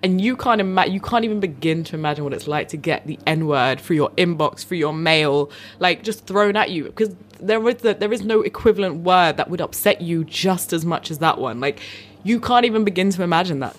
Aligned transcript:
And 0.00 0.20
you 0.20 0.36
can't 0.36 0.60
imagine, 0.60 0.94
you 0.94 1.00
can't 1.00 1.24
even 1.24 1.40
begin 1.40 1.82
to 1.82 1.96
imagine 1.96 2.22
what 2.22 2.32
it's 2.32 2.46
like 2.46 2.68
to 2.68 2.76
get 2.76 3.04
the 3.08 3.18
N 3.26 3.48
word 3.48 3.80
through 3.80 3.96
your 3.96 4.10
inbox, 4.10 4.64
through 4.64 4.78
your 4.78 4.92
mail, 4.92 5.50
like 5.80 6.04
just 6.04 6.24
thrown 6.24 6.54
at 6.54 6.70
you. 6.70 6.84
Because 6.84 7.16
there 7.40 7.68
is 7.68 7.78
the, 7.78 7.94
there 7.94 8.12
is 8.12 8.22
no 8.22 8.40
equivalent 8.40 8.98
word 8.98 9.38
that 9.38 9.50
would 9.50 9.60
upset 9.60 10.00
you 10.00 10.22
just 10.22 10.72
as 10.72 10.84
much 10.84 11.10
as 11.10 11.18
that 11.18 11.38
one. 11.38 11.58
Like 11.58 11.80
you 12.22 12.38
can't 12.38 12.64
even 12.64 12.84
begin 12.84 13.10
to 13.10 13.24
imagine 13.24 13.58
that. 13.58 13.76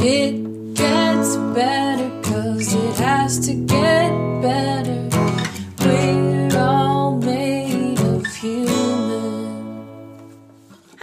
It 0.00 0.74
gets 0.74 1.36
better 1.36 2.10
cause 2.28 2.74
it 2.74 2.96
has 2.96 3.46
to 3.46 3.54
get 3.54 4.10
better. 4.42 4.95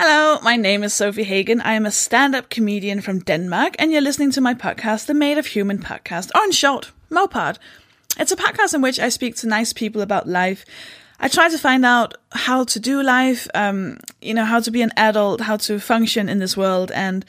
Hello, 0.06 0.38
my 0.42 0.58
name 0.58 0.84
is 0.84 0.92
Sofie 0.92 1.24
Hagen. 1.24 1.62
I 1.62 1.76
am 1.76 1.86
a 1.86 1.90
stand 1.90 2.36
up 2.36 2.50
comedian 2.50 3.00
from 3.00 3.20
Denmark, 3.20 3.78
and 3.80 3.90
you're 3.90 4.02
listening 4.02 4.32
to 4.32 4.42
my 4.42 4.54
podcast, 4.54 5.06
the 5.06 5.14
Made 5.14 5.38
of 5.38 5.46
Human 5.46 5.80
podcast, 5.80 6.30
or 6.36 6.44
in 6.44 6.52
short, 6.52 6.92
Mopod. 7.10 7.58
It's 8.20 8.34
a 8.34 8.36
podcast 8.36 8.74
in 8.74 8.82
which 8.82 9.00
I 9.00 9.08
speak 9.08 9.38
to 9.38 9.48
nice 9.48 9.72
people 9.72 10.02
about 10.02 10.28
life. 10.28 10.66
I 11.22 11.30
try 11.30 11.48
to 11.48 11.58
find 11.58 11.86
out 11.86 12.16
how 12.34 12.66
to 12.66 12.82
do 12.82 13.02
life, 13.02 13.48
um, 13.54 13.98
you 14.22 14.34
know, 14.34 14.44
how 14.44 14.60
to 14.60 14.72
be 14.72 14.82
an 14.82 14.92
adult, 14.98 15.40
how 15.40 15.56
to 15.56 15.80
function 15.80 16.28
in 16.28 16.40
this 16.40 16.58
world, 16.58 16.92
and 16.92 17.24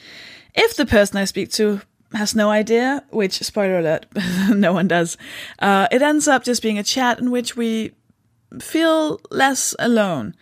if 0.53 0.75
the 0.75 0.85
person 0.85 1.15
I 1.15 1.23
speak 1.23 1.51
to 1.53 1.79
has 2.11 2.35
no 2.35 2.49
idea, 2.49 3.05
which, 3.09 3.41
spoiler 3.41 3.79
alert, 3.79 4.05
no 4.49 4.73
one 4.73 4.89
does, 4.89 5.15
uh, 5.59 5.87
it 5.93 6.01
ends 6.01 6.27
up 6.27 6.43
just 6.43 6.61
being 6.61 6.77
a 6.77 6.83
chat 6.83 7.19
in 7.19 7.31
which 7.31 7.55
we 7.55 7.93
feel 8.59 9.21
less 9.31 9.73
alone. 9.79 10.35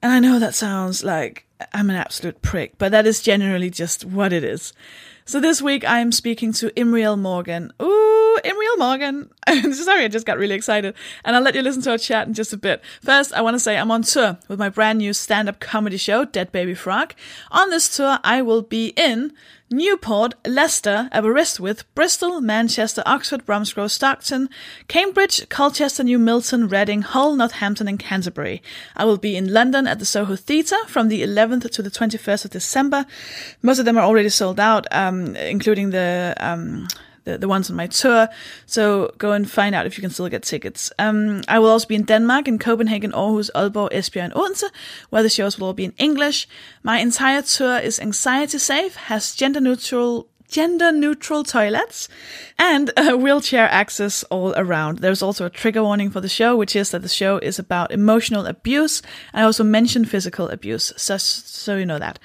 And 0.00 0.12
I 0.12 0.20
know 0.20 0.38
that 0.38 0.54
sounds 0.54 1.02
like 1.02 1.45
I'm 1.72 1.90
an 1.90 1.96
absolute 1.96 2.42
prick, 2.42 2.78
but 2.78 2.92
that 2.92 3.06
is 3.06 3.22
generally 3.22 3.70
just 3.70 4.04
what 4.04 4.32
it 4.32 4.44
is. 4.44 4.72
So 5.24 5.40
this 5.40 5.60
week 5.62 5.88
I 5.88 6.00
am 6.00 6.12
speaking 6.12 6.52
to 6.54 6.70
Imriel 6.70 7.18
Morgan. 7.18 7.72
Ooh, 7.82 8.25
Imriel 8.44 8.78
Morgan. 8.78 9.30
Sorry, 9.72 10.04
I 10.04 10.08
just 10.08 10.26
got 10.26 10.38
really 10.38 10.54
excited. 10.54 10.94
And 11.24 11.36
I'll 11.36 11.42
let 11.42 11.54
you 11.54 11.62
listen 11.62 11.82
to 11.82 11.92
our 11.92 11.98
chat 11.98 12.26
in 12.26 12.34
just 12.34 12.52
a 12.52 12.56
bit. 12.56 12.82
First, 13.02 13.32
I 13.32 13.40
want 13.40 13.54
to 13.54 13.60
say 13.60 13.76
I'm 13.76 13.90
on 13.90 14.02
tour 14.02 14.38
with 14.48 14.58
my 14.58 14.68
brand 14.68 14.98
new 14.98 15.12
stand-up 15.12 15.60
comedy 15.60 15.96
show, 15.96 16.24
Dead 16.24 16.52
Baby 16.52 16.74
Frog. 16.74 17.14
On 17.50 17.70
this 17.70 17.94
tour, 17.94 18.18
I 18.24 18.42
will 18.42 18.62
be 18.62 18.88
in 18.96 19.32
Newport, 19.68 20.34
Leicester, 20.46 21.08
Aberystwyth, 21.10 21.82
Bristol, 21.96 22.40
Manchester, 22.40 23.02
Oxford, 23.04 23.44
Bromsgrove, 23.44 23.90
Stockton, 23.90 24.48
Cambridge, 24.86 25.48
Colchester, 25.48 26.04
New 26.04 26.20
Milton, 26.20 26.68
Reading, 26.68 27.02
Hull, 27.02 27.34
Northampton, 27.34 27.88
and 27.88 27.98
Canterbury. 27.98 28.62
I 28.96 29.04
will 29.04 29.16
be 29.16 29.36
in 29.36 29.52
London 29.52 29.88
at 29.88 29.98
the 29.98 30.04
Soho 30.04 30.36
Theatre 30.36 30.76
from 30.86 31.08
the 31.08 31.22
11th 31.22 31.68
to 31.72 31.82
the 31.82 31.90
21st 31.90 32.44
of 32.44 32.50
December. 32.52 33.06
Most 33.60 33.80
of 33.80 33.84
them 33.84 33.98
are 33.98 34.04
already 34.04 34.28
sold 34.28 34.60
out, 34.60 34.86
um, 34.92 35.34
including 35.34 35.90
the 35.90 36.34
um, 36.38 36.86
the, 37.26 37.36
the 37.36 37.48
ones 37.48 37.68
on 37.68 37.76
my 37.76 37.88
tour. 37.88 38.28
So 38.64 39.12
go 39.18 39.32
and 39.32 39.50
find 39.50 39.74
out 39.74 39.84
if 39.84 39.98
you 39.98 40.00
can 40.00 40.10
still 40.10 40.28
get 40.30 40.44
tickets. 40.44 40.90
Um, 40.98 41.42
I 41.48 41.58
will 41.58 41.68
also 41.68 41.86
be 41.86 41.96
in 41.96 42.04
Denmark, 42.04 42.48
in 42.48 42.58
Copenhagen, 42.58 43.12
Aarhus, 43.12 43.50
Aalborg, 43.54 43.92
Esbjerg, 43.92 44.24
and 44.24 44.34
Odense, 44.34 44.70
where 45.10 45.22
the 45.22 45.28
shows 45.28 45.58
will 45.58 45.66
all 45.66 45.74
be 45.74 45.84
in 45.84 45.94
English. 45.98 46.48
My 46.82 46.98
entire 47.00 47.42
tour 47.42 47.78
is 47.78 48.00
anxiety 48.00 48.58
safe, 48.58 48.96
has 48.96 49.34
gender 49.34 49.60
neutral 49.60 50.28
gender 50.48 50.92
neutral 50.92 51.42
toilets 51.42 52.08
and 52.56 52.92
wheelchair 52.96 53.68
access 53.68 54.22
all 54.24 54.54
around. 54.56 54.98
There's 54.98 55.20
also 55.20 55.44
a 55.44 55.50
trigger 55.50 55.82
warning 55.82 56.10
for 56.10 56.20
the 56.20 56.28
show, 56.28 56.56
which 56.56 56.76
is 56.76 56.90
that 56.90 57.02
the 57.02 57.08
show 57.08 57.38
is 57.38 57.58
about 57.58 57.90
emotional 57.90 58.46
abuse. 58.46 59.02
I 59.34 59.42
also 59.42 59.64
mention 59.64 60.04
physical 60.04 60.48
abuse, 60.48 60.92
so, 60.96 61.16
so 61.16 61.76
you 61.76 61.84
know 61.84 61.98
that. 61.98 62.20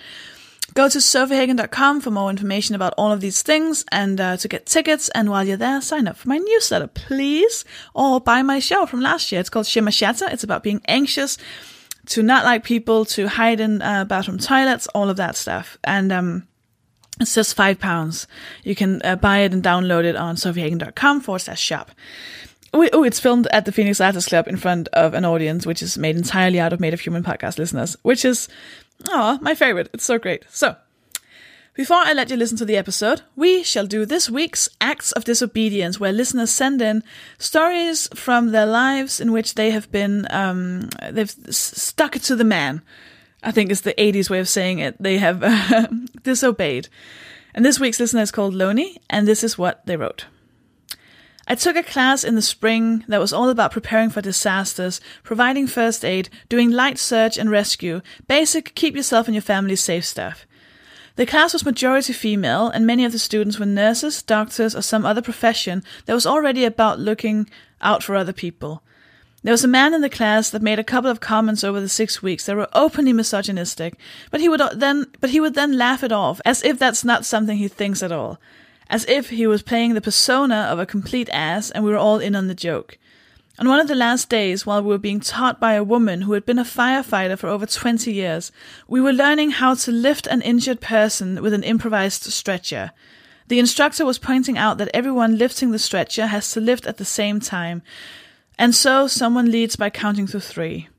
Go 0.73 0.88
to 0.88 1.00
sofiehagen.com 1.00 2.00
for 2.00 2.11
more 2.11 2.30
information 2.30 2.75
about 2.75 2.94
all 2.97 3.11
of 3.11 3.19
these 3.19 3.41
things 3.41 3.83
and 3.91 4.22
uh, 4.22 4.38
to 4.38 4.47
get 4.47 4.66
tickets. 4.66 5.09
And 5.09 5.30
while 5.30 5.44
you're 5.44 5.58
there, 5.58 5.81
sign 5.81 6.08
up 6.08 6.16
for 6.16 6.30
my 6.30 6.38
newsletter, 6.38 6.88
please, 6.88 7.66
or 7.94 8.22
buy 8.22 8.41
my 8.41 8.59
show 8.59 8.86
from 8.86 9.02
last 9.02 9.31
year. 9.31 9.41
It's 9.41 9.50
called 9.50 9.67
Shimmer 9.67 9.91
Shatter. 9.91 10.28
It's 10.30 10.45
about 10.45 10.63
being 10.63 10.81
anxious, 10.88 11.38
to 12.07 12.23
not 12.23 12.46
like 12.46 12.63
people, 12.63 13.03
to 13.06 13.28
hide 13.28 13.59
in 13.59 13.81
uh, 13.81 14.06
bathroom 14.06 14.38
toilets, 14.38 14.88
all 14.88 15.09
of 15.09 15.18
that 15.18 15.35
stuff. 15.35 15.78
And 15.84 16.12
um, 16.12 16.47
it's 17.19 17.35
just 17.35 17.56
five 17.56 17.79
pounds. 17.79 18.25
You 18.63 18.75
can 18.75 19.01
uh, 19.03 19.17
buy 19.17 19.40
it 19.40 19.53
and 19.53 19.62
download 19.62 20.06
it 20.06 20.16
on 20.16 20.35
sofiehagen.com 20.35 21.22
forward 21.22 21.40
slash 21.40 21.62
shop. 21.62 21.91
Oh, 22.73 23.03
it's 23.03 23.19
filmed 23.19 23.47
at 23.51 23.66
the 23.66 23.73
Phoenix 23.73 24.00
Artists 24.00 24.29
Club 24.29 24.47
in 24.47 24.56
front 24.56 24.88
of 24.94 25.13
an 25.13 25.25
audience, 25.25 25.66
which 25.66 25.84
is 25.84 25.97
made 25.97 26.16
entirely 26.16 26.57
out 26.57 26.72
of 26.72 26.79
Made 26.79 26.94
of 26.94 27.01
Human 27.01 27.22
podcast 27.22 27.59
listeners, 27.59 27.97
which 28.03 28.23
is 28.23 28.47
Oh, 29.09 29.39
my 29.41 29.56
favorite. 29.56 29.89
It's 29.94 30.06
so 30.06 30.17
great. 30.17 30.45
So, 30.50 30.75
before 31.73 31.97
I 31.97 32.13
let 32.13 32.29
you 32.29 32.35
listen 32.35 32.57
to 32.57 32.66
the 32.66 32.75
episode, 32.75 33.22
we 33.35 33.63
shall 33.63 33.88
do 33.88 34.06
this 34.06 34.29
week's 34.29 34.69
Acts 34.81 35.13
of 35.13 35.23
Disobedience, 35.23 36.00
where 36.00 36.12
listeners 36.12 36.51
send 36.51 36.81
in 36.81 37.03
stories 37.38 38.09
from 38.13 38.51
their 38.51 38.66
lives 38.66 39.22
in 39.22 39.31
which 39.31 39.56
they 39.56 39.72
have 39.72 39.90
been, 39.91 40.28
um, 40.31 40.90
they've 41.11 41.31
stuck 41.50 42.16
it 42.16 42.23
to 42.23 42.35
the 42.35 42.44
man. 42.44 42.81
I 43.41 43.51
think 43.51 43.72
it's 43.72 43.81
the 43.81 43.94
80s 43.94 44.29
way 44.29 44.40
of 44.40 44.50
saying 44.50 44.79
it. 44.79 45.01
They 45.01 45.17
have 45.17 45.41
uh, 45.44 45.88
disobeyed. 46.23 46.90
And 47.53 47.66
this 47.66 47.79
week's 47.79 48.00
listener 48.00 48.22
is 48.22 48.31
called 48.31 48.53
Loni, 48.53 48.97
and 49.09 49.28
this 49.28 49.44
is 49.44 49.57
what 49.57 49.85
they 49.85 49.97
wrote. 49.97 50.25
I 51.47 51.56
took 51.56 51.75
a 51.75 51.84
class 51.84 52.24
in 52.24 52.35
the 52.35 52.41
spring 52.41 53.03
that 53.07 53.19
was 53.19 53.34
all 53.34 53.50
about 53.50 53.72
preparing 53.72 54.09
for 54.09 54.22
disasters, 54.22 55.02
providing 55.24 55.68
first 55.68 56.06
aid, 56.06 56.29
doing 56.50 56.69
light 56.69 57.00
search 57.00 57.38
and 57.38 57.50
rescue, 57.50 58.02
basic 58.28 58.75
keep 58.75 58.96
yourself 58.96 59.28
and 59.28 59.35
your 59.35 59.41
family 59.41 59.75
safe 59.75 60.06
stuff. 60.06 60.46
The 61.16 61.25
class 61.25 61.53
was 61.53 61.66
majority 61.66 62.13
female, 62.13 62.69
and 62.69 62.85
many 62.88 63.03
of 63.03 63.12
the 63.12 63.19
students 63.19 63.59
were 63.59 63.66
nurses, 63.66 64.22
doctors, 64.22 64.75
or 64.75 64.81
some 64.81 65.06
other 65.06 65.22
profession 65.22 65.84
that 66.06 66.13
was 66.13 66.25
already 66.25 66.63
about 66.63 67.00
looking 67.00 67.50
out 67.81 68.02
for 68.03 68.16
other 68.16 68.34
people. 68.34 68.81
There 69.44 69.52
was 69.52 69.63
a 69.63 69.68
man 69.68 69.96
in 69.96 70.02
the 70.02 70.09
class 70.09 70.52
that 70.52 70.62
made 70.62 70.78
a 70.78 70.84
couple 70.84 71.09
of 71.09 71.19
comments 71.19 71.63
over 71.63 71.81
the 71.81 71.90
six 71.90 72.22
weeks 72.22 72.46
that 72.46 72.56
were 72.56 72.69
openly 72.73 73.12
misogynistic, 73.12 73.96
but 74.29 74.40
he 74.40 74.47
would 74.47 74.62
then 74.75 75.08
but 75.19 75.31
he 75.31 75.40
would 75.40 75.56
then 75.56 75.78
laugh 75.78 76.03
it 76.03 76.12
off 76.12 76.40
as 76.46 76.63
if 76.63 76.78
that's 76.78 77.03
not 77.03 77.25
something 77.25 77.58
he 77.58 77.68
thinks 77.68 78.03
at 78.03 78.12
all 78.12 78.40
as 78.91 79.06
if 79.07 79.29
he 79.29 79.47
was 79.47 79.63
playing 79.63 79.94
the 79.94 80.02
persona 80.02 80.68
of 80.69 80.78
a 80.78 80.85
complete 80.85 81.29
ass 81.31 81.72
and 81.72 81.84
we 81.84 81.90
were 81.90 81.97
all 81.97 82.19
in 82.19 82.35
on 82.35 82.47
the 82.47 82.53
joke. 82.53 83.00
On 83.57 83.69
one 83.69 83.79
of 83.79 83.88
the 83.88 83.96
last 83.96 84.28
days, 84.28 84.66
while 84.66 84.81
we 84.81 84.90
were 84.90 84.97
being 84.97 85.22
taught 85.22 85.62
by 85.62 85.74
a 85.74 85.84
woman 85.84 86.24
who 86.24 86.34
had 86.34 86.46
been 86.46 86.59
a 86.59 86.66
firefighter 86.66 87.38
for 87.38 87.47
over 87.47 87.66
20 87.66 88.12
years, 88.12 88.52
we 88.88 89.00
were 89.00 89.13
learning 89.13 89.52
how 89.52 89.75
to 89.75 89.91
lift 89.91 90.28
an 90.28 90.41
injured 90.41 90.81
person 90.81 91.41
with 91.41 91.53
an 91.53 91.63
improvised 91.63 92.24
stretcher. 92.24 92.91
The 93.47 93.59
instructor 93.59 94.06
was 94.06 94.19
pointing 94.19 94.57
out 94.57 94.78
that 94.78 94.90
everyone 94.94 95.38
lifting 95.38 95.72
the 95.72 95.79
stretcher 95.79 96.28
has 96.28 96.52
to 96.52 96.59
lift 96.59 96.85
at 96.85 96.97
the 96.97 97.06
same 97.06 97.40
time, 97.40 97.84
and 98.58 98.75
so 98.75 99.08
someone 99.08 99.52
leads 99.52 99.78
by 99.78 99.90
counting 99.90 100.28
to 100.28 100.40
three. 100.41 100.90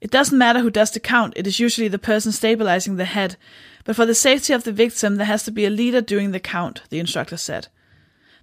It 0.00 0.10
doesn't 0.10 0.38
matter 0.38 0.60
who 0.60 0.70
does 0.70 0.92
the 0.92 1.00
count, 1.00 1.32
it 1.34 1.46
is 1.46 1.58
usually 1.58 1.88
the 1.88 1.98
person 1.98 2.30
stabilizing 2.30 2.96
the 2.96 3.04
head, 3.04 3.36
but 3.84 3.94
for 3.94 4.06
the 4.06 4.14
safety 4.14 4.52
of 4.52 4.64
the 4.64 4.72
victim, 4.72 5.16
there 5.16 5.26
has 5.26 5.44
to 5.44 5.50
be 5.50 5.66
a 5.66 5.70
leader 5.70 6.00
doing 6.00 6.30
the 6.30 6.40
count, 6.40 6.82
the 6.88 6.98
instructor 6.98 7.36
said. 7.36 7.68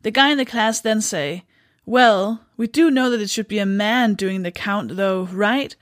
The 0.03 0.11
guy 0.11 0.31
in 0.31 0.37
the 0.37 0.45
class 0.45 0.79
then 0.79 1.01
say, 1.01 1.43
Well, 1.85 2.41
we 2.57 2.67
do 2.67 2.89
know 2.91 3.09
that 3.09 3.21
it 3.21 3.29
should 3.29 3.47
be 3.47 3.59
a 3.59 3.65
man 3.65 4.13
doing 4.13 4.43
the 4.43 4.51
count, 4.51 4.95
though, 4.95 5.23
right? 5.31 5.75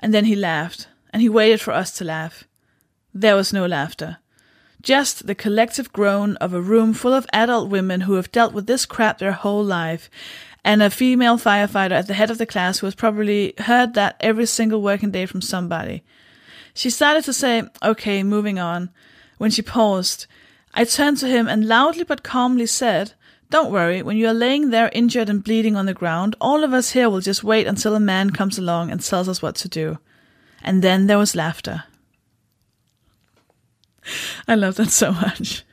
And 0.00 0.12
then 0.12 0.24
he 0.24 0.34
laughed, 0.34 0.88
and 1.12 1.22
he 1.22 1.28
waited 1.28 1.60
for 1.60 1.72
us 1.72 1.92
to 1.98 2.04
laugh. 2.04 2.44
There 3.14 3.36
was 3.36 3.52
no 3.52 3.66
laughter. 3.66 4.18
Just 4.82 5.26
the 5.26 5.34
collective 5.34 5.92
groan 5.92 6.36
of 6.36 6.52
a 6.52 6.60
room 6.60 6.92
full 6.92 7.12
of 7.14 7.26
adult 7.32 7.68
women 7.68 8.02
who 8.02 8.14
have 8.14 8.32
dealt 8.32 8.52
with 8.52 8.66
this 8.66 8.84
crap 8.84 9.18
their 9.18 9.32
whole 9.32 9.62
life, 9.62 10.10
and 10.64 10.82
a 10.82 10.90
female 10.90 11.38
firefighter 11.38 11.92
at 11.92 12.06
the 12.06 12.14
head 12.14 12.30
of 12.30 12.38
the 12.38 12.46
class 12.46 12.78
who 12.78 12.86
has 12.86 12.94
probably 12.94 13.54
heard 13.58 13.94
that 13.94 14.16
every 14.20 14.46
single 14.46 14.82
working 14.82 15.10
day 15.10 15.26
from 15.26 15.40
somebody. 15.40 16.02
She 16.74 16.90
started 16.90 17.24
to 17.24 17.32
say, 17.32 17.64
Okay, 17.82 18.22
moving 18.22 18.58
on. 18.58 18.90
When 19.38 19.50
she 19.50 19.62
paused, 19.62 20.26
I 20.74 20.84
turned 20.84 21.18
to 21.18 21.28
him 21.28 21.48
and 21.48 21.66
loudly 21.66 22.04
but 22.04 22.22
calmly 22.22 22.66
said, 22.66 23.12
Don't 23.50 23.72
worry, 23.72 24.02
when 24.02 24.16
you 24.16 24.28
are 24.28 24.34
laying 24.34 24.70
there 24.70 24.90
injured 24.92 25.28
and 25.28 25.44
bleeding 25.44 25.76
on 25.76 25.86
the 25.86 25.94
ground, 25.94 26.36
all 26.40 26.64
of 26.64 26.72
us 26.72 26.90
here 26.90 27.10
will 27.10 27.20
just 27.20 27.44
wait 27.44 27.66
until 27.66 27.94
a 27.94 28.00
man 28.00 28.30
comes 28.30 28.58
along 28.58 28.90
and 28.90 29.00
tells 29.00 29.28
us 29.28 29.42
what 29.42 29.56
to 29.56 29.68
do. 29.68 29.98
And 30.62 30.82
then 30.82 31.06
there 31.06 31.18
was 31.18 31.34
laughter. 31.34 31.84
I 34.48 34.54
love 34.54 34.76
that 34.76 34.90
so 34.90 35.12
much. 35.12 35.64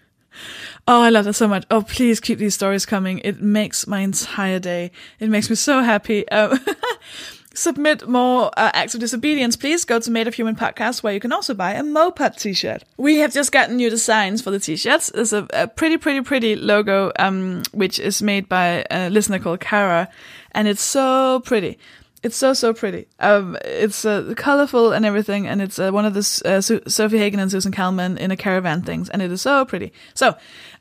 Oh, 0.88 1.02
I 1.02 1.10
love 1.10 1.26
that 1.26 1.34
so 1.34 1.48
much. 1.48 1.66
Oh, 1.70 1.84
please 1.84 2.20
keep 2.20 2.40
these 2.40 2.56
stories 2.56 2.86
coming. 2.86 3.20
It 3.20 3.42
makes 3.42 3.86
my 3.86 4.00
entire 4.00 4.60
day. 4.60 4.92
It 5.20 5.30
makes 5.30 5.50
me 5.50 5.56
so 5.56 5.82
happy. 5.82 6.28
Um, 6.30 6.60
submit 7.54 8.08
more 8.08 8.52
uh, 8.58 8.72
acts 8.74 8.94
of 8.94 9.00
disobedience, 9.00 9.56
please 9.56 9.86
go 9.86 10.00
to 10.00 10.12
Made 10.12 10.28
of 10.28 10.36
Human 10.36 10.56
Podcast, 10.56 11.04
where 11.04 11.14
you 11.14 11.20
can 11.20 11.32
also 11.32 11.54
buy 11.54 11.74
a 11.74 11.84
Mopod 11.84 12.38
t-shirt. 12.38 12.84
We 12.98 13.18
have 13.18 13.34
just 13.34 13.52
gotten 13.52 13.78
new 13.78 13.90
designs 13.90 14.42
for 14.42 14.52
the 14.52 14.60
t-shirts. 14.60 15.12
There's 15.12 15.34
a, 15.34 15.48
a 15.54 15.68
pretty, 15.68 15.98
pretty, 15.98 16.22
pretty 16.22 16.56
logo, 16.56 17.12
um, 17.18 17.64
which 17.72 18.00
is 18.00 18.22
made 18.22 18.48
by 18.48 18.86
a 18.92 19.10
listener 19.10 19.40
called 19.40 19.60
Kara, 19.60 20.10
and 20.52 20.68
it's 20.68 20.82
so 20.82 21.42
pretty. 21.46 21.78
It's 22.22 22.36
so 22.36 22.54
so 22.54 22.74
pretty. 22.74 23.08
Um, 23.20 23.58
it's 23.64 24.04
uh, 24.04 24.34
colorful 24.36 24.92
and 24.92 25.06
everything, 25.06 25.48
and 25.48 25.62
it's 25.62 25.80
uh, 25.80 25.92
one 25.92 26.06
of 26.06 26.14
the 26.14 26.20
uh, 26.20 26.60
Sofie 26.60 27.18
Hagen 27.18 27.40
and 27.40 27.50
Susan 27.50 27.72
Calman 27.72 28.18
in 28.18 28.30
a 28.30 28.36
caravan 28.36 28.82
things, 28.82 29.10
and 29.10 29.22
it 29.22 29.32
is 29.32 29.42
so 29.42 29.64
pretty. 29.64 29.94
So, 30.16 30.36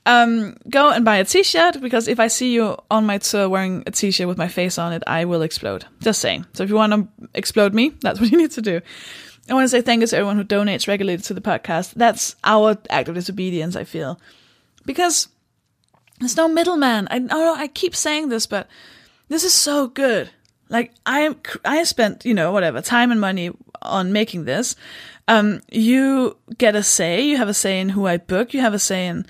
Um, 0.09 0.57
go 0.71 0.89
and 0.89 1.05
buy 1.05 1.17
a 1.19 1.25
t-shirt 1.25 1.83
because 1.83 2.09
if 2.09 2.19
I 2.19 2.29
see 2.29 2.55
you 2.55 2.79
on 2.91 3.05
my 3.05 3.19
tour 3.19 3.47
wearing 3.47 3.83
a 3.87 3.91
t-shirt 3.91 4.27
with 4.27 4.39
my 4.39 4.49
face 4.49 4.79
on 4.79 4.95
it, 4.95 5.03
I 5.07 5.27
will 5.27 5.43
explode. 5.43 5.85
Just 6.01 6.23
saying. 6.23 6.47
So 6.55 6.65
if 6.65 6.71
you 6.71 6.77
want 6.77 6.95
to 6.95 7.29
explode 7.35 7.75
me, 7.75 7.91
that's 8.01 8.19
what 8.19 8.31
you 8.31 8.39
need 8.39 8.53
to 8.53 8.63
do. 8.63 8.81
I 9.51 9.53
want 9.53 9.65
to 9.65 9.69
say 9.69 9.83
thank 9.83 10.01
you 10.01 10.07
to 10.07 10.17
everyone 10.17 10.39
who 10.39 10.45
donates 10.45 10.89
regularly 10.89 11.19
to 11.19 11.35
the 11.35 11.43
podcast. 11.43 11.93
That's 11.93 12.37
our 12.43 12.79
act 12.89 13.11
of 13.11 13.17
disobedience, 13.17 13.77
I 13.77 13.85
feel. 13.85 14.19
Because 14.87 15.29
there's 16.21 16.39
no 16.39 16.49
middleman. 16.49 17.07
I 17.11 17.27
I 17.31 17.69
keep 17.69 17.95
saying 17.95 18.31
this, 18.31 18.47
but 18.47 18.67
this 19.29 19.45
is 19.45 19.53
so 19.53 19.89
good. 19.89 20.31
Like 20.71 20.95
I 21.05 21.37
I 21.67 21.85
spent, 21.85 22.25
you 22.25 22.33
know, 22.33 22.51
whatever, 22.51 22.81
time 22.81 23.13
and 23.13 23.21
money 23.21 23.51
on 23.83 24.15
making 24.15 24.47
this. 24.47 24.75
Um, 25.29 25.61
you 25.71 26.39
get 26.57 26.75
a 26.75 26.83
say, 26.83 27.21
you 27.21 27.37
have 27.37 27.49
a 27.49 27.55
say 27.55 27.79
in 27.79 27.91
who 27.91 28.07
I 28.07 28.17
book, 28.17 28.55
you 28.55 28.63
have 28.63 28.73
a 28.73 28.79
say 28.79 29.07
in 29.07 29.27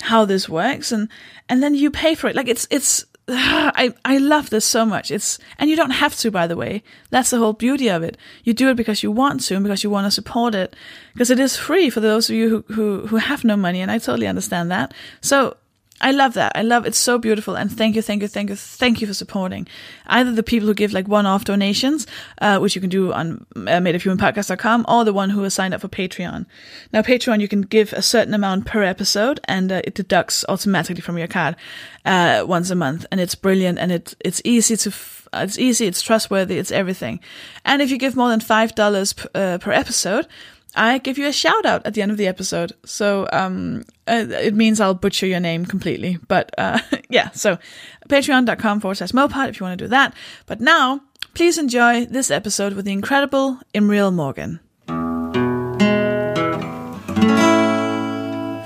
how 0.00 0.24
this 0.24 0.48
works 0.48 0.92
and 0.92 1.08
and 1.48 1.62
then 1.62 1.74
you 1.74 1.90
pay 1.90 2.14
for 2.14 2.28
it. 2.28 2.36
Like 2.36 2.48
it's 2.48 2.66
it's 2.70 3.04
I, 3.32 3.94
I 4.04 4.18
love 4.18 4.50
this 4.50 4.64
so 4.64 4.84
much. 4.84 5.10
It's 5.10 5.38
and 5.58 5.70
you 5.70 5.76
don't 5.76 5.90
have 5.90 6.16
to, 6.16 6.30
by 6.30 6.46
the 6.48 6.56
way. 6.56 6.82
That's 7.10 7.30
the 7.30 7.38
whole 7.38 7.52
beauty 7.52 7.88
of 7.88 8.02
it. 8.02 8.16
You 8.42 8.52
do 8.52 8.70
it 8.70 8.76
because 8.76 9.02
you 9.04 9.12
want 9.12 9.42
to 9.42 9.54
and 9.54 9.62
because 9.62 9.84
you 9.84 9.90
want 9.90 10.06
to 10.06 10.10
support 10.10 10.54
it. 10.54 10.74
Because 11.12 11.30
it 11.30 11.38
is 11.38 11.56
free 11.56 11.90
for 11.90 12.00
those 12.00 12.28
of 12.28 12.34
you 12.34 12.48
who, 12.48 12.74
who, 12.74 13.06
who 13.06 13.16
have 13.16 13.44
no 13.44 13.56
money, 13.56 13.80
and 13.80 13.90
I 13.90 13.98
totally 13.98 14.26
understand 14.26 14.70
that. 14.70 14.92
So 15.20 15.56
I 16.00 16.12
love 16.12 16.34
that. 16.34 16.52
I 16.54 16.62
love 16.62 16.86
it's 16.86 16.98
so 16.98 17.18
beautiful. 17.18 17.56
And 17.56 17.70
thank 17.70 17.94
you, 17.94 18.02
thank 18.02 18.22
you, 18.22 18.28
thank 18.28 18.48
you, 18.48 18.56
thank 18.56 19.00
you 19.00 19.06
for 19.06 19.12
supporting 19.14 19.68
either 20.06 20.32
the 20.32 20.42
people 20.42 20.66
who 20.66 20.74
give 20.74 20.92
like 20.92 21.06
one-off 21.08 21.44
donations, 21.44 22.06
uh, 22.40 22.58
which 22.58 22.74
you 22.74 22.80
can 22.80 22.90
do 22.90 23.12
on 23.12 23.46
uh, 23.54 23.60
madeofhumanpodcast.com, 23.60 24.86
or 24.88 25.04
the 25.04 25.12
one 25.12 25.30
who 25.30 25.42
has 25.42 25.54
signed 25.54 25.74
up 25.74 25.82
for 25.82 25.88
Patreon. 25.88 26.46
Now, 26.92 27.02
Patreon, 27.02 27.40
you 27.40 27.48
can 27.48 27.62
give 27.62 27.92
a 27.92 28.02
certain 28.02 28.32
amount 28.34 28.64
per 28.64 28.82
episode, 28.82 29.40
and 29.44 29.70
uh, 29.70 29.82
it 29.84 29.94
deducts 29.94 30.44
automatically 30.48 31.02
from 31.02 31.18
your 31.18 31.28
card 31.28 31.56
uh, 32.04 32.44
once 32.46 32.70
a 32.70 32.74
month, 32.74 33.04
and 33.10 33.20
it's 33.20 33.34
brilliant, 33.34 33.78
and 33.78 33.92
it 33.92 34.14
it's 34.20 34.40
easy 34.44 34.76
to. 34.76 34.88
F- 34.90 35.18
it's 35.32 35.58
easy, 35.58 35.86
it's 35.86 36.02
trustworthy, 36.02 36.58
it's 36.58 36.72
everything. 36.72 37.20
And 37.64 37.80
if 37.80 37.92
you 37.92 37.98
give 37.98 38.16
more 38.16 38.30
than 38.30 38.40
$5 38.40 39.16
p- 39.16 39.28
uh, 39.32 39.58
per 39.58 39.70
episode, 39.70 40.26
I 40.74 40.98
give 40.98 41.18
you 41.18 41.26
a 41.26 41.32
shout 41.32 41.66
out 41.66 41.84
at 41.84 41.94
the 41.94 42.02
end 42.02 42.10
of 42.10 42.16
the 42.18 42.26
episode. 42.26 42.72
So 42.84 43.28
um, 43.32 43.84
uh, 44.06 44.26
it 44.28 44.54
means 44.54 44.80
I'll 44.80 44.94
butcher 44.94 45.26
your 45.26 45.40
name 45.40 45.66
completely. 45.66 46.18
But 46.28 46.52
uh, 46.58 46.78
yeah, 47.08 47.30
so 47.30 47.58
patreon.com 48.08 48.80
forward 48.80 48.96
slash 48.96 49.12
mopod 49.12 49.48
if 49.48 49.60
you 49.60 49.64
want 49.64 49.78
to 49.78 49.84
do 49.84 49.88
that. 49.88 50.14
But 50.46 50.60
now, 50.60 51.00
please 51.34 51.58
enjoy 51.58 52.06
this 52.06 52.30
episode 52.30 52.74
with 52.74 52.84
the 52.84 52.92
incredible 52.92 53.58
Imriel 53.74 54.12
Morgan. 54.12 54.60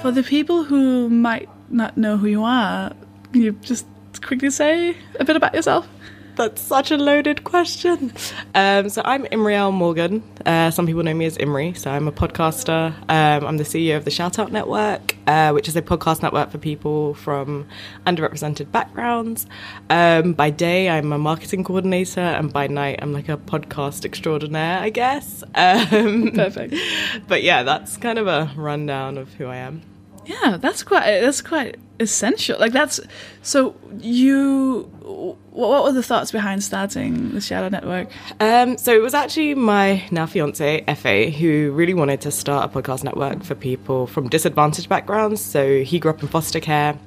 For 0.03 0.11
the 0.11 0.23
people 0.23 0.65
who 0.65 1.09
might 1.09 1.49
not 1.71 1.97
know 1.97 2.19
who 2.19 2.27
you 2.27 2.45
are, 2.45 2.93
can 3.33 3.41
you 3.41 3.53
just 3.63 3.87
quickly 4.23 4.51
say 4.51 4.97
a 5.19 5.25
bit 5.25 5.37
about 5.37 5.55
yourself? 5.55 5.89
That's 6.37 6.61
such 6.61 6.91
a 6.91 6.97
loaded 6.97 7.45
question. 7.45 8.13
Um, 8.57 8.89
so 8.89 9.03
I'm 9.05 9.25
Imriel 9.27 9.73
Morgan. 9.73 10.21
Uh, 10.45 10.73
some 10.73 10.85
people 10.85 11.05
know 11.05 11.15
me 11.15 11.27
as 11.27 11.37
Imri. 11.39 11.75
So 11.75 11.93
I'm 11.93 12.09
a 12.09 12.13
podcaster. 12.13 12.93
Um, 13.09 13.47
I'm 13.47 13.57
the 13.57 13.65
CEO 13.65 13.97
of 13.97 14.05
the 14.05 14.11
ShoutOut 14.11 14.51
Network, 14.51 15.17
uh, 15.29 15.53
which 15.53 15.69
is 15.69 15.77
a 15.77 15.83
podcast 15.83 16.23
network 16.23 16.51
for 16.51 16.59
people 16.59 17.15
from 17.15 17.69
underrepresented 18.05 18.73
backgrounds. 18.73 19.47
Um, 19.91 20.33
by 20.33 20.51
day, 20.51 20.91
I'm 20.91 21.13
a 21.13 21.19
marketing 21.19 21.63
coordinator, 21.63 22.21
and 22.21 22.53
by 22.53 22.67
night, 22.67 22.99
I'm 23.01 23.13
like 23.13 23.29
a 23.29 23.37
podcast 23.37 24.05
extraordinaire, 24.05 24.81
I 24.81 24.91
guess. 24.91 25.45
Um, 25.55 26.33
Perfect. 26.35 26.75
But 27.29 27.43
yeah, 27.45 27.63
that's 27.63 27.97
kind 27.97 28.19
of 28.19 28.27
a 28.27 28.51
rundown 28.57 29.19
of 29.19 29.33
who 29.35 29.47
I 29.47 29.57
am. 29.57 29.83
Yeah, 30.27 30.57
that's 30.59 30.83
quite 30.83 31.21
that's 31.21 31.43
quite 31.43 31.77
essential. 32.01 32.59
Like 32.59 32.73
that's 32.73 33.01
so 33.43 33.77
you. 33.99 34.91
What, 35.03 35.69
what 35.71 35.85
were 35.85 35.93
the 35.93 36.03
thoughts 36.03 36.33
behind 36.33 36.65
starting 36.65 37.33
the 37.33 37.39
ShoutOut 37.39 37.71
Network? 37.71 38.09
Um, 38.41 38.77
so 38.79 38.93
it 38.95 39.03
was 39.03 39.15
actually 39.15 39.55
my 39.55 40.03
now 40.11 40.27
fiance 40.27 40.83
Fa 40.97 41.31
who 41.31 41.73
really 41.73 41.95
wanted 41.95 42.21
to 42.23 42.31
start 42.31 42.71
a 42.71 42.81
podcast 42.81 43.05
network 43.05 43.45
for 43.45 43.55
people 43.55 44.07
from 44.07 44.29
disadvantaged 44.29 44.89
backgrounds. 44.89 45.41
So 45.41 45.83
he 45.83 45.99
grew 45.99 46.11
up 46.11 46.23
in 46.23 46.29
foster 46.29 46.61
care. 46.61 46.99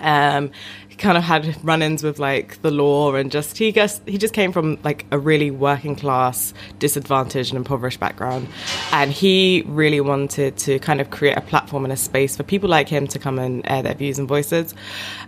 Um, 0.00 0.50
kind 0.98 1.16
of 1.16 1.24
had 1.24 1.56
run-ins 1.64 2.02
with 2.02 2.18
like 2.18 2.60
the 2.62 2.70
law 2.70 3.14
and 3.14 3.30
just 3.30 3.56
he 3.56 3.72
guess 3.72 4.00
he 4.06 4.18
just 4.18 4.34
came 4.34 4.52
from 4.52 4.78
like 4.82 5.06
a 5.10 5.18
really 5.18 5.50
working 5.50 5.96
class, 5.96 6.52
disadvantaged 6.78 7.50
and 7.50 7.56
impoverished 7.56 8.00
background, 8.00 8.48
and 8.92 9.12
he 9.12 9.62
really 9.66 10.00
wanted 10.00 10.56
to 10.58 10.78
kind 10.80 11.00
of 11.00 11.10
create 11.10 11.36
a 11.36 11.40
platform 11.40 11.84
and 11.84 11.92
a 11.92 11.96
space 11.96 12.36
for 12.36 12.42
people 12.42 12.68
like 12.68 12.88
him 12.88 13.06
to 13.06 13.18
come 13.18 13.38
and 13.38 13.62
air 13.70 13.82
their 13.82 13.94
views 13.94 14.18
and 14.18 14.28
voices. 14.28 14.74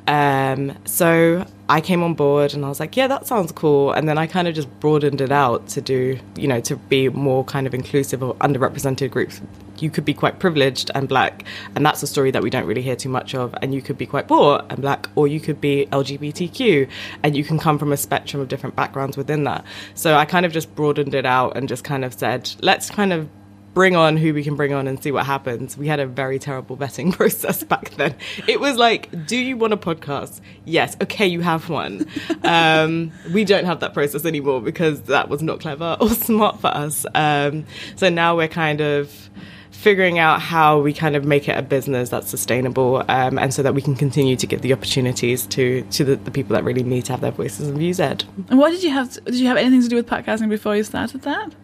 Um, 0.07 0.77
so 0.85 1.47
I 1.71 1.81
came 1.81 2.03
on 2.03 2.15
board 2.15 2.53
and 2.53 2.65
I 2.65 2.69
was 2.69 2.81
like, 2.81 2.97
yeah, 2.97 3.07
that 3.07 3.29
sounds 3.29 3.53
cool. 3.53 3.93
And 3.93 4.09
then 4.09 4.19
I 4.19 4.27
kind 4.27 4.49
of 4.49 4.57
just 4.57 4.69
broadened 4.81 5.21
it 5.21 5.31
out 5.31 5.69
to 5.69 5.81
do, 5.81 6.19
you 6.35 6.49
know, 6.49 6.61
to 6.63 6.75
be 6.75 7.09
more 7.11 7.45
kind 7.45 7.65
of 7.65 7.75
inclusive 7.75 8.25
or 8.25 8.35
underrepresented 8.35 9.13
groups. 9.13 9.41
You 9.79 9.89
could 9.89 10.05
be 10.05 10.13
quite 10.13 10.41
privileged 10.41 10.91
and 10.97 11.09
black, 11.09 11.45
and 11.77 11.87
that's 11.87 12.03
a 12.03 12.09
story 12.09 12.33
that 12.33 12.43
we 12.43 12.51
don't 12.51 12.67
really 12.67 12.83
hear 12.83 12.97
too 12.97 13.09
much 13.09 13.37
of. 13.37 13.55
And 13.63 13.73
you 13.73 13.83
could 13.83 13.97
be 13.97 14.05
quite 14.05 14.27
poor 14.27 14.61
and 14.69 14.83
black, 14.83 15.09
or 15.15 15.29
you 15.29 15.39
could 15.39 15.61
be 15.61 15.87
LGBTQ, 15.93 16.89
and 17.23 17.37
you 17.37 17.45
can 17.45 17.57
come 17.57 17.79
from 17.79 17.93
a 17.93 17.97
spectrum 17.97 18.43
of 18.43 18.49
different 18.49 18.75
backgrounds 18.75 19.17
within 19.17 19.45
that. 19.45 19.65
So 19.95 20.17
I 20.17 20.25
kind 20.25 20.45
of 20.45 20.53
just 20.53 20.75
broadened 20.75 21.15
it 21.15 21.25
out 21.25 21.57
and 21.57 21.69
just 21.69 21.85
kind 21.85 22.05
of 22.05 22.15
said, 22.15 22.51
let's 22.61 22.91
kind 22.91 23.13
of 23.13 23.29
bring 23.75 23.95
on 23.95 24.17
who 24.17 24.35
we 24.35 24.43
can 24.43 24.57
bring 24.57 24.73
on 24.73 24.87
and 24.89 25.03
see 25.03 25.13
what 25.13 25.27
happens. 25.27 25.77
We 25.77 25.87
had 25.87 26.01
a 26.01 26.07
very 26.07 26.39
terrible 26.39 26.77
vetting 26.77 27.13
process 27.17 27.63
back 27.63 27.91
then. 27.91 28.15
It 28.47 28.61
was 28.61 28.77
like, 28.77 29.27
do 29.27 29.37
you 29.37 29.57
want 29.57 29.73
a 29.73 29.77
podcast? 29.77 30.41
Yes. 30.65 30.97
Okay, 31.03 31.27
you 31.27 31.41
have 31.41 31.69
one. 31.69 32.07
Um, 32.43 33.13
we 33.33 33.45
don't 33.45 33.65
have 33.65 33.81
that 33.81 33.95
process 33.95 34.25
anymore 34.25 34.61
because 34.61 35.03
that 35.03 35.29
was 35.29 35.43
not 35.43 35.61
clever 35.61 35.97
or 36.01 36.11
smart 36.11 36.61
for 36.61 36.69
us. 36.69 37.07
Um, 37.15 37.67
so 37.97 38.09
now 38.09 38.37
we're 38.37 38.49
kind 38.49 38.81
of 38.81 39.31
figuring 39.71 40.19
out 40.19 40.43
how 40.43 40.79
we 40.79 40.93
kind 40.93 41.17
of 41.17 41.25
make 41.25 41.49
it 41.49 41.57
a 41.57 41.63
business 41.63 42.11
that's 42.11 42.29
sustainable 42.29 43.03
um, 43.09 43.39
and 43.39 43.55
so 43.55 43.63
that 43.63 43.75
we 43.75 43.81
can 43.81 43.95
continue 43.95 44.37
to 44.37 44.47
give 44.47 44.61
the 44.61 44.75
opportunities 44.75 45.47
to 45.47 45.81
to 45.85 46.05
the, 46.05 46.17
the 46.17 46.31
people 46.31 46.55
that 46.55 46.63
really 46.65 46.83
need 46.83 47.03
to 47.03 47.13
have 47.13 47.23
their 47.23 47.31
voices 47.31 47.67
and 47.67 47.79
views 47.79 47.99
aired. 47.99 48.25
And 48.51 48.59
what 48.59 48.71
did 48.71 48.83
you 48.83 48.91
have? 48.91 49.13
Did 49.25 49.37
you 49.37 49.47
have 49.47 49.57
anything 49.57 49.81
to 49.81 49.89
do 49.89 49.97
with 49.97 50.07
podcasting 50.07 50.51
before 50.51 50.77
you 50.77 50.85
started 50.85 51.23
that? 51.23 51.55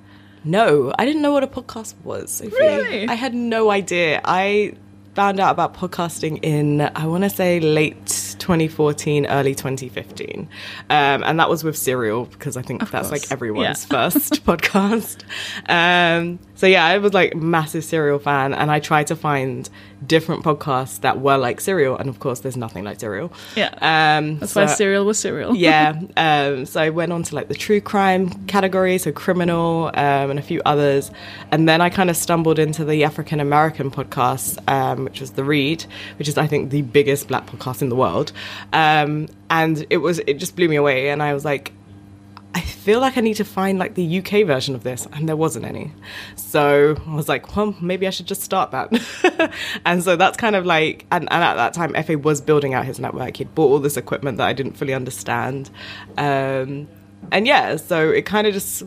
No, 0.47 0.93
I 0.99 1.05
didn't 1.05 1.23
know 1.23 1.33
what 1.33 1.43
a 1.45 1.47
podcast 1.49 1.95
was. 2.05 2.31
Sophie. 2.31 2.51
Really? 2.57 3.09
I 3.09 3.15
had 3.15 3.35
no 3.35 3.71
idea. 3.71 4.21
I 4.25 4.75
found 5.15 5.41
out 5.41 5.51
about 5.51 5.75
podcasting 5.75 6.39
in, 6.43 6.83
I 6.83 7.07
want 7.07 7.25
to 7.25 7.31
say, 7.31 7.59
late 7.59 8.35
2014, 8.39 9.27
early 9.27 9.55
2015. 9.55 10.49
Um, 10.91 11.25
and 11.25 11.41
that 11.41 11.49
was 11.49 11.65
with 11.65 11.77
Serial, 11.77 12.27
because 12.27 12.57
I 12.57 12.63
think 12.63 12.83
Of 12.83 12.91
that's 12.91 13.09
course. 13.09 13.23
like 13.23 13.33
everyone's 13.33 13.87
Yeah. 13.91 14.11
first 14.11 14.45
podcast. 14.45 15.23
Um, 15.69 16.39
so 16.57 16.67
yeah, 16.67 16.85
I 16.85 16.99
was 16.99 17.13
like 17.15 17.37
massive 17.37 17.85
Serial 17.85 18.19
fan, 18.19 18.55
and 18.55 18.71
I 18.71 18.81
tried 18.81 19.07
to 19.09 19.17
find 19.17 19.69
different 20.07 20.43
podcasts 20.43 21.01
that 21.01 21.21
were 21.21 21.37
like 21.37 21.61
Serial. 21.61 21.97
And 21.97 22.09
of 22.09 22.19
course, 22.19 22.41
there's 22.41 22.57
nothing 22.57 22.85
like 22.85 22.99
Serial. 22.99 23.33
Yeah. 23.55 23.69
Um, 23.81 24.39
That's 24.39 24.55
why 24.55 24.67
Serial 24.67 25.05
was 25.05 25.19
Serial. 25.19 25.55
yeah. 25.57 26.01
Um, 26.19 26.67
so 26.67 26.81
I 26.81 26.91
went 26.91 27.13
on 27.13 27.23
to 27.25 27.35
like 27.35 27.49
the 27.49 27.55
true 27.55 27.81
crime 27.81 28.31
category, 28.47 28.99
so 28.99 29.13
criminal 29.13 29.91
um, 29.95 30.31
and 30.31 30.39
a 30.39 30.43
few 30.43 30.63
others. 30.65 31.11
And 31.51 31.69
then 31.69 31.81
I 31.81 31.91
kind 31.91 32.11
of 32.11 32.17
stumbled 32.17 32.59
into 32.59 32.85
the 32.85 33.05
African 33.05 33.39
American 33.39 33.91
podcast, 33.91 34.59
um, 34.69 35.05
which 35.05 35.21
was 35.21 35.33
The 35.33 35.45
Read, 35.45 35.85
which 36.19 36.27
is, 36.27 36.39
I 36.39 36.47
think, 36.47 36.71
the 36.71 36.83
biggest 36.83 37.29
black 37.29 37.47
podcast 37.47 37.83
in 37.83 37.91
the 37.91 37.97
world. 37.97 38.33
Um, 38.73 39.29
and 39.51 39.87
it 39.91 39.99
was, 39.99 40.21
it 40.21 40.35
just 40.35 40.57
blew 40.57 40.69
me 40.69 40.77
away. 40.77 41.11
And 41.11 41.23
I 41.23 41.35
was 41.35 41.45
like, 41.45 41.73
I 42.57 42.61
feel 42.61 43.01
like 43.01 43.19
I 43.19 43.21
need 43.21 43.37
to 43.37 43.45
find 43.45 43.79
like 43.79 43.97
the 43.97 44.19
UK 44.19 44.47
version 44.47 44.75
of 44.75 44.83
this, 44.83 45.07
and 45.13 45.29
there 45.29 45.37
wasn't 45.37 45.67
any. 45.67 45.93
So 46.37 46.97
I 47.07 47.15
was 47.15 47.29
like, 47.29 47.55
well, 47.55 47.77
maybe 47.83 48.07
I 48.07 48.11
should 48.11 48.25
just 48.25 48.41
start 48.41 48.71
that. 48.71 49.53
and 49.85 50.03
so 50.03 50.17
that's 50.17 50.39
kind 50.39 50.57
of 50.57 50.65
like, 50.65 51.05
and, 51.13 51.31
and 51.31 51.45
at 51.45 51.57
that 51.57 51.75
time, 51.75 51.93
FA 52.03 52.17
was 52.17 52.41
building 52.41 52.73
out 52.73 52.87
his 52.87 52.99
network. 52.99 53.37
He'd 53.37 53.55
bought 53.55 53.67
all 53.73 53.79
this 53.79 53.99
equipment 53.99 54.39
that 54.39 54.47
I 54.47 54.55
didn't 54.55 54.73
fully 54.73 54.95
understand. 54.95 55.69
Um, 56.17 56.89
and 57.31 57.47
yeah, 57.47 57.77
so 57.77 58.09
it 58.09 58.25
kind 58.25 58.47
of 58.47 58.55
just 58.55 58.85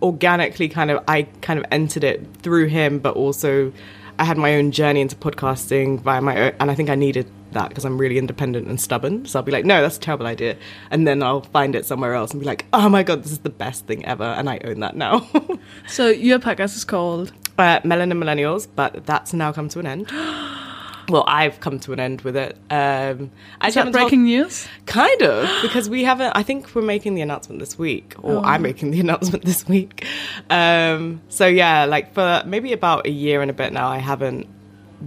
organically 0.00 0.70
kind 0.70 0.90
of, 0.90 1.04
I 1.06 1.24
kind 1.42 1.58
of 1.58 1.66
entered 1.70 2.04
it 2.04 2.26
through 2.38 2.68
him, 2.68 3.00
but 3.00 3.16
also 3.16 3.70
I 4.18 4.24
had 4.24 4.38
my 4.38 4.54
own 4.54 4.70
journey 4.70 5.02
into 5.02 5.14
podcasting 5.14 6.00
via 6.00 6.22
my 6.22 6.40
own, 6.40 6.52
and 6.58 6.70
I 6.70 6.74
think 6.74 6.88
I 6.88 6.94
needed 6.94 7.30
that 7.52 7.68
because 7.68 7.84
I'm 7.84 7.98
really 7.98 8.18
independent 8.18 8.68
and 8.68 8.80
stubborn. 8.80 9.26
So 9.26 9.38
I'll 9.38 9.44
be 9.44 9.52
like, 9.52 9.64
no, 9.64 9.82
that's 9.82 9.96
a 9.96 10.00
terrible 10.00 10.26
idea. 10.26 10.56
And 10.90 11.06
then 11.06 11.22
I'll 11.22 11.42
find 11.42 11.74
it 11.74 11.86
somewhere 11.86 12.14
else 12.14 12.30
and 12.32 12.40
be 12.40 12.46
like, 12.46 12.66
oh 12.72 12.88
my 12.88 13.02
God, 13.02 13.22
this 13.22 13.32
is 13.32 13.40
the 13.40 13.50
best 13.50 13.86
thing 13.86 14.04
ever. 14.04 14.24
And 14.24 14.48
I 14.48 14.60
own 14.64 14.80
that 14.80 14.96
now. 14.96 15.28
So 15.86 16.08
your 16.08 16.38
podcast 16.38 16.76
is 16.76 16.84
called 16.84 17.32
uh, 17.58 17.80
Melanin 17.80 18.12
Millennials, 18.22 18.66
but 18.74 19.04
that's 19.06 19.32
now 19.32 19.52
come 19.52 19.68
to 19.70 19.78
an 19.78 19.86
end. 19.86 20.10
well, 21.08 21.24
I've 21.26 21.60
come 21.60 21.78
to 21.80 21.92
an 21.92 22.00
end 22.00 22.22
with 22.22 22.36
it. 22.36 22.56
Um, 22.70 23.30
I 23.60 23.68
Is 23.68 23.74
that 23.74 23.90
breaking 23.92 24.24
news? 24.24 24.66
Kind 24.86 25.22
of, 25.22 25.48
because 25.62 25.88
we 25.90 26.04
haven't. 26.04 26.32
I 26.34 26.42
think 26.42 26.74
we're 26.74 26.82
making 26.82 27.14
the 27.14 27.22
announcement 27.22 27.60
this 27.60 27.78
week, 27.78 28.14
or 28.18 28.36
Oh. 28.38 28.42
I'm 28.42 28.62
making 28.62 28.90
the 28.92 29.00
announcement 29.06 29.44
this 29.44 29.68
week. 29.68 30.06
Um, 30.48 31.20
so 31.28 31.46
yeah, 31.46 31.84
like 31.84 32.14
for 32.14 32.42
maybe 32.46 32.72
about 32.72 33.06
a 33.06 33.10
year 33.10 33.42
and 33.42 33.50
a 33.50 33.54
bit 33.54 33.72
now, 33.72 33.88
I 33.88 33.98
haven't 33.98 34.46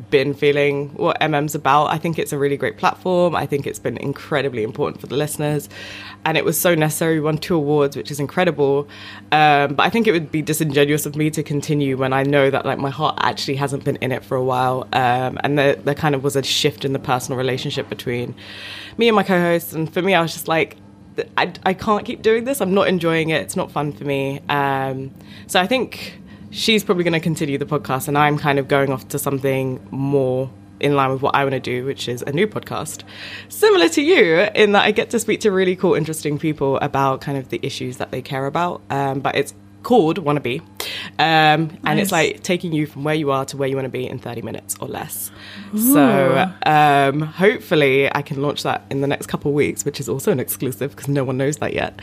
been 0.09 0.33
feeling 0.33 0.89
what 0.89 1.17
MM's 1.21 1.55
about. 1.55 1.87
I 1.87 1.97
think 1.97 2.17
it's 2.17 2.33
a 2.33 2.37
really 2.37 2.57
great 2.57 2.77
platform. 2.77 3.35
I 3.35 3.45
think 3.45 3.67
it's 3.67 3.79
been 3.79 3.97
incredibly 3.97 4.63
important 4.63 4.99
for 4.99 5.07
the 5.07 5.15
listeners. 5.15 5.69
And 6.25 6.37
it 6.37 6.45
was 6.45 6.59
so 6.59 6.73
necessary. 6.73 7.15
We 7.15 7.21
won 7.21 7.37
two 7.37 7.55
awards, 7.55 7.95
which 7.95 8.09
is 8.09 8.19
incredible. 8.19 8.87
Um, 9.31 9.75
but 9.75 9.83
I 9.83 9.89
think 9.89 10.07
it 10.07 10.11
would 10.11 10.31
be 10.31 10.41
disingenuous 10.41 11.05
of 11.05 11.15
me 11.15 11.29
to 11.31 11.43
continue 11.43 11.97
when 11.97 12.13
I 12.13 12.23
know 12.23 12.49
that 12.49 12.65
like 12.65 12.79
my 12.79 12.89
heart 12.89 13.17
actually 13.21 13.55
hasn't 13.55 13.83
been 13.83 13.97
in 13.97 14.11
it 14.11 14.23
for 14.23 14.35
a 14.35 14.43
while. 14.43 14.87
Um, 14.93 15.37
and 15.43 15.57
there, 15.57 15.75
there 15.75 15.95
kind 15.95 16.15
of 16.15 16.23
was 16.23 16.35
a 16.35 16.43
shift 16.43 16.85
in 16.85 16.93
the 16.93 16.99
personal 16.99 17.37
relationship 17.37 17.89
between 17.89 18.35
me 18.97 19.07
and 19.07 19.15
my 19.15 19.23
co-host. 19.23 19.73
And 19.73 19.93
for 19.93 20.01
me, 20.01 20.15
I 20.15 20.21
was 20.21 20.33
just 20.33 20.47
like, 20.47 20.77
I, 21.37 21.53
I 21.63 21.73
can't 21.73 22.05
keep 22.05 22.21
doing 22.21 22.45
this. 22.45 22.61
I'm 22.61 22.73
not 22.73 22.87
enjoying 22.87 23.29
it. 23.29 23.41
It's 23.41 23.55
not 23.55 23.71
fun 23.71 23.91
for 23.91 24.03
me. 24.03 24.41
Um, 24.49 25.11
so 25.47 25.59
I 25.59 25.67
think 25.67 26.19
she's 26.53 26.83
probably 26.83 27.03
going 27.03 27.13
to 27.13 27.19
continue 27.19 27.57
the 27.57 27.65
podcast, 27.65 28.07
and 28.07 28.17
I'm 28.17 28.37
kind 28.37 28.59
of 28.59 28.67
going 28.67 28.91
off 28.91 29.07
to 29.09 29.19
something 29.19 29.85
more 29.91 30.49
in 30.79 30.95
line 30.95 31.11
with 31.11 31.21
what 31.21 31.35
I 31.35 31.43
want 31.43 31.53
to 31.53 31.59
do, 31.59 31.85
which 31.85 32.07
is 32.07 32.21
a 32.21 32.31
new 32.31 32.47
podcast. 32.47 33.03
Similar 33.49 33.89
to 33.89 34.01
you, 34.01 34.47
in 34.55 34.73
that 34.73 34.83
I 34.83 34.91
get 34.91 35.09
to 35.11 35.19
speak 35.19 35.41
to 35.41 35.51
really 35.51 35.75
cool, 35.75 35.95
interesting 35.95 36.37
people 36.37 36.77
about 36.77 37.21
kind 37.21 37.37
of 37.37 37.49
the 37.49 37.59
issues 37.63 37.97
that 37.97 38.11
they 38.11 38.21
care 38.21 38.45
about. 38.45 38.81
Um, 38.89 39.19
but 39.19 39.35
it's 39.35 39.53
called 39.83 40.17
Wanna 40.17 40.39
Be. 40.39 40.61
Um, 41.19 41.77
and 41.85 41.99
it's 41.99 42.11
like 42.11 42.41
taking 42.43 42.71
you 42.73 42.87
from 42.87 43.03
where 43.03 43.15
you 43.15 43.31
are 43.31 43.45
to 43.45 43.57
where 43.57 43.67
you 43.67 43.75
want 43.75 43.85
to 43.85 43.89
be 43.89 44.07
in 44.07 44.17
30 44.17 44.41
minutes 44.41 44.75
or 44.79 44.87
less. 44.87 45.29
So 45.77 46.51
um, 46.65 47.21
hopefully 47.21 48.13
I 48.13 48.21
can 48.21 48.41
launch 48.41 48.63
that 48.63 48.85
in 48.89 49.01
the 49.01 49.07
next 49.07 49.27
couple 49.27 49.51
of 49.51 49.55
weeks, 49.55 49.83
which 49.85 49.99
is 49.99 50.07
also 50.07 50.31
an 50.31 50.39
exclusive 50.39 50.91
because 50.91 51.07
no 51.07 51.23
one 51.23 51.37
knows 51.37 51.57
that 51.57 51.73
yet. 51.73 51.99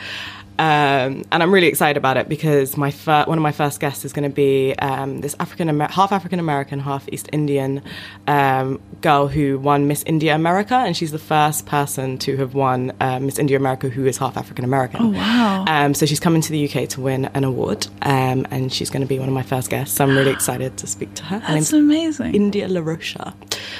Um, 0.61 1.23
and 1.31 1.41
I'm 1.41 1.51
really 1.51 1.65
excited 1.65 1.97
about 1.97 2.17
it 2.17 2.29
because 2.29 2.77
my 2.77 2.91
fir- 2.91 3.23
one 3.25 3.35
of 3.35 3.41
my 3.41 3.51
first 3.51 3.79
guests 3.79 4.05
is 4.05 4.13
going 4.13 4.29
to 4.29 4.35
be 4.35 4.75
um, 4.77 5.21
this 5.21 5.35
African 5.39 5.69
Amer- 5.69 5.87
half 5.89 6.11
African 6.11 6.37
American, 6.37 6.79
half 6.79 7.09
East 7.11 7.27
Indian 7.33 7.81
um, 8.27 8.79
girl 9.01 9.27
who 9.27 9.57
won 9.57 9.87
Miss 9.87 10.03
India 10.03 10.35
America, 10.35 10.75
and 10.75 10.95
she's 10.95 11.11
the 11.11 11.17
first 11.17 11.65
person 11.65 12.19
to 12.19 12.37
have 12.37 12.53
won 12.53 12.93
uh, 12.99 13.19
Miss 13.19 13.39
India 13.39 13.57
America 13.57 13.89
who 13.89 14.05
is 14.05 14.19
half 14.19 14.37
African 14.37 14.63
American. 14.63 15.01
Oh, 15.01 15.09
wow. 15.09 15.65
Um, 15.67 15.95
so 15.95 16.05
she's 16.05 16.19
coming 16.19 16.43
to 16.43 16.51
the 16.51 16.69
UK 16.69 16.87
to 16.89 17.01
win 17.01 17.25
an 17.33 17.43
award, 17.43 17.87
um, 18.03 18.45
and 18.51 18.71
she's 18.71 18.91
going 18.91 19.01
to 19.01 19.07
be 19.07 19.17
one 19.17 19.27
of 19.27 19.33
my 19.33 19.41
first 19.41 19.71
guests. 19.71 19.95
So 19.95 20.03
I'm 20.03 20.15
really 20.15 20.29
excited 20.31 20.77
to 20.77 20.85
speak 20.85 21.15
to 21.15 21.23
her. 21.23 21.39
That's 21.39 21.73
amazing. 21.73 22.35
India 22.35 22.67
LaRocha. 22.67 23.33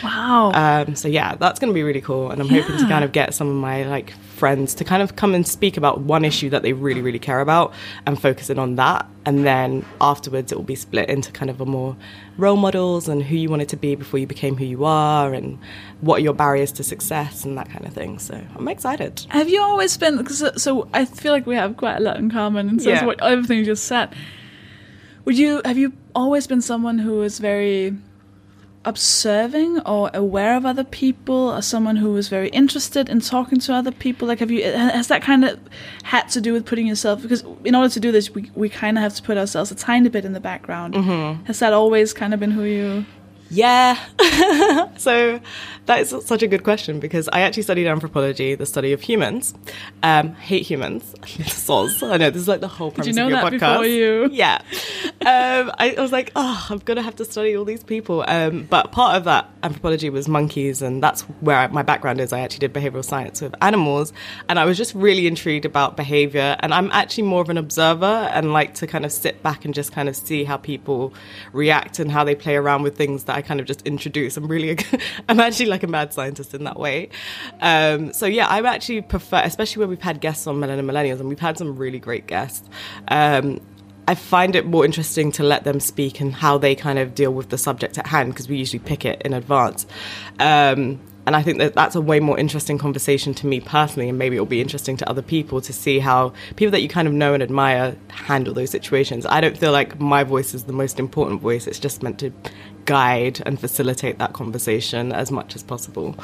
wow. 0.04 0.52
Um, 0.56 0.96
so 0.96 1.08
yeah, 1.08 1.36
that's 1.36 1.60
going 1.60 1.70
to 1.72 1.76
be 1.76 1.84
really 1.84 2.02
cool, 2.02 2.32
and 2.32 2.42
I'm 2.42 2.50
hoping 2.50 2.76
to 2.80 2.88
kind 2.88 3.04
of 3.04 3.12
get 3.12 3.36
some 3.36 3.48
of 3.48 3.56
my 3.56 3.84
like 3.84 4.16
friends 4.42 4.74
to 4.80 4.84
kind 4.84 5.02
of 5.04 5.16
come 5.16 5.36
and 5.36 5.48
speak 5.48 5.78
about 5.78 5.96
one 6.02 6.26
issue 6.26 6.50
that 6.50 6.62
they 6.64 6.74
really, 6.74 7.02
really 7.08 7.20
care 7.20 7.42
about, 7.42 7.72
and 8.06 8.20
focus 8.20 8.50
in 8.50 8.58
on 8.60 8.76
that. 8.76 9.06
And 9.28 9.46
then 9.46 9.86
afterwards, 10.02 10.52
it 10.52 10.56
will 10.56 10.72
be 10.76 10.76
split 10.76 11.08
into 11.10 11.32
kind 11.32 11.52
of 11.52 11.62
a 11.62 11.66
more 11.66 11.96
role 12.38 12.58
models 12.58 13.08
and 13.08 13.22
who 13.22 13.36
you 13.36 13.50
wanted 13.50 13.70
to 13.70 13.78
be 13.78 13.94
before 13.94 14.20
you 14.20 14.26
became 14.26 14.56
who 14.58 14.66
you 14.66 14.84
are, 14.84 15.34
and 15.38 15.60
what 16.02 16.16
are 16.18 16.24
your 16.24 16.34
barriers 16.34 16.72
to 16.74 16.84
success 16.84 17.46
and 17.46 17.56
that 17.60 17.70
kind 17.70 17.86
of 17.86 17.94
thing. 17.94 18.18
So 18.20 18.34
I'm 18.58 18.68
excited. 18.68 19.14
Have 19.30 19.48
you 19.48 19.62
always 19.62 19.96
been? 19.98 20.18
Cause, 20.26 20.42
uh, 20.42 20.58
so 20.58 20.90
I 20.94 21.06
feel 21.06 21.32
like 21.34 21.46
we 21.46 21.56
have 21.56 21.78
quite 21.78 21.98
a 21.98 22.02
lot 22.02 22.18
in 22.18 22.32
common 22.32 22.68
in 22.68 22.76
terms 22.78 22.86
Yeah. 22.88 23.02
of 23.02 23.06
what 23.06 23.22
everything 23.22 23.60
you 23.60 23.66
just 23.66 23.86
said. 23.86 24.10
Would 25.26 25.38
you 25.38 25.62
have 25.66 25.78
you 25.78 25.94
always 26.16 26.48
been 26.48 26.62
someone 26.62 26.98
who 26.98 27.22
is 27.22 27.38
very 27.38 27.96
observing 28.84 29.80
or 29.82 30.10
aware 30.14 30.56
of 30.56 30.66
other 30.66 30.84
people, 30.84 31.52
or 31.52 31.62
someone 31.62 31.96
who 31.96 32.16
is 32.18 32.30
very 32.30 32.50
interested 32.50 33.10
in 33.10 33.20
talking 33.20 33.60
to 33.60 33.74
other 33.74 33.92
people? 33.92 34.28
Like, 34.28 34.40
have 34.40 34.52
you 34.52 34.64
has 34.64 35.08
that 35.08 35.22
kind 35.22 35.46
of 35.46 35.60
had 36.04 36.28
to 36.30 36.42
do 36.42 36.54
with 36.54 36.66
putting 36.66 36.88
yourself? 36.88 37.22
Because 37.22 37.44
in 37.64 37.76
order 37.76 37.90
to 37.90 38.00
do 38.00 38.12
this, 38.12 38.32
we 38.32 38.50
we 38.56 38.70
kind 38.70 38.98
of 38.98 39.04
have 39.04 39.16
to 39.16 39.22
put 39.22 39.38
ourselves 39.38 39.72
a 39.72 39.76
tiny 39.76 40.10
bit 40.10 40.26
in 40.26 40.34
the 40.34 40.40
background. 40.40 40.94
Mm-hmm. 40.94 41.46
Has 41.46 41.60
that 41.60 41.74
always 41.74 42.14
kind 42.14 42.34
of 42.34 42.40
been 42.40 42.52
who 42.52 42.64
you? 42.64 43.06
Yeah. 43.52 43.98
so 44.98 45.40
that 45.88 46.00
is 46.00 46.16
such 46.26 46.42
a 46.42 46.48
good 46.48 46.64
question 46.64 47.00
because 47.00 47.28
I 47.34 47.42
actually 47.42 47.64
studied 47.64 47.86
anthropology, 47.88 48.56
the 48.56 48.66
study 48.66 48.94
of 48.94 49.02
humans. 49.02 49.54
Um, 50.04 50.34
hate 50.36 50.64
humans. 50.66 51.14
Soz. 51.22 52.02
I 52.10 52.18
know 52.18 52.30
this 52.30 52.42
is 52.44 52.48
like 52.48 52.62
the 52.62 52.68
whole 52.70 52.92
premise 52.92 53.08
you 53.08 53.14
know 53.14 53.26
of 53.26 53.32
your 53.32 53.42
that 53.42 53.54
podcast. 53.54 53.74
before 53.74 53.86
you- 53.86 54.30
Yeah. 54.32 54.62
Um, 55.22 55.72
I, 55.78 55.96
I 55.98 56.02
was 56.02 56.12
like, 56.12 56.32
oh, 56.36 56.66
I'm 56.70 56.80
gonna 56.80 57.02
have 57.02 57.16
to 57.18 57.26
study 57.26 57.56
all 57.56 57.66
these 57.66 57.84
people. 57.84 58.24
Um, 58.28 58.64
but 58.70 58.92
part 58.92 59.18
of 59.18 59.26
that 59.26 59.50
anthropology 59.64 60.10
was 60.10 60.28
monkeys, 60.28 60.82
and 60.82 61.04
that's 61.04 61.22
where 61.42 61.58
I, 61.58 61.68
my 61.68 61.84
background 61.84 62.22
is. 62.22 62.32
I 62.34 62.40
actually 62.40 62.68
did 62.68 62.74
behavioral 62.74 63.04
science 63.06 63.42
with 63.42 63.54
animals, 63.62 64.14
and 64.50 64.58
I 64.60 64.66
was 64.66 64.78
just 64.78 64.96
really 64.96 65.28
intrigued 65.28 65.66
about 65.66 65.98
behavior. 65.98 66.56
And 66.62 66.74
I'm 66.74 66.90
actually 66.92 67.24
more 67.24 67.42
of 67.42 67.50
an 67.50 67.58
observer 67.58 68.06
and 68.06 68.54
like 68.54 68.74
to 68.76 68.88
kind 68.88 69.06
of 69.06 69.12
sit 69.12 69.44
back 69.44 69.66
and 69.66 69.74
just 69.74 69.92
kind 69.92 70.08
of 70.10 70.16
see 70.16 70.44
how 70.44 70.58
people 70.58 71.14
react 71.54 72.00
and 72.00 72.12
how 72.12 72.24
they 72.24 72.34
play 72.36 72.56
around 72.56 72.82
with 72.84 72.96
things 72.98 73.26
that 73.26 73.36
I 73.36 73.41
kind 73.42 73.60
of 73.60 73.66
just 73.66 73.82
introduce. 73.84 74.38
I'm 74.38 74.48
really, 74.48 74.78
I'm 75.30 75.40
actually 75.40 75.68
like 75.68 75.84
a 75.84 75.88
mad 75.88 76.14
scientist 76.14 76.54
in 76.54 76.64
that 76.64 76.80
way. 76.80 77.10
Um, 77.62 78.14
so 78.14 78.26
yeah, 78.26 78.48
I 78.48 78.62
actually 78.62 79.02
prefer, 79.02 79.42
especially 79.44 79.82
when 79.82 79.90
we've 79.90 80.02
had 80.02 80.22
guests 80.22 80.48
on 80.48 80.56
Melanin 80.58 80.86
Millennials, 80.86 81.20
and 81.20 81.30
we've 81.30 81.40
had 81.40 81.58
some 81.58 81.76
really 81.76 82.00
great 82.00 82.28
guests. 82.28 82.68
Um, 83.08 83.62
I 84.08 84.16
find 84.16 84.56
it 84.56 84.66
more 84.66 84.84
interesting 84.84 85.32
to 85.34 85.44
let 85.44 85.64
them 85.64 85.80
speak 85.80 86.20
and 86.20 86.34
how 86.34 86.58
they 86.58 86.76
kind 86.76 87.00
of 87.00 87.16
deal 87.16 87.32
with 87.32 87.50
the 87.50 87.58
subject 87.58 87.98
at 87.98 88.08
hand 88.08 88.34
because 88.34 88.50
we 88.50 88.58
usually 88.58 88.80
pick 88.80 89.06
it 89.06 89.22
in 89.24 89.34
advance. 89.34 89.86
Um, 90.40 91.00
and 91.26 91.36
I 91.36 91.44
think 91.44 91.60
that 91.60 91.76
that's 91.76 91.96
a 91.96 92.02
way 92.02 92.20
more 92.20 92.38
interesting 92.38 92.78
conversation 92.78 93.34
to 93.36 93.48
me 93.48 93.60
personally, 93.60 94.10
and 94.10 94.18
maybe 94.18 94.36
it'll 94.36 94.48
be 94.48 94.62
interesting 94.62 94.98
to 94.98 95.10
other 95.10 95.22
people 95.22 95.62
to 95.62 95.72
see 95.72 96.00
how 96.00 96.34
people 96.56 96.72
that 96.72 96.82
you 96.82 96.90
kind 96.90 97.08
of 97.08 97.14
know 97.14 97.34
and 97.34 97.44
admire 97.44 97.96
handle 98.10 98.54
those 98.54 98.72
situations. 98.72 99.26
I 99.26 99.40
don't 99.40 99.58
feel 99.58 99.72
like 99.72 100.00
my 100.00 100.24
voice 100.24 100.54
is 100.54 100.64
the 100.64 100.74
most 100.74 101.00
important 101.00 101.42
voice, 101.42 101.68
it's 101.68 101.80
just 101.80 102.02
meant 102.02 102.20
to 102.20 102.34
guide 102.86 103.42
and 103.46 103.60
facilitate 103.60 104.18
that 104.20 104.34
conversation 104.34 105.12
as 105.12 105.32
much 105.32 105.56
as 105.56 105.64
possible. 105.64 106.16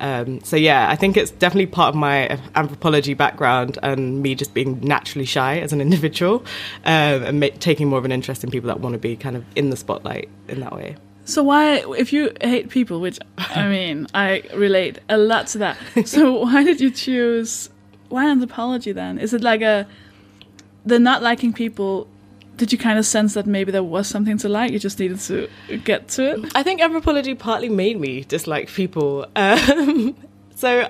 Um, 0.00 0.42
so, 0.42 0.56
yeah, 0.56 0.88
I 0.90 0.96
think 0.96 1.16
it's 1.16 1.30
definitely 1.30 1.66
part 1.66 1.90
of 1.90 1.94
my 1.94 2.38
anthropology 2.54 3.14
background 3.14 3.78
and 3.82 4.22
me 4.22 4.34
just 4.34 4.54
being 4.54 4.80
naturally 4.80 5.26
shy 5.26 5.58
as 5.58 5.72
an 5.72 5.80
individual 5.80 6.44
um, 6.84 7.22
and 7.22 7.40
ma- 7.40 7.48
taking 7.60 7.88
more 7.88 7.98
of 7.98 8.04
an 8.04 8.12
interest 8.12 8.44
in 8.44 8.50
people 8.50 8.68
that 8.68 8.80
want 8.80 8.94
to 8.94 8.98
be 8.98 9.16
kind 9.16 9.36
of 9.36 9.44
in 9.56 9.70
the 9.70 9.76
spotlight 9.76 10.28
in 10.48 10.60
that 10.60 10.72
way. 10.72 10.96
So 11.24 11.42
why, 11.42 11.84
if 11.96 12.12
you 12.12 12.32
hate 12.40 12.68
people, 12.68 13.00
which 13.00 13.18
I 13.38 13.68
mean, 13.68 14.08
I 14.12 14.42
relate 14.54 14.98
a 15.08 15.16
lot 15.16 15.46
to 15.48 15.58
that. 15.58 15.78
So 16.06 16.42
why 16.42 16.64
did 16.64 16.80
you 16.80 16.90
choose 16.90 17.70
why 18.08 18.28
anthropology 18.28 18.92
then? 18.92 19.18
Is 19.18 19.32
it 19.32 19.40
like 19.40 19.62
a 19.62 19.86
the 20.84 20.98
not 20.98 21.22
liking 21.22 21.52
people? 21.52 22.08
Did 22.56 22.72
you 22.72 22.78
kind 22.78 22.98
of 22.98 23.06
sense 23.06 23.34
that 23.34 23.46
maybe 23.46 23.72
there 23.72 23.82
was 23.82 24.06
something 24.06 24.38
to 24.38 24.48
like? 24.48 24.72
You 24.72 24.78
just 24.78 24.98
needed 24.98 25.20
to 25.20 25.48
get 25.84 26.08
to 26.08 26.32
it. 26.32 26.52
I 26.54 26.62
think 26.62 26.80
anthropology 26.80 27.34
partly 27.34 27.68
made 27.68 27.98
me 27.98 28.22
dislike 28.24 28.68
people. 28.68 29.26
Um, 29.34 30.14
so 30.54 30.88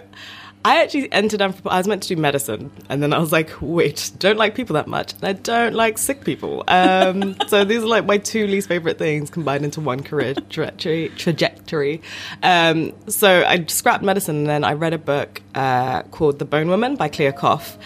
I 0.64 0.80
actually 0.80 1.12
entered 1.12 1.42
anthropology. 1.42 1.74
I 1.74 1.78
was 1.78 1.88
meant 1.88 2.02
to 2.04 2.14
do 2.14 2.20
medicine, 2.20 2.70
and 2.88 3.02
then 3.02 3.12
I 3.12 3.18
was 3.18 3.32
like, 3.32 3.50
wait, 3.60 4.12
don't 4.20 4.36
like 4.36 4.54
people 4.54 4.74
that 4.74 4.86
much, 4.86 5.12
and 5.14 5.24
I 5.24 5.32
don't 5.32 5.74
like 5.74 5.98
sick 5.98 6.24
people. 6.24 6.62
Um, 6.68 7.36
so 7.48 7.64
these 7.64 7.82
are 7.82 7.88
like 7.88 8.06
my 8.06 8.18
two 8.18 8.46
least 8.46 8.68
favorite 8.68 8.96
things 8.96 9.28
combined 9.28 9.64
into 9.64 9.80
one 9.80 10.04
career 10.04 10.34
trajectory. 10.50 11.08
trajectory. 11.16 12.00
Um, 12.44 12.92
so 13.08 13.44
I 13.44 13.64
scrapped 13.66 14.04
medicine, 14.04 14.36
and 14.36 14.46
then 14.46 14.62
I 14.62 14.74
read 14.74 14.92
a 14.92 14.98
book 14.98 15.42
uh, 15.56 16.02
called 16.04 16.38
The 16.38 16.44
Bone 16.44 16.68
Woman 16.68 16.94
by 16.94 17.08
Clea 17.08 17.32
Koff. 17.32 17.76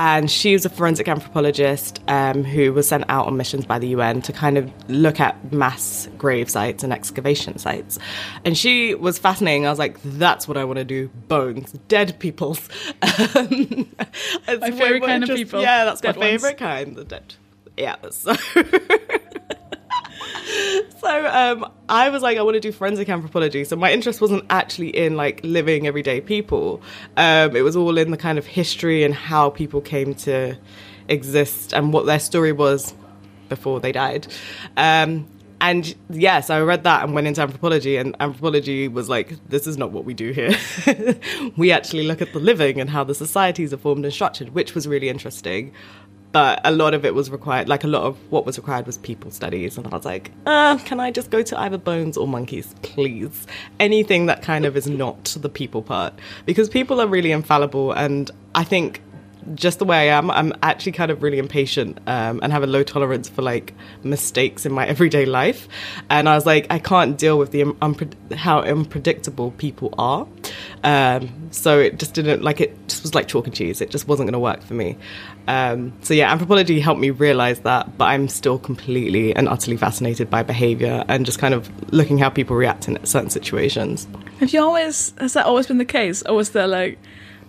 And 0.00 0.30
she 0.30 0.52
was 0.52 0.64
a 0.64 0.68
forensic 0.68 1.08
anthropologist 1.08 2.00
um, 2.06 2.44
who 2.44 2.72
was 2.72 2.86
sent 2.86 3.04
out 3.08 3.26
on 3.26 3.36
missions 3.36 3.66
by 3.66 3.80
the 3.80 3.88
UN 3.88 4.22
to 4.22 4.32
kind 4.32 4.56
of 4.56 4.70
look 4.88 5.18
at 5.18 5.52
mass 5.52 6.08
grave 6.16 6.48
sites 6.48 6.84
and 6.84 6.92
excavation 6.92 7.58
sites. 7.58 7.98
And 8.44 8.56
she 8.56 8.94
was 8.94 9.18
fascinating. 9.18 9.66
I 9.66 9.70
was 9.70 9.78
like, 9.80 9.98
that's 10.04 10.46
what 10.46 10.56
I 10.56 10.62
want 10.62 10.78
to 10.78 10.84
do 10.84 11.08
bones, 11.26 11.72
dead 11.88 12.16
people's. 12.20 12.66
Um, 13.36 14.60
My 14.60 14.70
favorite 14.70 15.02
kind 15.02 15.24
of 15.28 15.36
people, 15.36 15.60
Yeah, 15.60 15.84
that's 15.84 16.00
my 16.02 16.12
dead 16.12 16.16
ones. 16.16 16.30
favorite 16.30 16.58
kind, 16.58 16.94
the 16.96 17.04
dead. 17.04 17.34
Yeah, 17.76 17.96
so. 18.10 18.34
So 20.98 21.26
um, 21.26 21.70
I 21.88 22.08
was 22.08 22.22
like, 22.22 22.38
I 22.38 22.42
want 22.42 22.54
to 22.54 22.60
do 22.60 22.72
forensic 22.72 23.08
anthropology. 23.08 23.62
So 23.62 23.76
my 23.76 23.92
interest 23.92 24.20
wasn't 24.20 24.44
actually 24.50 24.88
in 24.88 25.16
like 25.16 25.40
living 25.44 25.86
everyday 25.86 26.20
people. 26.20 26.82
Um, 27.16 27.54
it 27.54 27.62
was 27.62 27.76
all 27.76 27.96
in 27.96 28.10
the 28.10 28.16
kind 28.16 28.36
of 28.36 28.46
history 28.46 29.04
and 29.04 29.14
how 29.14 29.50
people 29.50 29.80
came 29.80 30.14
to 30.16 30.58
exist 31.08 31.72
and 31.72 31.92
what 31.92 32.06
their 32.06 32.18
story 32.18 32.50
was 32.50 32.94
before 33.48 33.78
they 33.78 33.92
died. 33.92 34.26
Um, 34.76 35.28
and 35.60 35.94
yes, 36.10 36.50
I 36.50 36.60
read 36.60 36.84
that 36.84 37.04
and 37.04 37.14
went 37.14 37.26
into 37.26 37.40
anthropology, 37.40 37.96
and 37.96 38.14
anthropology 38.20 38.86
was 38.86 39.08
like, 39.08 39.34
this 39.48 39.66
is 39.66 39.76
not 39.76 39.90
what 39.90 40.04
we 40.04 40.14
do 40.14 40.30
here. 40.30 40.56
we 41.56 41.72
actually 41.72 42.06
look 42.06 42.22
at 42.22 42.32
the 42.32 42.38
living 42.38 42.80
and 42.80 42.88
how 42.88 43.02
the 43.02 43.14
societies 43.14 43.72
are 43.72 43.78
formed 43.78 44.04
and 44.04 44.14
structured, 44.14 44.50
which 44.50 44.74
was 44.74 44.86
really 44.86 45.08
interesting 45.08 45.72
but 46.32 46.60
a 46.64 46.70
lot 46.70 46.94
of 46.94 47.04
it 47.04 47.14
was 47.14 47.30
required 47.30 47.68
like 47.68 47.84
a 47.84 47.86
lot 47.86 48.02
of 48.02 48.16
what 48.30 48.44
was 48.44 48.58
required 48.58 48.86
was 48.86 48.98
people 48.98 49.30
studies 49.30 49.76
and 49.76 49.86
i 49.86 49.90
was 49.90 50.04
like 50.04 50.30
uh, 50.46 50.76
can 50.84 51.00
i 51.00 51.10
just 51.10 51.30
go 51.30 51.42
to 51.42 51.58
either 51.60 51.78
bones 51.78 52.16
or 52.16 52.26
monkeys 52.26 52.74
please? 52.82 53.46
Anything 53.80 54.26
that 54.26 54.42
kind 54.42 54.64
of 54.64 54.76
is 54.76 54.86
not 54.86 55.36
the 55.40 55.48
people 55.48 55.82
part 55.82 56.12
because 56.46 56.68
people 56.68 57.00
are 57.00 57.06
really 57.06 57.32
infallible 57.32 57.92
and 57.92 58.30
i 58.54 58.64
think 58.64 59.00
just 59.54 59.78
the 59.78 59.84
way 59.84 60.10
I 60.10 60.18
am. 60.18 60.30
I'm 60.30 60.52
actually 60.62 60.92
kind 60.92 61.10
of 61.10 61.22
really 61.22 61.38
impatient 61.38 61.98
um, 62.06 62.40
and 62.42 62.52
have 62.52 62.62
a 62.62 62.66
low 62.66 62.82
tolerance 62.82 63.28
for 63.28 63.42
like 63.42 63.74
mistakes 64.02 64.66
in 64.66 64.72
my 64.72 64.86
everyday 64.94 65.26
life. 65.26 65.68
And 66.10 66.28
I 66.28 66.34
was 66.34 66.46
like, 66.46 66.66
I 66.70 66.78
can't 66.78 67.16
deal 67.18 67.38
with 67.38 67.50
the 67.50 67.64
unpre- 67.64 68.34
how 68.34 68.60
unpredictable 68.60 69.52
people 69.52 69.94
are. 69.98 70.26
Um, 70.84 71.48
so 71.50 71.78
it 71.78 71.98
just 71.98 72.14
didn't 72.14 72.42
like 72.42 72.60
it. 72.60 72.76
Just 72.88 73.02
was 73.02 73.14
like 73.14 73.28
chalk 73.28 73.46
and 73.46 73.54
cheese. 73.54 73.80
It 73.80 73.90
just 73.90 74.08
wasn't 74.08 74.26
going 74.26 74.34
to 74.34 74.38
work 74.38 74.62
for 74.62 74.74
me. 74.74 74.96
Um, 75.46 75.92
so 76.02 76.14
yeah, 76.14 76.30
anthropology 76.30 76.78
helped 76.80 77.00
me 77.00 77.10
realize 77.10 77.60
that. 77.60 77.96
But 77.96 78.06
I'm 78.06 78.28
still 78.28 78.58
completely 78.58 79.34
and 79.34 79.48
utterly 79.48 79.76
fascinated 79.76 80.30
by 80.30 80.42
behavior 80.42 81.04
and 81.08 81.24
just 81.24 81.38
kind 81.38 81.54
of 81.54 81.70
looking 81.92 82.18
how 82.18 82.28
people 82.30 82.56
react 82.56 82.88
in 82.88 83.04
certain 83.04 83.30
situations. 83.30 84.06
Have 84.40 84.52
you 84.52 84.62
always 84.62 85.14
has 85.18 85.32
that 85.32 85.46
always 85.46 85.66
been 85.66 85.78
the 85.78 85.84
case, 85.84 86.22
or 86.22 86.34
was 86.34 86.50
there 86.50 86.66
like 86.66 86.98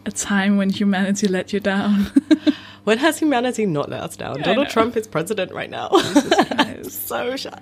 a 0.06 0.12
time 0.12 0.58
when 0.58 0.70
humanity 0.70 1.28
let 1.28 1.54
you 1.54 1.60
down? 1.60 2.12
When 2.86 2.98
has 2.98 3.20
humanity 3.20 3.68
not 3.68 3.90
let 3.90 4.02
us 4.02 4.16
down? 4.16 4.40
I 4.40 4.44
Donald. 4.44 4.70
Trump 4.70 4.98
is 4.98 5.06
president 5.06 5.52
right 5.54 5.70
now. 5.70 5.90
So 6.90 7.36
shy. 7.36 7.60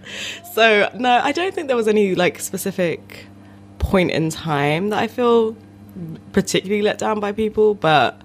So 0.53 0.89
no, 0.94 1.20
I 1.22 1.32
don't 1.32 1.53
think 1.53 1.67
there 1.67 1.75
was 1.75 1.88
any 1.88 2.15
like 2.15 2.39
specific 2.39 3.25
point 3.79 4.12
in 4.12 4.29
time 4.29 4.89
that 4.89 5.00
I 5.00 5.08
feel 5.08 5.56
particularly 6.32 6.82
let 6.82 6.98
down 6.98 7.20
by 7.20 7.32
people, 7.32 7.74
but 7.74 8.22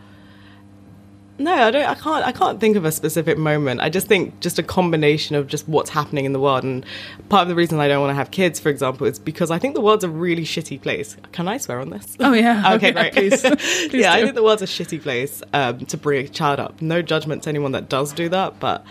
no, 1.43 1.53
I 1.53 1.71
don't. 1.71 1.85
I 1.85 1.95
can't. 1.95 2.25
I 2.27 2.33
can't 2.33 2.61
think 2.61 2.77
of 2.77 2.85
a 2.85 2.93
specific 2.93 3.37
moment. 3.39 3.81
I 3.81 3.89
just 3.89 4.07
think 4.07 4.41
just 4.41 4.59
a 4.59 4.63
combination 4.63 5.37
of 5.37 5.47
just 5.47 5.69
what's 5.69 5.91
happening 5.91 6.25
in 6.25 6.33
the 6.33 6.41
world, 6.41 6.65
and 6.65 6.85
part 7.29 7.43
of 7.43 7.49
the 7.49 7.55
reason 7.55 7.79
I 7.81 7.89
don't 7.89 8.01
want 8.01 8.11
to 8.11 8.15
have 8.15 8.31
kids, 8.31 8.59
for 8.61 8.69
example, 8.69 9.07
is 9.07 9.19
because 9.19 9.51
I 9.51 9.59
think 9.59 9.75
the 9.75 9.81
world's 9.81 10.05
a 10.05 10.09
really 10.09 10.45
shitty 10.45 10.81
place. 10.81 11.17
Can 11.33 11.49
I 11.49 11.57
swear 11.59 11.81
on 11.81 11.91
this? 11.91 12.17
Oh, 12.21 12.33
yeah. 12.33 12.73
okay, 12.75 12.91
Okay, 12.91 12.93
great. 13.13 13.13
please. 13.13 13.41
Please 13.91 13.95
yeah, 14.03 14.13
I 14.13 14.23
think 14.23 14.35
the 14.35 14.43
world's 14.43 14.63
a 14.63 14.67
shitty 14.67 15.03
place 15.03 15.43
um, 15.53 15.85
to 15.87 15.97
bring 15.97 16.25
a 16.25 16.29
child 16.29 16.61
up. 16.61 16.81
No 16.81 17.03
judgment 17.03 17.43
to 17.45 17.49
anyone 17.49 17.73
that 17.73 17.89
does 17.89 18.13
do 18.13 18.29
that, 18.31 18.59
but 18.61 18.85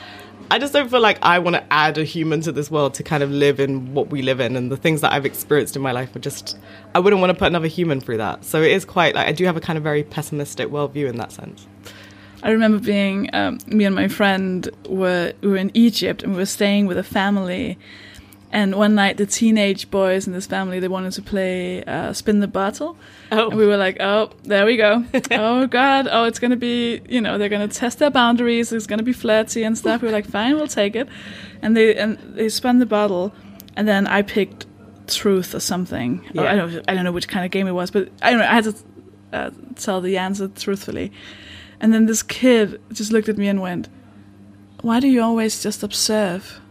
I 0.49 0.59
just 0.59 0.73
don't 0.73 0.89
feel 0.89 0.99
like 0.99 1.17
I 1.21 1.39
want 1.39 1.55
to 1.55 1.63
add 1.71 1.97
a 1.97 2.03
human 2.03 2.41
to 2.41 2.51
this 2.51 2.69
world 2.69 2.93
to 2.95 3.03
kind 3.03 3.23
of 3.23 3.31
live 3.31 3.59
in 3.59 3.93
what 3.93 4.09
we 4.09 4.21
live 4.21 4.39
in, 4.41 4.55
and 4.57 4.71
the 4.71 4.75
things 4.77 5.01
that 5.01 5.13
I've 5.13 5.25
experienced 5.25 5.75
in 5.75 5.81
my 5.81 5.91
life 5.91 6.13
are 6.15 6.19
just. 6.19 6.57
I 6.93 6.99
wouldn't 6.99 7.21
want 7.21 7.29
to 7.31 7.39
put 7.39 7.47
another 7.47 7.67
human 7.67 8.01
through 8.01 8.17
that. 8.17 8.43
So 8.43 8.61
it 8.61 8.71
is 8.71 8.83
quite 8.83 9.15
like 9.15 9.27
I 9.27 9.31
do 9.31 9.45
have 9.45 9.55
a 9.55 9.61
kind 9.61 9.77
of 9.77 9.83
very 9.83 10.03
pessimistic 10.03 10.67
worldview 10.67 11.07
in 11.09 11.15
that 11.17 11.31
sense. 11.31 11.65
I 12.43 12.51
remember 12.51 12.79
being 12.79 13.29
um, 13.33 13.59
me 13.67 13.85
and 13.85 13.95
my 13.95 14.07
friend 14.07 14.67
were 14.87 15.33
we 15.41 15.47
were 15.49 15.57
in 15.57 15.71
Egypt 15.73 16.23
and 16.23 16.33
we 16.33 16.37
were 16.39 16.45
staying 16.45 16.87
with 16.87 16.97
a 16.97 17.03
family. 17.03 17.77
And 18.53 18.75
one 18.75 18.95
night, 18.95 19.15
the 19.15 19.25
teenage 19.25 19.89
boys 19.89 20.27
in 20.27 20.33
this 20.33 20.45
family 20.45 20.81
they 20.81 20.89
wanted 20.89 21.13
to 21.13 21.21
play 21.21 21.85
uh, 21.85 22.11
spin 22.11 22.41
the 22.41 22.49
bottle, 22.49 22.97
Oh. 23.31 23.47
and 23.49 23.57
we 23.57 23.65
were 23.65 23.77
like, 23.77 23.95
"Oh, 24.01 24.31
there 24.43 24.65
we 24.65 24.75
go! 24.75 25.05
oh 25.31 25.67
God! 25.67 26.09
Oh, 26.11 26.25
it's 26.25 26.37
gonna 26.37 26.57
be 26.57 26.99
you 27.07 27.21
know 27.21 27.37
they're 27.37 27.47
gonna 27.47 27.69
test 27.69 27.99
their 27.99 28.09
boundaries. 28.11 28.73
It's 28.73 28.87
gonna 28.87 29.03
be 29.03 29.13
flirty 29.13 29.63
and 29.63 29.77
stuff." 29.77 30.01
We 30.01 30.07
were 30.09 30.11
like, 30.11 30.25
"Fine, 30.27 30.55
we'll 30.57 30.67
take 30.67 30.97
it." 30.97 31.07
And 31.61 31.77
they 31.77 31.95
and 31.95 32.17
they 32.35 32.49
spun 32.49 32.79
the 32.79 32.85
bottle, 32.85 33.31
and 33.77 33.87
then 33.87 34.05
I 34.05 34.21
picked 34.21 34.65
truth 35.07 35.55
or 35.55 35.61
something. 35.61 36.19
Or 36.35 36.43
Yeah. 36.43 36.51
I 36.51 36.55
don't 36.57 36.83
I 36.89 36.93
don't 36.93 37.05
know 37.05 37.13
which 37.13 37.29
kind 37.29 37.45
of 37.45 37.51
game 37.51 37.67
it 37.67 37.71
was, 37.73 37.89
but 37.89 38.09
I 38.21 38.31
don't 38.31 38.39
know. 38.39 38.47
I 38.47 38.53
had 38.55 38.63
to 38.65 38.75
uh, 39.31 39.49
tell 39.77 40.01
the 40.01 40.17
answer 40.17 40.49
truthfully. 40.49 41.13
And 41.81 41.91
then 41.91 42.05
this 42.05 42.21
kid 42.21 42.79
just 42.93 43.11
looked 43.11 43.27
at 43.27 43.37
me 43.37 43.47
and 43.47 43.59
went, 43.59 43.89
"Why 44.81 44.99
do 44.99 45.07
you 45.07 45.21
always 45.21 45.61
just 45.61 45.81
observe?" 45.81 46.61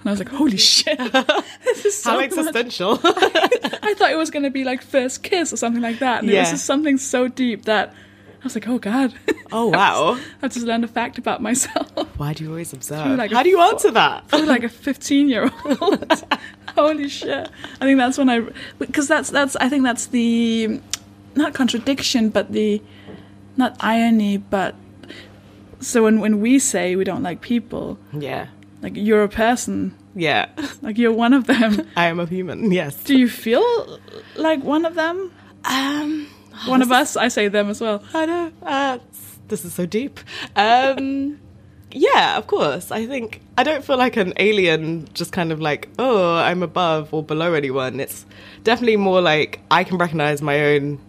And 0.00 0.08
I 0.08 0.12
was 0.12 0.18
like, 0.18 0.30
"Holy 0.30 0.56
shit! 0.74 0.98
this 1.64 1.84
is 1.84 2.02
so 2.02 2.12
How 2.12 2.20
existential. 2.20 2.98
I 3.04 3.94
thought 3.96 4.10
it 4.10 4.16
was 4.16 4.30
going 4.30 4.42
to 4.42 4.50
be 4.50 4.64
like 4.64 4.82
first 4.82 5.22
kiss 5.22 5.52
or 5.52 5.58
something 5.58 5.82
like 5.82 5.98
that, 5.98 6.22
and 6.22 6.30
it 6.30 6.38
was 6.38 6.50
just 6.50 6.64
something 6.64 6.96
so 6.96 7.28
deep 7.28 7.66
that 7.66 7.90
I 8.40 8.44
was 8.44 8.54
like, 8.54 8.66
"Oh 8.66 8.78
God!" 8.78 9.12
oh 9.52 9.66
wow. 9.66 10.18
I 10.40 10.48
just 10.48 10.64
learned 10.64 10.84
a 10.84 10.88
fact 10.88 11.18
about 11.18 11.42
myself. 11.42 11.90
Why 12.18 12.32
do 12.32 12.44
you 12.44 12.50
always 12.50 12.72
observe? 12.72 13.18
like 13.18 13.32
a 13.32 13.36
How 13.36 13.42
do 13.42 13.50
you 13.50 13.60
answer 13.60 13.90
that? 13.90 14.24
I 14.32 14.40
like 14.44 14.64
a 14.64 14.70
15 14.70 15.28
year 15.28 15.50
old. 15.66 16.24
Holy 16.74 17.10
shit! 17.10 17.50
I 17.82 17.84
think 17.84 17.98
that's 17.98 18.16
when 18.16 18.30
I 18.30 18.46
because 18.78 19.08
that's 19.08 19.28
that's 19.28 19.56
I 19.56 19.68
think 19.68 19.84
that's 19.84 20.06
the 20.06 20.80
not 21.36 21.52
contradiction, 21.52 22.30
but 22.30 22.52
the 22.52 22.80
not 23.56 23.76
irony, 23.80 24.36
but 24.38 24.74
so 25.80 26.04
when 26.04 26.20
when 26.20 26.40
we 26.40 26.58
say 26.58 26.96
we 26.96 27.04
don't 27.04 27.22
like 27.22 27.40
people, 27.40 27.98
Yeah. 28.12 28.46
like 28.82 28.96
you're 28.96 29.22
a 29.22 29.28
person, 29.28 29.94
Yeah. 30.14 30.46
like 30.82 30.96
you're 30.98 31.12
one 31.12 31.32
of 31.32 31.46
them. 31.46 31.86
I 31.96 32.06
am 32.06 32.20
a 32.20 32.26
human. 32.26 32.72
Yes. 32.72 32.94
Do 33.04 33.16
you 33.18 33.28
feel 33.28 33.98
like 34.36 34.62
one 34.64 34.84
of 34.84 34.94
them? 34.94 35.30
Um. 35.64 36.28
One 36.66 36.82
of 36.82 36.92
us? 36.92 37.16
I 37.16 37.28
say 37.28 37.48
them 37.48 37.68
as 37.68 37.80
well. 37.80 38.00
I 38.14 38.26
know. 38.26 38.52
Uh, 38.62 38.98
this 39.48 39.64
is 39.64 39.74
so 39.74 39.86
deep. 39.86 40.20
Um, 40.54 41.40
yeah, 41.90 42.38
of 42.38 42.46
course. 42.46 42.92
I 42.92 43.06
think 43.06 43.40
I 43.58 43.64
don't 43.64 43.84
feel 43.84 43.96
like 43.98 44.16
an 44.16 44.32
alien, 44.36 45.08
just 45.14 45.32
kind 45.32 45.50
of 45.50 45.60
like, 45.60 45.88
oh, 45.98 46.36
I'm 46.36 46.62
above 46.62 47.12
or 47.12 47.24
below 47.24 47.54
anyone. 47.54 47.98
It's 47.98 48.24
definitely 48.62 48.96
more 48.96 49.20
like 49.20 49.60
I 49.68 49.82
can 49.82 49.98
recognize 49.98 50.42
my 50.42 50.60
own 50.64 51.00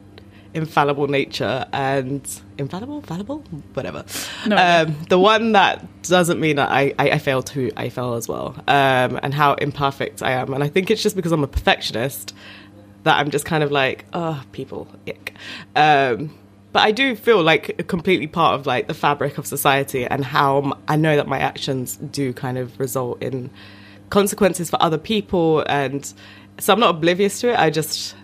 infallible 0.56 1.08
nature 1.08 1.66
and 1.72 2.28
infallible, 2.58 3.02
fallible, 3.02 3.40
whatever. 3.74 4.06
No. 4.48 4.58
um, 4.58 4.96
the 5.10 5.20
one 5.20 5.52
that 5.54 5.86
doesn't 6.04 6.40
mean 6.40 6.56
that 6.56 6.70
I, 6.70 6.94
I, 6.98 7.12
I 7.12 7.18
fail 7.18 7.44
too. 7.44 7.72
I 7.76 7.90
fail 7.90 8.14
as 8.14 8.28
well, 8.28 8.56
um, 8.68 9.20
and 9.24 9.34
how 9.34 9.54
imperfect 9.56 10.22
I 10.22 10.32
am. 10.32 10.54
And 10.54 10.64
I 10.64 10.68
think 10.68 10.90
it's 10.90 11.04
just 11.04 11.16
because 11.16 11.32
I'm 11.32 11.44
a 11.44 11.48
perfectionist 11.48 12.34
that 13.04 13.18
I'm 13.18 13.30
just 13.30 13.46
kind 13.46 13.64
of 13.64 13.72
like, 13.72 14.06
oh, 14.14 14.44
people, 14.52 14.88
ick. 15.08 15.34
Um, 15.76 16.36
but 16.74 16.82
I 16.82 16.92
do 16.92 17.16
feel 17.16 17.42
like 17.42 17.80
a 17.80 17.84
completely 17.84 18.28
part 18.28 18.60
of 18.60 18.66
like 18.66 18.88
the 18.88 18.94
fabric 18.94 19.38
of 19.38 19.46
society 19.46 20.06
and 20.06 20.26
how 20.26 20.58
m- 20.58 20.74
I 20.88 20.98
know 20.98 21.16
that 21.16 21.28
my 21.28 21.40
actions 21.40 21.96
do 21.98 22.34
kind 22.34 22.58
of 22.58 22.78
result 22.80 23.22
in 23.22 23.50
consequences 24.10 24.70
for 24.70 24.82
other 24.82 24.98
people. 24.98 25.64
And 25.68 26.12
so 26.60 26.74
I'm 26.74 26.80
not 26.80 26.90
oblivious 26.90 27.40
to 27.42 27.52
it. 27.52 27.60
I 27.60 27.70
just, 27.70 28.16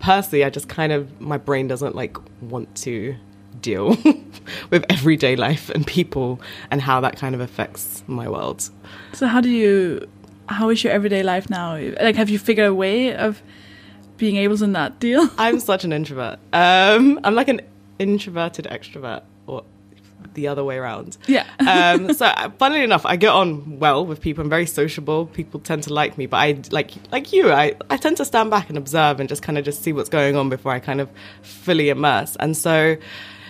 personally, 0.00 0.42
I 0.42 0.50
just 0.50 0.68
kind 0.68 0.90
of, 0.90 1.20
my 1.20 1.36
brain 1.36 1.68
doesn't 1.68 1.94
like 1.94 2.16
want 2.42 2.74
to 2.78 3.14
deal 3.64 3.96
with 4.70 4.84
everyday 4.90 5.34
life 5.34 5.70
and 5.70 5.84
people 5.86 6.40
and 6.70 6.80
how 6.80 7.00
that 7.00 7.16
kind 7.16 7.34
of 7.34 7.40
affects 7.40 8.04
my 8.06 8.28
world. 8.28 8.70
So 9.14 9.26
how 9.26 9.40
do 9.40 9.50
you? 9.50 10.06
How 10.46 10.68
is 10.68 10.84
your 10.84 10.92
everyday 10.92 11.22
life 11.22 11.48
now? 11.48 11.76
Like, 12.00 12.16
have 12.16 12.28
you 12.28 12.38
figured 12.38 12.66
a 12.66 12.74
way 12.74 13.16
of 13.16 13.42
being 14.18 14.36
able 14.36 14.58
to 14.58 14.66
not 14.66 15.00
deal? 15.00 15.28
I'm 15.38 15.58
such 15.58 15.84
an 15.84 15.92
introvert. 15.92 16.38
Um, 16.52 17.18
I'm 17.24 17.34
like 17.34 17.48
an 17.48 17.62
introverted 17.98 18.66
extrovert, 18.66 19.22
or 19.46 19.64
the 20.34 20.48
other 20.48 20.62
way 20.62 20.76
around. 20.76 21.16
Yeah. 21.26 21.46
um, 21.60 22.12
so, 22.18 22.26
uh, 22.26 22.50
funnily 22.58 22.82
enough, 22.82 23.06
I 23.06 23.16
get 23.16 23.30
on 23.30 23.78
well 23.78 24.04
with 24.04 24.20
people. 24.20 24.44
I'm 24.44 24.50
very 24.50 24.66
sociable. 24.66 25.26
People 25.26 25.60
tend 25.60 25.84
to 25.84 25.94
like 25.94 26.18
me, 26.18 26.26
but 26.26 26.36
I 26.36 26.58
like 26.70 26.90
like 27.10 27.32
you. 27.32 27.50
I 27.50 27.74
I 27.88 27.96
tend 27.96 28.18
to 28.18 28.24
stand 28.26 28.50
back 28.50 28.68
and 28.68 28.76
observe 28.76 29.20
and 29.20 29.28
just 29.28 29.42
kind 29.42 29.56
of 29.56 29.64
just 29.64 29.82
see 29.82 29.94
what's 29.94 30.10
going 30.10 30.36
on 30.36 30.50
before 30.50 30.72
I 30.72 30.80
kind 30.80 31.00
of 31.00 31.08
fully 31.42 31.88
immerse. 31.88 32.36
And 32.36 32.54
so 32.54 32.96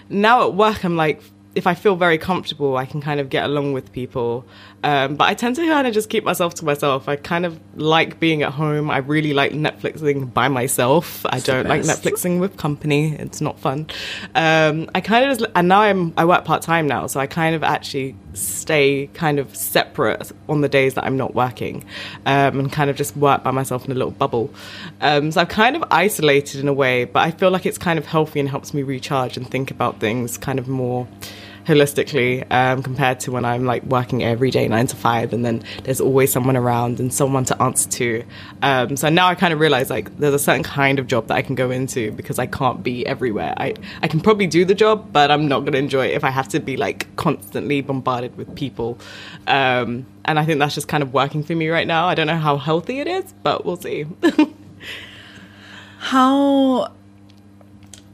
now 0.08 0.46
at 0.46 0.54
work, 0.54 0.84
I'm 0.84 0.96
like. 0.96 1.22
If 1.56 1.68
I 1.68 1.74
feel 1.74 1.94
very 1.94 2.18
comfortable, 2.18 2.76
I 2.76 2.84
can 2.84 3.00
kind 3.00 3.20
of 3.20 3.28
get 3.28 3.44
along 3.44 3.74
with 3.74 3.92
people. 3.92 4.44
Um, 4.82 5.14
but 5.14 5.28
I 5.28 5.34
tend 5.34 5.54
to 5.54 5.64
kind 5.64 5.86
of 5.86 5.94
just 5.94 6.10
keep 6.10 6.24
myself 6.24 6.52
to 6.54 6.64
myself. 6.64 7.08
I 7.08 7.14
kind 7.14 7.46
of 7.46 7.60
like 7.76 8.18
being 8.18 8.42
at 8.42 8.50
home. 8.54 8.90
I 8.90 8.96
really 8.96 9.32
like 9.32 9.52
Netflixing 9.52 10.34
by 10.34 10.48
myself. 10.48 11.24
I 11.26 11.36
It's 11.36 11.46
don't 11.46 11.68
like. 11.68 11.82
Netflixing 11.82 12.40
with 12.40 12.56
company. 12.56 13.14
It's 13.14 13.40
not 13.40 13.60
fun. 13.60 13.86
Um, 14.34 14.90
I 14.96 15.00
kind 15.00 15.30
of 15.30 15.38
just, 15.38 15.48
and 15.54 15.68
now 15.68 15.82
I'm 15.82 16.12
I 16.16 16.24
work 16.24 16.44
part 16.44 16.62
time 16.62 16.88
now, 16.88 17.06
so 17.06 17.20
I 17.20 17.28
kind 17.28 17.54
of 17.54 17.62
actually 17.62 18.16
stay 18.34 19.08
kind 19.14 19.38
of 19.38 19.54
separate 19.54 20.32
on 20.48 20.60
the 20.60 20.68
days 20.68 20.94
that 20.94 21.04
I'm 21.04 21.16
not 21.16 21.34
working, 21.34 21.84
um, 22.26 22.58
and 22.58 22.72
kind 22.72 22.90
of 22.90 22.96
just 22.96 23.16
work 23.16 23.42
by 23.42 23.50
myself 23.50 23.84
in 23.84 23.92
a 23.92 23.94
little 23.94 24.10
bubble. 24.10 24.52
Um, 25.00 25.32
so 25.32 25.40
I've 25.40 25.48
kind 25.48 25.76
of 25.76 25.84
isolated 25.90 26.60
in 26.60 26.68
a 26.68 26.72
way, 26.72 27.04
but 27.04 27.20
I 27.20 27.30
feel 27.30 27.50
like 27.50 27.66
it's 27.66 27.78
kind 27.78 27.98
of 27.98 28.06
healthy 28.06 28.40
and 28.40 28.48
helps 28.48 28.74
me 28.74 28.82
recharge 28.82 29.36
and 29.36 29.48
think 29.48 29.70
about 29.70 30.00
things 30.00 30.36
kind 30.36 30.58
of 30.58 30.68
more 30.68 31.06
holistically 31.66 32.50
um, 32.52 32.82
compared 32.82 33.20
to 33.20 33.32
when 33.32 33.44
I'm 33.44 33.64
like 33.64 33.82
working 33.84 34.22
every 34.22 34.50
day 34.50 34.68
nine 34.68 34.86
to 34.88 34.96
five 34.96 35.32
and 35.32 35.44
then 35.44 35.62
there's 35.84 36.00
always 36.00 36.30
someone 36.30 36.56
around 36.56 37.00
and 37.00 37.12
someone 37.12 37.44
to 37.46 37.62
answer 37.62 37.88
to. 37.90 38.24
Um, 38.62 38.96
so 38.96 39.08
now 39.08 39.28
I 39.28 39.34
kind 39.34 39.52
of 39.52 39.60
realize 39.60 39.90
like 39.90 40.16
there's 40.18 40.34
a 40.34 40.38
certain 40.38 40.62
kind 40.62 40.98
of 40.98 41.06
job 41.06 41.28
that 41.28 41.34
I 41.34 41.42
can 41.42 41.54
go 41.54 41.70
into 41.70 42.12
because 42.12 42.38
I 42.38 42.46
can't 42.46 42.82
be 42.82 43.06
everywhere. 43.06 43.54
I, 43.56 43.74
I 44.02 44.08
can 44.08 44.20
probably 44.20 44.46
do 44.46 44.64
the 44.64 44.74
job, 44.74 45.12
but 45.12 45.30
I'm 45.30 45.48
not 45.48 45.60
going 45.60 45.72
to 45.72 45.78
enjoy 45.78 46.06
it 46.08 46.14
if 46.14 46.24
I 46.24 46.30
have 46.30 46.48
to 46.48 46.60
be 46.60 46.76
like 46.76 47.14
constantly 47.16 47.80
bombarded 47.80 48.36
with 48.36 48.54
people. 48.54 48.98
Um, 49.46 50.06
and 50.24 50.38
I 50.38 50.44
think 50.44 50.58
that's 50.58 50.74
just 50.74 50.88
kind 50.88 51.02
of 51.02 51.12
working 51.12 51.42
for 51.42 51.54
me 51.54 51.68
right 51.68 51.86
now. 51.86 52.06
I 52.06 52.14
don't 52.14 52.26
know 52.26 52.38
how 52.38 52.56
healthy 52.56 53.00
it 53.00 53.06
is, 53.06 53.32
but 53.42 53.64
we'll 53.64 53.76
see. 53.76 54.06
How 56.04 56.92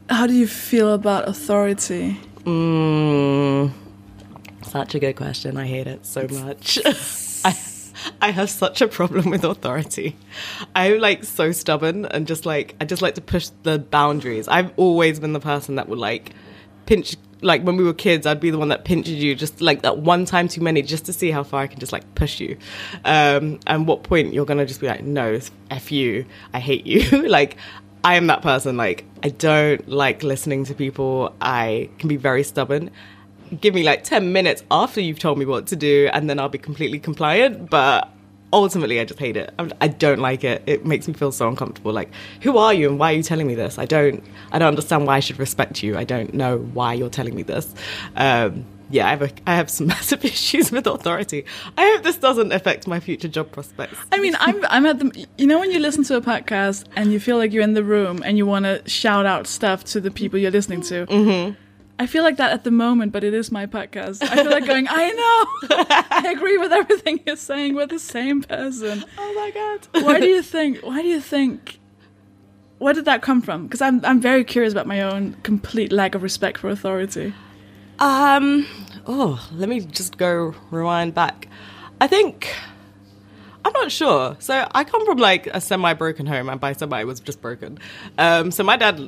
how 0.09 0.25
do 0.25 0.33
you 0.33 0.47
feel 0.47 0.93
about 0.93 1.27
authority? 1.27 2.17
Mm, 2.43 3.71
such 4.63 4.95
a 4.95 4.99
good 4.99 5.15
question. 5.15 5.57
I 5.57 5.67
hate 5.67 5.87
it 5.87 6.05
so 6.05 6.27
much. 6.27 6.79
I, 7.45 7.55
I 8.21 8.31
have 8.31 8.49
such 8.49 8.81
a 8.81 8.87
problem 8.87 9.29
with 9.29 9.43
authority. 9.43 10.15
I'm 10.75 10.99
like 10.99 11.23
so 11.23 11.51
stubborn 11.51 12.05
and 12.05 12.27
just 12.27 12.45
like 12.45 12.75
I 12.81 12.85
just 12.85 13.01
like 13.01 13.15
to 13.15 13.21
push 13.21 13.49
the 13.63 13.79
boundaries. 13.79 14.47
I've 14.47 14.71
always 14.77 15.19
been 15.19 15.33
the 15.33 15.39
person 15.39 15.75
that 15.75 15.87
would 15.87 15.99
like 15.99 16.33
pinch 16.85 17.15
like 17.41 17.63
when 17.63 17.75
we 17.75 17.83
were 17.83 17.93
kids, 17.93 18.25
I'd 18.27 18.39
be 18.39 18.51
the 18.51 18.57
one 18.57 18.69
that 18.69 18.85
pinches 18.85 19.15
you 19.15 19.35
just 19.35 19.61
like 19.61 19.81
that 19.81 19.97
one 19.97 20.25
time 20.25 20.47
too 20.47 20.61
many, 20.61 20.81
just 20.81 21.05
to 21.05 21.13
see 21.13 21.31
how 21.31 21.43
far 21.43 21.61
I 21.61 21.67
can 21.67 21.79
just 21.79 21.91
like 21.91 22.15
push 22.15 22.39
you. 22.39 22.57
Um, 23.03 23.59
and 23.67 23.87
what 23.87 24.03
point 24.03 24.33
you're 24.33 24.45
gonna 24.45 24.65
just 24.65 24.79
be 24.79 24.87
like, 24.87 25.03
no, 25.03 25.39
f 25.69 25.91
you, 25.91 26.25
I 26.53 26.59
hate 26.59 26.85
you. 26.85 27.27
like 27.27 27.57
I 28.03 28.15
am 28.15 28.27
that 28.27 28.41
person. 28.41 28.77
Like 28.77 29.05
I 29.23 29.29
don't 29.29 29.87
like 29.87 30.23
listening 30.23 30.65
to 30.65 30.73
people. 30.73 31.35
I 31.41 31.89
can 31.99 32.09
be 32.09 32.17
very 32.17 32.43
stubborn. 32.43 32.89
Give 33.59 33.73
me 33.73 33.83
like 33.83 34.03
ten 34.03 34.31
minutes 34.31 34.63
after 34.71 35.01
you've 35.01 35.19
told 35.19 35.37
me 35.37 35.45
what 35.45 35.67
to 35.67 35.75
do, 35.75 36.09
and 36.13 36.29
then 36.29 36.39
I'll 36.39 36.49
be 36.49 36.57
completely 36.57 36.99
compliant. 36.99 37.69
But 37.69 38.09
ultimately 38.53 38.99
i 38.99 39.05
just 39.05 39.17
hate 39.19 39.37
it 39.37 39.53
I'm- 39.57 39.71
don't 39.97 40.19
like 40.19 40.43
it 40.43 40.61
it 40.65 40.85
makes 40.85 41.07
me 41.07 41.13
feel 41.13 41.31
so 41.31 41.47
uncomfortable 41.47 41.93
like 41.93 42.09
who 42.41 42.57
are 42.57 42.73
you 42.73 42.89
and 42.89 42.99
why 42.99 43.13
are 43.13 43.15
you 43.15 43.23
telling 43.23 43.47
me 43.47 43.55
this 43.55 43.79
i 43.79 43.85
don't 43.85 44.21
i 44.51 44.59
don't 44.59 44.67
understand 44.67 45.07
why 45.07 45.15
i 45.15 45.19
should 45.21 45.39
respect 45.39 45.81
you 45.81 45.97
i 45.97 46.03
don't 46.03 46.33
know 46.33 46.57
why 46.57 46.93
you're 46.93 47.09
telling 47.09 47.33
me 47.33 47.43
this 47.43 47.73
um 48.17 48.65
yeah, 48.91 49.07
I 49.07 49.11
have, 49.11 49.21
a, 49.21 49.31
I 49.47 49.55
have 49.55 49.69
some 49.69 49.87
massive 49.95 50.23
issues 50.25 50.71
with 50.71 50.85
authority. 50.87 51.45
I 51.77 51.91
hope 51.91 52.03
this 52.03 52.17
doesn't 52.17 52.51
affect 52.51 52.87
my 52.87 52.99
future 52.99 53.27
job 53.27 53.51
prospects. 53.51 53.97
I 54.11 54.19
mean, 54.19 54.35
I'm 54.39 54.63
I'm 54.65 54.85
at 54.85 54.99
the 54.99 55.27
you 55.37 55.47
know 55.47 55.59
when 55.59 55.71
you 55.71 55.79
listen 55.79 56.03
to 56.05 56.17
a 56.17 56.21
podcast 56.21 56.85
and 56.95 57.11
you 57.11 57.19
feel 57.19 57.37
like 57.37 57.53
you're 57.53 57.63
in 57.63 57.73
the 57.73 57.83
room 57.83 58.21
and 58.25 58.37
you 58.37 58.45
want 58.45 58.65
to 58.65 58.87
shout 58.89 59.25
out 59.25 59.47
stuff 59.47 59.83
to 59.85 60.01
the 60.01 60.11
people 60.11 60.39
you're 60.39 60.51
listening 60.51 60.81
to. 60.81 61.05
Mm-hmm. 61.05 61.55
I 61.99 62.07
feel 62.07 62.23
like 62.23 62.37
that 62.37 62.51
at 62.51 62.63
the 62.63 62.71
moment, 62.71 63.11
but 63.11 63.23
it 63.23 63.33
is 63.33 63.51
my 63.51 63.67
podcast. 63.67 64.23
I 64.23 64.41
feel 64.41 64.49
like 64.49 64.65
going, 64.65 64.87
I 64.89 65.11
know, 65.11 65.77
I 66.09 66.33
agree 66.35 66.57
with 66.57 66.71
everything 66.71 67.19
you're 67.27 67.35
saying. 67.35 67.75
We're 67.75 67.85
the 67.85 67.99
same 67.99 68.41
person. 68.41 69.05
Oh 69.19 69.33
my 69.35 69.51
god. 69.51 70.03
Why 70.03 70.19
do 70.19 70.25
you 70.25 70.41
think? 70.41 70.79
Why 70.79 71.03
do 71.03 71.07
you 71.07 71.21
think? 71.21 71.79
Where 72.79 72.95
did 72.95 73.05
that 73.05 73.21
come 73.21 73.43
from? 73.43 73.67
Because 73.67 73.81
I'm 73.81 74.03
I'm 74.03 74.19
very 74.19 74.43
curious 74.43 74.73
about 74.73 74.87
my 74.87 75.01
own 75.01 75.35
complete 75.43 75.91
lack 75.91 76.15
of 76.15 76.23
respect 76.23 76.57
for 76.57 76.69
authority. 76.69 77.33
Um. 78.01 78.65
Oh, 79.05 79.47
let 79.53 79.69
me 79.69 79.79
just 79.79 80.17
go 80.17 80.55
rewind 80.71 81.13
back. 81.13 81.47
I 82.01 82.07
think 82.07 82.51
I'm 83.63 83.73
not 83.73 83.91
sure. 83.91 84.35
So 84.39 84.67
I 84.71 84.83
come 84.83 85.05
from 85.05 85.19
like 85.19 85.45
a 85.47 85.61
semi-broken 85.61 86.25
home, 86.25 86.49
and 86.49 86.59
by 86.59 86.73
semi 86.73 86.99
it 86.99 87.05
was 87.05 87.19
just 87.19 87.41
broken. 87.41 87.77
Um. 88.17 88.49
So 88.49 88.63
my 88.63 88.75
dad 88.75 89.07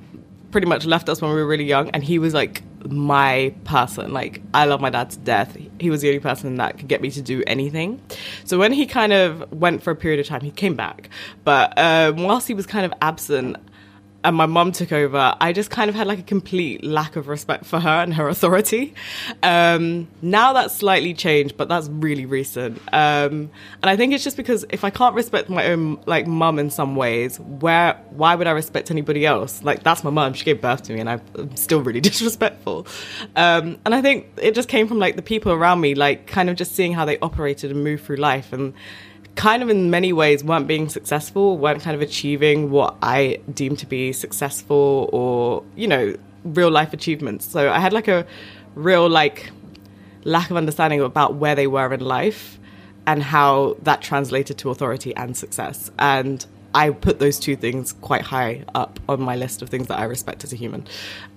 pretty 0.52 0.68
much 0.68 0.86
left 0.86 1.10
us 1.10 1.20
when 1.20 1.32
we 1.32 1.38
were 1.38 1.48
really 1.48 1.66
young, 1.66 1.90
and 1.90 2.04
he 2.04 2.20
was 2.20 2.36
like 2.36 2.62
my 2.88 3.56
person. 3.64 4.14
Like 4.14 4.44
I 4.54 4.66
love 4.66 4.80
my 4.80 4.92
dad 4.92 5.10
to 5.10 5.18
death. 5.18 5.58
He 5.80 5.90
was 5.90 6.02
the 6.02 6.10
only 6.10 6.20
person 6.20 6.58
that 6.58 6.78
could 6.78 6.88
get 6.88 7.02
me 7.02 7.10
to 7.12 7.22
do 7.22 7.44
anything. 7.48 8.00
So 8.46 8.60
when 8.60 8.72
he 8.72 8.86
kind 8.86 9.12
of 9.12 9.52
went 9.52 9.82
for 9.82 9.90
a 9.90 9.96
period 9.96 10.20
of 10.20 10.28
time, 10.28 10.42
he 10.42 10.52
came 10.52 10.76
back. 10.76 11.10
But 11.44 11.74
um, 11.80 12.22
whilst 12.22 12.48
he 12.48 12.54
was 12.54 12.68
kind 12.68 12.86
of 12.86 12.94
absent, 13.02 13.58
and 14.24 14.36
my 14.36 14.46
mum 14.46 14.72
took 14.72 14.92
over, 14.92 15.36
I 15.40 15.52
just 15.52 15.70
kind 15.70 15.90
of 15.90 15.96
had 15.96 16.08
like 16.08 16.20
a 16.20 16.24
complete 16.24 16.84
lack 16.84 17.16
of 17.16 17.28
respect 17.28 17.66
for 17.66 17.80
her 17.80 17.90
and 17.90 18.14
her 18.14 18.30
authority. 18.30 18.94
Um, 19.42 20.08
now 20.22 20.54
that's 20.54 20.76
slightly 20.76 21.14
changed, 21.14 21.58
but 21.58 21.68
that's 21.68 21.88
really 21.90 22.26
recent. 22.26 22.78
Um, 22.94 23.50
and 23.82 23.90
I 23.90 23.98
think 23.98 24.14
it's 24.14 24.24
just 24.24 24.38
because 24.38 24.66
if 24.70 24.84
I 24.84 24.90
can't 24.90 25.16
respect 25.16 25.50
my 25.50 25.68
own 25.68 26.02
like 26.06 26.26
mum 26.26 26.58
in 26.60 26.70
some 26.70 26.96
ways, 26.96 27.40
where 27.40 27.94
why 28.12 28.36
would 28.36 28.48
I 28.48 28.52
respect 28.52 28.92
anybody 28.92 29.26
else? 29.26 29.62
Like 29.64 29.84
that's 29.84 30.04
my 30.04 30.10
mum; 30.10 30.34
she 30.34 30.46
gave 30.46 30.62
birth 30.62 30.84
to 30.84 30.94
me, 30.94 31.00
and 31.02 31.10
I'm 31.10 31.56
still 31.56 31.82
really 31.82 32.02
disrespectful. 32.12 32.88
Um, 33.36 33.78
and 33.86 33.94
I 33.94 34.02
think 34.02 34.28
it 34.42 34.56
just 34.56 34.70
came 34.70 34.88
from 34.88 35.00
like 35.00 35.16
the 35.16 35.22
people 35.22 35.52
around 35.52 35.82
me, 35.82 35.96
like 35.96 36.28
kind 36.28 36.50
of 36.50 36.56
just 36.56 36.76
seeing 36.76 36.94
how 36.94 37.06
they 37.06 37.20
operated 37.20 37.72
and 37.72 37.84
moved 37.84 38.06
through 38.06 38.18
life 38.18 38.54
and 38.54 38.74
kind 39.36 39.64
of 39.64 39.70
in 39.70 39.90
many 39.90 40.14
ways 40.14 40.44
weren't 40.44 40.68
being 40.68 40.90
successful, 40.90 41.58
weren't 41.58 41.82
kind 41.82 41.96
of 41.96 42.02
achieving 42.02 42.70
what 42.70 42.96
I 43.02 43.40
deemed 43.54 43.80
to 43.80 43.86
be 43.86 44.14
successful 44.14 45.10
or, 45.12 45.64
you 45.76 45.88
know, 45.88 46.16
real 46.44 46.70
life 46.70 46.94
achievements. 46.94 47.46
So 47.46 47.72
I 47.72 47.80
had 47.80 47.94
like 47.94 48.08
a 48.08 48.26
real 48.76 49.10
like 49.10 49.52
lack 50.24 50.52
of 50.52 50.58
understanding 50.58 51.02
about 51.02 51.36
where 51.36 51.56
they 51.56 51.68
were 51.68 51.94
in 51.94 52.00
life 52.00 52.60
and 53.06 53.22
how 53.24 53.76
that 53.82 54.02
translated 54.02 54.58
to 54.60 54.70
authority 54.70 55.16
and 55.16 55.36
success. 55.36 55.92
And 56.00 56.46
I 56.74 56.90
put 56.90 57.20
those 57.20 57.40
two 57.40 57.56
things 57.56 57.94
quite 57.94 58.22
high 58.22 58.64
up 58.74 59.00
on 59.08 59.22
my 59.22 59.36
list 59.36 59.62
of 59.62 59.70
things 59.70 59.88
that 59.88 60.00
I 60.00 60.06
respect 60.06 60.44
as 60.44 60.54
a 60.54 60.56
human. 60.56 60.82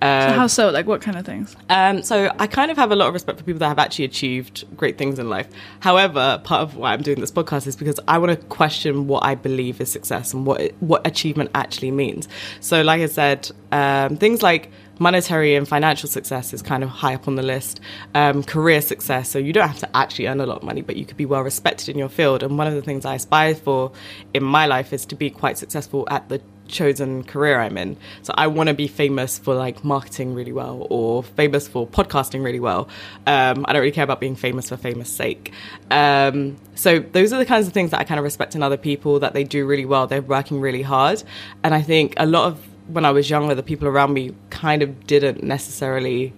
Um, 0.01 0.33
How 0.33 0.47
so? 0.47 0.69
Like 0.69 0.87
what 0.87 1.01
kind 1.01 1.17
of 1.17 1.25
things? 1.25 1.55
um, 1.69 2.01
so 2.03 2.33
I 2.39 2.47
kind 2.47 2.71
of 2.71 2.77
have 2.77 2.91
a 2.91 2.95
lot 2.95 3.07
of 3.07 3.13
respect 3.13 3.37
for 3.39 3.45
people 3.45 3.59
that 3.59 3.67
have 3.67 3.79
actually 3.79 4.05
achieved 4.05 4.65
great 4.75 4.97
things 4.97 5.19
in 5.19 5.29
life. 5.29 5.47
However, 5.79 6.41
part 6.43 6.61
of 6.61 6.75
why 6.75 6.93
I'm 6.93 7.01
doing 7.01 7.19
this 7.19 7.31
podcast 7.31 7.67
is 7.67 7.75
because 7.75 7.99
I 8.07 8.17
want 8.17 8.31
to 8.39 8.47
question 8.47 9.07
what 9.07 9.23
I 9.23 9.35
believe 9.35 9.79
is 9.81 9.91
success 9.91 10.33
and 10.33 10.45
what 10.45 10.71
what 10.79 11.05
achievement 11.05 11.51
actually 11.53 11.91
means. 11.91 12.27
So, 12.59 12.81
like 12.81 13.01
I 13.01 13.05
said, 13.07 13.49
um, 13.71 14.17
things 14.17 14.41
like 14.41 14.71
monetary 14.99 15.55
and 15.55 15.67
financial 15.67 16.09
success 16.09 16.53
is 16.53 16.61
kind 16.61 16.83
of 16.83 16.89
high 16.89 17.15
up 17.15 17.27
on 17.27 17.35
the 17.35 17.43
list. 17.43 17.79
Um, 18.13 18.43
career 18.43 18.81
success, 18.81 19.29
so 19.29 19.39
you 19.39 19.53
don't 19.53 19.67
have 19.67 19.79
to 19.79 19.95
actually 19.95 20.27
earn 20.27 20.41
a 20.41 20.45
lot 20.45 20.57
of 20.57 20.63
money, 20.63 20.81
but 20.81 20.95
you 20.95 21.05
could 21.05 21.17
be 21.17 21.25
well 21.25 21.41
respected 21.41 21.89
in 21.89 21.97
your 21.97 22.09
field. 22.09 22.43
And 22.43 22.57
one 22.57 22.67
of 22.67 22.73
the 22.73 22.81
things 22.81 23.05
I 23.05 23.15
aspire 23.15 23.55
for 23.55 23.91
in 24.33 24.43
my 24.43 24.65
life 24.65 24.93
is 24.93 25.05
to 25.07 25.15
be 25.15 25.29
quite 25.29 25.57
successful 25.57 26.07
at 26.09 26.29
the 26.29 26.41
chosen 26.67 27.23
career 27.23 27.59
I'm 27.59 27.77
in. 27.77 27.97
So 28.21 28.33
I 28.37 28.47
want 28.47 28.67
to 28.67 28.73
be 28.73 28.87
famous 28.87 29.39
for 29.39 29.55
like 29.55 29.83
marketing 29.83 30.33
really 30.33 30.51
well 30.51 30.85
or 30.89 31.23
famous 31.23 31.67
for 31.67 31.87
podcasting 31.87 32.43
really 32.43 32.59
well. 32.59 32.89
Um, 33.25 33.65
I 33.67 33.73
don't 33.73 33.81
really 33.81 33.91
care 33.91 34.03
about 34.03 34.19
being 34.19 34.35
famous 34.35 34.69
for 34.69 34.77
famous 34.77 35.09
sake. 35.09 35.53
Um, 35.89 36.57
so 36.75 36.99
those 36.99 37.33
are 37.33 37.37
the 37.37 37.45
kinds 37.45 37.67
of 37.67 37.73
things 37.73 37.91
that 37.91 37.99
I 37.99 38.03
kind 38.03 38.19
of 38.19 38.23
respect 38.23 38.55
in 38.55 38.63
other 38.63 38.77
people 38.77 39.19
that 39.19 39.33
they 39.33 39.43
do 39.43 39.65
really 39.65 39.85
well. 39.85 40.07
They're 40.07 40.21
working 40.21 40.59
really 40.59 40.81
hard. 40.81 41.23
And 41.63 41.73
I 41.73 41.81
think 41.81 42.13
a 42.17 42.25
lot 42.25 42.47
of 42.47 42.59
when 42.87 43.05
I 43.05 43.11
was 43.11 43.29
younger, 43.29 43.55
the 43.55 43.63
people 43.63 43.87
around 43.87 44.13
me 44.13 44.33
kind 44.49 44.81
of 44.81 45.07
didn't 45.07 45.43
necessarily 45.43 46.33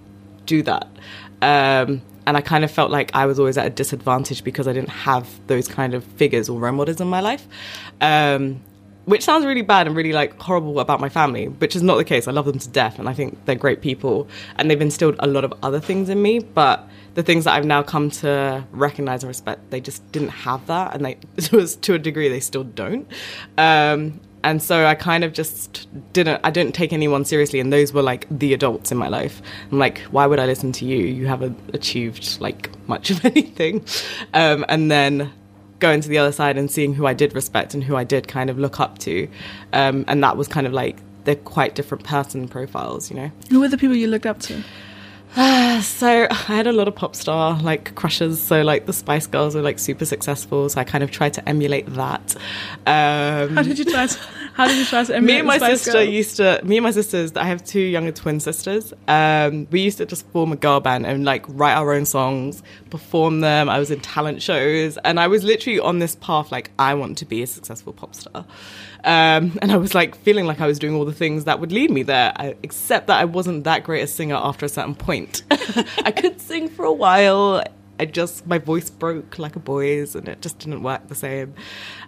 do 0.46 0.64
that. 0.64 0.88
Um, 1.42 2.02
and 2.28 2.38
I 2.38 2.42
kind 2.42 2.64
of 2.64 2.72
felt 2.72 2.92
like 2.92 3.16
I 3.16 3.26
was 3.26 3.40
always 3.40 3.58
at 3.58 3.66
a 3.66 3.70
disadvantage 3.70 4.44
because 4.44 4.68
I 4.68 4.74
didn't 4.74 4.90
have 4.90 5.28
those 5.48 5.68
kind 5.68 5.94
of 5.94 6.04
figures 6.04 6.50
or 6.50 6.60
role 6.60 6.74
models 6.74 7.02
in 7.02 7.08
my 7.08 7.22
life. 7.22 7.48
Um, 8.02 8.62
which 9.06 9.24
sounds 9.24 9.44
really 9.44 9.64
bad 9.64 9.88
and 9.88 9.96
really 9.96 10.14
like 10.14 10.40
horrible 10.40 10.80
about 10.80 11.00
my 11.00 11.10
family, 11.10 11.48
which 11.48 11.76
is 11.76 11.82
not 11.82 11.98
the 11.98 12.04
case. 12.04 12.28
I 12.28 12.32
love 12.32 12.46
them 12.46 12.60
to 12.60 12.70
death 12.70 13.00
and 13.00 13.10
I 13.10 13.14
think 13.14 13.44
they're 13.46 13.56
great 13.56 13.82
people 13.82 14.28
and 14.56 14.70
they've 14.70 14.80
instilled 14.80 15.16
a 15.18 15.26
lot 15.26 15.44
of 15.44 15.52
other 15.64 15.80
things 15.80 16.10
in 16.10 16.22
me. 16.22 16.38
But 16.38 16.88
the 17.16 17.24
things 17.24 17.46
that 17.46 17.54
I've 17.54 17.66
now 17.66 17.82
come 17.82 18.12
to 18.12 18.64
recognize 18.72 19.24
and 19.24 19.28
respect, 19.28 19.72
they 19.72 19.82
just 19.82 20.10
didn't 20.12 20.30
have 20.30 20.68
that. 20.68 20.94
And 20.94 21.04
they, 21.04 21.16
to, 21.38 21.94
a- 21.96 21.98
degree, 21.98 22.30
they 22.30 22.40
still 22.40 22.64
don't. 22.64 23.08
Um, 23.58 24.20
and 24.43 24.62
so 24.62 24.86
I 24.86 24.95
kind 24.95 25.23
of 25.23 25.34
just 25.34 25.88
didn't, 26.13 26.41
I 26.43 26.49
didn't 26.49 26.73
take 26.73 26.93
anyone 26.93 27.25
seriously. 27.25 27.60
And 27.60 27.73
those 27.73 27.93
were 27.93 28.02
like 28.02 28.25
the 28.30 28.54
adults 28.54 28.91
in 28.91 28.97
my 28.97 29.08
life. 29.08 29.41
I'm 29.71 29.80
like, 29.80 29.99
why 30.12 30.25
would 30.25 30.39
I 30.39 30.45
listen 30.45 30.71
to 30.73 30.86
you? 30.86 30.97
You 30.97 31.28
haven't 31.28 31.58
achieved 31.73 32.39
like 32.39 32.69
much 32.88 33.10
of 33.10 33.23
anything. 33.25 33.84
Um, 34.34 34.65
and 34.69 34.89
then 34.89 35.32
going 35.80 36.02
to 36.02 36.10
the 36.10 36.17
other 36.17 36.32
side 36.32 36.58
and 36.58 36.69
seeing 36.69 36.93
who 36.93 37.06
I 37.06 37.13
did 37.13 37.34
respect 37.34 37.73
and 37.73 37.84
who 37.84 37.95
I 37.95 38.04
did 38.04 38.28
kind 38.28 38.49
of 38.49 38.58
look 38.58 38.80
up 38.80 38.97
to. 38.99 39.28
Um, 39.73 40.06
and 40.08 40.23
that 40.23 40.38
was 40.38 40.47
kind 40.47 40.67
of 40.67 40.73
like 40.73 40.97
they're 41.25 41.36
quite 41.36 41.75
different 41.75 42.04
person 42.04 42.47
profiles, 42.47 43.10
you 43.10 43.15
know. 43.15 43.32
Who 43.49 43.60
were 43.60 43.67
the 43.67 43.78
people 43.78 43.95
you 43.95 44.08
looked 44.08 44.25
up 44.25 44.39
to? 44.41 44.63
So 45.80 46.28
I 46.30 46.34
had 46.34 46.68
a 46.68 46.74
lot 46.74 46.89
of 46.89 46.96
pop 46.96 47.15
star 47.15 47.58
like 47.62 47.96
crushes. 47.96 48.42
So 48.42 48.63
like 48.63 48.86
the 48.86 48.94
Spice 48.94 49.28
Girls 49.28 49.56
were 49.56 49.62
like 49.62 49.80
super 49.80 50.04
successful. 50.06 50.68
So 50.68 50.82
I 50.82 50.84
kind 50.84 51.04
of 51.04 51.12
tried 51.12 51.34
to 51.36 51.48
emulate 51.48 51.86
that. 51.94 52.36
Um, 52.86 53.56
How 53.56 53.63
did 53.63 53.80
you 53.80 53.86
try? 53.86 54.08
To, 54.08 54.20
how 54.60 54.68
did 54.68 54.78
you 54.78 54.86
try 54.86 55.06
to 55.06 55.15
emulate? 55.15 55.36
me 55.36 55.39
and 55.39 55.48
my 55.48 55.58
sister 55.58 55.94
Girls? 55.94 56.10
used 56.10 56.36
to 56.38 56.60
me 56.65 56.76
and 56.76 56.84
my 56.84 56.92
sisters 56.92 57.32
i 57.38 57.46
have 57.46 57.63
two 57.63 57.80
younger 57.80 58.12
twin 58.12 58.42
sisters 58.42 58.94
um, 59.08 59.68
we 59.72 59.80
used 59.80 60.00
to 60.00 60.06
just 60.06 60.28
form 60.32 60.52
a 60.52 60.58
girl 60.58 60.82
band 60.82 61.06
and 61.06 61.24
like 61.24 61.46
write 61.48 61.76
our 61.76 61.94
own 61.94 62.06
songs 62.06 62.62
perform 62.89 63.39
them 63.39 63.70
i 63.70 63.80
was 63.80 63.89
in 63.89 64.02
talent 64.02 64.42
shows 64.42 64.98
and 65.06 65.18
i 65.18 65.28
was 65.28 65.46
literally 65.46 65.80
on 65.80 66.00
this 66.00 66.15
path 66.15 66.52
like 66.52 66.72
i 66.78 66.94
want 66.94 67.18
to 67.18 67.26
be 67.26 67.42
a 67.42 67.48
successful 67.48 67.94
pop 67.94 68.13
star 68.13 68.46
um, 69.04 69.58
and 69.62 69.72
i 69.72 69.78
was 69.78 69.94
like 69.94 70.16
feeling 70.16 70.46
like 70.46 70.60
i 70.60 70.68
was 70.68 70.80
doing 70.80 70.96
all 70.96 71.06
the 71.06 71.14
things 71.14 71.46
that 71.46 71.60
would 71.60 71.72
lead 71.72 71.92
me 71.92 72.04
there 72.04 72.32
I, 72.36 72.56
except 72.64 73.08
that 73.08 73.20
i 73.20 73.26
wasn't 73.26 73.64
that 73.64 73.84
great 73.84 74.02
a 74.02 74.08
singer 74.08 74.36
after 74.36 74.66
a 74.66 74.70
certain 74.70 74.96
point 74.96 75.44
i 75.52 76.12
could 76.12 76.40
sing 76.42 76.70
for 76.70 76.86
a 76.86 76.94
while 76.94 77.64
I 78.00 78.06
just 78.06 78.48
my 78.48 78.58
voice 78.60 78.90
broke 78.90 79.38
like 79.38 79.58
a 79.58 79.60
boy's, 79.60 80.16
and 80.16 80.28
it 80.30 80.42
just 80.42 80.60
didn't 80.60 80.84
work 80.84 81.08
the 81.10 81.16
same. 81.16 81.54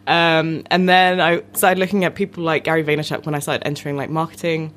Um, 0.08 0.64
and 0.72 0.88
then 0.88 1.20
I 1.20 1.44
started 1.54 1.80
looking 1.80 2.06
at 2.06 2.16
people 2.16 2.44
like 2.44 2.64
Gary 2.64 2.84
Vaynerchuk 2.84 3.26
when 3.26 3.36
I 3.36 3.40
started 3.40 3.68
entering 3.68 3.98
like 3.98 4.10
marketing, 4.10 4.74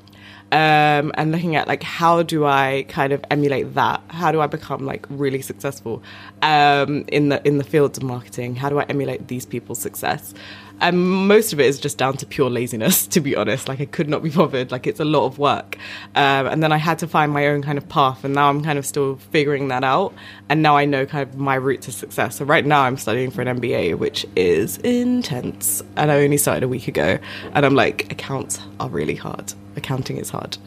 um, 0.50 1.12
and 1.14 1.31
looking 1.31 1.55
at 1.55 1.68
like 1.68 1.85
how 1.85 2.22
do 2.22 2.44
I 2.44 2.85
kind 2.88 3.12
of 3.12 3.24
emulate 3.31 3.74
that? 3.74 4.03
How 4.09 4.33
do 4.33 4.40
I 4.40 4.48
become 4.48 4.85
like 4.85 5.07
really 5.09 5.40
successful 5.40 6.03
um, 6.42 7.05
in 7.09 7.29
the 7.29 7.46
in 7.46 7.59
the 7.59 7.64
fields 7.64 7.98
of 7.98 8.05
marketing? 8.05 8.57
How 8.57 8.68
do 8.68 8.81
I 8.81 8.83
emulate 8.85 9.29
these 9.29 9.46
people's 9.46 9.81
success? 9.81 10.35
And 10.80 11.28
most 11.28 11.52
of 11.52 11.60
it 11.60 11.66
is 11.66 11.78
just 11.78 11.98
down 11.98 12.16
to 12.18 12.26
pure 12.26 12.50
laziness, 12.50 13.06
to 13.14 13.20
be 13.20 13.37
honest. 13.37 13.68
Like 13.68 13.80
I 13.80 13.87
could 13.87 14.08
not 14.08 14.22
be 14.22 14.30
bothered. 14.30 14.70
Like 14.70 14.87
it's 14.87 15.00
a 15.00 15.04
lot 15.04 15.26
of 15.26 15.38
work. 15.38 15.78
Um, 16.14 16.46
and 16.46 16.62
then 16.62 16.72
I 16.72 16.76
had 16.76 16.98
to 17.00 17.06
find 17.06 17.32
my 17.32 17.46
own 17.46 17.62
kind 17.62 17.78
of 17.78 17.88
path. 17.88 18.24
And 18.24 18.34
now 18.34 18.48
I'm 18.48 18.62
kind 18.62 18.78
of 18.78 18.87
still 18.87 19.16
figuring 19.16 19.68
that 19.68 19.84
out. 19.84 20.14
And 20.48 20.62
now 20.62 20.76
I 20.76 20.84
know 20.84 21.06
kind 21.06 21.28
of 21.28 21.37
my 21.37 21.54
route 21.54 21.82
to 21.82 21.92
success. 21.92 22.37
So 22.37 22.44
right 22.44 22.66
now 22.66 22.82
I'm 22.82 22.96
studying 22.96 23.30
for 23.30 23.42
an 23.42 23.60
MBA, 23.60 23.98
which 23.98 24.26
is 24.37 24.78
intense. 24.78 25.82
And 25.96 26.10
I 26.10 26.22
only 26.22 26.37
started 26.37 26.62
a 26.62 26.68
week 26.68 26.88
ago. 26.88 27.18
And 27.52 27.64
I'm 27.64 27.74
like, 27.74 28.10
accounts 28.12 28.60
are 28.80 28.88
really 28.88 29.16
hard. 29.16 29.52
Accounting 29.76 30.18
is 30.18 30.30
hard. 30.30 30.58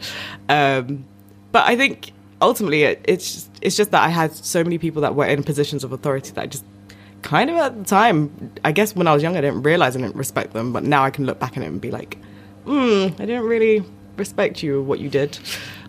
Um, 0.48 1.04
but 1.52 1.66
I 1.66 1.76
think 1.76 2.12
ultimately, 2.40 2.82
it, 2.84 3.04
it's 3.04 3.34
just, 3.34 3.50
it's 3.62 3.76
just 3.76 3.90
that 3.90 4.02
I 4.02 4.08
had 4.08 4.32
so 4.32 4.62
many 4.62 4.78
people 4.78 5.02
that 5.02 5.14
were 5.14 5.26
in 5.26 5.42
positions 5.42 5.84
of 5.84 5.92
authority 5.92 6.32
that 6.32 6.42
I 6.42 6.46
just 6.46 6.64
kind 7.22 7.50
of 7.50 7.56
at 7.56 7.76
the 7.78 7.84
time, 7.84 8.52
I 8.64 8.72
guess 8.72 8.94
when 8.94 9.06
I 9.06 9.14
was 9.14 9.22
young, 9.22 9.36
I 9.36 9.40
didn't 9.40 9.62
realize 9.62 9.96
I 9.96 10.00
didn't 10.00 10.16
respect 10.16 10.52
them, 10.52 10.72
but 10.72 10.84
now 10.84 11.04
I 11.04 11.10
can 11.10 11.26
look 11.26 11.38
back 11.38 11.56
at 11.56 11.62
it 11.62 11.66
and 11.66 11.80
be 11.80 11.90
like, 11.90 12.18
hmm, 12.64 13.06
I 13.18 13.26
didn't 13.26 13.44
really 13.44 13.84
respect 14.16 14.62
you 14.62 14.82
what 14.82 14.98
you 14.98 15.08
did. 15.08 15.38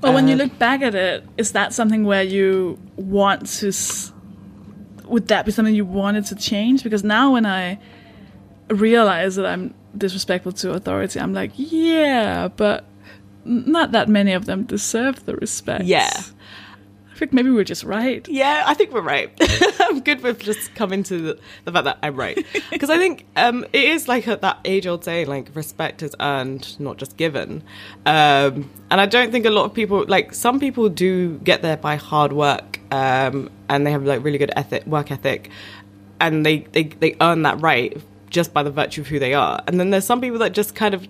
Well, 0.02 0.14
when 0.14 0.28
you 0.28 0.36
Uh, 0.36 0.38
look 0.40 0.60
back 0.60 0.82
at 0.82 0.96
it, 0.96 1.26
is 1.38 1.52
that 1.54 1.74
something 1.74 2.04
where 2.06 2.24
you 2.24 2.78
want 2.96 3.48
to? 3.60 3.68
S- 3.70 4.14
would 5.08 5.28
that 5.30 5.46
be 5.46 5.52
something 5.52 5.74
you 5.74 5.86
wanted 5.86 6.26
to 6.28 6.36
change? 6.36 6.84
Because 6.84 7.04
now, 7.04 7.34
when 7.34 7.46
I 7.46 7.80
realize 8.70 9.36
that 9.36 9.46
I'm 9.46 9.74
disrespectful 9.98 10.52
to 10.54 10.72
authority, 10.72 11.20
I'm 11.20 11.34
like, 11.34 11.52
yeah, 11.56 12.48
but 12.48 12.86
not 13.44 13.92
that 13.94 14.08
many 14.08 14.34
of 14.34 14.46
them 14.46 14.64
deserve 14.64 15.26
the 15.26 15.36
respect. 15.36 15.84
Yeah. 15.86 16.10
Think 17.20 17.34
maybe 17.34 17.50
we're 17.50 17.66
just 17.66 17.84
right. 17.84 18.26
Yeah, 18.30 18.64
I 18.66 18.74
think 18.74 18.94
we're 18.94 19.02
right. 19.02 19.30
I'm 19.82 20.00
good 20.00 20.24
with 20.24 20.40
just 20.40 20.74
coming 20.74 21.04
to 21.04 21.20
the, 21.20 21.40
the 21.66 21.72
fact 21.74 21.84
that 21.84 21.98
I'm 22.02 22.16
right. 22.16 22.46
Because 22.72 22.90
I 22.90 22.98
think 22.98 23.26
um, 23.36 23.66
it 23.74 23.84
is 23.84 24.08
like 24.08 24.26
a, 24.26 24.38
that 24.38 24.60
age 24.64 24.88
old 24.88 25.04
saying, 25.04 25.28
like, 25.28 25.54
respect 25.54 26.02
is 26.02 26.16
earned, 26.22 26.80
not 26.80 26.96
just 26.96 27.18
given. 27.18 27.62
Um, 28.06 28.72
and 28.90 29.02
I 29.02 29.06
don't 29.06 29.34
think 29.34 29.46
a 29.46 29.50
lot 29.50 29.66
of 29.66 29.74
people, 29.74 30.06
like, 30.08 30.34
some 30.34 30.62
people 30.62 30.88
do 30.88 31.40
get 31.40 31.62
there 31.62 31.76
by 31.76 31.98
hard 31.98 32.32
work 32.32 32.80
um, 32.90 33.50
and 33.68 33.86
they 33.86 33.92
have, 33.92 34.06
like, 34.06 34.24
really 34.24 34.38
good 34.38 34.54
ethic, 34.56 34.88
work 34.88 35.12
ethic. 35.12 35.50
And 36.22 36.46
they, 36.46 36.60
they, 36.72 36.84
they 36.84 37.18
earn 37.20 37.42
that 37.42 37.60
right 37.60 38.02
just 38.30 38.54
by 38.54 38.64
the 38.64 38.72
virtue 38.72 39.02
of 39.02 39.08
who 39.08 39.20
they 39.20 39.34
are. 39.34 39.62
And 39.68 39.78
then 39.78 39.90
there's 39.90 40.06
some 40.06 40.22
people 40.22 40.40
that 40.40 40.54
just 40.54 40.74
kind 40.74 40.94
of 40.94 41.06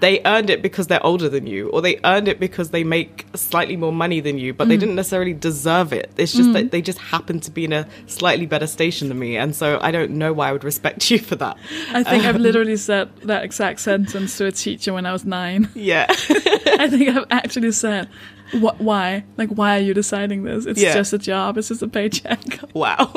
they 0.00 0.20
earned 0.24 0.50
it 0.50 0.62
because 0.62 0.86
they're 0.88 1.04
older 1.04 1.28
than 1.28 1.46
you, 1.46 1.70
or 1.70 1.80
they 1.80 1.98
earned 2.04 2.28
it 2.28 2.40
because 2.40 2.70
they 2.70 2.84
make 2.84 3.26
slightly 3.34 3.76
more 3.76 3.92
money 3.92 4.20
than 4.20 4.38
you, 4.38 4.52
but 4.52 4.68
they 4.68 4.76
mm. 4.76 4.80
didn't 4.80 4.94
necessarily 4.96 5.32
deserve 5.32 5.92
it. 5.92 6.12
It's 6.16 6.32
just 6.32 6.52
that 6.52 6.66
mm. 6.66 6.70
they 6.70 6.82
just 6.82 6.98
happen 6.98 7.40
to 7.40 7.50
be 7.50 7.64
in 7.64 7.72
a 7.72 7.86
slightly 8.06 8.46
better 8.46 8.66
station 8.66 9.08
than 9.08 9.18
me, 9.18 9.36
and 9.36 9.54
so 9.54 9.78
I 9.80 9.90
don't 9.90 10.12
know 10.12 10.32
why 10.32 10.48
I 10.48 10.52
would 10.52 10.64
respect 10.64 11.10
you 11.10 11.18
for 11.18 11.36
that. 11.36 11.56
I 11.90 12.02
think 12.02 12.24
I've 12.24 12.36
um, 12.36 12.42
literally 12.42 12.76
said 12.76 13.14
that 13.22 13.44
exact 13.44 13.80
sentence 13.80 14.36
to 14.38 14.46
a 14.46 14.52
teacher 14.52 14.92
when 14.92 15.06
I 15.06 15.12
was 15.12 15.24
nine. 15.24 15.68
Yeah, 15.74 16.06
I 16.10 16.88
think 16.90 17.08
I've 17.08 17.26
actually 17.30 17.72
said, 17.72 18.08
"What? 18.52 18.80
Why? 18.80 19.24
Like, 19.36 19.50
why 19.50 19.78
are 19.78 19.82
you 19.82 19.94
deciding 19.94 20.42
this? 20.44 20.66
It's 20.66 20.80
Yeah. 20.80 20.94
just 20.94 21.12
a 21.12 21.18
job. 21.18 21.58
It's 21.58 21.68
just 21.68 21.82
a 21.82 21.88
paycheck." 21.88 22.40
wow. 22.74 23.10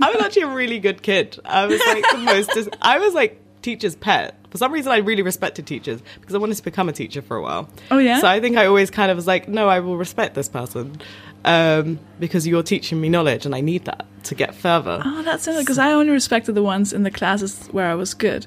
I 0.00 0.10
was 0.10 0.22
actually 0.22 0.42
a 0.42 0.54
really 0.54 0.78
good 0.78 1.02
kid. 1.02 1.38
I 1.44 1.66
was 1.66 1.80
like 1.86 2.04
the 2.10 2.18
most. 2.18 2.50
Dis- 2.50 2.68
I 2.80 2.98
was 2.98 3.14
like 3.14 3.39
teacher's 3.62 3.96
pet. 3.96 4.34
For 4.50 4.58
some 4.58 4.72
reason, 4.72 4.90
I 4.90 4.98
really 4.98 5.22
respected 5.22 5.66
teachers 5.66 6.02
because 6.18 6.34
I 6.34 6.38
wanted 6.38 6.56
to 6.56 6.62
become 6.62 6.88
a 6.88 6.92
teacher 6.92 7.22
for 7.22 7.36
a 7.36 7.42
while. 7.42 7.68
Oh, 7.90 7.98
yeah? 7.98 8.20
So 8.20 8.26
I 8.26 8.40
think 8.40 8.56
I 8.56 8.66
always 8.66 8.90
kind 8.90 9.10
of 9.10 9.16
was 9.16 9.26
like, 9.26 9.48
no, 9.48 9.68
I 9.68 9.80
will 9.80 9.96
respect 9.96 10.34
this 10.34 10.48
person 10.48 11.00
um, 11.44 11.98
because 12.18 12.46
you're 12.46 12.62
teaching 12.62 13.00
me 13.00 13.08
knowledge, 13.08 13.46
and 13.46 13.54
I 13.54 13.60
need 13.60 13.84
that 13.84 14.06
to 14.24 14.34
get 14.34 14.54
further. 14.54 15.00
Oh, 15.04 15.22
that's 15.22 15.46
it. 15.46 15.58
Because 15.58 15.78
I 15.78 15.92
only 15.92 16.12
respected 16.12 16.54
the 16.54 16.62
ones 16.62 16.92
in 16.92 17.04
the 17.04 17.10
classes 17.10 17.68
where 17.68 17.86
I 17.86 17.94
was 17.94 18.14
good. 18.14 18.46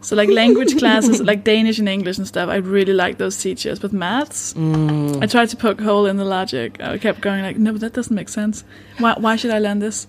So 0.00 0.16
like 0.16 0.28
language 0.42 0.76
classes, 0.78 1.20
like 1.20 1.44
Danish 1.44 1.78
and 1.78 1.88
English 1.88 2.18
and 2.18 2.26
stuff, 2.26 2.48
I 2.48 2.56
really 2.56 2.92
liked 2.92 3.18
those 3.18 3.40
teachers. 3.40 3.78
But 3.78 3.92
maths, 3.92 4.54
I 4.56 5.26
tried 5.26 5.48
to 5.50 5.56
poke 5.56 5.80
a 5.80 5.84
hole 5.84 6.06
in 6.06 6.16
the 6.16 6.24
logic. 6.24 6.80
I 6.80 6.98
kept 6.98 7.20
going 7.20 7.42
like, 7.42 7.56
no, 7.56 7.72
but 7.72 7.80
that 7.82 7.92
doesn't 7.92 8.14
make 8.14 8.28
sense. 8.28 8.64
Why, 8.98 9.14
why 9.18 9.36
should 9.36 9.50
I 9.50 9.58
learn 9.58 9.78
this? 9.78 10.06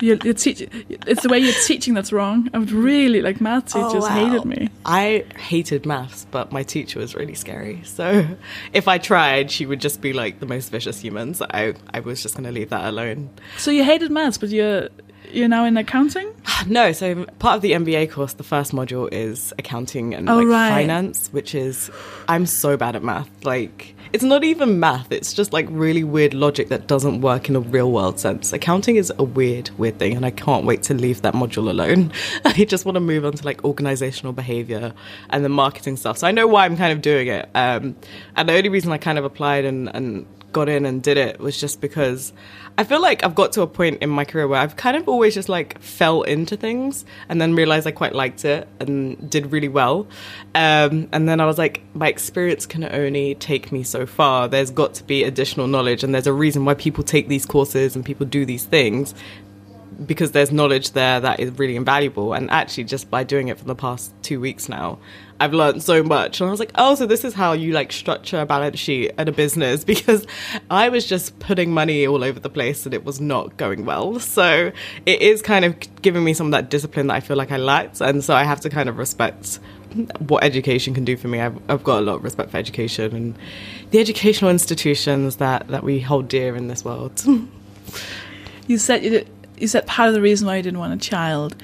You're, 0.00 0.16
you're 0.24 0.34
teach- 0.34 0.60
it's 0.88 1.22
the 1.22 1.28
way 1.28 1.38
you're 1.38 1.54
teaching 1.66 1.94
that's 1.94 2.12
wrong. 2.12 2.48
I 2.52 2.58
would 2.58 2.70
really 2.72 3.22
like 3.22 3.40
math 3.40 3.74
oh, 3.76 3.88
teachers 3.88 4.04
Oh, 4.04 4.08
wow. 4.08 4.26
hated 4.30 4.44
me. 4.44 4.68
I 4.84 5.24
hated 5.38 5.86
maths, 5.86 6.26
but 6.30 6.52
my 6.52 6.62
teacher 6.62 6.98
was 6.98 7.14
really 7.14 7.34
scary. 7.34 7.80
So 7.84 8.26
if 8.72 8.88
I 8.88 8.98
tried, 8.98 9.50
she 9.50 9.66
would 9.66 9.80
just 9.80 10.00
be 10.00 10.12
like 10.12 10.40
the 10.40 10.46
most 10.46 10.70
vicious 10.70 11.00
human. 11.00 11.34
So 11.34 11.46
I, 11.50 11.74
I 11.92 12.00
was 12.00 12.22
just 12.22 12.34
going 12.34 12.44
to 12.44 12.52
leave 12.52 12.70
that 12.70 12.84
alone. 12.86 13.30
So 13.56 13.70
you 13.70 13.84
hated 13.84 14.10
maths, 14.10 14.38
but 14.38 14.50
you're 14.50 14.88
you're 15.34 15.48
now 15.48 15.64
in 15.64 15.76
accounting. 15.76 16.30
No, 16.66 16.92
so 16.92 17.26
part 17.40 17.56
of 17.56 17.62
the 17.62 17.72
MBA 17.72 18.10
course, 18.12 18.34
the 18.34 18.42
first 18.44 18.72
module 18.72 19.12
is 19.12 19.52
accounting 19.58 20.14
and 20.14 20.30
Oh, 20.30 20.38
like 20.38 20.46
right. 20.46 20.68
finance, 20.70 21.28
which 21.32 21.54
is 21.54 21.90
I'm 22.26 22.46
so 22.46 22.76
bad 22.76 22.96
at 22.96 23.02
math. 23.02 23.28
Like 23.44 23.94
it's 24.14 24.22
not 24.24 24.44
even 24.44 24.78
math; 24.80 25.10
it's 25.12 25.34
just 25.34 25.52
like 25.52 25.66
really 25.68 26.04
weird 26.04 26.32
logic 26.32 26.68
that 26.68 26.86
doesn't 26.86 27.20
work 27.20 27.48
in 27.50 27.56
a 27.56 27.60
real 27.60 27.90
world 27.92 28.18
sense. 28.20 28.52
Accounting 28.52 28.96
is 28.96 29.12
a 29.18 29.24
weird, 29.24 29.70
weird 29.76 29.98
thing, 29.98 30.16
and 30.16 30.24
I 30.24 30.30
can't 30.30 30.64
wait 30.64 30.82
to 30.84 30.94
leave 30.94 31.20
that 31.22 31.34
module 31.34 31.68
alone. 31.68 32.12
I 32.44 32.64
just 32.64 32.86
want 32.86 32.94
to 32.96 33.00
move 33.00 33.24
on 33.26 33.32
to 33.32 33.44
like 33.44 33.62
organizational 33.64 34.32
behavior 34.32 34.94
and 35.30 35.44
the 35.44 35.48
marketing 35.50 35.96
stuff. 35.96 36.16
So 36.18 36.26
I 36.26 36.30
know 36.30 36.46
why 36.46 36.64
I'm 36.64 36.76
kind 36.76 36.92
of 36.92 37.02
doing 37.02 37.26
it, 37.28 37.48
um, 37.54 37.96
and 38.36 38.48
the 38.48 38.54
only 38.54 38.68
reason 38.70 38.90
I 38.92 38.98
kind 38.98 39.18
of 39.18 39.24
applied 39.24 39.64
and, 39.66 39.94
and 39.94 40.24
got 40.54 40.70
in 40.70 40.86
and 40.86 41.02
did 41.02 41.18
it 41.18 41.38
was 41.38 41.60
just 41.60 41.82
because 41.82 42.32
I 42.78 42.84
feel 42.84 43.00
like 43.00 43.22
I've 43.22 43.34
got 43.34 43.52
to 43.52 43.62
a 43.62 43.66
point 43.66 44.02
in 44.02 44.10
my 44.10 44.24
career 44.24 44.48
where 44.48 44.60
I've 44.60 44.74
kind 44.74 44.96
of 44.96 45.08
always 45.08 45.34
just 45.34 45.48
like 45.48 45.78
fell 45.80 46.22
into 46.22 46.56
things 46.56 47.04
and 47.28 47.40
then 47.40 47.54
realized 47.54 47.86
I 47.86 47.90
quite 47.90 48.14
liked 48.14 48.44
it 48.44 48.66
and 48.80 49.30
did 49.30 49.52
really 49.52 49.68
well. 49.68 50.08
Um, 50.54 51.08
and 51.12 51.28
then 51.28 51.40
I 51.40 51.46
was 51.46 51.58
like, 51.58 51.82
my 51.94 52.08
experience 52.08 52.66
can 52.66 52.84
only 52.84 53.34
take 53.34 53.70
me 53.70 53.82
so 53.82 54.06
far. 54.06 54.48
There's 54.48 54.70
got 54.70 54.94
to 54.94 55.04
be 55.04 55.22
additional 55.22 55.66
knowledge, 55.66 56.02
and 56.02 56.14
there's 56.14 56.26
a 56.26 56.32
reason 56.32 56.64
why 56.64 56.74
people 56.74 57.04
take 57.04 57.28
these 57.28 57.46
courses 57.46 57.94
and 57.94 58.04
people 58.04 58.26
do 58.26 58.44
these 58.46 58.64
things 58.64 59.14
because 60.06 60.32
there's 60.32 60.50
knowledge 60.50 60.90
there 60.90 61.20
that 61.20 61.38
is 61.38 61.56
really 61.58 61.76
invaluable. 61.76 62.32
And 62.32 62.50
actually, 62.50 62.84
just 62.84 63.10
by 63.10 63.22
doing 63.22 63.48
it 63.48 63.58
for 63.58 63.64
the 63.64 63.76
past 63.76 64.12
two 64.22 64.40
weeks 64.40 64.68
now, 64.68 64.98
I've 65.40 65.52
learned 65.52 65.82
so 65.82 66.02
much. 66.02 66.40
And 66.40 66.48
I 66.48 66.50
was 66.50 66.60
like, 66.60 66.72
oh, 66.76 66.94
so 66.94 67.06
this 67.06 67.24
is 67.24 67.34
how 67.34 67.52
you 67.52 67.72
like 67.72 67.92
structure 67.92 68.40
a 68.40 68.46
balance 68.46 68.78
sheet 68.78 69.12
at 69.18 69.28
a 69.28 69.32
business 69.32 69.84
because 69.94 70.26
I 70.70 70.88
was 70.88 71.06
just 71.06 71.38
putting 71.38 71.72
money 71.72 72.06
all 72.06 72.22
over 72.22 72.40
the 72.40 72.50
place 72.50 72.84
and 72.84 72.94
it 72.94 73.04
was 73.04 73.20
not 73.20 73.56
going 73.56 73.84
well. 73.84 74.20
So 74.20 74.72
it 75.06 75.22
is 75.22 75.42
kind 75.42 75.64
of 75.64 76.02
giving 76.02 76.24
me 76.24 76.34
some 76.34 76.48
of 76.48 76.52
that 76.52 76.70
discipline 76.70 77.08
that 77.08 77.14
I 77.14 77.20
feel 77.20 77.36
like 77.36 77.52
I 77.52 77.56
lacked. 77.56 78.00
And 78.00 78.22
so 78.22 78.34
I 78.34 78.44
have 78.44 78.60
to 78.62 78.70
kind 78.70 78.88
of 78.88 78.98
respect 78.98 79.58
what 80.18 80.42
education 80.42 80.92
can 80.92 81.04
do 81.04 81.16
for 81.16 81.28
me. 81.28 81.40
I've, 81.40 81.56
I've 81.70 81.84
got 81.84 82.00
a 82.00 82.02
lot 82.02 82.16
of 82.16 82.24
respect 82.24 82.50
for 82.50 82.56
education 82.56 83.14
and 83.14 83.38
the 83.90 84.00
educational 84.00 84.50
institutions 84.50 85.36
that, 85.36 85.68
that 85.68 85.84
we 85.84 86.00
hold 86.00 86.28
dear 86.28 86.56
in 86.56 86.68
this 86.68 86.84
world. 86.84 87.22
You 88.66 88.78
said 88.78 89.28
you 89.58 89.68
said 89.68 89.86
part 89.86 90.08
of 90.08 90.14
the 90.14 90.22
reason 90.22 90.46
why 90.46 90.56
you 90.56 90.62
didn't 90.62 90.78
want 90.78 90.94
a 90.94 90.96
child 90.96 91.54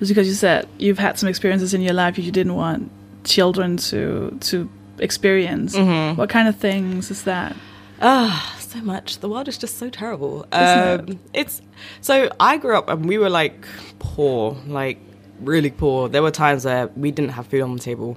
was 0.00 0.08
because 0.08 0.28
you 0.28 0.34
said 0.34 0.68
you've 0.78 0.98
had 0.98 1.18
some 1.18 1.28
experiences 1.28 1.74
in 1.74 1.80
your 1.80 1.94
life 1.94 2.18
you 2.18 2.30
didn't 2.30 2.54
want 2.54 2.90
children 3.24 3.76
to 3.78 4.36
to 4.40 4.68
experience. 4.98 5.74
Mm-hmm. 5.74 6.18
What 6.18 6.30
kind 6.30 6.48
of 6.48 6.56
things 6.56 7.10
is 7.10 7.24
that? 7.24 7.56
Ah, 8.00 8.56
so 8.58 8.80
much. 8.80 9.18
The 9.18 9.28
world 9.28 9.48
is 9.48 9.58
just 9.58 9.78
so 9.78 9.88
terrible. 9.88 10.46
Um, 10.52 11.18
it's 11.32 11.62
so 12.00 12.28
I 12.40 12.56
grew 12.58 12.76
up 12.76 12.88
and 12.88 13.06
we 13.06 13.18
were 13.18 13.30
like 13.30 13.66
poor, 13.98 14.56
like 14.66 14.98
really 15.40 15.70
poor. 15.70 16.08
There 16.08 16.22
were 16.22 16.30
times 16.30 16.64
where 16.64 16.88
we 16.88 17.10
didn't 17.10 17.32
have 17.32 17.46
food 17.46 17.62
on 17.62 17.74
the 17.74 17.82
table. 17.82 18.16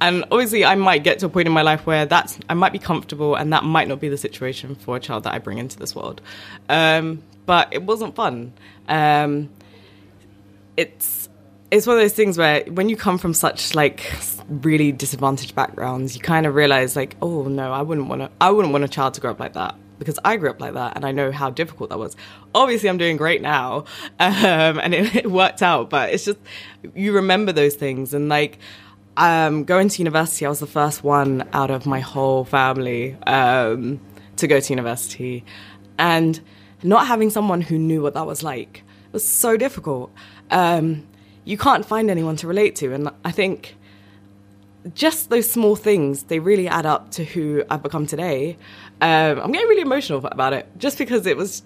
And 0.00 0.24
obviously 0.30 0.64
I 0.64 0.74
might 0.74 1.04
get 1.04 1.18
to 1.20 1.26
a 1.26 1.28
point 1.28 1.46
in 1.46 1.52
my 1.52 1.62
life 1.62 1.86
where 1.86 2.06
that's 2.06 2.38
I 2.48 2.54
might 2.54 2.72
be 2.72 2.78
comfortable 2.78 3.34
and 3.34 3.52
that 3.52 3.64
might 3.64 3.88
not 3.88 4.00
be 4.00 4.08
the 4.08 4.18
situation 4.18 4.74
for 4.74 4.96
a 4.96 5.00
child 5.00 5.24
that 5.24 5.34
I 5.34 5.38
bring 5.38 5.58
into 5.58 5.78
this 5.78 5.94
world. 5.94 6.20
Um, 6.68 7.22
but 7.46 7.68
it 7.72 7.82
wasn't 7.82 8.14
fun. 8.14 8.52
Um, 8.88 9.48
it's 10.76 11.25
it's 11.76 11.86
one 11.86 11.96
of 11.96 12.02
those 12.02 12.14
things 12.14 12.38
where 12.38 12.64
when 12.64 12.88
you 12.88 12.96
come 12.96 13.18
from 13.18 13.34
such 13.34 13.74
like 13.74 14.10
really 14.48 14.92
disadvantaged 14.92 15.54
backgrounds, 15.54 16.16
you 16.16 16.22
kind 16.22 16.46
of 16.46 16.54
realize 16.54 16.96
like, 16.96 17.16
oh 17.20 17.44
no, 17.44 17.72
I 17.72 17.82
wouldn't 17.82 18.08
want 18.08 18.22
to. 18.22 18.30
I 18.40 18.50
wouldn't 18.50 18.72
want 18.72 18.84
a 18.84 18.88
child 18.88 19.14
to 19.14 19.20
grow 19.20 19.32
up 19.32 19.40
like 19.40 19.52
that 19.52 19.74
because 19.98 20.18
I 20.24 20.36
grew 20.36 20.50
up 20.50 20.60
like 20.60 20.74
that 20.74 20.96
and 20.96 21.04
I 21.04 21.12
know 21.12 21.30
how 21.30 21.50
difficult 21.50 21.90
that 21.90 21.98
was. 21.98 22.16
Obviously, 22.54 22.88
I'm 22.88 22.96
doing 22.96 23.18
great 23.18 23.42
now, 23.42 23.84
um, 24.18 24.78
and 24.80 24.94
it, 24.94 25.14
it 25.24 25.30
worked 25.30 25.62
out. 25.62 25.90
But 25.90 26.12
it's 26.12 26.24
just 26.24 26.38
you 26.94 27.12
remember 27.12 27.52
those 27.52 27.74
things 27.74 28.14
and 28.14 28.28
like. 28.28 28.58
Um, 29.18 29.64
going 29.64 29.88
to 29.88 29.98
university, 29.98 30.44
I 30.44 30.50
was 30.50 30.58
the 30.58 30.66
first 30.66 31.02
one 31.02 31.48
out 31.54 31.70
of 31.70 31.86
my 31.86 32.00
whole 32.00 32.44
family 32.44 33.16
um, 33.26 33.98
to 34.36 34.46
go 34.46 34.60
to 34.60 34.70
university, 34.70 35.42
and 35.96 36.38
not 36.82 37.06
having 37.06 37.30
someone 37.30 37.62
who 37.62 37.78
knew 37.78 38.02
what 38.02 38.12
that 38.12 38.26
was 38.26 38.42
like 38.42 38.82
was 39.12 39.26
so 39.26 39.56
difficult. 39.56 40.12
Um, 40.50 41.06
you 41.46 41.56
can't 41.56 41.86
find 41.86 42.10
anyone 42.10 42.36
to 42.36 42.46
relate 42.46 42.76
to, 42.76 42.92
and 42.92 43.08
I 43.24 43.30
think 43.30 43.76
just 44.94 45.30
those 45.30 45.50
small 45.50 45.74
things 45.74 46.24
they 46.24 46.38
really 46.38 46.68
add 46.68 46.86
up 46.86 47.10
to 47.12 47.24
who 47.24 47.64
I've 47.70 47.82
become 47.82 48.06
today. 48.06 48.56
Um, 49.00 49.40
I'm 49.40 49.50
getting 49.52 49.68
really 49.68 49.82
emotional 49.82 50.24
about 50.26 50.52
it, 50.52 50.68
just 50.78 50.98
because 50.98 51.26
it 51.26 51.36
was 51.36 51.62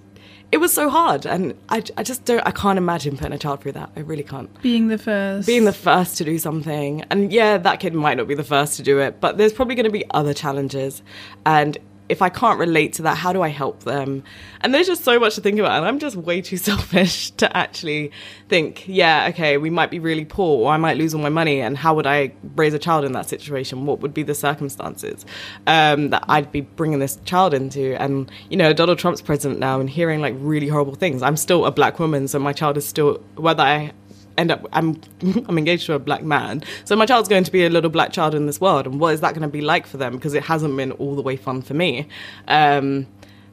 it 0.52 0.58
was 0.58 0.72
so 0.72 0.88
hard, 0.90 1.26
and 1.26 1.54
I, 1.68 1.82
I 1.96 2.02
just 2.02 2.24
don't 2.24 2.44
I 2.46 2.50
can't 2.50 2.76
imagine 2.78 3.16
putting 3.16 3.32
a 3.32 3.38
child 3.38 3.60
through 3.62 3.72
that. 3.72 3.90
I 3.96 4.00
really 4.00 4.22
can't 4.24 4.50
Being 4.62 4.88
the 4.88 4.98
first. 4.98 5.46
being 5.46 5.64
the 5.64 5.72
first 5.72 6.16
to 6.18 6.24
do 6.24 6.38
something. 6.38 7.02
And 7.10 7.32
yeah, 7.32 7.56
that 7.58 7.80
kid 7.80 7.94
might 7.94 8.16
not 8.16 8.26
be 8.28 8.34
the 8.34 8.44
first 8.44 8.76
to 8.76 8.82
do 8.82 8.98
it, 9.00 9.20
but 9.20 9.38
there's 9.38 9.52
probably 9.52 9.74
going 9.76 9.84
to 9.84 9.90
be 9.92 10.04
other 10.10 10.34
challenges. 10.34 11.02
And 11.46 11.78
if 12.10 12.22
I 12.22 12.28
can't 12.28 12.58
relate 12.58 12.94
to 12.94 13.02
that, 13.02 13.16
how 13.16 13.32
do 13.32 13.40
I 13.40 13.48
help 13.48 13.84
them? 13.84 14.24
And 14.60 14.74
there's 14.74 14.88
just 14.88 15.04
so 15.04 15.18
much 15.20 15.36
to 15.36 15.40
think 15.40 15.58
about. 15.58 15.78
And 15.78 15.86
I'm 15.86 15.98
just 15.98 16.16
way 16.16 16.42
too 16.42 16.56
selfish 16.70 17.30
to 17.32 17.56
actually 17.56 18.10
think, 18.48 18.84
yeah, 18.88 19.28
okay, 19.30 19.56
we 19.56 19.70
might 19.70 19.90
be 19.90 20.00
really 20.00 20.24
poor 20.24 20.66
or 20.66 20.72
I 20.72 20.76
might 20.76 20.96
lose 20.96 21.14
all 21.14 21.22
my 21.22 21.28
money. 21.28 21.60
And 21.60 21.78
how 21.78 21.94
would 21.94 22.06
I 22.06 22.32
raise 22.56 22.74
a 22.74 22.78
child 22.78 23.04
in 23.04 23.12
that 23.12 23.28
situation? 23.28 23.86
What 23.86 24.00
would 24.00 24.12
be 24.12 24.24
the 24.24 24.34
circumstances 24.34 25.24
um, 25.66 26.10
that 26.10 26.24
I'd 26.28 26.50
be 26.50 26.62
bringing 26.62 26.98
this 26.98 27.16
child 27.24 27.54
into? 27.54 28.00
And, 28.02 28.30
you 28.50 28.56
know, 28.56 28.72
Donald 28.72 28.98
Trump's 28.98 29.22
president 29.22 29.60
now 29.60 29.78
and 29.78 29.88
hearing 29.88 30.20
like 30.20 30.34
really 30.38 30.68
horrible 30.68 30.96
things. 30.96 31.22
I'm 31.22 31.36
still 31.36 31.64
a 31.64 31.70
black 31.70 32.00
woman, 32.00 32.26
so 32.26 32.38
my 32.38 32.52
child 32.52 32.76
is 32.76 32.86
still, 32.86 33.22
whether 33.36 33.62
I 33.62 33.92
end 34.40 34.50
up 34.50 34.66
I'm 34.72 35.00
I'm 35.48 35.58
engaged 35.58 35.86
to 35.86 35.94
a 35.94 35.98
black 35.98 36.22
man. 36.22 36.62
So 36.84 36.96
my 36.96 37.06
child's 37.06 37.28
going 37.28 37.44
to 37.44 37.52
be 37.52 37.64
a 37.64 37.70
little 37.70 37.90
black 37.90 38.12
child 38.12 38.34
in 38.34 38.46
this 38.46 38.60
world 38.60 38.86
and 38.86 38.98
what 38.98 39.14
is 39.14 39.20
that 39.20 39.34
going 39.34 39.42
to 39.42 39.48
be 39.48 39.60
like 39.60 39.86
for 39.86 39.96
them 39.96 40.14
because 40.14 40.34
it 40.34 40.42
hasn't 40.42 40.76
been 40.76 40.92
all 40.92 41.14
the 41.14 41.22
way 41.22 41.36
fun 41.36 41.62
for 41.62 41.74
me. 41.74 42.08
Um, 42.48 43.06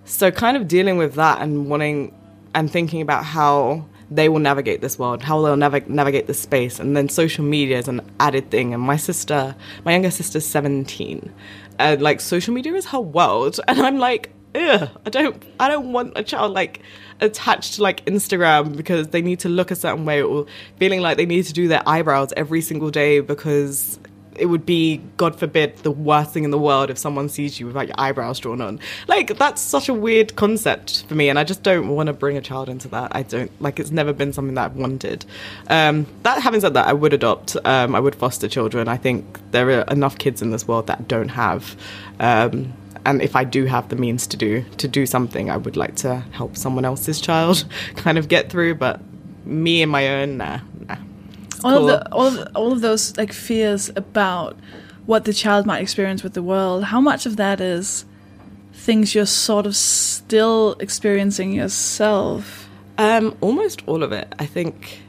so 0.05 0.31
kind 0.31 0.57
of 0.57 0.67
dealing 0.67 0.97
with 0.97 1.15
that 1.15 1.41
and 1.41 1.69
wanting 1.69 2.13
and 2.55 2.71
thinking 2.71 3.01
about 3.01 3.25
how 3.25 3.85
they 4.09 4.29
will 4.29 4.39
navigate 4.39 4.81
this 4.81 4.97
world, 4.97 5.21
how 5.21 5.41
they'll 5.41 5.57
nav- 5.57 5.89
navigate 5.89 6.27
this 6.27 6.39
space, 6.39 6.79
and 6.79 6.95
then 6.95 7.09
social 7.09 7.43
media 7.43 7.77
is 7.77 7.87
an 7.87 8.01
added 8.19 8.49
thing. 8.49 8.73
And 8.73 8.81
my 8.81 8.97
sister, 8.97 9.55
my 9.83 9.91
younger 9.91 10.11
sister's 10.11 10.45
seventeen, 10.45 11.33
and 11.77 12.01
like 12.01 12.21
social 12.21 12.53
media 12.53 12.73
is 12.73 12.85
her 12.87 12.99
world, 12.99 13.59
and 13.67 13.79
I'm 13.79 13.97
like, 13.97 14.31
ugh, 14.55 14.89
I 15.05 15.09
don't, 15.09 15.43
I 15.59 15.67
don't 15.67 15.91
want 15.91 16.13
a 16.15 16.23
child 16.23 16.53
like 16.53 16.81
attached 17.19 17.75
to 17.75 17.83
like 17.83 18.05
Instagram 18.05 18.77
because 18.77 19.07
they 19.07 19.21
need 19.21 19.39
to 19.39 19.49
look 19.49 19.71
a 19.71 19.75
certain 19.75 20.05
way 20.05 20.21
or 20.21 20.45
feeling 20.77 21.01
like 21.01 21.17
they 21.17 21.25
need 21.25 21.45
to 21.45 21.53
do 21.53 21.67
their 21.67 21.83
eyebrows 21.87 22.33
every 22.37 22.61
single 22.61 22.91
day 22.91 23.19
because 23.19 23.99
it 24.37 24.45
would 24.45 24.65
be, 24.65 25.01
God 25.17 25.37
forbid, 25.37 25.77
the 25.77 25.91
worst 25.91 26.31
thing 26.31 26.43
in 26.43 26.51
the 26.51 26.57
world 26.57 26.89
if 26.89 26.97
someone 26.97 27.29
sees 27.29 27.59
you 27.59 27.67
without 27.67 27.87
your 27.87 27.95
eyebrows 27.97 28.39
drawn 28.39 28.61
on. 28.61 28.79
Like, 29.07 29.37
that's 29.37 29.61
such 29.61 29.89
a 29.89 29.93
weird 29.93 30.35
concept 30.35 31.05
for 31.07 31.15
me, 31.15 31.29
and 31.29 31.39
I 31.39 31.43
just 31.43 31.63
don't 31.63 31.89
want 31.89 32.07
to 32.07 32.13
bring 32.13 32.37
a 32.37 32.41
child 32.41 32.69
into 32.69 32.87
that. 32.89 33.15
I 33.15 33.23
don't, 33.23 33.51
like, 33.61 33.79
it's 33.79 33.91
never 33.91 34.13
been 34.13 34.33
something 34.33 34.55
that 34.55 34.65
I've 34.65 34.75
wanted. 34.75 35.25
Um, 35.69 36.05
that, 36.23 36.41
having 36.41 36.61
said 36.61 36.73
that, 36.75 36.87
I 36.87 36.93
would 36.93 37.13
adopt, 37.13 37.57
um, 37.65 37.95
I 37.95 37.99
would 37.99 38.15
foster 38.15 38.47
children. 38.47 38.87
I 38.87 38.97
think 38.97 39.39
there 39.51 39.69
are 39.79 39.83
enough 39.85 40.17
kids 40.17 40.41
in 40.41 40.51
this 40.51 40.67
world 40.67 40.87
that 40.87 41.07
don't 41.07 41.29
have. 41.29 41.75
Um, 42.19 42.73
and 43.07 43.21
if 43.21 43.37
I 43.37 43.45
do 43.45 43.65
have 43.65 43.87
the 43.87 43.95
means 43.95 44.27
to 44.27 44.37
do 44.37 44.63
to 44.77 44.87
do 44.87 45.05
something, 45.05 45.49
I 45.49 45.55
would 45.55 45.77
like 45.77 45.95
to 45.97 46.17
help 46.31 46.57
someone 46.57 46.83
else's 46.83 47.21
child 47.21 47.63
kind 47.95 48.17
of 48.17 48.27
get 48.27 48.49
through. 48.49 48.75
But 48.75 48.99
me 49.45 49.81
and 49.81 49.89
my 49.89 50.09
own, 50.09 50.37
nah, 50.37 50.59
nah. 50.85 50.97
All 51.63 51.77
cool. 51.77 51.89
of 51.89 51.99
the 52.03 52.13
all 52.13 52.27
of, 52.27 52.47
all 52.53 52.71
of 52.73 52.81
those 52.81 53.15
like 53.15 53.31
fears 53.31 53.89
about 53.95 54.57
what 55.05 55.23
the 55.23 55.31
child 55.33 55.65
might 55.65 55.81
experience 55.81 56.21
with 56.21 56.33
the 56.33 56.43
world 56.43 56.83
how 56.83 56.99
much 56.99 57.25
of 57.25 57.37
that 57.37 57.61
is 57.61 58.03
things 58.73 59.15
you're 59.15 59.25
sort 59.25 59.65
of 59.65 59.73
still 59.73 60.75
experiencing 60.81 61.53
yourself 61.53 62.67
Um, 62.97 63.35
almost 63.39 63.83
all 63.87 64.03
of 64.03 64.11
it. 64.11 64.27
I 64.37 64.45
think. 64.45 65.01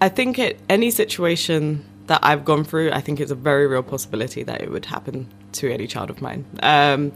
I 0.00 0.08
think 0.08 0.38
it 0.38 0.58
any 0.70 0.90
situation 0.90 1.84
that 2.06 2.20
I've 2.22 2.44
gone 2.44 2.64
through, 2.64 2.90
I 2.92 3.00
think 3.00 3.20
it's 3.20 3.30
a 3.30 3.36
very 3.36 3.66
real 3.66 3.84
possibility 3.84 4.42
that 4.42 4.60
it 4.62 4.70
would 4.70 4.86
happen 4.86 5.28
to 5.52 5.72
any 5.72 5.86
child 5.86 6.10
of 6.10 6.20
mine. 6.20 6.44
Um, 6.62 7.12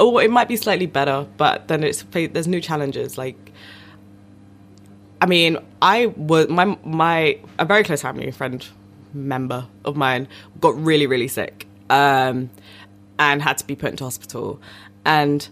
or 0.00 0.22
it 0.22 0.30
might 0.30 0.48
be 0.48 0.56
slightly 0.56 0.86
better, 0.86 1.26
but 1.36 1.68
then 1.68 1.82
it's 1.82 2.04
there's 2.12 2.46
new 2.46 2.60
challenges. 2.60 3.18
Like, 3.18 3.52
I 5.20 5.26
mean, 5.26 5.58
I 5.82 6.06
was 6.06 6.48
my 6.48 6.76
my 6.84 7.38
a 7.58 7.64
very 7.64 7.84
close 7.84 8.02
family 8.02 8.30
friend 8.30 8.66
member 9.12 9.66
of 9.84 9.96
mine 9.96 10.28
got 10.60 10.76
really 10.76 11.06
really 11.06 11.28
sick 11.28 11.66
um, 11.90 12.50
and 13.18 13.42
had 13.42 13.58
to 13.58 13.66
be 13.66 13.74
put 13.74 13.90
into 13.90 14.04
hospital, 14.04 14.60
and 15.04 15.48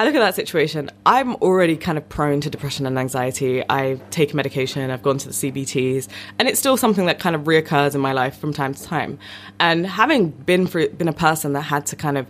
I 0.00 0.04
look 0.04 0.14
at 0.14 0.20
that 0.20 0.34
situation. 0.34 0.88
I'm 1.04 1.34
already 1.36 1.76
kind 1.76 1.98
of 1.98 2.08
prone 2.08 2.40
to 2.40 2.48
depression 2.48 2.86
and 2.86 2.98
anxiety. 2.98 3.62
I 3.68 4.00
take 4.08 4.32
medication. 4.32 4.90
I've 4.90 5.02
gone 5.02 5.18
to 5.18 5.28
the 5.28 5.34
CBTs, 5.34 6.08
and 6.38 6.48
it's 6.48 6.58
still 6.58 6.78
something 6.78 7.04
that 7.04 7.18
kind 7.18 7.36
of 7.36 7.42
reoccurs 7.42 7.94
in 7.94 8.00
my 8.00 8.14
life 8.14 8.38
from 8.38 8.54
time 8.54 8.72
to 8.72 8.82
time. 8.82 9.18
And 9.58 9.86
having 9.86 10.30
been 10.30 10.66
for, 10.66 10.88
been 10.88 11.06
a 11.06 11.12
person 11.12 11.52
that 11.52 11.60
had 11.60 11.84
to 11.84 11.96
kind 11.96 12.16
of 12.16 12.26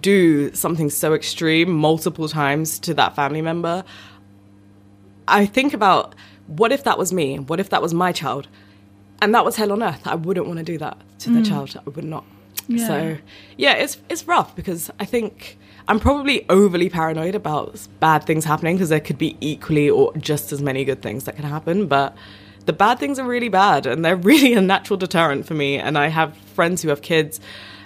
do 0.00 0.54
something 0.54 0.88
so 0.88 1.12
extreme 1.12 1.70
multiple 1.70 2.30
times 2.30 2.78
to 2.78 2.94
that 2.94 3.14
family 3.14 3.42
member, 3.42 3.84
I 5.28 5.44
think 5.44 5.74
about 5.74 6.14
what 6.46 6.72
if 6.72 6.82
that 6.84 6.96
was 6.96 7.12
me? 7.12 7.38
What 7.38 7.60
if 7.60 7.68
that 7.68 7.82
was 7.82 7.92
my 7.92 8.12
child? 8.12 8.48
And 9.20 9.34
that 9.34 9.44
was 9.44 9.56
hell 9.56 9.72
on 9.72 9.82
earth. 9.82 10.06
I 10.06 10.14
wouldn't 10.14 10.46
want 10.46 10.60
to 10.60 10.64
do 10.64 10.78
that 10.78 10.96
to 11.18 11.28
the 11.28 11.40
mm. 11.40 11.46
child. 11.46 11.78
I 11.86 11.90
would 11.90 12.04
not. 12.04 12.24
Yeah. 12.68 12.86
So 12.86 13.18
yeah, 13.58 13.74
it's 13.74 13.98
it's 14.08 14.26
rough 14.26 14.56
because 14.56 14.90
I 14.98 15.04
think 15.04 15.58
I'm 15.88 16.00
probably 16.00 16.48
overly 16.48 16.88
paranoid 16.88 17.34
about 17.34 17.86
bad 18.00 18.24
things 18.24 18.44
happening 18.44 18.76
because 18.76 18.88
there 18.88 19.00
could 19.00 19.18
be 19.18 19.36
equally 19.40 19.90
or 19.90 20.14
just 20.16 20.52
as 20.52 20.62
many 20.62 20.84
good 20.84 21.02
things 21.02 21.24
that 21.24 21.36
can 21.36 21.44
happen, 21.44 21.86
but 21.86 22.14
the 22.66 22.72
bad 22.72 22.98
things 22.98 23.18
are 23.18 23.26
really 23.26 23.48
bad 23.48 23.86
and 23.86 24.04
they're 24.04 24.16
really 24.32 24.54
a 24.54 24.60
natural 24.60 24.96
deterrent 24.96 25.46
for 25.46 25.54
me. 25.54 25.76
And 25.76 25.98
I 25.98 26.08
have 26.08 26.36
friends 26.36 26.82
who 26.82 26.88
have 26.88 27.02
kids 27.02 27.40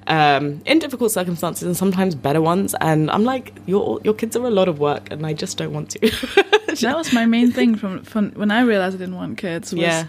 um, 0.06 0.62
in 0.66 0.78
difficult 0.78 1.10
circumstances 1.10 1.64
and 1.64 1.76
sometimes 1.76 2.14
better 2.14 2.40
ones, 2.40 2.76
and 2.80 3.10
I'm 3.10 3.24
like, 3.24 3.52
your 3.66 4.00
your 4.04 4.14
kids 4.14 4.36
are 4.36 4.46
a 4.46 4.50
lot 4.50 4.68
of 4.68 4.78
work, 4.78 5.10
and 5.10 5.26
I 5.26 5.32
just 5.32 5.58
don't 5.58 5.72
want 5.72 5.90
to. 5.90 5.98
that 6.80 6.96
was 6.96 7.12
my 7.12 7.26
main 7.26 7.52
thing 7.52 7.74
from, 7.74 8.02
from 8.02 8.30
when 8.32 8.50
i 8.50 8.60
realized 8.60 8.96
i 8.96 8.98
didn't 8.98 9.16
want 9.16 9.38
kids 9.38 9.72
was 9.72 9.82
yeah, 9.82 10.06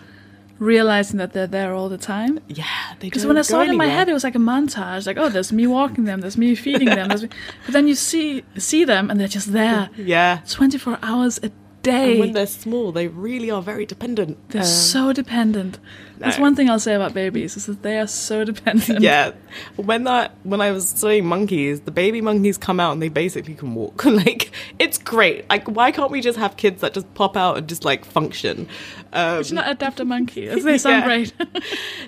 realizing 0.60 1.18
that 1.18 1.34
they're 1.34 1.48
there 1.48 1.74
all 1.74 1.90
the 1.90 1.98
time 1.98 2.40
yeah. 2.48 2.94
Because 3.00 3.26
when 3.26 3.38
I 3.38 3.42
saw 3.42 3.62
it 3.62 3.70
in 3.70 3.78
my 3.78 3.88
head, 3.88 4.10
it 4.10 4.14
was 4.14 4.24
like 4.24 4.36
a 4.36 4.40
montage. 4.40 5.06
Like, 5.06 5.18
oh, 5.18 5.30
there's 5.30 5.52
me 5.52 5.68
walking 5.68 6.06
them, 6.06 6.22
there's 6.22 6.38
me 6.38 6.56
feeding 6.56 6.90
them. 6.90 7.10
There's 7.10 7.24
me. 7.24 7.30
But 7.66 7.74
then 7.74 7.88
you 7.88 7.96
see 7.96 8.44
see 8.58 8.84
them, 8.86 9.10
and 9.10 9.20
they're 9.20 9.28
just 9.28 9.54
there, 9.54 9.90
yeah. 9.98 10.42
24 10.48 11.00
hours 11.04 11.40
a 11.44 11.52
And 11.86 12.20
when 12.20 12.34
they're 12.34 12.48
small, 12.48 12.92
they 12.92 13.08
really 13.08 13.50
are 13.50 13.62
very 13.62 13.86
dependent. 13.86 14.38
They're 14.50 14.62
Um, 14.62 14.68
so 14.68 15.14
dependent. 15.14 15.80
That's 16.20 16.40
one 16.40 16.56
thing 16.56 16.68
I'll 16.68 16.80
say 16.80 16.96
about 16.96 17.14
babies 17.14 17.56
is 17.56 17.68
that 17.68 17.84
they 17.84 18.00
are 18.00 18.08
so 18.08 18.44
dependent. 18.54 19.02
yeah 19.02 19.32
when 19.76 20.04
that 20.04 20.34
when 20.44 20.62
i 20.62 20.72
was 20.72 20.90
studying 20.90 21.26
monkeys 21.26 21.82
the 21.82 21.92
baby 21.92 22.22
monkeys 22.22 22.58
come 22.58 22.80
out 22.80 22.92
and 22.92 23.02
they 23.02 23.08
basically 23.10 23.54
can 23.54 23.74
walk 23.76 24.04
like 24.24 24.52
it's 24.80 24.98
great 24.98 25.48
like 25.50 25.68
why 25.68 25.92
can't 25.92 26.12
we 26.12 26.20
just 26.22 26.38
have 26.38 26.58
kids 26.58 26.82
that 26.82 26.94
just 26.94 27.12
pop 27.14 27.38
out 27.38 27.58
and 27.58 27.68
just 27.70 27.86
like 27.86 28.04
function 28.04 28.68
um, 29.14 29.40
It's 29.40 29.52
not 29.52 29.70
adapt 29.70 30.00
a 30.00 30.06
monkey. 30.06 30.48
as 30.48 30.64
They 30.68 30.78
sound 30.78 31.06
great. 31.06 31.34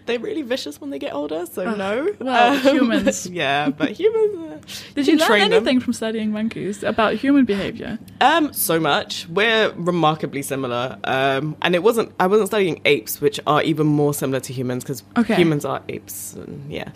they're 0.05 0.19
really 0.19 0.41
vicious 0.41 0.81
when 0.81 0.89
they 0.89 0.99
get 0.99 1.13
older 1.13 1.45
so 1.45 1.65
Ugh, 1.65 1.77
no 1.77 2.15
well, 2.19 2.53
Um, 2.53 2.59
humans. 2.75 3.27
yeah 3.27 3.69
but 3.69 3.91
humans 3.91 4.35
uh, 4.37 4.57
Did 4.95 5.05
can 5.05 5.13
you 5.13 5.19
learn 5.19 5.27
train 5.27 5.43
them. 5.49 5.53
anything 5.53 5.79
from 5.79 5.93
studying 5.93 6.31
monkeys 6.31 6.83
about 6.83 7.13
human 7.15 7.45
behavior? 7.45 7.99
Um, 8.21 8.51
so 8.53 8.79
much. 8.79 9.27
We're 9.29 9.58
remarkably 9.75 10.41
similar. 10.41 10.97
Um, 11.03 11.55
and 11.61 11.75
it 11.75 11.83
wasn't. 11.83 12.11
I 12.19 12.27
wasn't 12.27 12.47
studying 12.49 12.81
apes, 12.85 13.21
which 13.21 13.39
are 13.47 13.61
even 13.63 13.87
more 13.87 14.13
similar 14.13 14.39
to 14.41 14.53
humans 14.53 14.83
because 14.83 15.03
Okay. 15.17 15.35
humans 15.35 15.65
are 15.65 15.81
apes. 15.89 16.33
And 16.35 16.71
yeah. 16.71 16.89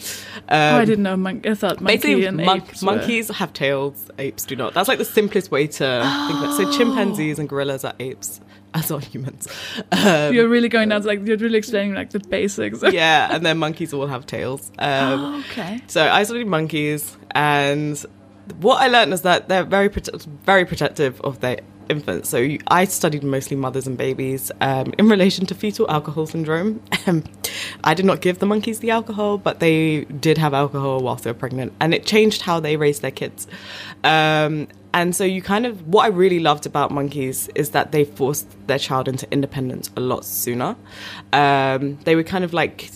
oh, 0.49 0.56
I 0.56 0.80
Um, 0.82 0.86
didn't 0.86 1.04
know. 1.04 1.17
Mon- 1.17 1.41
I 1.45 1.54
thought 1.56 1.82
monkey 1.82 2.26
and 2.26 2.38
mon- 2.38 2.58
apes 2.62 2.82
were- 2.82 2.95
monkeys 2.95 3.30
have 3.30 3.54
tails. 3.54 4.10
Apes 4.17 4.45
do 4.45 4.56
not. 4.56 4.73
That's 4.73 4.88
like 4.88 4.97
the 4.99 5.06
simplest 5.06 5.52
way 5.52 5.67
to 5.67 5.78
think 6.28 6.39
about. 6.39 6.60
it. 6.60 6.71
So 6.71 6.78
chimpanzees 6.78 7.39
and 7.39 7.47
gorillas 7.49 7.84
are 7.86 7.93
apes, 7.99 8.39
as 8.73 8.89
are 8.91 8.99
humans. 8.99 9.47
Um, 9.91 10.34
You're 10.34 10.47
really 10.49 10.69
going 10.69 10.89
down 10.89 11.02
to 11.02 11.08
like 11.08 11.26
you're 11.28 11.38
really 11.38 11.58
explaining 11.58 11.93
like 11.93 12.10
the 12.12 12.19
basics. 12.19 12.80
yeah, 12.91 13.30
and 13.34 13.45
then 13.45 13.58
monkeys 13.58 13.93
all 13.93 14.08
have 14.08 14.26
tails. 14.26 14.71
Um, 14.80 15.19
Oh, 15.36 15.39
okay. 15.52 15.82
So 15.88 16.08
I 16.10 16.23
studied 16.23 16.47
monkeys, 16.47 17.17
and 17.32 18.04
what 18.60 18.82
I 18.82 18.88
learned 18.88 19.13
is 19.13 19.21
that 19.21 19.47
they're 19.47 19.63
very 19.63 19.89
prote- 19.89 20.26
very 20.45 20.65
protective 20.65 21.21
of 21.21 21.39
their 21.39 21.60
infants. 21.89 22.30
So 22.30 22.58
I 22.67 22.86
studied 22.86 23.24
mostly 23.24 23.58
mothers 23.58 23.88
and 23.88 23.98
babies 23.98 24.52
um, 24.62 24.93
in 24.98 25.10
relation 25.10 25.46
to 25.48 25.56
fetal 25.56 25.89
alcohol 25.89 26.26
syndrome. 26.28 26.82
Um, 27.06 27.24
I 27.84 27.93
did 27.93 28.06
not 28.06 28.22
give 28.22 28.39
the 28.39 28.46
monkeys 28.46 28.80
the 28.80 28.91
alcohol, 28.91 29.38
but 29.38 29.60
they 29.60 30.06
did 30.06 30.38
have 30.38 30.54
alcohol 30.54 31.02
whilst 31.02 31.24
they 31.24 31.32
were 31.32 31.38
pregnant, 31.38 31.74
and 31.80 31.93
it 31.93 32.06
changed 32.06 32.41
how 32.43 32.60
they 32.60 32.78
raised 32.78 33.02
their 33.02 33.12
kids. 33.12 33.48
Um, 34.04 34.67
and 34.93 35.15
so 35.15 35.23
you 35.23 35.41
kind 35.41 35.65
of 35.65 35.88
what 35.88 36.06
I 36.06 36.08
really 36.10 36.39
loved 36.39 36.65
about 36.65 36.91
monkeys 36.91 37.49
is 37.56 37.71
that 37.71 37.91
they 37.91 38.06
forced 38.06 38.47
their 38.67 38.77
child 38.77 39.08
into 39.08 39.32
independence 39.32 39.89
a 39.97 39.99
lot 39.99 40.23
sooner. 40.23 40.75
Um, 41.32 41.97
they 42.03 42.15
would 42.15 42.27
kind 42.27 42.43
of 42.43 42.53
like 42.53 42.91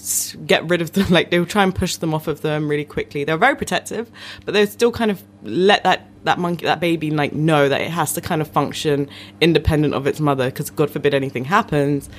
get 0.46 0.68
rid 0.70 0.82
of 0.82 0.92
them, 0.94 1.08
like 1.10 1.32
they 1.32 1.40
would 1.40 1.50
try 1.50 1.64
and 1.64 1.74
push 1.74 1.96
them 1.96 2.14
off 2.14 2.28
of 2.28 2.42
them 2.42 2.70
really 2.70 2.86
quickly. 2.86 3.24
They're 3.24 3.38
very 3.38 3.56
protective, 3.56 4.12
but 4.46 4.54
they 4.54 4.66
still 4.68 4.92
kind 4.92 5.10
of 5.10 5.24
let 5.44 5.84
that 5.84 6.08
that 6.24 6.38
monkey 6.38 6.66
that 6.66 6.80
baby 6.80 7.10
like 7.10 7.34
know 7.34 7.70
that 7.70 7.82
it 7.82 7.90
has 7.90 8.14
to 8.14 8.22
kind 8.22 8.42
of 8.42 8.48
function 8.50 9.10
independent 9.40 9.94
of 9.94 10.06
its 10.06 10.20
mother 10.20 10.46
because 10.46 10.70
God 10.70 10.92
forbid 10.92 11.14
anything 11.14 11.46
happens, 11.46 12.10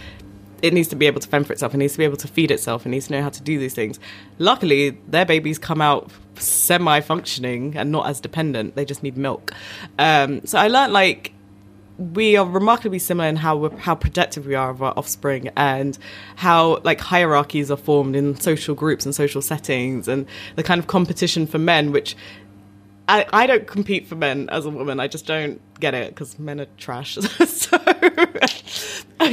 it 0.62 0.74
needs 0.74 0.88
to 0.88 0.96
be 0.96 1.06
able 1.06 1.20
to 1.20 1.28
fend 1.28 1.46
for 1.46 1.52
itself. 1.52 1.74
It 1.74 1.78
needs 1.78 1.92
to 1.94 1.98
be 1.98 2.04
able 2.04 2.16
to 2.18 2.28
feed 2.28 2.50
itself. 2.50 2.86
It 2.86 2.90
needs 2.90 3.06
to 3.08 3.12
know 3.12 3.22
how 3.22 3.30
to 3.30 3.42
do 3.42 3.58
these 3.58 3.74
things. 3.74 3.98
Luckily, 4.38 4.90
their 5.08 5.24
babies 5.24 5.58
come 5.58 5.80
out 5.80 6.10
semi-functioning 6.36 7.76
and 7.76 7.90
not 7.90 8.06
as 8.06 8.20
dependent. 8.20 8.74
They 8.74 8.84
just 8.84 9.02
need 9.02 9.16
milk. 9.16 9.52
Um, 9.98 10.44
so 10.44 10.58
I 10.58 10.68
learned 10.68 10.92
like 10.92 11.32
we 11.98 12.36
are 12.36 12.46
remarkably 12.46 12.98
similar 13.00 13.28
in 13.28 13.36
how 13.36 13.70
how 13.70 13.94
protective 13.94 14.46
we 14.46 14.54
are 14.54 14.70
of 14.70 14.82
our 14.82 14.94
offspring 14.96 15.50
and 15.56 15.98
how 16.36 16.78
like 16.84 17.00
hierarchies 17.00 17.72
are 17.72 17.76
formed 17.76 18.14
in 18.14 18.38
social 18.38 18.76
groups 18.76 19.04
and 19.04 19.14
social 19.14 19.42
settings 19.42 20.06
and 20.06 20.24
the 20.54 20.62
kind 20.62 20.78
of 20.78 20.86
competition 20.86 21.44
for 21.44 21.58
men 21.58 21.90
which 21.90 22.16
I, 23.08 23.24
I 23.32 23.46
don't 23.46 23.66
compete 23.66 24.06
for 24.06 24.16
men 24.16 24.50
as 24.50 24.66
a 24.66 24.70
woman. 24.70 25.00
I 25.00 25.08
just 25.08 25.24
don't 25.24 25.60
get 25.80 25.94
it 25.94 26.10
because 26.10 26.38
men 26.38 26.60
are 26.60 26.66
trash. 26.76 27.14
so 27.46 27.78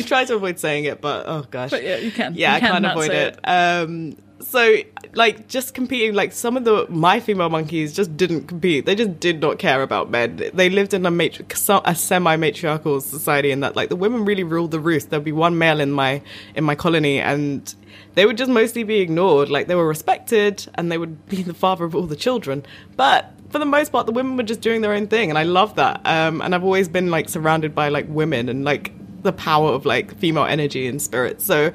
I 0.06 0.08
try 0.16 0.26
to 0.26 0.36
avoid 0.36 0.60
saying 0.60 0.86
it, 0.86 1.01
but 1.01 1.26
oh 1.28 1.45
gosh. 1.49 1.72
But 1.72 1.84
yeah, 1.84 1.97
you 1.97 2.12
can. 2.12 2.36
Yeah, 2.36 2.51
You 2.51 2.56
I 2.58 2.60
can 2.60 2.72
can't 2.72 2.86
avoid 2.86 3.08
say 3.08 3.24
it. 3.28 3.39
Um, 3.47 4.18
so 4.39 4.78
like 5.14 5.47
just 5.47 5.74
competing, 5.74 6.14
like 6.14 6.32
some 6.32 6.58
of 6.58 6.66
the 6.66 6.86
my 6.89 7.20
female 7.20 7.49
monkeys 7.49 7.93
just 7.93 8.16
didn't 8.18 8.47
compete. 8.47 8.86
They 8.86 8.95
just 8.95 9.20
did 9.20 9.41
not 9.41 9.60
care 9.60 9.82
about 9.82 10.12
men. 10.12 10.41
They 10.53 10.70
lived 10.70 10.93
in 10.93 11.06
a 11.06 11.12
matri- 11.12 11.45
a 11.86 11.95
semi 11.95 12.36
matriarchal 12.36 13.01
society, 13.01 13.51
in 13.51 13.62
that 13.62 13.76
like 13.76 13.89
the 13.89 13.95
women 13.95 14.26
really 14.26 14.43
ruled 14.43 14.72
the 14.72 14.80
roost. 14.80 15.10
There'd 15.10 15.24
be 15.24 15.32
one 15.32 15.58
male 15.58 15.80
in 15.80 15.91
my 15.91 16.22
in 16.56 16.64
my 16.64 16.76
colony, 16.76 17.20
and 17.20 17.74
they 18.16 18.26
would 18.26 18.38
just 18.38 18.51
mostly 18.51 18.84
be 18.84 18.99
ignored. 18.99 19.49
Like 19.49 19.68
they 19.68 19.76
were 19.76 19.88
respected, 19.88 20.68
and 20.76 20.91
they 20.91 20.97
would 20.97 21.26
be 21.28 21.41
the 21.43 21.53
father 21.53 21.86
of 21.86 21.95
all 21.95 22.03
the 22.06 22.16
children, 22.16 22.66
but. 22.95 23.32
For 23.51 23.60
the 23.60 23.66
most 23.66 23.93
part, 23.93 24.06
the 24.06 24.12
women 24.12 24.36
were 24.36 24.43
just 24.43 24.60
doing 24.60 24.82
their 24.82 24.91
own 24.91 25.08
thing, 25.08 25.30
and 25.30 25.38
I 25.38 25.43
love 25.43 25.76
that. 25.76 26.01
Um, 26.03 26.41
and 26.41 26.53
I've 26.53 26.64
always 26.66 26.89
been 26.89 27.10
like 27.10 27.30
surrounded 27.30 27.74
by 27.74 27.88
like 27.88 28.06
women 28.10 28.49
and 28.49 28.66
like 28.66 28.91
the 29.26 29.34
power 29.34 29.71
of 29.71 29.86
like 29.86 30.17
female 30.17 30.45
energy 30.45 30.88
and 30.88 31.01
spirit. 31.01 31.41
So 31.41 31.73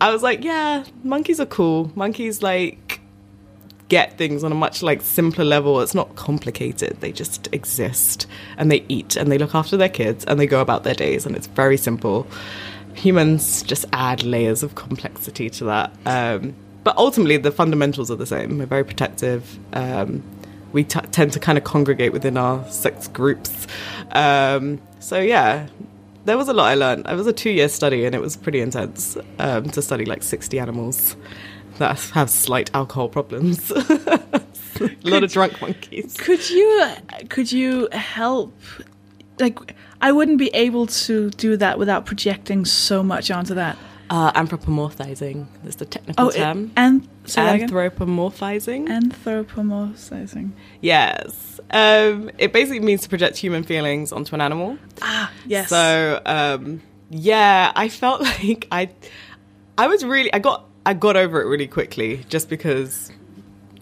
I 0.00 0.10
was 0.10 0.22
like, 0.22 0.42
yeah, 0.42 0.84
monkeys 1.04 1.38
are 1.38 1.46
cool. 1.46 1.92
Monkeys 1.94 2.42
like 2.42 3.00
get 3.88 4.16
things 4.18 4.42
on 4.42 4.50
a 4.50 4.54
much 4.54 4.82
like 4.82 5.00
simpler 5.02 5.44
level. 5.44 5.80
It's 5.80 5.94
not 5.94 6.16
complicated. 6.16 7.00
They 7.00 7.12
just 7.12 7.48
exist 7.52 8.26
and 8.56 8.70
they 8.70 8.84
eat 8.88 9.14
and 9.16 9.30
they 9.30 9.38
look 9.38 9.54
after 9.54 9.76
their 9.76 9.88
kids 9.88 10.24
and 10.24 10.40
they 10.40 10.46
go 10.46 10.60
about 10.60 10.82
their 10.84 10.94
days 10.94 11.26
and 11.26 11.36
it's 11.36 11.46
very 11.46 11.76
simple. 11.76 12.26
Humans 12.94 13.62
just 13.62 13.84
add 13.92 14.24
layers 14.24 14.62
of 14.62 14.74
complexity 14.74 15.50
to 15.50 15.64
that. 15.64 15.92
Um, 16.06 16.54
but 16.82 16.96
ultimately, 16.98 17.38
the 17.38 17.50
fundamentals 17.50 18.10
are 18.10 18.16
the 18.16 18.26
same. 18.26 18.58
We're 18.58 18.66
very 18.66 18.84
protective. 18.84 19.58
Um, 19.72 20.22
we 20.72 20.84
t- 20.84 21.00
tend 21.12 21.32
to 21.32 21.40
kind 21.40 21.56
of 21.56 21.64
congregate 21.64 22.12
within 22.12 22.36
our 22.36 22.68
sex 22.68 23.08
groups. 23.08 23.66
Um, 24.12 24.80
so 25.00 25.18
yeah, 25.18 25.68
there 26.24 26.36
was 26.36 26.48
a 26.48 26.52
lot 26.52 26.66
I 26.66 26.74
learned. 26.74 27.06
It 27.08 27.14
was 27.14 27.26
a 27.26 27.32
two-year 27.32 27.68
study, 27.68 28.04
and 28.04 28.14
it 28.14 28.20
was 28.20 28.36
pretty 28.36 28.60
intense 28.60 29.16
um, 29.38 29.68
to 29.70 29.82
study 29.82 30.04
like 30.04 30.22
sixty 30.22 30.58
animals 30.58 31.16
that 31.78 31.98
have 31.98 32.30
slight 32.30 32.70
alcohol 32.74 33.08
problems. 33.08 33.70
a 34.80 34.96
lot 35.04 35.24
of 35.24 35.32
drunk 35.32 35.60
monkeys. 35.60 36.16
Could 36.18 36.48
you 36.50 36.86
could 37.28 37.52
you 37.52 37.88
help 37.92 38.52
like 39.38 39.74
I 40.00 40.12
wouldn't 40.12 40.38
be 40.38 40.48
able 40.54 40.86
to 40.86 41.30
do 41.30 41.56
that 41.56 41.78
without 41.78 42.06
projecting 42.06 42.64
so 42.64 43.02
much 43.02 43.30
onto 43.30 43.54
that. 43.54 43.76
Uh, 44.10 44.30
anthropomorphizing 44.32 45.46
is 45.66 45.76
the 45.76 45.86
technical 45.86 46.26
Oh, 46.26 46.30
term. 46.30 46.70
and 46.76 47.08
say? 47.24 47.58
Anthropomorphizing. 47.66 48.86
anthropomorphizing. 48.88 50.50
yes. 50.80 51.60
Um, 51.70 52.30
it 52.38 52.52
basically 52.52 52.80
means 52.80 53.02
to 53.02 53.08
project 53.08 53.36
human 53.36 53.62
feelings 53.64 54.12
onto 54.12 54.34
an 54.34 54.40
animal. 54.40 54.78
Ah, 55.02 55.32
yes. 55.46 55.68
So 55.70 56.20
um, 56.26 56.82
yeah, 57.10 57.72
I 57.74 57.88
felt 57.88 58.20
like 58.42 58.68
I, 58.70 58.90
I 59.78 59.86
was 59.88 60.04
really 60.04 60.32
I 60.32 60.38
got 60.38 60.66
I 60.86 60.92
got 60.94 61.16
over 61.16 61.40
it 61.40 61.46
really 61.46 61.66
quickly 61.66 62.24
just 62.28 62.48
because 62.50 63.10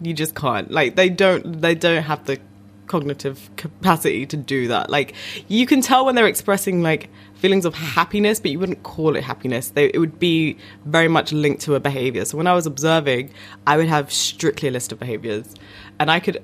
you 0.01 0.13
just 0.13 0.35
can't 0.35 0.71
like 0.71 0.95
they 0.95 1.09
don't 1.09 1.61
they 1.61 1.75
don't 1.75 2.03
have 2.03 2.25
the 2.25 2.39
cognitive 2.87 3.49
capacity 3.57 4.25
to 4.27 4.37
do 4.37 4.69
that. 4.69 4.89
Like 4.89 5.13
you 5.49 5.65
can 5.65 5.81
tell 5.81 6.05
when 6.05 6.15
they're 6.15 6.27
expressing 6.27 6.81
like 6.81 7.09
feelings 7.43 7.65
of 7.65 7.75
happiness, 7.75 8.39
but 8.39 8.51
you 8.51 8.57
wouldn't 8.57 8.83
call 8.83 9.17
it 9.17 9.23
happiness. 9.23 9.71
They, 9.71 9.87
it 9.93 9.97
would 9.97 10.17
be 10.17 10.57
very 10.85 11.09
much 11.09 11.33
linked 11.33 11.61
to 11.63 11.75
a 11.75 11.79
behavior. 11.81 12.23
So 12.23 12.37
when 12.37 12.47
I 12.47 12.53
was 12.53 12.65
observing, 12.65 13.33
I 13.67 13.75
would 13.75 13.89
have 13.89 14.13
strictly 14.13 14.69
a 14.69 14.71
list 14.71 14.93
of 14.93 14.99
behaviors, 14.99 15.53
and 15.99 16.09
I 16.09 16.21
could 16.21 16.41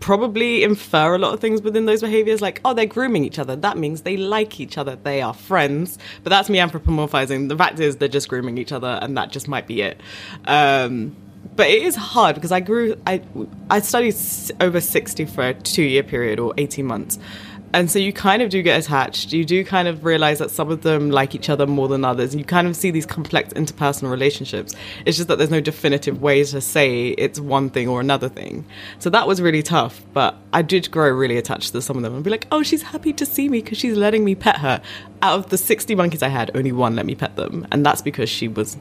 probably 0.00 0.62
infer 0.62 1.14
a 1.14 1.18
lot 1.18 1.34
of 1.34 1.40
things 1.40 1.60
within 1.60 1.86
those 1.86 2.00
behaviors 2.00 2.40
like 2.40 2.60
oh 2.64 2.72
they're 2.72 2.86
grooming 2.86 3.24
each 3.26 3.38
other. 3.38 3.56
That 3.56 3.76
means 3.76 4.02
they 4.02 4.16
like 4.16 4.58
each 4.58 4.78
other. 4.78 4.96
They 4.96 5.20
are 5.20 5.34
friends. 5.34 5.98
But 6.22 6.30
that's 6.30 6.48
me 6.48 6.58
anthropomorphizing. 6.58 7.50
The 7.50 7.56
fact 7.56 7.78
is 7.78 7.96
they're 7.96 8.08
just 8.08 8.28
grooming 8.28 8.56
each 8.56 8.72
other 8.72 8.98
and 9.02 9.18
that 9.18 9.30
just 9.32 9.48
might 9.48 9.66
be 9.66 9.82
it. 9.82 10.00
Um, 10.46 11.14
but 11.56 11.68
it 11.68 11.82
is 11.82 11.94
hard 11.94 12.34
because 12.34 12.50
i 12.50 12.58
grew 12.58 13.00
i 13.06 13.22
i 13.70 13.78
studied 13.78 14.16
over 14.60 14.80
60 14.80 15.24
for 15.26 15.48
a 15.48 15.54
two 15.54 15.84
year 15.84 16.02
period 16.02 16.40
or 16.40 16.52
18 16.58 16.84
months 16.84 17.18
and 17.76 17.90
so 17.90 17.98
you 17.98 18.12
kind 18.12 18.42
of 18.42 18.48
do 18.48 18.62
get 18.62 18.82
attached. 18.82 19.32
You 19.32 19.44
do 19.44 19.62
kind 19.64 19.86
of 19.86 20.04
realize 20.04 20.38
that 20.38 20.50
some 20.50 20.70
of 20.70 20.82
them 20.82 21.10
like 21.10 21.34
each 21.34 21.50
other 21.50 21.66
more 21.66 21.88
than 21.88 22.04
others. 22.04 22.34
You 22.34 22.42
kind 22.42 22.66
of 22.66 22.74
see 22.74 22.90
these 22.90 23.04
complex 23.06 23.52
interpersonal 23.52 24.10
relationships. 24.10 24.74
It's 25.04 25.18
just 25.18 25.28
that 25.28 25.36
there's 25.36 25.50
no 25.50 25.60
definitive 25.60 26.22
way 26.22 26.42
to 26.42 26.60
say 26.60 27.08
it's 27.10 27.38
one 27.38 27.68
thing 27.68 27.86
or 27.86 28.00
another 28.00 28.30
thing. 28.30 28.64
So 28.98 29.10
that 29.10 29.28
was 29.28 29.40
really 29.42 29.62
tough 29.62 30.02
but 30.16 30.34
i 30.54 30.62
did 30.62 30.90
grow 30.90 31.10
really 31.10 31.36
attached 31.36 31.72
to 31.72 31.82
some 31.82 31.96
of 31.98 32.02
them 32.02 32.14
and 32.14 32.24
be 32.24 32.30
like 32.30 32.46
oh 32.50 32.62
she's 32.62 32.82
happy 32.82 33.12
to 33.12 33.26
see 33.26 33.50
me 33.50 33.60
because 33.60 33.76
she's 33.76 33.96
letting 33.96 34.24
me 34.24 34.34
pet 34.34 34.56
her. 34.56 34.80
Out 35.20 35.38
of 35.38 35.50
the 35.50 35.58
60 35.58 35.94
monkeys 35.94 36.22
i 36.22 36.28
had 36.28 36.50
only 36.54 36.72
one 36.72 36.96
let 36.96 37.04
me 37.04 37.14
pet 37.14 37.36
them 37.36 37.66
and 37.70 37.84
that's 37.84 38.00
because 38.00 38.30
she 38.30 38.48
was 38.48 38.78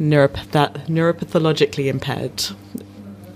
neuropath- 0.00 0.86
neuropathologically 0.86 1.86
impaired 1.86 2.42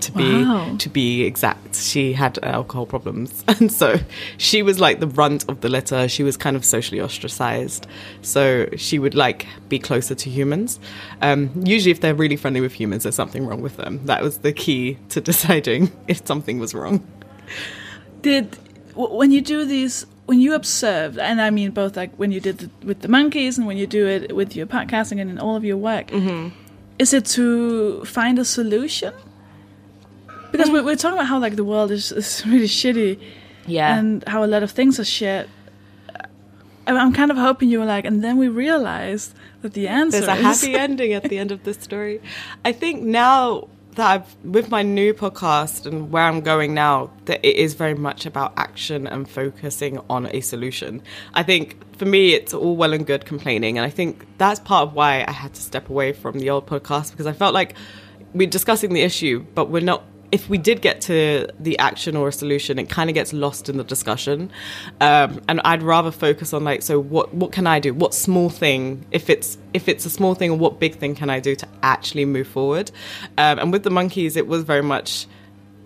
to 0.01 0.11
be 0.11 0.43
Wow. 0.43 0.75
to 0.77 0.89
be 0.89 1.23
exact. 1.23 1.75
She 1.75 2.13
had 2.13 2.39
alcohol 2.43 2.85
problems. 2.85 3.43
And 3.59 3.71
so 3.71 3.97
she 4.37 4.61
was 4.63 4.79
like 4.79 4.99
the 4.99 5.07
runt 5.07 5.45
of 5.49 5.61
the 5.61 5.69
litter. 5.69 6.07
She 6.07 6.23
was 6.23 6.37
kind 6.37 6.55
of 6.55 6.63
socially 6.65 7.01
ostracized. 7.01 7.87
So 8.21 8.67
she 8.77 8.99
would 8.99 9.15
like 9.15 9.47
be 9.69 9.79
closer 9.79 10.15
to 10.15 10.29
humans. 10.29 10.79
Um, 11.21 11.49
usually 11.65 11.91
if 11.91 12.01
they're 12.01 12.15
really 12.15 12.35
friendly 12.37 12.61
with 12.61 12.73
humans 12.73 13.03
there's 13.03 13.15
something 13.15 13.45
wrong 13.47 13.61
with 13.61 13.77
them. 13.77 13.99
That 14.05 14.21
was 14.23 14.39
the 14.39 14.53
key 14.53 14.97
to 15.09 15.21
deciding 15.31 15.91
if 16.07 16.25
something 16.27 16.59
was 16.59 16.73
wrong. 16.73 17.05
Did 18.21 18.57
when 18.95 19.31
you 19.31 19.41
do 19.41 19.65
these 19.65 20.05
when 20.25 20.41
you 20.41 20.53
observe, 20.55 21.17
and 21.17 21.39
I 21.41 21.49
mean 21.51 21.71
both 21.71 21.95
like 21.95 22.13
when 22.17 22.31
you 22.33 22.41
did 22.41 22.63
it 22.63 22.69
with 22.83 22.99
the 23.01 23.07
monkeys 23.07 23.57
and 23.57 23.65
when 23.65 23.77
you 23.77 23.87
do 23.87 24.05
it 24.07 24.35
with 24.35 24.55
your 24.57 24.65
podcasting 24.67 25.21
and 25.21 25.29
in 25.31 25.39
all 25.39 25.55
of 25.55 25.63
your 25.63 25.77
work, 25.77 26.07
Mm-hmm. 26.07 26.49
is 26.99 27.13
it 27.13 27.25
to 27.37 28.03
find 28.05 28.37
a 28.39 28.43
solution? 28.45 29.13
Because 30.57 30.69
mm. 30.71 30.73
we're, 30.73 30.83
we're 30.83 30.95
talking 30.95 31.17
about 31.17 31.27
how 31.27 31.39
like 31.39 31.55
the 31.55 31.63
world 31.63 31.91
is, 31.91 32.11
is 32.11 32.43
really 32.47 32.67
shitty 32.67 33.19
yeah 33.67 33.97
and 33.97 34.23
how 34.27 34.43
a 34.43 34.47
lot 34.47 34.63
of 34.63 34.71
things 34.71 34.99
are 34.99 35.05
shit. 35.05 35.47
I'm 36.87 36.95
I'm 36.95 37.13
kind 37.13 37.31
of 37.31 37.37
hoping 37.37 37.69
you 37.69 37.79
were 37.79 37.85
like, 37.85 38.05
and 38.05 38.23
then 38.23 38.37
we 38.37 38.47
realized 38.47 39.33
that 39.61 39.73
the 39.73 39.87
answer 39.87 40.21
There's 40.21 40.29
a 40.29 40.35
happy 40.35 40.73
ending 40.85 41.13
at 41.13 41.23
the 41.23 41.37
end 41.37 41.51
of 41.51 41.63
this 41.63 41.77
story. 41.77 42.21
I 42.63 42.71
think 42.71 43.03
now 43.03 43.67
that 43.95 44.09
I've 44.09 44.35
with 44.43 44.69
my 44.69 44.83
new 44.83 45.13
podcast 45.13 45.85
and 45.85 46.11
where 46.11 46.23
I'm 46.23 46.41
going 46.41 46.73
now, 46.73 47.11
that 47.25 47.45
it 47.45 47.57
is 47.57 47.73
very 47.73 47.95
much 47.95 48.25
about 48.25 48.53
action 48.55 49.05
and 49.05 49.29
focusing 49.29 49.99
on 50.09 50.27
a 50.27 50.39
solution. 50.39 51.01
I 51.33 51.43
think 51.43 51.75
for 51.97 52.05
me, 52.05 52.33
it's 52.33 52.53
all 52.53 52.75
well 52.75 52.93
and 52.93 53.05
good 53.05 53.25
complaining, 53.25 53.77
and 53.77 53.85
I 53.85 53.89
think 53.89 54.25
that's 54.37 54.61
part 54.61 54.87
of 54.87 54.93
why 54.93 55.25
I 55.27 55.31
had 55.31 55.53
to 55.55 55.61
step 55.61 55.89
away 55.89 56.13
from 56.13 56.39
the 56.39 56.49
old 56.49 56.65
podcast 56.67 57.11
because 57.11 57.27
I 57.27 57.33
felt 57.33 57.53
like 57.53 57.75
we're 58.33 58.49
discussing 58.49 58.93
the 58.93 59.01
issue, 59.01 59.45
but 59.55 59.69
we're 59.69 59.81
not 59.81 60.03
if 60.31 60.49
we 60.49 60.57
did 60.57 60.81
get 60.81 61.01
to 61.01 61.47
the 61.59 61.77
action 61.79 62.15
or 62.15 62.27
a 62.27 62.31
solution, 62.31 62.79
it 62.79 62.89
kind 62.89 63.09
of 63.09 63.13
gets 63.13 63.31
lost 63.31 63.69
in 63.69 63.77
the 63.77 63.83
discussion. 63.83 64.51
Um, 64.99 65.41
and 65.47 65.61
I'd 65.63 65.83
rather 65.83 66.11
focus 66.11 66.53
on 66.53 66.63
like, 66.63 66.81
so 66.81 66.99
what 66.99 67.33
what 67.33 67.51
can 67.51 67.67
I 67.67 67.79
do? 67.79 67.93
What 67.93 68.13
small 68.13 68.49
thing, 68.49 69.05
if 69.11 69.29
it's 69.29 69.57
if 69.73 69.87
it's 69.87 70.05
a 70.05 70.09
small 70.09 70.35
thing, 70.35 70.51
or 70.51 70.57
what 70.57 70.79
big 70.79 70.95
thing 70.95 71.15
can 71.15 71.29
I 71.29 71.39
do 71.39 71.55
to 71.55 71.67
actually 71.81 72.25
move 72.25 72.47
forward? 72.47 72.91
Um, 73.37 73.59
and 73.59 73.71
with 73.71 73.83
the 73.83 73.89
monkeys, 73.89 74.35
it 74.35 74.47
was 74.47 74.63
very 74.63 74.83
much. 74.83 75.27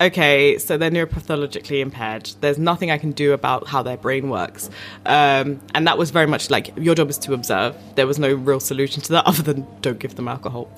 Okay, 0.02 0.58
so 0.58 0.76
they're 0.76 0.90
neuropathologically 0.90 1.78
impaired. 1.78 2.28
There's 2.40 2.58
nothing 2.58 2.90
I 2.90 2.98
can 2.98 3.12
do 3.12 3.32
about 3.34 3.68
how 3.68 3.84
their 3.84 3.96
brain 3.96 4.30
works. 4.30 4.68
Um, 5.06 5.60
and 5.76 5.86
that 5.86 5.96
was 5.96 6.10
very 6.10 6.26
much 6.26 6.50
like 6.50 6.76
your 6.76 6.96
job 6.96 7.08
is 7.08 7.18
to 7.18 7.34
observe. 7.34 7.76
There 7.94 8.08
was 8.08 8.18
no 8.18 8.34
real 8.34 8.58
solution 8.58 9.00
to 9.02 9.12
that 9.12 9.26
other 9.28 9.44
than 9.44 9.64
don't 9.80 10.00
give 10.00 10.16
them 10.16 10.26
alcohol. 10.26 10.68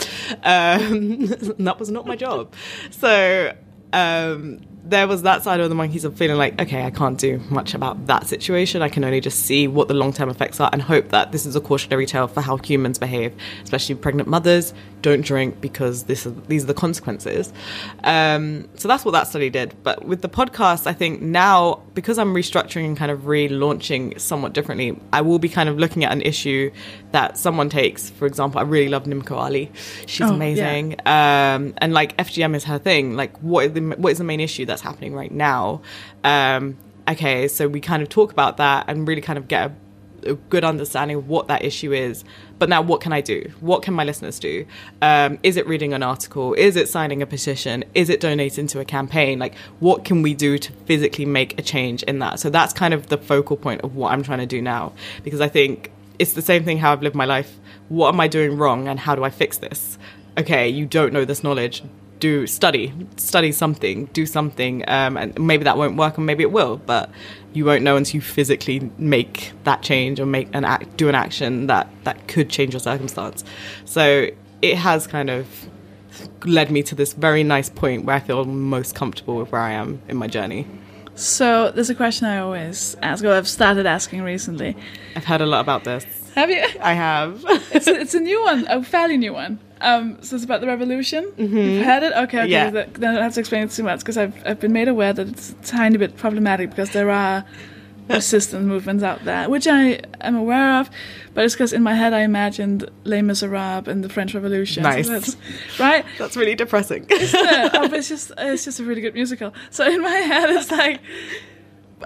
Um, 0.43 1.27
that 1.59 1.77
was 1.79 1.91
not 1.91 2.07
my 2.07 2.17
job. 2.17 2.53
So 2.91 3.55
um, 3.95 4.61
there 4.87 5.09
was 5.09 5.23
that 5.23 5.43
side 5.43 5.61
of 5.61 5.71
the 5.71 5.75
monkeys 5.75 6.05
of 6.05 6.17
feeling 6.17 6.37
like, 6.37 6.61
okay, 6.61 6.85
I 6.85 6.91
can't 6.91 7.19
do 7.19 7.39
much 7.49 7.73
about 7.73 8.07
that 8.07 8.27
situation. 8.27 8.83
I 8.83 8.91
can 8.91 9.03
only 9.03 9.21
just 9.21 9.41
see 9.41 9.67
what 9.67 9.89
the 9.89 9.95
long 9.95 10.13
term 10.13 10.29
effects 10.29 10.61
are 10.61 10.69
and 10.73 10.83
hope 10.83 11.09
that 11.09 11.33
this 11.33 11.47
is 11.47 11.57
a 11.57 11.61
cautionary 11.61 12.05
tale 12.05 12.29
for 12.29 12.43
how 12.43 12.59
humans 12.59 12.99
behave, 12.99 13.35
especially 13.63 13.95
pregnant 13.95 14.29
mothers. 14.29 14.75
Don't 15.01 15.23
drink 15.23 15.61
because 15.61 16.05
this 16.05 16.27
is, 16.27 16.35
these 16.49 16.65
are 16.65 16.67
the 16.67 16.75
consequences. 16.75 17.53
Um, 18.03 18.69
so 18.75 18.89
that's 18.89 19.05
what 19.05 19.13
that 19.13 19.27
study 19.27 19.49
did. 19.49 19.75
But 19.83 20.05
with 20.05 20.21
the 20.21 20.29
podcast, 20.29 20.87
I 20.87 20.93
think 20.93 21.23
now 21.23 21.83
because 21.95 22.19
I'm 22.19 22.35
restructuring 22.35 22.85
and 22.87 22.97
kind 22.97 23.11
of 23.11 23.21
relaunching 23.21 24.21
somewhat 24.21 24.53
differently, 24.53 24.99
I 25.13 25.23
will 25.23 25.39
be 25.39 25.49
kind 25.49 25.69
of 25.69 25.79
looking 25.79 26.05
at 26.05 26.13
an 26.13 26.21
issue 26.21 26.71
that 27.15 27.39
someone 27.39 27.69
takes. 27.71 28.11
For 28.11 28.27
example, 28.27 28.59
I 28.61 28.65
really 28.65 28.89
love 28.89 29.05
Nimco 29.05 29.37
Ali. 29.37 29.71
She's 30.07 30.21
Oh, 30.27 30.31
yeah. 30.31 30.35
amazing 30.35 30.85
um, 31.07 31.75
and 31.79 31.93
like 31.95 32.17
FGM 32.19 32.55
is 32.55 32.65
her 32.65 32.79
thing. 32.79 33.17
Like, 33.17 33.33
what 33.43 33.67
is 33.67 33.73
the 33.73 33.81
what 34.03 34.11
is 34.13 34.19
the 34.19 34.25
main 34.25 34.41
issue 34.41 34.67
that's 34.67 34.83
happening 34.83 35.15
right 35.15 35.33
now? 35.33 35.81
Um, 36.23 36.77
okay, 37.09 37.49
so 37.49 37.69
we 37.69 37.81
kind 37.81 38.03
of 38.03 38.09
talk 38.09 38.33
about 38.33 38.57
that 38.59 38.85
and 38.89 39.09
really 39.09 39.23
kind 39.23 39.39
of 39.39 39.49
get 39.49 39.71
a 39.71 39.75
a 40.27 40.35
good 40.49 40.65
understanding 40.65 41.19
of 41.19 41.29
what 41.29 41.49
that 41.49 41.63
issue 41.63 41.93
is. 41.93 42.25
But 42.59 42.71
now, 42.71 42.81
what 42.81 43.03
can 43.03 43.13
I 43.13 43.21
do? 43.21 43.53
What 43.61 43.83
can 43.83 43.93
my 43.93 44.05
listeners 44.05 44.39
do? 44.39 44.65
Um, 45.03 45.39
is 45.43 45.59
it 45.59 45.67
reading 45.67 45.93
an 45.93 46.03
article? 46.03 46.55
Is 46.55 46.77
it 46.77 46.89
signing 46.89 47.21
a 47.21 47.27
petition? 47.27 47.85
Is 47.95 48.09
it 48.09 48.21
donating 48.21 48.67
to 48.69 48.81
a 48.81 48.87
campaign? 48.87 49.39
Like, 49.39 49.55
what 49.81 50.07
can 50.07 50.23
we 50.23 50.33
do 50.33 50.57
to 50.57 50.73
physically 50.87 51.27
make 51.27 51.59
a 51.59 51.63
change 51.63 52.03
in 52.05 52.21
that? 52.21 52.41
So 52.41 52.49
that's 52.49 52.73
kind 52.73 52.95
of 52.95 53.09
the 53.09 53.19
focal 53.19 53.59
point 53.59 53.83
of 53.83 53.97
what 53.97 54.13
I'm 54.13 54.23
trying 54.23 54.39
to 54.39 54.47
do 54.47 54.63
now, 54.63 54.93
because 55.25 55.43
I 55.43 55.49
think 55.49 55.91
it's 56.19 56.35
the 56.35 56.43
same 56.43 56.65
thing 56.65 56.79
how 56.79 56.93
I've 56.93 57.03
lived 57.03 57.17
my 57.17 57.25
life. 57.25 57.59
What 57.89 58.15
am 58.15 58.21
I 58.21 58.29
doing 58.29 58.57
wrong, 58.57 58.89
and 58.89 58.99
how 58.99 59.15
do 59.15 59.25
I 59.25 59.31
fix 59.31 59.59
this? 59.59 59.99
Okay, 60.39 60.69
you 60.69 60.87
don't 60.87 61.13
know 61.13 61.25
this 61.25 61.43
knowledge 61.43 61.83
do 62.21 62.47
study 62.47 62.95
study 63.17 63.51
something 63.51 64.07
do 64.13 64.25
something 64.25 64.89
um, 64.89 65.17
and 65.17 65.39
maybe 65.39 65.65
that 65.65 65.77
won't 65.77 65.97
work 65.97 66.17
and 66.17 66.25
maybe 66.25 66.45
it 66.45 66.53
will 66.53 66.77
but 66.87 67.11
you 67.53 67.65
won't 67.65 67.83
know 67.83 67.97
until 67.97 68.15
you 68.15 68.21
physically 68.21 68.89
make 68.99 69.53
that 69.65 69.83
change 69.83 70.21
or 70.21 70.25
make 70.25 70.49
an 70.55 70.65
act 70.65 70.97
do 70.97 71.09
an 71.09 71.15
action 71.17 71.67
that 71.67 71.89
that 72.05 72.29
could 72.29 72.49
change 72.49 72.73
your 72.73 72.81
circumstance 72.81 73.43
so 73.85 74.31
it 74.63 74.77
has 74.77 75.09
kind 75.09 75.29
of 75.29 75.69
led 76.45 76.71
me 76.71 76.83
to 76.83 76.95
this 76.95 77.13
very 77.13 77.43
nice 77.43 77.69
point 77.69 78.05
where 78.05 78.17
I 78.17 78.21
feel 78.21 78.45
most 78.45 78.95
comfortable 78.95 79.37
with 79.37 79.53
where 79.53 79.61
I 79.61 79.73
am 79.73 80.01
in 80.09 80.17
my 80.17 80.27
journey. 80.27 80.67
So 81.15 81.71
there's 81.71 81.91
a 81.91 81.95
question 81.95 82.27
I 82.27 82.39
always 82.39 82.97
ask, 83.03 83.25
or 83.25 83.33
I've 83.33 83.49
started 83.49 83.87
asking 83.87 84.23
recently. 84.23 84.77
I've 85.15 85.25
heard 85.25 85.41
a 85.41 85.47
lot 85.47 85.61
about 85.61 85.85
this. 85.85 86.05
Have 86.35 86.51
you? 86.51 86.65
I 86.81 86.95
have. 86.95 87.45
it's, 87.73 87.87
a, 87.87 87.95
it's 87.95 88.15
a 88.15 88.21
new 88.21 88.43
one, 88.43 88.67
a 88.69 88.83
fairly 88.83 89.17
new 89.17 89.33
one. 89.33 89.61
Um, 89.81 90.19
so 90.23 90.35
it's 90.35 90.45
about 90.45 90.61
the 90.61 90.67
revolution. 90.67 91.25
Mm-hmm. 91.37 91.57
You've 91.57 91.85
heard 91.85 92.03
it? 92.03 92.13
Okay, 92.13 92.41
okay. 92.41 92.49
Yeah. 92.49 92.71
Then 92.71 92.87
I 93.11 93.15
don't 93.15 93.23
have 93.23 93.35
to 93.35 93.41
explain 93.41 93.65
it 93.65 93.71
too 93.71 93.83
much 93.83 94.01
because 94.01 94.17
I've, 94.17 94.35
I've 94.47 94.59
been 94.59 94.73
made 94.73 94.89
aware 94.89 95.13
that 95.13 95.29
it's 95.29 95.51
a 95.51 95.55
tiny 95.57 95.99
bit 95.99 96.17
problematic 96.17 96.71
because 96.71 96.91
there 96.91 97.11
are 97.11 97.45
resistance 98.09 98.67
movements 98.67 99.03
out 99.03 99.25
there, 99.25 99.49
which 99.49 99.67
I 99.67 100.01
am 100.21 100.37
aware 100.37 100.79
of. 100.81 100.91
But 101.33 101.45
it's 101.45 101.55
because 101.55 101.73
in 101.73 101.83
my 101.83 101.95
head 101.95 102.13
I 102.13 102.21
imagined 102.21 102.89
Les 103.05 103.23
Miserables 103.23 103.89
and 103.89 104.05
the 104.05 104.09
French 104.09 104.35
Revolution. 104.35 104.85
So 104.85 104.91
Nice. 104.91 105.09
that's- 105.09 105.37
right? 105.81 106.05
That's 106.19 106.37
really 106.37 106.55
depressing. 106.55 107.07
Yeah, 107.11 107.71
oh, 107.75 107.93
it's 107.93 108.09
just 108.09 108.31
it's 108.39 108.65
just 108.65 108.79
a 108.81 108.85
really 108.85 109.01
good 109.01 109.15
musical. 109.15 109.53
So 109.71 109.87
in 109.89 110.01
my 110.03 110.11
head, 110.11 110.51
it's 110.51 110.71
like, 110.71 111.01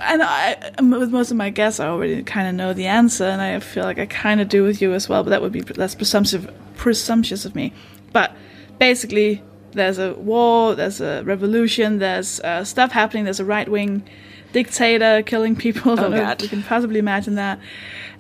and 0.01 0.23
I 0.23 0.71
with 0.81 1.11
most 1.11 1.31
of 1.31 1.37
my 1.37 1.51
guests, 1.51 1.81
I 1.81 1.89
already 1.89 2.23
kind 2.23 2.49
of 2.49 2.55
know 2.55 2.73
the 2.73 2.87
answer, 2.87 3.25
and 3.25 3.43
I 3.43 3.59
feel 3.61 3.85
like 3.85 3.99
I 3.99 4.07
kind 4.07 4.41
of 4.41 4.49
do 4.49 4.63
with 4.63 4.81
you 4.81 4.95
as 4.95 5.09
well. 5.09 5.23
But 5.25 5.31
that 5.31 5.43
would 5.43 5.53
be 5.53 5.61
that's 5.61 5.95
presumptive, 5.95 6.53
presumptuous 6.77 7.45
of 7.45 7.55
me. 7.55 7.73
But 8.13 8.35
basically, 8.79 9.43
there's 9.73 9.99
a 9.99 10.15
war, 10.15 10.75
there's 10.75 11.01
a 11.01 11.23
revolution, 11.25 11.99
there's 11.99 12.41
uh, 12.41 12.65
stuff 12.65 12.93
happening. 12.93 13.25
There's 13.25 13.41
a 13.41 13.45
right 13.45 13.69
wing 13.69 14.09
dictator 14.53 15.23
killing 15.23 15.57
people. 15.57 15.91
I 15.93 15.95
Oh, 15.95 15.97
don't 16.03 16.11
know 16.13 16.19
God. 16.19 16.37
if 16.39 16.43
you 16.43 16.49
can 16.49 16.63
possibly 16.63 16.99
imagine 16.99 17.35
that. 17.37 17.59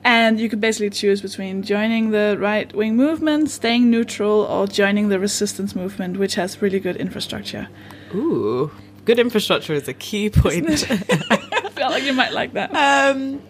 And 0.04 0.38
you 0.38 0.48
could 0.48 0.60
basically 0.60 0.90
choose 0.90 1.20
between 1.20 1.62
joining 1.62 2.10
the 2.10 2.36
right 2.38 2.72
wing 2.72 2.96
movement, 2.96 3.50
staying 3.50 3.90
neutral, 3.90 4.42
or 4.42 4.66
joining 4.68 5.08
the 5.08 5.18
resistance 5.18 5.74
movement, 5.74 6.18
which 6.18 6.36
has 6.36 6.62
really 6.62 6.78
good 6.78 6.96
infrastructure. 6.96 7.68
Ooh, 8.14 8.70
good 9.04 9.18
infrastructure 9.18 9.72
is 9.74 9.88
a 9.88 9.92
key 9.94 10.30
point. 10.30 10.68
I 10.90 11.70
feel 11.70 11.90
like 11.90 12.04
you 12.04 12.12
might 12.12 12.32
like 12.32 12.52
that. 12.52 12.70
um, 12.74 13.42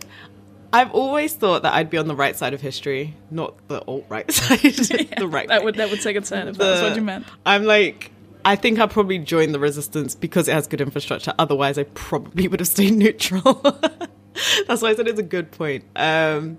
I've 0.72 0.90
always 0.92 1.34
thought 1.34 1.62
that 1.62 1.74
I'd 1.74 1.90
be 1.90 1.98
on 1.98 2.08
the 2.08 2.16
right 2.16 2.36
side 2.36 2.54
of 2.54 2.60
history, 2.60 3.14
not 3.30 3.54
the 3.68 3.80
alt 3.82 4.06
right 4.08 4.30
side. 4.32 4.58
the 5.18 5.28
right. 5.28 5.48
that 5.48 5.64
would 5.64 5.76
that 5.76 5.90
would 5.90 6.00
take 6.00 6.16
a 6.16 6.20
turn 6.22 6.48
if 6.48 6.56
that's 6.56 6.82
what 6.82 6.96
you 6.96 7.02
meant. 7.02 7.26
I'm 7.46 7.64
like, 7.64 8.10
I 8.44 8.56
think 8.56 8.78
I'll 8.78 8.88
probably 8.88 9.18
joined 9.18 9.54
the 9.54 9.58
resistance 9.58 10.14
because 10.14 10.48
it 10.48 10.52
has 10.52 10.66
good 10.66 10.80
infrastructure. 10.80 11.34
Otherwise, 11.38 11.78
I 11.78 11.84
probably 11.84 12.48
would 12.48 12.60
have 12.60 12.68
stayed 12.68 12.92
neutral. 12.94 13.62
That's 14.66 14.82
why 14.82 14.90
I 14.90 14.94
said 14.94 15.08
it's 15.08 15.18
a 15.18 15.24
good 15.24 15.50
point. 15.50 15.84
Um, 15.96 16.58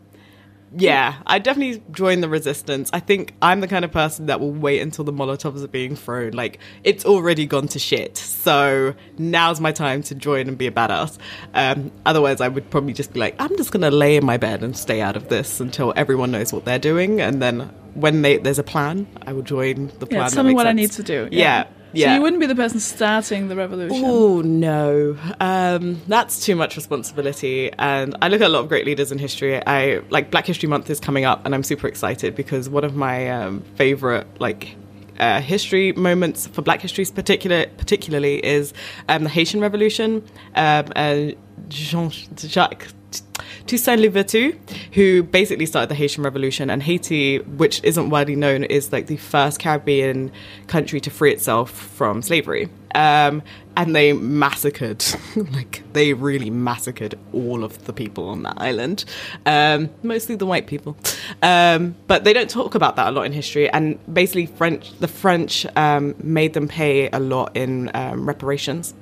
yeah, 0.77 1.15
I 1.25 1.39
definitely 1.39 1.81
joined 1.91 2.21
the 2.21 2.29
resistance. 2.29 2.89
I 2.93 2.99
think 2.99 3.33
I'm 3.41 3.59
the 3.59 3.67
kind 3.67 3.83
of 3.83 3.91
person 3.91 4.27
that 4.27 4.39
will 4.39 4.51
wait 4.51 4.81
until 4.81 5.03
the 5.03 5.11
Molotovs 5.11 5.63
are 5.63 5.67
being 5.67 5.95
thrown. 5.95 6.33
Like, 6.33 6.59
it's 6.83 7.05
already 7.05 7.45
gone 7.47 7.67
to 7.69 7.79
shit. 7.79 8.17
So 8.17 8.93
now's 9.17 9.59
my 9.59 9.71
time 9.71 10.03
to 10.03 10.15
join 10.15 10.47
and 10.47 10.57
be 10.57 10.67
a 10.67 10.71
badass. 10.71 11.17
Um, 11.53 11.91
otherwise, 12.05 12.39
I 12.41 12.49
would 12.49 12.69
probably 12.69 12.93
just 12.93 13.13
be 13.13 13.19
like, 13.19 13.35
I'm 13.39 13.55
just 13.57 13.71
going 13.71 13.81
to 13.81 13.91
lay 13.91 14.15
in 14.15 14.25
my 14.25 14.37
bed 14.37 14.63
and 14.63 14.77
stay 14.77 15.01
out 15.01 15.15
of 15.15 15.29
this 15.29 15.59
until 15.59 15.93
everyone 15.95 16.31
knows 16.31 16.53
what 16.53 16.65
they're 16.65 16.77
doing. 16.77 17.19
And 17.19 17.41
then 17.41 17.73
when 17.99 18.21
they, 18.21 18.37
there's 18.37 18.59
a 18.59 18.63
plan, 18.63 19.07
I 19.25 19.33
will 19.33 19.41
join 19.41 19.87
the 19.99 20.05
plan. 20.05 20.21
Yeah, 20.21 20.27
tell 20.29 20.43
me 20.43 20.53
what 20.53 20.67
I 20.67 20.71
need 20.71 20.91
to 20.91 21.03
do. 21.03 21.27
Yeah. 21.31 21.67
Yeah. 21.91 22.09
So 22.09 22.15
you 22.15 22.21
wouldn't 22.21 22.39
be 22.39 22.45
the 22.45 22.55
person 22.55 22.79
starting 22.79 23.47
the 23.47 23.55
revolution. 23.55 24.03
Oh 24.05 24.41
no, 24.41 25.17
um, 25.39 25.99
that's 26.07 26.45
too 26.45 26.55
much 26.55 26.75
responsibility. 26.75 27.71
And 27.79 28.15
I 28.21 28.27
look 28.27 28.41
at 28.41 28.47
a 28.47 28.49
lot 28.49 28.59
of 28.59 28.69
great 28.69 28.85
leaders 28.85 29.11
in 29.11 29.17
history. 29.17 29.59
I 29.65 30.01
like 30.09 30.29
Black 30.29 30.45
History 30.45 30.69
Month 30.69 30.89
is 30.91 30.99
coming 30.99 31.25
up, 31.25 31.45
and 31.45 31.55
I'm 31.55 31.63
super 31.63 31.87
excited 31.87 32.35
because 32.35 32.69
one 32.69 32.83
of 32.83 32.95
my 32.95 33.29
um, 33.29 33.61
favorite 33.75 34.27
like. 34.39 34.75
Uh, 35.19 35.41
history 35.41 35.91
moments 35.91 36.47
for 36.47 36.61
Black 36.61 36.79
histories, 36.79 37.11
particular 37.11 37.65
particularly, 37.77 38.37
is 38.37 38.73
um, 39.09 39.25
the 39.25 39.29
Haitian 39.29 39.59
Revolution. 39.59 40.23
Um, 40.55 40.85
uh, 40.95 41.31
Jean 41.67 42.09
Jacques 42.37 42.87
Toussaint 43.67 44.01
Louverture, 44.01 44.53
who 44.93 45.23
basically 45.23 45.65
started 45.65 45.89
the 45.89 45.95
Haitian 45.95 46.23
Revolution, 46.23 46.69
and 46.69 46.81
Haiti, 46.81 47.39
which 47.39 47.83
isn't 47.83 48.09
widely 48.09 48.35
known, 48.35 48.63
is 48.63 48.91
like 48.91 49.07
the 49.07 49.17
first 49.17 49.59
Caribbean 49.59 50.31
country 50.67 50.99
to 51.01 51.09
free 51.09 51.31
itself 51.31 51.71
from 51.71 52.21
slavery. 52.21 52.69
Um, 52.95 53.43
and 53.77 53.95
they 53.95 54.13
massacred, 54.13 55.05
like 55.35 55.83
they 55.93 56.13
really 56.13 56.49
massacred 56.49 57.17
all 57.31 57.63
of 57.63 57.85
the 57.85 57.93
people 57.93 58.27
on 58.27 58.43
that 58.43 58.55
island, 58.57 59.05
um, 59.45 59.89
mostly 60.01 60.35
the 60.35 60.45
white 60.45 60.65
people. 60.65 60.97
Um, 61.43 61.95
but 62.07 62.23
they 62.23 62.33
don't 62.33 62.49
talk 62.49 62.75
about 62.75 62.95
that 62.95 63.07
a 63.07 63.11
lot 63.11 63.23
in 63.23 63.31
history. 63.31 63.69
And 63.69 63.99
basically, 64.11 64.47
French, 64.47 64.97
the 64.99 65.07
French 65.07 65.65
um, 65.75 66.15
made 66.21 66.53
them 66.53 66.67
pay 66.67 67.09
a 67.09 67.19
lot 67.19 67.55
in 67.55 67.91
um, 67.93 68.27
reparations 68.27 68.95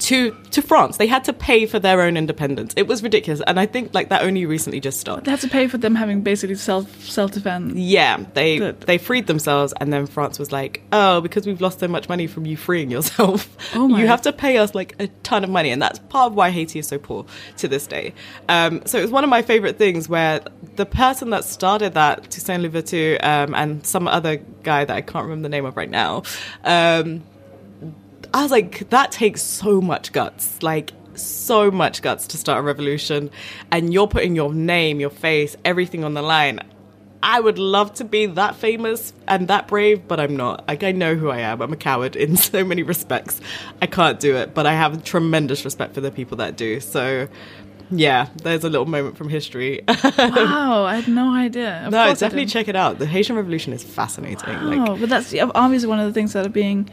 to 0.00 0.36
to 0.50 0.62
France. 0.62 0.96
They 0.96 1.06
had 1.06 1.24
to 1.24 1.32
pay 1.32 1.66
for 1.66 1.78
their 1.78 2.00
own 2.02 2.16
independence. 2.16 2.72
It 2.76 2.86
was 2.86 3.02
ridiculous, 3.02 3.40
and 3.46 3.60
I 3.60 3.66
think 3.66 3.94
like 3.94 4.08
that 4.08 4.22
only 4.22 4.46
recently 4.46 4.80
just 4.80 4.98
stopped. 5.00 5.24
They 5.24 5.30
had 5.30 5.40
to 5.40 5.48
pay 5.48 5.68
for 5.68 5.78
them 5.78 5.94
having 5.94 6.22
basically 6.22 6.56
self 6.56 7.02
self 7.04 7.32
defense. 7.32 7.74
Yeah, 7.76 8.24
they 8.34 8.58
Good. 8.58 8.80
they 8.82 8.98
freed 8.98 9.26
themselves, 9.26 9.72
and 9.80 9.92
then 9.92 10.06
France 10.06 10.38
was 10.38 10.50
like, 10.52 10.82
"Oh, 10.92 11.20
because 11.20 11.46
we've 11.46 11.60
lost 11.60 11.80
so 11.80 11.88
much 11.88 12.08
money 12.08 12.26
from 12.26 12.46
you 12.46 12.56
freeing 12.56 12.90
yourself, 12.90 13.48
Oh 13.74 13.88
my. 13.88 14.00
you 14.00 14.06
have 14.06 14.22
to 14.22 14.32
pay 14.32 14.58
us 14.58 14.74
like 14.74 14.96
a 14.98 15.06
ton 15.22 15.44
of 15.44 15.50
money." 15.50 15.70
And 15.70 15.80
that's 15.80 15.98
part 15.98 16.32
of 16.32 16.34
why 16.34 16.50
Haiti 16.50 16.78
is 16.78 16.88
so 16.88 16.98
poor 16.98 17.26
to 17.58 17.68
this 17.68 17.86
day. 17.86 18.14
Um, 18.48 18.82
so 18.86 18.98
it 18.98 19.02
was 19.02 19.10
one 19.10 19.24
of 19.24 19.30
my 19.30 19.42
favorite 19.42 19.78
things 19.78 20.08
where 20.08 20.40
the 20.76 20.86
person 20.86 21.30
that 21.30 21.44
started 21.44 21.94
that, 21.94 22.30
Toussaint 22.30 22.62
Louverture, 22.62 23.18
um, 23.22 23.54
and 23.54 23.86
some 23.86 24.08
other 24.08 24.36
guy 24.62 24.84
that 24.84 24.96
I 24.96 25.00
can't 25.02 25.24
remember 25.24 25.42
the 25.42 25.48
name 25.50 25.64
of 25.66 25.76
right 25.76 25.90
now. 25.90 26.22
Um, 26.64 27.22
I 28.32 28.42
was 28.42 28.50
like, 28.50 28.88
that 28.90 29.12
takes 29.12 29.42
so 29.42 29.80
much 29.80 30.12
guts. 30.12 30.62
Like, 30.62 30.92
so 31.14 31.70
much 31.70 32.02
guts 32.02 32.26
to 32.28 32.36
start 32.36 32.60
a 32.60 32.62
revolution. 32.62 33.30
And 33.70 33.92
you're 33.92 34.06
putting 34.06 34.34
your 34.36 34.52
name, 34.54 35.00
your 35.00 35.10
face, 35.10 35.56
everything 35.64 36.04
on 36.04 36.14
the 36.14 36.22
line. 36.22 36.60
I 37.22 37.38
would 37.38 37.58
love 37.58 37.92
to 37.94 38.04
be 38.04 38.26
that 38.26 38.56
famous 38.56 39.12
and 39.28 39.48
that 39.48 39.68
brave, 39.68 40.08
but 40.08 40.18
I'm 40.18 40.36
not. 40.36 40.66
Like, 40.66 40.82
I 40.82 40.92
know 40.92 41.16
who 41.16 41.28
I 41.28 41.40
am. 41.40 41.60
I'm 41.60 41.72
a 41.72 41.76
coward 41.76 42.16
in 42.16 42.36
so 42.50 42.64
many 42.64 42.82
respects. 42.82 43.40
I 43.82 43.86
can't 43.86 44.18
do 44.18 44.36
it, 44.36 44.54
but 44.54 44.66
I 44.66 44.72
have 44.72 45.04
tremendous 45.04 45.64
respect 45.64 45.94
for 45.94 46.00
the 46.00 46.10
people 46.10 46.38
that 46.38 46.56
do. 46.56 46.80
So, 46.80 47.28
yeah, 47.90 48.28
there's 48.42 48.64
a 48.64 48.70
little 48.70 48.86
moment 48.86 49.18
from 49.18 49.28
history. 49.28 49.82
wow, 49.88 50.84
I 50.84 50.94
had 50.96 51.08
no 51.08 51.34
idea. 51.34 51.84
Of 51.84 51.92
no, 51.92 52.06
definitely 52.14 52.46
check 52.46 52.68
it 52.68 52.76
out. 52.76 52.98
The 52.98 53.06
Haitian 53.06 53.36
Revolution 53.36 53.74
is 53.74 53.84
fascinating. 53.84 54.62
Like, 54.62 54.88
Oh, 54.88 54.96
but 54.96 55.08
that's 55.10 55.34
obviously 55.54 55.88
one 55.88 55.98
of 55.98 56.06
the 56.06 56.14
things 56.14 56.32
that 56.32 56.46
are 56.46 56.50
being 56.50 56.88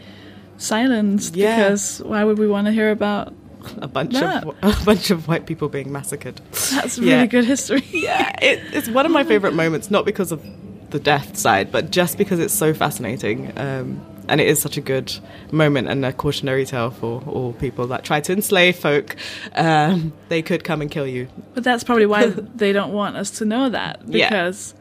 silenced 0.57 1.35
Yeah. 1.35 1.55
because 1.55 1.99
why 2.03 2.23
would 2.23 2.37
we 2.39 2.47
want 2.47 2.67
to 2.67 2.73
hear 2.73 2.91
about 2.91 3.33
a 3.81 3.87
bunch 3.87 4.13
that. 4.13 4.43
of 4.43 4.55
a 4.81 4.85
bunch 4.85 5.09
of 5.11 5.27
white 5.27 5.45
people 5.45 5.67
being 5.69 5.91
massacred. 5.91 6.39
that's 6.71 6.97
really 6.97 7.11
Yeah. 7.11 7.25
good 7.25 7.45
history. 7.45 7.83
yeah, 7.91 8.35
it, 8.41 8.61
it's 8.73 8.89
one 8.89 9.05
of 9.05 9.11
my 9.11 9.23
favorite 9.23 9.53
moments, 9.53 9.91
not 9.91 10.05
because 10.05 10.31
of 10.31 10.41
the 10.89 10.99
death 10.99 11.37
side, 11.37 11.71
but 11.71 11.91
just 11.91 12.17
because 12.17 12.39
it's 12.39 12.53
so 12.53 12.73
fascinating. 12.73 13.51
Um, 13.57 14.01
and 14.29 14.39
it 14.41 14.47
is 14.47 14.61
such 14.61 14.75
a 14.77 14.81
good 14.81 15.13
moment 15.51 15.87
and 15.87 16.05
a 16.05 16.11
cautionary 16.13 16.65
tale 16.65 16.91
for 16.91 17.21
all 17.27 17.53
people 17.53 17.87
that 17.87 18.03
try 18.03 18.19
to 18.21 18.33
enslave 18.33 18.75
folk. 18.77 19.15
Um, 19.55 20.11
they 20.29 20.41
could 20.41 20.63
come 20.65 20.81
and 20.81 20.91
kill 20.91 21.07
you. 21.07 21.27
But 21.53 21.63
that's 21.63 21.83
probably 21.83 22.05
why 22.05 22.25
they 22.55 22.73
don't 22.73 22.91
want 22.93 23.15
us 23.15 23.31
to 23.39 23.45
know 23.45 23.69
that 23.69 24.09
because 24.09 24.75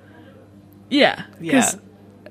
yeah, 0.90 1.24
because 1.40 1.74
Yeah. 1.74 1.80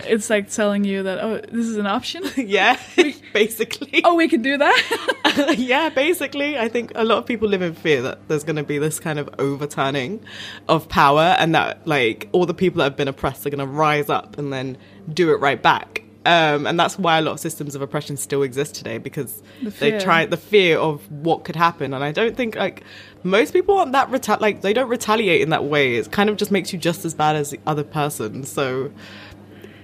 It's 0.01 0.29
like 0.29 0.49
telling 0.49 0.83
you 0.83 1.03
that 1.03 1.19
oh, 1.23 1.41
this 1.51 1.65
is 1.65 1.77
an 1.77 1.87
option. 1.87 2.23
Yeah, 2.37 2.79
basically. 3.33 4.01
oh, 4.03 4.15
we 4.15 4.27
can 4.27 4.41
do 4.41 4.57
that. 4.57 5.55
yeah, 5.57 5.89
basically, 5.89 6.57
I 6.57 6.67
think 6.67 6.91
a 6.95 7.03
lot 7.03 7.17
of 7.17 7.25
people 7.25 7.47
live 7.47 7.61
in 7.61 7.73
fear 7.73 8.01
that 8.03 8.27
there's 8.27 8.43
going 8.43 8.57
to 8.57 8.63
be 8.63 8.77
this 8.77 8.99
kind 8.99 9.19
of 9.19 9.29
overturning 9.39 10.23
of 10.67 10.87
power, 10.89 11.35
and 11.39 11.55
that 11.55 11.87
like 11.87 12.29
all 12.31 12.45
the 12.45 12.53
people 12.53 12.79
that 12.79 12.83
have 12.85 12.97
been 12.97 13.07
oppressed 13.07 13.45
are 13.45 13.49
going 13.49 13.59
to 13.59 13.65
rise 13.65 14.09
up 14.09 14.37
and 14.37 14.53
then 14.53 14.77
do 15.11 15.31
it 15.33 15.39
right 15.39 15.61
back. 15.61 16.01
Um, 16.25 16.65
and 16.65 16.79
that's 16.79 16.97
why 16.97 17.19
a 17.19 17.21
lot 17.21 17.33
of 17.33 17.39
systems 17.39 17.75
of 17.75 17.83
oppression 17.83 18.17
still 18.17 18.41
exist 18.41 18.73
today 18.73 18.97
because 18.97 19.43
The 19.61 19.69
they 19.69 19.99
try 19.99 20.25
the 20.25 20.37
fear 20.37 20.79
of 20.79 21.09
what 21.11 21.43
could 21.43 21.55
happen. 21.55 21.93
And 21.93 22.03
I 22.03 22.11
don't 22.11 22.35
think 22.35 22.55
like 22.55 22.83
most 23.23 23.53
people 23.53 23.77
aren't 23.77 23.91
that 23.91 24.09
reta- 24.09 24.41
like 24.41 24.61
they 24.61 24.73
don't 24.73 24.89
retaliate 24.89 25.41
in 25.41 25.51
that 25.51 25.65
way. 25.65 25.97
It 25.97 26.11
kind 26.11 26.31
of 26.31 26.37
just 26.37 26.51
makes 26.51 26.73
you 26.73 26.79
just 26.79 27.05
as 27.05 27.13
bad 27.13 27.35
as 27.35 27.51
the 27.51 27.59
other 27.67 27.83
person. 27.83 28.43
So, 28.43 28.91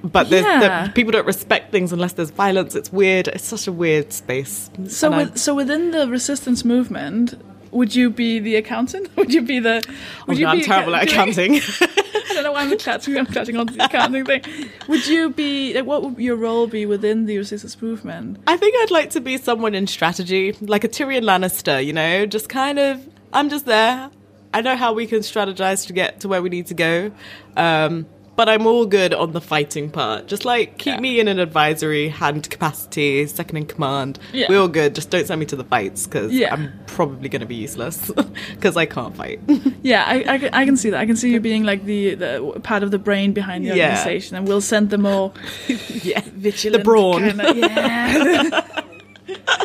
but 0.03 0.27
Yeah. 0.29 0.85
the, 0.87 0.91
people 0.93 1.11
don't 1.11 1.25
respect 1.27 1.71
things 1.71 1.91
unless 1.93 2.13
there's 2.13 2.31
violence. 2.31 2.75
It's 2.75 2.91
weird. 2.91 3.27
It's 3.27 3.45
such 3.45 3.67
a 3.67 3.71
weird 3.71 4.11
space. 4.13 4.69
So, 4.87 5.15
with, 5.15 5.37
so 5.37 5.53
within 5.55 5.91
the 5.91 6.07
resistance 6.07 6.65
movement, 6.65 7.33
would 7.71 7.95
you 7.95 8.09
be 8.09 8.39
the 8.39 8.55
accountant? 8.57 9.09
Would 9.15 9.33
you 9.33 9.41
be 9.43 9.59
the? 9.59 9.81
Oh, 9.87 10.23
Would 10.27 10.39
no, 10.39 10.47
I'm 10.47 10.57
be 10.57 10.63
terrible 10.63 10.93
at 10.93 11.03
accounting. 11.03 11.55
I 11.81 12.33
don't 12.33 12.43
know 12.43 12.51
why 12.51 12.63
I'm 12.63 12.77
clutching. 12.77 13.17
I'm 13.17 13.25
clutching 13.25 13.55
on 13.55 13.67
the 13.67 13.85
accounting 13.85 14.25
thing. 14.25 14.41
Would 14.89 15.07
you 15.07 15.29
be? 15.29 15.73
Like, 15.73 15.85
what 15.85 16.03
would 16.03 16.17
your 16.17 16.35
role 16.35 16.67
be 16.67 16.85
within 16.85 17.27
the 17.27 17.37
resistance 17.37 17.81
movement? 17.81 18.39
I 18.45 18.57
think 18.57 18.75
I'd 18.79 18.91
like 18.91 19.11
to 19.11 19.21
be 19.21 19.37
someone 19.37 19.73
in 19.73 19.87
strategy, 19.87 20.51
like 20.59 20.83
a 20.83 20.89
Tyrion 20.89 21.23
Lannister, 21.23 21.85
you 21.85 21.93
know, 21.93 22.25
just 22.25 22.49
kind 22.49 22.77
of, 22.77 23.07
I'm 23.31 23.49
just 23.49 23.65
there. 23.65 24.09
I 24.53 24.59
know 24.59 24.75
how 24.75 24.91
we 24.91 25.07
can 25.07 25.19
strategize 25.19 25.87
to 25.87 25.93
get 25.93 26.19
to 26.21 26.27
where 26.27 26.41
we 26.41 26.49
need 26.49 26.67
to 26.67 26.73
go. 26.73 27.11
Um, 27.55 28.05
but 28.41 28.49
I'm 28.49 28.65
all 28.65 28.87
good 28.87 29.13
on 29.13 29.33
the 29.33 29.39
fighting 29.41 29.91
part. 29.91 30.25
Just 30.27 30.45
like 30.45 30.79
keep 30.79 30.95
Yeah. 30.95 30.99
me 30.99 31.19
in 31.19 31.27
an 31.27 31.37
advisory 31.37 32.09
hand 32.09 32.49
capacity, 32.49 33.27
second 33.27 33.55
in 33.57 33.65
command. 33.67 34.17
Yeah. 34.33 34.47
We're 34.49 34.61
all 34.61 34.67
good. 34.67 34.95
Just 34.95 35.11
don't 35.11 35.27
send 35.27 35.39
me 35.39 35.45
to 35.45 35.55
the 35.55 35.63
fights 35.63 36.07
because 36.07 36.31
Yeah. 36.31 36.51
I'm 36.51 36.73
probably 36.87 37.29
going 37.29 37.41
to 37.41 37.45
be 37.45 37.53
useless 37.53 38.09
because 38.55 38.75
I 38.77 38.87
can't 38.87 39.15
fight. 39.15 39.39
Yeah, 39.83 40.03
I, 40.07 40.23
I, 40.33 40.37
can- 40.39 40.53
I 40.55 40.65
can 40.65 40.75
see 40.75 40.89
that. 40.89 40.99
I 40.99 41.05
can 41.05 41.15
see 41.15 41.31
you 41.31 41.39
being 41.39 41.63
like 41.63 41.85
the, 41.85 42.15
the 42.15 42.59
part 42.63 42.81
of 42.81 42.89
the 42.89 42.97
brain 42.99 43.33
behind 43.33 43.63
the 43.65 43.69
organization, 43.71 44.35
and 44.37 44.47
we'll 44.47 44.61
send 44.61 44.89
the 44.89 44.97
more 44.97 45.33
yeah. 46.03 46.21
vigilant, 46.33 46.83
brawn. 46.83 47.21
kinda- 47.21 47.53
yeah. 47.55 48.81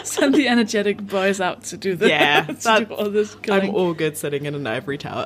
send 0.04 0.34
the 0.34 0.48
energetic 0.48 0.98
boys 1.06 1.40
out 1.40 1.64
to 1.64 1.76
do 1.78 1.96
the 1.96 2.08
Yeah, 2.10 2.42
to 2.42 2.52
that- 2.54 2.88
do 2.88 2.94
all 2.94 3.08
this. 3.10 3.36
I'm 3.50 3.70
all 3.74 3.94
good 3.94 4.18
sitting 4.18 4.44
in 4.44 4.54
an 4.54 4.66
ivory 4.66 4.98
tower 4.98 5.24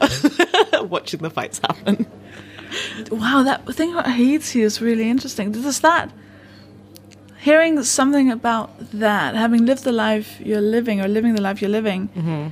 watching 0.82 1.20
the 1.20 1.30
fights 1.30 1.58
happen. 1.58 2.06
Wow, 3.10 3.42
that 3.44 3.66
thing 3.74 3.92
about 3.92 4.06
Haiti 4.10 4.62
is 4.62 4.80
really 4.80 5.08
interesting. 5.10 5.52
Does 5.52 5.80
that 5.80 6.10
hearing 7.38 7.82
something 7.82 8.30
about 8.30 8.70
that, 8.92 9.34
having 9.34 9.64
lived 9.66 9.84
the 9.84 9.92
life 9.92 10.40
you're 10.40 10.60
living 10.60 11.00
or 11.00 11.08
living 11.08 11.34
the 11.34 11.40
life 11.42 11.60
you're 11.62 11.70
living, 11.70 12.08
Mm-hmm. 12.16 12.48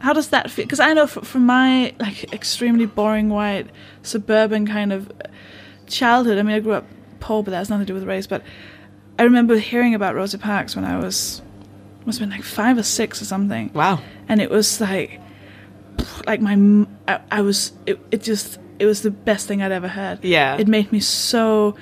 how 0.00 0.12
does 0.12 0.28
that 0.28 0.50
feel? 0.50 0.64
Because 0.64 0.80
I 0.80 0.92
know 0.92 1.04
f- 1.04 1.24
from 1.26 1.46
my 1.46 1.92
like 1.98 2.32
extremely 2.32 2.86
boring 2.86 3.28
white 3.28 3.68
suburban 4.02 4.66
kind 4.66 4.92
of 4.92 5.10
childhood. 5.86 6.38
I 6.38 6.42
mean, 6.42 6.54
I 6.56 6.60
grew 6.60 6.72
up 6.74 6.86
poor, 7.20 7.42
but 7.42 7.50
that 7.52 7.58
has 7.58 7.70
nothing 7.70 7.86
to 7.86 7.90
do 7.92 7.94
with 7.94 8.04
race. 8.04 8.26
But 8.26 8.42
I 9.18 9.22
remember 9.24 9.56
hearing 9.56 9.94
about 9.94 10.14
Rosa 10.14 10.38
Parks 10.38 10.76
when 10.76 10.84
I 10.84 10.98
was 10.98 11.42
must 12.06 12.18
have 12.18 12.28
been 12.28 12.36
like 12.36 12.44
five 12.44 12.76
or 12.76 12.82
six 12.82 13.22
or 13.22 13.24
something 13.24 13.70
Wow. 13.72 13.98
and 14.28 14.38
it 14.42 14.50
was 14.50 14.78
like 14.78 15.20
like 16.26 16.38
my 16.42 16.86
I 17.30 17.40
was 17.40 17.72
it, 17.86 17.98
it 18.10 18.22
just 18.22 18.58
it 18.78 18.86
was 18.86 19.00
the 19.00 19.10
best 19.10 19.46
thing 19.48 19.60
I'd 19.62 19.72
ever 19.72 19.88
heard. 19.88 20.18
Yeah. 20.24 20.60
it 20.60 20.68
made 20.68 20.90
me 20.92 21.00
so 21.00 21.74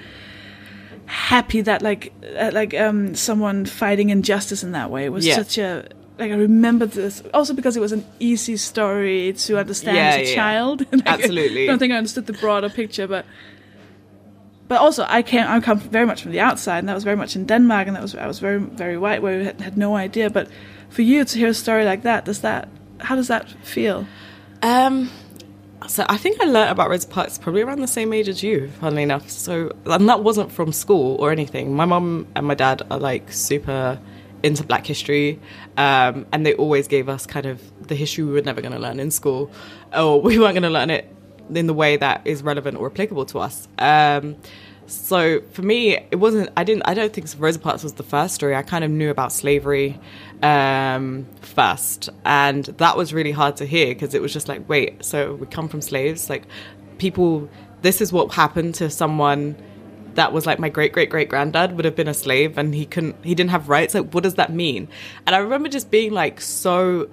happy 1.07 1.61
that 1.63 1.83
like 1.83 2.13
uh, 2.39 2.51
like 2.53 2.75
um 2.75 3.15
someone 3.15 3.67
fighting 3.67 4.11
injustice 4.11 4.63
in 4.67 4.73
that 4.73 4.91
way 4.91 5.09
was 5.11 5.25
Yeah. 5.27 5.37
such 5.37 5.59
a 5.59 5.85
like 6.19 6.31
I 6.31 6.35
remember 6.37 6.87
this 6.87 7.23
also 7.35 7.55
because 7.55 7.77
it 7.77 7.81
was 7.81 7.93
an 7.93 8.05
easy 8.21 8.57
story 8.57 9.33
to 9.47 9.59
understand 9.59 9.97
Yeah, 9.97 10.09
as 10.09 10.17
a 10.17 10.23
yeah, 10.23 10.29
yeah. 10.29 10.35
child. 10.35 10.81
Like, 10.93 11.07
Absolutely. 11.07 11.65
I 11.65 11.67
don't 11.67 11.79
think 11.79 11.93
I 11.93 11.97
understood 11.97 12.27
the 12.27 12.33
broader 12.41 12.69
picture, 12.71 13.07
but 13.09 13.25
but 14.69 14.81
also 14.81 15.05
I 15.09 15.23
came 15.23 15.45
I 15.47 15.61
come 15.61 15.79
very 15.93 16.07
much 16.07 16.23
from 16.23 16.33
the 16.33 16.41
outside, 16.41 16.79
and 16.79 16.89
that 16.89 16.95
was 16.95 17.05
very 17.05 17.17
much 17.17 17.37
in 17.37 17.47
Denmark, 17.47 17.87
and 17.89 17.97
that 17.97 18.03
was 18.03 18.15
I 18.15 18.27
was 18.27 18.39
very 18.41 18.59
very 18.59 18.97
white, 18.97 19.21
where 19.23 19.39
we 19.39 19.45
had, 19.45 19.61
had 19.61 19.77
no 19.77 19.97
idea. 19.97 20.31
But 20.31 20.49
for 20.89 21.03
you 21.03 21.25
to 21.25 21.39
hear 21.39 21.49
a 21.49 21.55
story 21.55 21.85
like 21.85 22.03
that, 22.03 22.25
does 22.25 22.41
that 22.41 22.69
how 23.01 23.17
does 23.17 23.27
that 23.29 23.49
feel? 23.63 24.07
Um, 24.63 25.11
so 25.87 26.05
I 26.09 26.17
think 26.17 26.41
I 26.41 26.45
learnt 26.45 26.71
about 26.71 26.91
Rosa 26.91 27.09
Parks 27.09 27.39
probably 27.39 27.63
around 27.63 27.81
the 27.81 27.87
same 27.87 28.13
age 28.13 28.29
as 28.29 28.43
you, 28.43 28.69
funnily 28.81 29.03
enough. 29.03 29.31
So 29.31 29.73
and 29.87 30.09
that 30.09 30.23
wasn't 30.23 30.53
from 30.53 30.73
school 30.73 31.17
or 31.17 31.31
anything. 31.31 31.75
My 31.75 31.85
mum 31.85 32.27
and 32.35 32.47
my 32.47 32.55
dad 32.55 32.83
are 32.91 32.99
like 32.99 33.33
super 33.33 33.99
into 34.43 34.65
Black 34.65 34.87
history, 34.87 35.41
um, 35.77 36.27
and 36.33 36.45
they 36.45 36.55
always 36.55 36.89
gave 36.89 37.09
us 37.09 37.27
kind 37.27 37.47
of 37.47 37.61
the 37.87 37.95
history 37.95 38.25
we 38.25 38.33
were 38.33 38.43
never 38.43 38.61
going 38.61 38.73
to 38.73 38.79
learn 38.79 38.99
in 38.99 39.11
school, 39.11 39.51
or 39.97 40.21
we 40.23 40.39
weren't 40.39 40.55
going 40.55 40.63
to 40.63 40.71
learn 40.71 40.91
it 40.91 41.09
in 41.55 41.67
the 41.67 41.75
way 41.75 41.97
that 41.97 42.23
is 42.25 42.43
relevant 42.43 42.79
or 42.79 42.87
applicable 42.87 43.27
to 43.27 43.39
us. 43.39 43.69
Um, 43.79 44.37
so 44.93 45.41
for 45.53 45.63
me, 45.63 45.97
it 46.11 46.17
wasn't. 46.17 46.51
I 46.57 46.65
didn't. 46.65 46.83
I 46.85 46.93
don't 46.93 47.13
think 47.13 47.27
Rosa 47.39 47.59
Parks 47.59 47.83
was 47.83 47.95
the 47.95 48.03
first 48.03 48.35
story. 48.35 48.55
I 48.55 48.63
kind 48.63 48.85
of 48.85 48.91
knew 48.91 49.11
about 49.11 49.33
slavery 49.33 49.99
um, 50.43 51.27
first, 51.41 52.11
and 52.25 52.65
that 52.65 52.97
was 52.97 53.15
really 53.15 53.33
hard 53.33 53.57
to 53.57 53.67
hear 53.67 53.87
because 53.89 54.15
it 54.15 54.21
was 54.21 54.33
just 54.33 54.49
like, 54.49 54.69
wait, 54.69 55.03
so 55.05 55.35
we 55.35 55.47
come 55.47 55.69
from 55.69 55.81
slaves, 55.81 56.29
like 56.29 56.45
people. 56.99 57.49
This 57.81 58.01
is 58.01 58.13
what 58.13 58.33
happened 58.33 58.75
to 58.77 58.91
someone 58.91 59.57
that 60.15 60.33
was 60.33 60.45
like 60.45 60.59
my 60.59 60.69
great 60.69 60.93
great 60.93 61.09
great 61.09 61.29
granddad 61.29 61.75
would 61.75 61.87
have 61.87 61.97
been 61.97 62.07
a 62.07 62.15
slave 62.15 62.59
and 62.59 62.75
he 62.75 62.85
couldn't 62.85 63.17
he 63.25 63.35
didn't 63.35 63.51
have 63.51 63.71
rights 63.71 63.95
like 63.95 64.13
what 64.13 64.23
does 64.23 64.35
that 64.35 64.53
mean 64.53 64.87
and 65.27 65.35
i 65.35 65.39
remember 65.39 65.71
just 65.71 65.91
being 65.91 66.13
like 66.13 66.39
so 66.39 67.09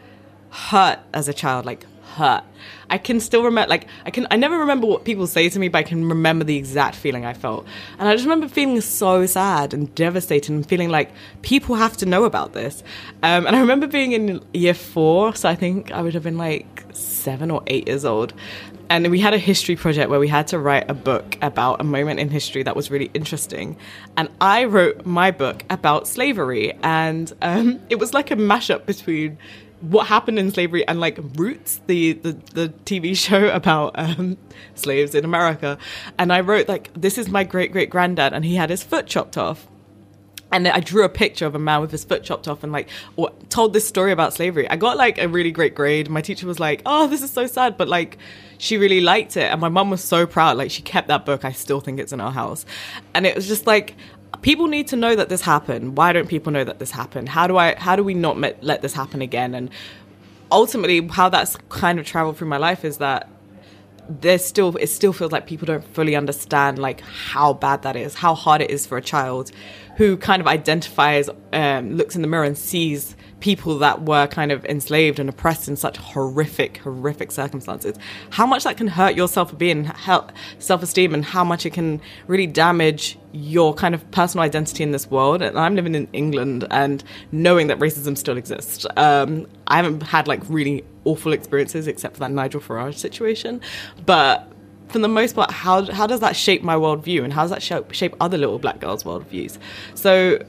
hurt 0.49 0.99
as 1.13 1.30
a 1.30 1.34
child 1.34 1.65
like 1.65 1.86
hurt. 2.16 2.43
I 2.89 2.97
can 2.97 3.20
still 3.20 3.43
remember 3.43 3.70
like 3.70 3.88
i 4.05 4.10
can 4.10 4.28
i 4.32 4.36
never 4.36 4.57
remember 4.57 4.88
what 4.88 5.05
people 5.05 5.28
say 5.28 5.47
to 5.47 5.60
me 5.60 5.68
but 5.70 5.78
i 5.78 5.84
can 5.84 6.10
remember 6.10 6.43
the 6.43 6.57
exact 6.57 6.95
feeling 6.95 7.26
i 7.26 7.34
felt. 7.34 7.66
And 7.97 8.10
i 8.10 8.14
just 8.14 8.26
remember 8.26 8.47
feeling 8.47 8.82
so 8.82 9.26
sad 9.26 9.74
and 9.74 9.93
devastated 9.95 10.51
and 10.51 10.66
feeling 10.66 10.89
like 10.89 11.12
people 11.41 11.76
have 11.76 11.95
to 11.97 12.05
know 12.05 12.24
about 12.26 12.53
this. 12.53 12.84
Um, 13.24 13.45
and 13.47 13.55
i 13.55 13.60
remember 13.60 13.88
being 13.88 14.12
in 14.14 14.43
year 14.53 14.74
four 14.74 15.36
so 15.36 15.47
i 15.49 15.55
think 15.55 15.91
i 15.91 16.01
would 16.01 16.14
have 16.14 16.24
been 16.24 16.38
like 16.38 16.84
seven 16.93 17.51
or 17.51 17.62
eight 17.68 17.88
years 17.88 18.05
old. 18.05 18.34
And 18.91 19.07
we 19.12 19.20
had 19.20 19.36
a 19.36 19.38
history 19.38 19.76
project 19.76 20.10
where 20.10 20.20
we 20.20 20.28
had 20.28 20.47
to 20.47 20.57
write 20.57 20.89
a 20.89 20.95
book 20.95 21.38
about 21.43 21.80
a 21.80 21.84
moment 21.84 22.20
in 22.20 22.30
history 22.30 22.64
that 22.64 22.76
was 22.76 22.89
really 22.89 23.12
interesting. 23.14 23.78
And 24.18 24.30
I 24.41 24.66
wrote 24.66 25.05
my 25.05 25.30
book 25.30 25.64
about 25.70 26.07
slavery, 26.07 26.74
and 26.82 27.32
um, 27.43 27.80
it 27.89 27.99
was 27.99 28.16
like 28.16 28.32
a 28.32 28.36
mashup 28.36 28.88
between 28.88 29.38
what 29.82 30.07
happened 30.07 30.39
in 30.39 30.51
slavery 30.51 30.88
and 30.88 30.99
like 30.99 31.19
Roots, 31.36 31.82
the 31.88 32.13
the, 32.13 32.34
the 32.53 32.73
TV 32.86 33.15
show 33.25 33.49
about 33.49 33.91
um, 33.95 34.38
slaves 34.75 35.15
in 35.15 35.25
America. 35.25 35.77
And 36.17 36.32
I 36.34 36.41
wrote 36.41 36.67
like, 36.67 36.91
"This 36.93 37.17
is 37.17 37.30
my 37.30 37.43
great 37.43 37.71
great 37.71 37.89
granddad," 37.89 38.34
and 38.34 38.43
he 38.45 38.55
had 38.55 38.69
his 38.69 38.84
foot 38.84 39.07
chopped 39.07 39.38
off 39.38 39.67
and 40.51 40.67
I 40.67 40.80
drew 40.80 41.03
a 41.03 41.09
picture 41.09 41.45
of 41.45 41.55
a 41.55 41.59
man 41.59 41.82
with 41.82 41.91
his 41.91 42.03
foot 42.03 42.23
chopped 42.23 42.47
off 42.47 42.63
and 42.63 42.71
like 42.71 42.89
told 43.49 43.73
this 43.73 43.88
story 43.88 44.11
about 44.11 44.34
slavery. 44.34 44.69
I 44.69 44.75
got 44.75 44.97
like 44.97 45.17
a 45.17 45.27
really 45.27 45.51
great 45.51 45.75
grade. 45.75 46.09
My 46.09 46.21
teacher 46.21 46.47
was 46.47 46.59
like, 46.59 46.82
"Oh, 46.86 47.07
this 47.07 47.21
is 47.21 47.32
so 47.32 47.45
sad," 47.45 47.77
but 47.77 47.88
like 47.88 48.17
she 48.57 48.77
really 48.77 49.01
liked 49.01 49.38
it, 49.38 49.51
and 49.51 49.61
my 49.61 49.69
mum 49.69 49.89
was 49.89 50.03
so 50.03 50.25
proud. 50.25 50.57
Like 50.57 50.71
she 50.71 50.82
kept 50.82 51.07
that 51.09 51.25
book. 51.25 51.45
I 51.45 51.51
still 51.51 51.80
think 51.82 51.99
it's 51.99 52.13
in 52.13 52.19
our 52.19 52.32
house, 52.32 52.65
and 53.13 53.25
it 53.25 53.36
was 53.36 53.47
just 53.47 53.67
like 53.67 53.95
people 54.41 54.67
need 54.67 54.87
to 54.87 54.95
know 54.95 55.15
that 55.15 55.29
this 55.29 55.41
happened. 55.41 55.97
Why 55.97 56.13
don't 56.13 56.27
people 56.27 56.51
know 56.51 56.63
that 56.63 56.79
this 56.79 56.91
happened? 56.91 57.29
How 57.29 57.47
do 57.47 57.57
I? 57.57 57.75
How 57.75 57.95
do 57.95 58.03
we 58.03 58.13
not 58.13 58.37
met, 58.37 58.63
let 58.63 58.81
this 58.81 58.93
happen 58.93 59.21
again? 59.21 59.53
And 59.53 59.69
ultimately, 60.51 61.07
how 61.07 61.29
that's 61.29 61.57
kind 61.69 61.99
of 61.99 62.05
traveled 62.05 62.37
through 62.37 62.47
my 62.47 62.57
life 62.57 62.83
is 62.85 62.97
that 62.97 63.29
there's 64.09 64.43
still 64.43 64.75
it 64.77 64.87
still 64.87 65.13
feels 65.13 65.31
like 65.31 65.45
people 65.45 65.67
don't 65.67 65.83
fully 65.93 66.15
understand 66.15 66.79
like 66.79 67.01
how 67.01 67.53
bad 67.53 67.83
that 67.83 67.95
is 67.95 68.15
how 68.15 68.33
hard 68.33 68.59
it 68.59 68.71
is 68.71 68.87
for 68.87 68.97
a 68.97 69.01
child 69.03 69.51
who 69.97 70.17
kind 70.17 70.41
of 70.41 70.47
identifies 70.47 71.29
um, 71.53 71.95
looks 71.95 72.15
in 72.15 72.23
the 72.23 72.27
mirror 72.27 72.43
and 72.43 72.57
sees 72.57 73.15
people 73.39 73.77
that 73.77 74.03
were 74.03 74.27
kind 74.27 74.51
of 74.51 74.65
enslaved 74.65 75.19
and 75.19 75.29
oppressed 75.29 75.67
in 75.67 75.75
such 75.75 75.97
horrific 75.97 76.77
horrific 76.77 77.31
circumstances 77.31 77.97
how 78.31 78.45
much 78.45 78.63
that 78.63 78.77
can 78.77 78.87
hurt 78.87 79.15
your 79.15 79.27
self-being 79.27 79.89
self-esteem 80.59 81.13
and 81.13 81.23
how 81.25 81.43
much 81.43 81.65
it 81.65 81.71
can 81.71 82.01
really 82.27 82.47
damage 82.47 83.17
your 83.31 83.73
kind 83.73 83.93
of 83.93 84.09
personal 84.11 84.43
identity 84.43 84.83
in 84.83 84.91
this 84.91 85.09
world? 85.09 85.41
And 85.41 85.57
i'm 85.57 85.75
living 85.75 85.95
in 85.95 86.07
england 86.13 86.65
and 86.71 87.03
knowing 87.31 87.67
that 87.67 87.79
racism 87.79 88.17
still 88.17 88.37
exists. 88.37 88.85
Um, 88.97 89.47
i 89.67 89.77
haven't 89.77 90.01
had 90.01 90.27
like 90.27 90.41
really 90.49 90.83
awful 91.05 91.33
experiences 91.33 91.87
except 91.87 92.15
for 92.15 92.19
that 92.21 92.31
nigel 92.31 92.61
farage 92.61 92.95
situation. 92.95 93.61
But 94.05 94.51
for 94.89 94.99
the 94.99 95.07
most 95.07 95.35
part 95.35 95.51
how, 95.51 95.91
how 95.91 96.07
does 96.07 96.19
that 96.19 96.35
shape 96.35 96.63
my 96.63 96.75
worldview 96.75 97.23
and 97.23 97.31
how 97.31 97.43
does 97.43 97.51
that 97.51 97.63
shape, 97.63 97.93
shape 97.93 98.15
other 98.19 98.37
little 98.37 98.59
black 98.59 98.79
girls 98.79 99.03
worldviews? 99.03 99.57
So 99.95 100.39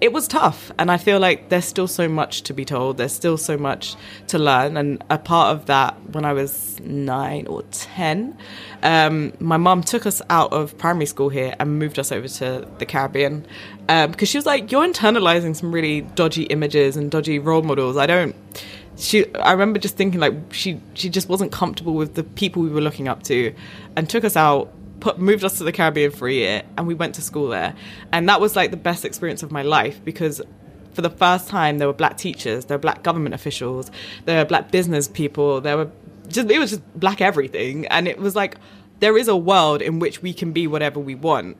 it 0.00 0.12
was 0.12 0.26
tough 0.26 0.72
and 0.78 0.90
i 0.90 0.96
feel 0.96 1.18
like 1.18 1.48
there's 1.48 1.64
still 1.64 1.88
so 1.88 2.08
much 2.08 2.42
to 2.42 2.54
be 2.54 2.64
told. 2.64 2.96
There's 2.96 3.12
still 3.12 3.36
so 3.36 3.56
much 3.56 3.96
to 4.28 4.38
learn 4.38 4.76
and 4.76 5.02
a 5.10 5.18
part 5.18 5.56
of 5.56 5.66
that 5.66 5.94
when 6.12 6.24
i 6.24 6.32
was 6.32 6.80
nine 6.80 7.46
or 7.46 7.62
ten 7.70 8.36
um, 8.82 9.32
my 9.40 9.58
mum 9.58 9.82
took 9.82 10.06
us 10.06 10.22
out 10.30 10.52
of 10.52 10.76
primary 10.78 11.06
school 11.06 11.28
here 11.28 11.54
and 11.58 11.78
moved 11.78 11.98
us 11.98 12.10
over 12.12 12.28
to 12.28 12.66
the 12.78 12.86
caribbean 12.86 13.46
um, 13.88 14.10
because 14.10 14.28
she 14.28 14.38
was 14.38 14.46
like 14.46 14.72
you're 14.72 14.86
internalizing 14.86 15.54
some 15.54 15.72
really 15.72 16.02
dodgy 16.02 16.44
images 16.44 16.96
and 16.96 17.10
dodgy 17.10 17.38
role 17.38 17.62
models. 17.62 17.96
I 17.96 18.06
don't 18.06 18.36
she 18.96 19.34
I 19.34 19.52
remember 19.52 19.78
just 19.78 19.96
thinking 19.96 20.20
like 20.20 20.34
she 20.52 20.80
she 20.94 21.08
just 21.08 21.28
wasn't 21.28 21.52
comfortable 21.52 21.94
with 21.94 22.14
the 22.14 22.22
people 22.22 22.62
we 22.62 22.68
were 22.70 22.80
looking 22.80 23.08
up 23.08 23.22
to 23.24 23.54
and 23.96 24.08
took 24.08 24.24
us 24.24 24.36
out 24.36 24.72
put 25.00 25.18
moved 25.18 25.44
us 25.44 25.58
to 25.58 25.64
the 25.64 25.72
Caribbean 25.72 26.10
for 26.10 26.28
a 26.28 26.32
year, 26.32 26.62
and 26.76 26.86
we 26.86 26.94
went 26.94 27.14
to 27.16 27.22
school 27.22 27.48
there, 27.48 27.74
and 28.12 28.28
that 28.28 28.40
was 28.40 28.56
like 28.56 28.70
the 28.70 28.76
best 28.76 29.04
experience 29.04 29.42
of 29.42 29.50
my 29.50 29.62
life 29.62 30.04
because 30.04 30.40
for 30.92 31.02
the 31.02 31.10
first 31.10 31.48
time 31.48 31.78
there 31.78 31.88
were 31.88 31.94
black 31.94 32.16
teachers, 32.16 32.66
there 32.66 32.76
were 32.76 32.82
black 32.82 33.02
government 33.02 33.34
officials, 33.34 33.90
there 34.24 34.38
were 34.38 34.44
black 34.44 34.70
business 34.70 35.08
people, 35.08 35.60
there 35.60 35.76
were 35.76 35.90
just 36.28 36.50
it 36.50 36.58
was 36.58 36.70
just 36.70 37.00
black 37.00 37.20
everything, 37.20 37.86
and 37.86 38.06
it 38.06 38.18
was 38.18 38.36
like 38.36 38.56
there 39.00 39.16
is 39.16 39.28
a 39.28 39.36
world 39.36 39.82
in 39.82 39.98
which 39.98 40.22
we 40.22 40.32
can 40.32 40.52
be 40.52 40.66
whatever 40.66 41.00
we 41.00 41.14
want 41.14 41.56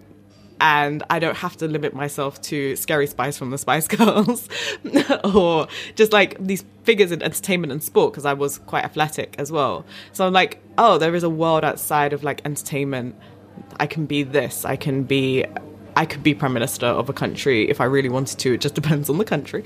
and 0.61 1.03
I 1.09 1.19
don't 1.19 1.37
have 1.37 1.57
to 1.59 1.67
limit 1.67 1.95
myself 1.95 2.41
to 2.43 2.77
Scary 2.77 3.07
Spice 3.07 3.39
from 3.39 3.51
the 3.51 3.59
Spice 3.59 3.89
Girls 3.97 4.49
or 5.25 5.69
just 5.95 6.13
like 6.13 6.37
these 6.39 6.65
figures 6.85 7.11
in 7.11 7.23
entertainment 7.23 7.73
and 7.73 7.83
sport 7.83 8.13
because 8.13 8.25
I 8.25 8.35
was 8.35 8.59
quite 8.59 8.85
athletic 8.85 9.35
as 9.39 9.51
well. 9.51 9.85
So 10.13 10.27
I'm 10.27 10.33
like, 10.33 10.63
oh, 10.79 10.99
there 10.99 11.15
is 11.15 11.23
a 11.23 11.31
world 11.31 11.65
outside 11.65 12.13
of 12.13 12.23
like 12.23 12.43
entertainment. 12.45 13.17
I 13.79 13.87
can 13.87 14.07
be 14.07 14.23
this. 14.23 14.65
I 14.65 14.77
can 14.77 15.05
be. 15.05 15.45
I 15.97 16.07
could 16.07 16.23
be 16.23 16.35
prime 16.35 16.53
minister 16.53 16.87
of 16.87 17.09
a 17.09 17.13
country 17.13 17.69
if 17.69 17.81
I 17.81 17.85
really 17.85 18.09
wanted 18.09 18.39
to. 18.39 18.55
It 18.55 18.61
just 18.61 18.75
depends 18.81 19.11
on 19.11 19.19
the 19.19 19.25
country. 19.25 19.65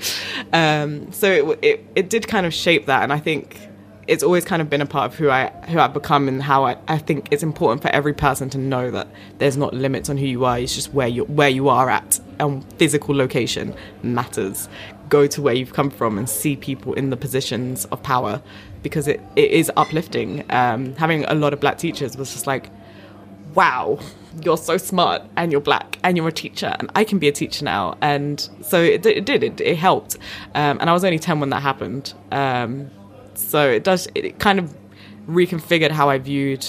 Um, 0.52 1.12
so 1.12 1.30
it, 1.30 1.58
it 1.62 1.86
it 1.94 2.10
did 2.10 2.28
kind 2.28 2.46
of 2.46 2.54
shape 2.54 2.86
that, 2.86 3.02
and 3.02 3.12
I 3.12 3.18
think 3.18 3.58
it's 4.06 4.22
always 4.22 4.44
kind 4.44 4.60
of 4.60 4.68
been 4.68 4.80
a 4.80 4.86
part 4.86 5.12
of 5.12 5.18
who 5.18 5.30
I 5.30 5.48
who 5.68 5.78
I've 5.78 5.94
become 5.94 6.28
and 6.28 6.42
how 6.42 6.64
I, 6.64 6.76
I 6.88 6.98
think 6.98 7.28
it's 7.30 7.42
important 7.42 7.82
for 7.82 7.88
every 7.88 8.12
person 8.12 8.50
to 8.50 8.58
know 8.58 8.90
that 8.90 9.08
there's 9.38 9.56
not 9.56 9.74
limits 9.74 10.08
on 10.08 10.16
who 10.16 10.26
you 10.26 10.44
are. 10.44 10.58
It's 10.58 10.74
just 10.74 10.92
where 10.92 11.08
you 11.08 11.24
where 11.24 11.48
you 11.48 11.68
are 11.68 11.88
at 11.90 12.20
and 12.38 12.64
physical 12.74 13.14
location 13.14 13.74
matters. 14.02 14.68
Go 15.08 15.26
to 15.26 15.42
where 15.42 15.54
you've 15.54 15.72
come 15.72 15.90
from 15.90 16.18
and 16.18 16.28
see 16.28 16.56
people 16.56 16.94
in 16.94 17.10
the 17.10 17.16
positions 17.16 17.84
of 17.86 18.02
power 18.02 18.42
because 18.82 19.08
it, 19.08 19.20
it 19.36 19.50
is 19.50 19.70
uplifting. 19.76 20.44
Um, 20.50 20.94
having 20.96 21.24
a 21.24 21.34
lot 21.34 21.52
of 21.52 21.60
black 21.60 21.78
teachers 21.78 22.16
was 22.16 22.32
just 22.32 22.46
like, 22.46 22.70
wow, 23.54 23.98
you're 24.42 24.56
so 24.56 24.76
smart 24.76 25.22
and 25.36 25.52
you're 25.52 25.60
black 25.60 25.98
and 26.02 26.16
you're 26.16 26.28
a 26.28 26.32
teacher 26.32 26.74
and 26.78 26.90
I 26.94 27.04
can 27.04 27.18
be 27.18 27.28
a 27.28 27.32
teacher 27.32 27.64
now. 27.64 27.96
And 28.00 28.48
so 28.62 28.80
it, 28.80 29.04
it 29.06 29.24
did, 29.24 29.42
it, 29.42 29.60
it 29.60 29.76
helped. 29.76 30.16
Um, 30.54 30.78
and 30.80 30.90
I 30.90 30.92
was 30.92 31.04
only 31.04 31.18
10 31.18 31.40
when 31.40 31.50
that 31.50 31.60
happened. 31.62 32.14
Um, 32.32 32.90
so 33.38 33.68
it 33.68 33.84
does 33.84 34.08
it 34.14 34.38
kind 34.38 34.58
of 34.58 34.74
reconfigured 35.28 35.90
how 35.90 36.10
I 36.10 36.18
viewed 36.18 36.66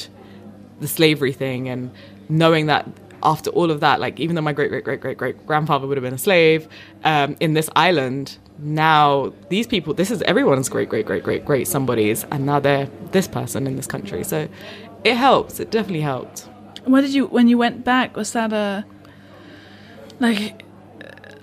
the 0.79 0.87
slavery 0.87 1.33
thing 1.33 1.69
and 1.69 1.91
knowing 2.29 2.67
that 2.67 2.87
after 3.23 3.49
all 3.51 3.71
of 3.71 3.79
that, 3.79 3.99
like 3.99 4.19
even 4.19 4.35
though 4.35 4.41
my 4.41 4.53
great 4.53 4.69
great 4.69 4.83
great 4.83 5.01
great 5.01 5.17
great 5.17 5.47
grandfather 5.47 5.87
would 5.87 5.97
have 5.97 6.03
been 6.03 6.13
a 6.13 6.17
slave 6.17 6.67
um, 7.03 7.35
in 7.39 7.53
this 7.53 7.69
island, 7.75 8.37
now 8.59 9.33
these 9.49 9.67
people, 9.67 9.93
this 9.93 10.11
is 10.11 10.21
everyone's 10.23 10.69
great 10.69 10.89
great 10.89 11.05
great 11.05 11.23
great 11.23 11.43
great 11.43 11.67
somebody's, 11.67 12.23
and 12.25 12.45
now 12.45 12.59
they're 12.59 12.87
this 13.11 13.27
person 13.27 13.67
in 13.67 13.75
this 13.75 13.87
country. 13.87 14.23
So 14.23 14.47
it 15.03 15.15
helps. 15.15 15.59
It 15.59 15.71
definitely 15.71 16.01
helped. 16.01 16.47
What 16.85 17.01
did 17.01 17.13
you 17.13 17.25
when 17.25 17.47
you 17.47 17.57
went 17.57 17.83
back? 17.83 18.15
Was 18.15 18.31
that 18.33 18.53
a 18.53 18.85
like 20.19 20.63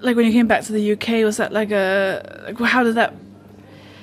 like 0.00 0.16
when 0.16 0.26
you 0.26 0.32
came 0.32 0.46
back 0.46 0.64
to 0.64 0.72
the 0.72 0.92
UK? 0.92 1.24
Was 1.24 1.38
that 1.38 1.52
like 1.52 1.72
a 1.72 2.44
like 2.44 2.58
how 2.60 2.84
did 2.84 2.94
that 2.94 3.14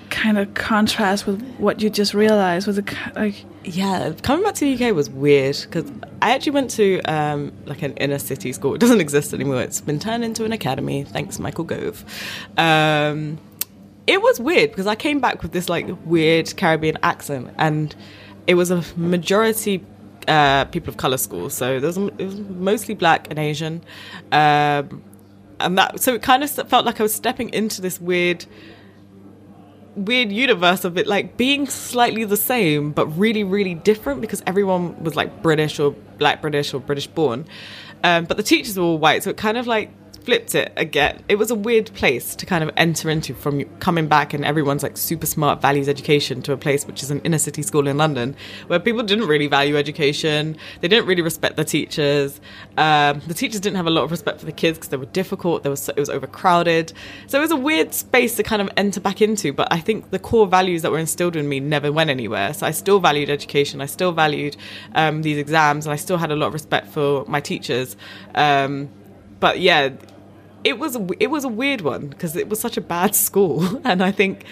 kind 0.10 0.38
of 0.38 0.54
contrast 0.54 1.26
with 1.28 1.42
what 1.58 1.82
you 1.82 1.90
just 1.90 2.14
realized? 2.14 2.68
Was 2.68 2.80
ki- 2.86 2.96
like 3.16 3.46
Yeah, 3.64 4.14
coming 4.22 4.44
back 4.44 4.56
to 4.56 4.66
the 4.66 4.86
UK 4.86 4.94
was 4.96 5.10
weird 5.10 5.58
because 5.62 5.92
I 6.22 6.32
actually 6.32 6.54
went 6.54 6.70
to 6.72 7.02
um, 7.02 7.52
like 7.66 7.82
an 7.82 7.94
inner 7.98 8.20
city 8.20 8.52
school. 8.54 8.74
It 8.80 8.80
doesn't 8.82 9.02
exist 9.02 9.34
anymore. 9.34 9.62
It's 9.62 9.82
been 9.82 10.00
turned 10.00 10.24
into 10.24 10.46
an 10.46 10.52
academy. 10.52 11.04
Thanks, 11.04 11.40
Michael 11.40 11.64
Gove. 11.66 12.04
Um, 12.58 13.38
it 14.08 14.22
was 14.22 14.40
weird 14.40 14.72
because 14.72 14.88
I 14.88 14.96
came 14.96 15.20
back 15.20 15.44
with 15.44 15.52
this 15.52 15.70
like 15.70 15.88
weird 16.06 16.56
Caribbean 16.58 16.98
accent, 17.04 17.54
and 17.58 17.96
it 18.48 18.56
was 18.56 18.72
a 18.72 18.84
majority 18.98 19.86
uh, 20.28 20.66
people 20.66 20.90
of 20.90 20.98
color 20.98 21.18
school. 21.18 21.50
So 21.50 21.80
there 21.80 21.88
was, 21.88 21.98
it 21.98 22.26
was 22.26 22.40
mostly 22.40 22.96
black 22.96 23.28
and 23.30 23.38
Asian, 23.38 23.84
um, 24.32 25.04
and 25.60 25.78
that 25.78 26.00
so 26.00 26.16
it 26.16 26.22
kind 26.22 26.44
of 26.44 26.50
felt 26.50 26.86
like 26.86 27.00
I 27.00 27.04
was 27.04 27.14
stepping 27.14 27.50
into 27.50 27.82
this 27.82 28.02
weird 28.02 28.46
weird 30.06 30.32
universe 30.32 30.86
of 30.86 30.98
it 30.98 31.08
like 31.08 31.38
being 31.38 31.68
slightly 31.68 32.24
the 32.24 32.38
same 32.38 32.92
but 32.92 33.06
really 33.18 33.44
really 33.44 33.76
different 33.76 34.22
because 34.22 34.42
everyone 34.48 35.02
was 35.04 35.16
like 35.16 35.42
british 35.42 35.80
or 35.80 35.92
black 36.18 36.42
british 36.42 36.74
or 36.74 36.80
british 36.80 37.08
born 37.08 37.46
um, 38.04 38.24
but 38.26 38.38
the 38.38 38.44
teachers 38.44 38.78
were 38.78 38.84
all 38.84 38.98
white 38.98 39.24
so 39.24 39.30
it 39.30 39.38
kind 39.38 39.58
of 39.58 39.68
like 39.68 39.92
flipped 40.30 40.54
it 40.54 40.72
again. 40.78 41.24
It 41.28 41.38
was 41.38 41.50
a 41.50 41.56
weird 41.56 41.92
place 41.96 42.36
to 42.36 42.46
kind 42.46 42.64
of 42.64 42.70
enter 42.78 43.10
into 43.10 43.34
from 43.34 43.64
coming 43.80 44.08
back 44.08 44.32
and 44.32 44.46
everyone's 44.46 44.84
like 44.84 44.96
super 44.96 45.26
smart 45.26 45.60
values 45.60 45.90
education 45.90 46.44
to 46.44 46.54
a 46.54 46.58
place 46.58 46.86
which 46.86 47.02
is 47.02 47.10
an 47.10 47.20
inner 47.22 47.40
city 47.40 47.64
school 47.64 47.88
in 47.88 47.98
london 47.98 48.36
where 48.68 48.80
people 48.80 49.02
didn't 49.02 49.28
really 49.28 49.48
value 49.48 49.76
education. 49.76 50.56
They 50.82 50.88
didn't 50.88 51.08
really 51.08 51.24
respect 51.24 51.56
the 51.56 51.66
teachers. 51.66 52.40
Um, 52.78 53.24
the 53.26 53.34
teachers 53.34 53.60
didn't 53.60 53.78
have 53.78 53.88
a 53.88 53.90
lot 53.90 54.04
of 54.04 54.12
respect 54.12 54.40
for 54.40 54.46
the 54.46 54.52
kids 54.52 54.78
because 54.78 54.90
they 54.90 54.98
were 54.98 55.08
difficult. 55.08 55.64
There 55.64 55.72
was 55.72 55.90
it 55.90 55.98
was 55.98 56.12
overcrowded. 56.12 56.94
So 57.26 57.40
it 57.40 57.42
was 57.42 57.50
a 57.50 57.62
weird 57.70 57.96
space 57.96 58.36
to 58.36 58.44
kind 58.44 58.62
of 58.62 58.70
enter 58.78 59.00
back 59.00 59.24
into 59.24 59.52
but 59.52 59.68
i 59.74 59.80
think 59.80 60.12
the 60.12 60.20
core 60.20 60.46
values 60.46 60.84
that 60.84 60.92
were 60.92 61.00
instilled 61.00 61.36
in 61.36 61.50
me 61.50 61.60
never 61.60 61.92
went 61.92 62.12
anywhere. 62.12 62.54
So 62.54 62.68
i 62.68 62.72
still 62.72 63.00
valued 63.00 63.32
education. 63.32 63.82
I 63.82 63.88
still 63.88 64.12
valued 64.12 64.58
um, 64.94 65.24
these 65.24 65.40
exams 65.40 65.88
and 65.88 65.94
i 65.94 65.96
still 65.96 66.18
had 66.18 66.30
a 66.30 66.36
lot 66.36 66.50
of 66.50 66.54
respect 66.54 66.86
for 66.90 67.26
my 67.26 67.42
teachers. 67.42 67.98
Um, 68.36 68.90
but 69.40 69.60
yeah 69.60 69.90
it 70.64 70.78
was 70.78 70.98
it 71.20 71.28
was 71.28 71.44
a 71.44 71.50
weird 71.50 71.82
one 71.82 72.08
because 72.08 72.36
it 72.36 72.50
was 72.50 72.60
such 72.60 72.78
a 72.78 72.82
bad 72.82 73.16
school 73.16 73.82
and 73.86 74.04
i 74.04 74.12
think 74.12 74.46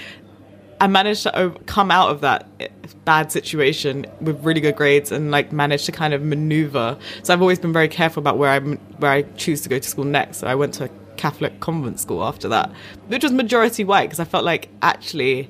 I 0.80 0.88
managed 0.88 1.24
to 1.24 1.55
come 1.66 1.89
out 1.89 2.12
of 2.12 2.22
that 2.22 2.47
eh, 2.60 2.68
bad 3.03 3.32
situation 3.32 4.05
with 4.22 4.43
really 4.43 4.62
good 4.62 4.76
grades 4.76 5.12
and 5.12 5.32
like 5.32 5.51
managed 5.51 5.86
to 5.88 5.91
kind 5.91 6.14
of 6.14 6.22
maneuver. 6.22 6.97
So 7.24 7.34
I've 7.34 7.41
always 7.41 7.58
been 7.58 7.74
very 7.74 7.88
careful 7.88 8.22
about 8.22 8.38
where 8.38 8.51
I 8.51 8.60
where 8.60 9.12
I 9.12 9.24
choose 9.24 9.62
to 9.62 9.70
go 9.70 9.80
to 9.80 9.89
school 9.89 10.03
next. 10.03 10.38
So 10.39 10.47
I 10.47 10.55
went 10.55 10.76
to 10.76 10.86
a 10.86 10.89
Catholic 11.18 11.60
convent 11.62 11.99
school 11.99 12.24
after 12.24 12.47
that, 12.49 12.72
which 13.08 13.24
was 13.24 13.32
majority 13.32 13.84
white 13.84 14.05
because 14.05 14.20
I 14.20 14.26
felt 14.26 14.45
like 14.45 14.70
actually 14.84 15.49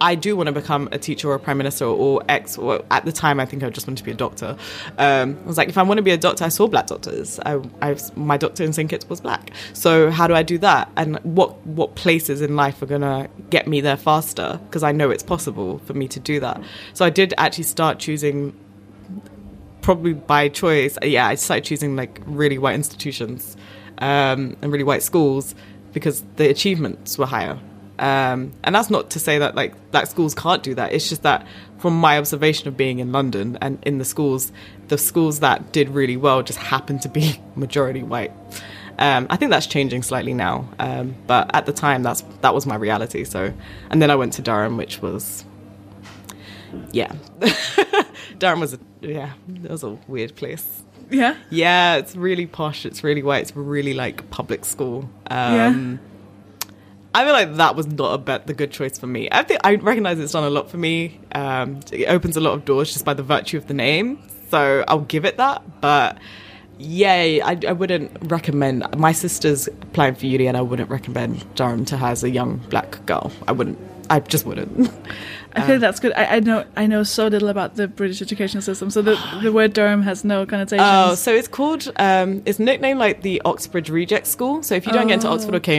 I 0.00 0.14
do 0.14 0.36
want 0.36 0.48
to 0.48 0.52
become 0.52 0.88
a 0.92 0.98
teacher 0.98 1.28
or 1.28 1.34
a 1.34 1.38
prime 1.38 1.58
minister 1.58 1.84
or 1.84 2.22
ex. 2.28 2.58
Or 2.58 2.82
at 2.90 3.04
the 3.04 3.12
time, 3.12 3.40
I 3.40 3.46
think 3.46 3.62
I 3.62 3.70
just 3.70 3.86
wanted 3.86 3.98
to 3.98 4.04
be 4.04 4.10
a 4.10 4.14
doctor. 4.14 4.56
Um, 4.98 5.38
I 5.44 5.46
was 5.46 5.56
like, 5.56 5.68
if 5.68 5.78
I 5.78 5.82
want 5.82 5.98
to 5.98 6.02
be 6.02 6.10
a 6.10 6.16
doctor, 6.16 6.44
I 6.44 6.48
saw 6.48 6.66
black 6.66 6.86
doctors. 6.86 7.38
I, 7.40 7.60
I, 7.82 7.96
my 8.14 8.36
doctor 8.36 8.64
in 8.64 8.72
St 8.72 8.88
Kitts 8.88 9.08
was 9.08 9.20
black. 9.20 9.50
So 9.72 10.10
how 10.10 10.26
do 10.26 10.34
I 10.34 10.42
do 10.42 10.58
that? 10.58 10.90
And 10.96 11.18
what 11.18 11.66
what 11.66 11.94
places 11.94 12.40
in 12.40 12.56
life 12.56 12.80
are 12.82 12.86
gonna 12.86 13.28
get 13.50 13.66
me 13.66 13.80
there 13.80 13.96
faster? 13.96 14.60
Because 14.64 14.82
I 14.82 14.92
know 14.92 15.10
it's 15.10 15.22
possible 15.22 15.78
for 15.78 15.94
me 15.94 16.08
to 16.08 16.20
do 16.20 16.40
that. 16.40 16.62
So 16.92 17.04
I 17.04 17.10
did 17.10 17.34
actually 17.38 17.64
start 17.64 17.98
choosing 17.98 18.54
probably 19.86 20.14
by 20.14 20.48
choice, 20.48 20.98
yeah, 21.00 21.28
I 21.28 21.36
started 21.36 21.64
choosing 21.64 21.94
like 21.94 22.20
really 22.26 22.58
white 22.58 22.74
institutions 22.74 23.56
um, 23.98 24.56
and 24.60 24.72
really 24.72 24.82
white 24.82 25.04
schools 25.04 25.54
because 25.92 26.24
the 26.34 26.50
achievements 26.50 27.16
were 27.16 27.24
higher. 27.24 27.56
Um, 27.98 28.52
and 28.62 28.74
that's 28.74 28.90
not 28.90 29.10
to 29.10 29.18
say 29.18 29.38
that 29.38 29.54
like 29.54 29.90
black 29.90 30.06
schools 30.06 30.34
can't 30.34 30.62
do 30.62 30.74
that. 30.74 30.92
It's 30.92 31.08
just 31.08 31.22
that 31.22 31.46
from 31.78 31.98
my 31.98 32.18
observation 32.18 32.68
of 32.68 32.76
being 32.76 32.98
in 32.98 33.12
London 33.12 33.56
and 33.60 33.78
in 33.84 33.98
the 33.98 34.04
schools, 34.04 34.52
the 34.88 34.98
schools 34.98 35.40
that 35.40 35.72
did 35.72 35.88
really 35.90 36.16
well 36.16 36.42
just 36.42 36.58
happened 36.58 37.02
to 37.02 37.08
be 37.08 37.40
majority 37.56 38.02
white. 38.02 38.32
Um, 38.98 39.26
I 39.28 39.36
think 39.36 39.50
that's 39.50 39.66
changing 39.66 40.02
slightly 40.02 40.32
now, 40.32 40.68
um, 40.78 41.14
but 41.26 41.50
at 41.54 41.66
the 41.66 41.72
time, 41.72 42.02
that's 42.02 42.22
that 42.40 42.54
was 42.54 42.64
my 42.64 42.76
reality. 42.76 43.24
So, 43.24 43.52
and 43.90 44.00
then 44.00 44.10
I 44.10 44.14
went 44.14 44.32
to 44.34 44.42
Durham, 44.42 44.78
which 44.78 45.02
was, 45.02 45.44
yeah, 46.92 47.12
Durham 48.38 48.60
was 48.60 48.72
a 48.72 48.78
yeah, 49.02 49.32
it 49.62 49.70
was 49.70 49.82
a 49.82 49.98
weird 50.08 50.34
place. 50.34 50.82
yeah? 51.10 51.36
Yeah, 51.50 51.96
it's 51.96 52.16
really 52.16 52.46
posh. 52.46 52.86
It's 52.86 53.04
really 53.04 53.22
white. 53.22 53.42
It's 53.42 53.54
really 53.54 53.92
like 53.92 54.30
public 54.30 54.64
school. 54.64 55.10
Um, 55.30 56.00
I 57.16 57.24
feel 57.24 57.32
like 57.32 57.54
that 57.56 57.76
was 57.76 57.86
not 57.86 58.12
a 58.14 58.18
bet 58.18 58.46
the 58.46 58.52
good 58.54 58.70
choice 58.70 58.98
for 58.98 59.06
me. 59.06 59.28
I 59.32 59.42
think 59.42 59.60
I 59.64 59.76
recognize 59.76 60.18
it's 60.18 60.32
done 60.32 60.44
a 60.44 60.50
lot 60.50 60.70
for 60.70 60.76
me. 60.76 61.18
Um, 61.32 61.80
it 61.90 62.06
opens 62.06 62.36
a 62.36 62.40
lot 62.40 62.52
of 62.52 62.64
doors 62.64 62.92
just 62.92 63.04
by 63.04 63.14
the 63.14 63.22
virtue 63.22 63.56
of 63.56 63.66
the 63.68 63.74
name, 63.74 64.18
so 64.50 64.84
I'll 64.86 65.00
give 65.00 65.24
it 65.24 65.38
that. 65.38 65.62
But 65.80 66.18
yeah, 66.78 67.12
I, 67.42 67.58
I 67.68 67.72
wouldn't 67.72 68.10
recommend. 68.30 68.84
My 68.98 69.12
sister's 69.12 69.66
applying 69.66 70.14
for 70.14 70.26
uni, 70.26 70.46
and 70.46 70.56
I 70.56 70.60
wouldn't 70.60 70.90
recommend 70.90 71.42
Durham 71.54 71.84
to 71.86 71.96
her 71.96 72.08
as 72.08 72.22
a 72.22 72.28
young 72.28 72.58
black 72.68 73.04
girl. 73.06 73.32
I 73.48 73.52
wouldn't. 73.52 73.78
I 74.10 74.20
just 74.20 74.44
wouldn't. 74.46 74.90
I 75.56 75.62
think 75.62 75.80
that's 75.80 76.00
good. 76.00 76.12
I, 76.14 76.36
I 76.36 76.40
know 76.40 76.64
I 76.76 76.86
know 76.86 77.02
so 77.02 77.28
little 77.28 77.48
about 77.48 77.76
the 77.76 77.88
British 77.88 78.20
education 78.20 78.60
system, 78.60 78.90
so 78.90 79.00
the 79.00 79.18
the 79.42 79.50
word 79.50 79.72
Durham 79.72 80.02
has 80.02 80.22
no 80.22 80.44
connotations. 80.44 80.86
Oh, 80.86 81.14
so 81.14 81.32
it's 81.32 81.48
called, 81.48 81.90
um, 81.96 82.42
it's 82.44 82.58
nicknamed 82.58 82.98
like 83.00 83.22
the 83.22 83.40
Oxbridge 83.46 83.88
Reject 83.88 84.26
School. 84.26 84.62
So 84.62 84.74
if 84.74 84.86
you 84.86 84.92
don't 84.92 85.06
get 85.06 85.14
into 85.14 85.28
Oh, 85.28 85.32
Oxford 85.32 85.54
or 85.54 85.56
okay. 85.56 85.78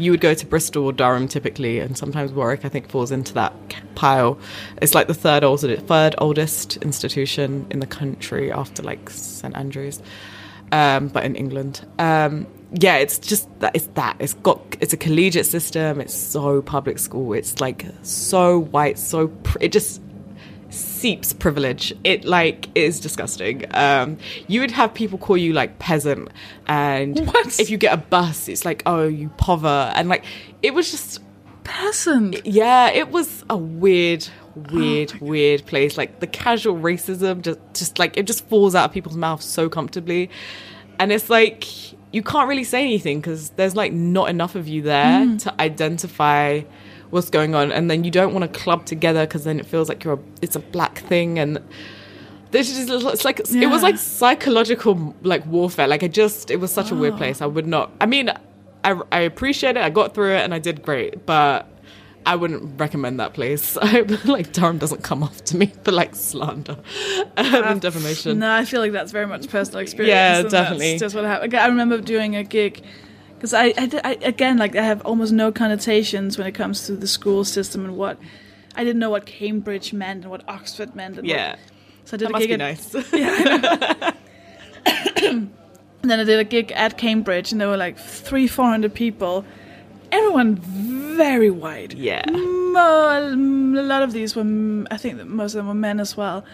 You 0.00 0.10
would 0.12 0.20
go 0.20 0.32
to 0.32 0.46
Bristol 0.46 0.86
or 0.86 0.92
Durham 0.92 1.28
typically, 1.28 1.78
and 1.78 1.96
sometimes 1.96 2.32
Warwick, 2.32 2.64
I 2.64 2.68
think, 2.68 2.88
falls 2.88 3.12
into 3.12 3.34
that 3.34 3.52
pile. 3.94 4.38
It's 4.80 4.94
like 4.94 5.08
the 5.08 5.14
third 5.14 5.44
oldest, 5.44 5.86
third 5.86 6.14
oldest 6.18 6.78
institution 6.78 7.66
in 7.70 7.80
the 7.80 7.86
country 7.86 8.50
after 8.50 8.82
like 8.82 9.10
St 9.10 9.54
Andrews, 9.54 10.00
um, 10.72 11.08
but 11.08 11.24
in 11.24 11.36
England. 11.36 11.86
Um, 11.98 12.46
yeah, 12.72 12.96
it's 12.96 13.18
just 13.18 13.48
that 13.60 13.74
it's 13.74 13.88
that 13.94 14.16
it's 14.20 14.34
got 14.34 14.76
it's 14.80 14.92
a 14.92 14.96
collegiate 14.96 15.46
system. 15.46 16.00
It's 16.00 16.14
so 16.14 16.62
public 16.62 16.98
school. 16.98 17.34
It's 17.34 17.60
like 17.60 17.84
so 18.02 18.60
white, 18.60 18.98
so 18.98 19.28
pr- 19.28 19.58
it 19.60 19.72
just 19.72 20.00
seeps 20.70 21.32
privilege. 21.32 21.92
It 22.04 22.24
like 22.24 22.68
is 22.74 23.00
disgusting. 23.00 23.64
Um, 23.74 24.18
you 24.48 24.60
would 24.60 24.70
have 24.70 24.94
people 24.94 25.18
call 25.18 25.36
you 25.36 25.52
like 25.52 25.78
peasant, 25.78 26.28
and 26.66 27.18
What? 27.26 27.58
if 27.60 27.70
you 27.70 27.76
get 27.78 27.92
a 27.94 27.96
bus, 27.98 28.48
it's 28.48 28.64
like 28.64 28.82
oh 28.86 29.06
you 29.06 29.28
pover, 29.36 29.92
and 29.94 30.08
like 30.08 30.24
it 30.62 30.74
was 30.74 30.90
just 30.90 31.20
Peasant. 31.62 32.44
yeah, 32.46 32.90
it 32.90 33.10
was 33.10 33.44
a 33.48 33.56
weird, 33.56 34.26
weird, 34.72 35.12
Oh 35.14 35.26
weird 35.26 35.64
place. 35.66 35.96
Like 35.96 36.18
the 36.18 36.26
casual 36.26 36.74
racism, 36.76 37.42
just 37.42 37.58
just 37.74 37.98
like 37.98 38.16
it 38.16 38.26
just 38.26 38.48
falls 38.48 38.74
out 38.74 38.86
of 38.86 38.92
people's 38.92 39.16
mouths 39.16 39.44
so 39.44 39.68
comfortably, 39.68 40.30
and 40.98 41.12
it's 41.12 41.30
like 41.30 41.64
you 42.12 42.22
can't 42.24 42.48
really 42.48 42.64
say 42.64 42.82
anything 42.82 43.20
because 43.20 43.50
there's 43.50 43.76
like 43.76 43.92
not 43.92 44.30
enough 44.30 44.56
of 44.56 44.66
you 44.66 44.82
there 44.82 45.20
Mm. 45.26 45.38
to 45.44 45.60
identify 45.60 46.62
what's 47.10 47.30
going 47.30 47.54
on, 47.54 47.70
and 47.72 47.90
then 47.90 48.04
you 48.04 48.10
don't 48.10 48.32
want 48.34 48.52
to 48.52 48.60
club 48.60 48.86
together 48.86 49.26
because 49.26 49.44
then 49.44 49.58
it 49.60 49.66
feels 49.66 49.88
like 49.88 50.02
you're 50.04 50.14
a, 50.14 50.18
it's 50.42 50.56
a 50.56 50.60
black 50.60 50.98
thing 51.00 51.38
and. 51.38 51.58
This 52.52 52.68
is 52.76 52.90
it's 52.90 53.24
like 53.24 53.38
it 53.38 53.68
was 53.70 53.84
like 53.84 53.96
psychological 53.96 55.14
like 55.22 55.46
warfare. 55.46 55.86
Like 55.86 56.02
I 56.02 56.08
just 56.08 56.50
it 56.50 56.56
was 56.56 56.72
such 56.72 56.90
a 56.90 56.96
weird 56.96 57.14
Oh. 57.14 57.16
place. 57.18 57.40
I 57.40 57.46
would 57.46 57.66
not. 57.66 57.92
I 58.00 58.06
mean, 58.06 58.28
I 58.82 59.00
I 59.12 59.20
appreciate 59.20 59.76
it. 59.76 59.82
I 59.84 59.88
got 59.90 60.14
through 60.14 60.32
it 60.34 60.40
and 60.42 60.52
I 60.52 60.58
did 60.58 60.82
great, 60.82 61.24
but 61.26 61.68
I 62.26 62.34
wouldn't 62.34 62.80
recommend 62.80 63.20
that 63.20 63.34
place. 63.34 63.76
I 63.80 63.86
hope 63.86 64.24
like 64.24 64.52
Durham 64.52 64.78
doesn't 64.78 65.04
come 65.04 65.22
after 65.22 65.56
me 65.56 65.66
for 65.84 65.92
like 65.92 66.16
slander 66.16 66.76
um, 67.36 67.54
and 67.54 67.80
defamation. 67.80 68.40
No, 68.40 68.52
I 68.52 68.64
feel 68.64 68.80
like 68.80 68.90
that's 68.90 69.12
very 69.12 69.26
much 69.28 69.48
personal 69.48 69.78
experience. 69.78 70.10
Yeah, 70.12 70.42
definitely. 70.42 70.90
That's 70.90 71.00
just 71.02 71.14
what 71.14 71.24
happened. 71.24 71.54
I 71.54 71.68
remember 71.68 72.00
doing 72.00 72.34
a 72.34 72.42
gig 72.42 72.82
because 73.40 73.54
I, 73.54 73.72
I, 73.78 74.00
I, 74.04 74.18
again, 74.20 74.58
like 74.58 74.76
I 74.76 74.82
have 74.82 75.00
almost 75.06 75.32
no 75.32 75.50
connotations 75.50 76.36
when 76.36 76.46
it 76.46 76.52
comes 76.52 76.84
to 76.86 76.92
the 76.94 77.06
school 77.06 77.42
system 77.42 77.86
and 77.86 77.96
what 77.96 78.18
I 78.76 78.84
didn't 78.84 78.98
know 78.98 79.08
what 79.08 79.24
Cambridge 79.24 79.94
meant 79.94 80.24
and 80.24 80.30
what 80.30 80.46
Oxford 80.46 80.94
meant. 80.94 81.16
And 81.16 81.26
Yeah, 81.26 81.52
what, 81.52 81.58
so 82.04 82.14
I 82.14 82.18
did 82.18 82.26
that 82.26 82.30
a 82.30 82.32
must 82.32 82.46
gig 82.46 82.58
be 82.58 83.22
at, 83.22 84.12
nice. 84.12 84.14
And 86.02 86.10
then 86.10 86.18
I 86.20 86.24
did 86.24 86.38
a 86.38 86.44
gig 86.44 86.72
at 86.72 86.96
Cambridge, 86.96 87.52
and 87.52 87.60
there 87.60 87.68
were 87.68 87.76
like 87.76 87.98
three, 87.98 88.46
four 88.46 88.66
hundred 88.66 88.94
people. 88.94 89.44
Everyone 90.12 90.56
very 90.56 91.50
white. 91.50 91.94
yeah, 91.94 92.24
Mo- 92.30 93.32
a 93.32 93.82
lot 93.82 94.02
of 94.02 94.12
these 94.12 94.34
were, 94.34 94.42
i 94.90 94.96
think 94.96 95.22
most 95.26 95.54
of 95.54 95.58
them 95.58 95.68
were 95.68 95.74
men 95.74 96.00
as 96.00 96.16
well. 96.16 96.44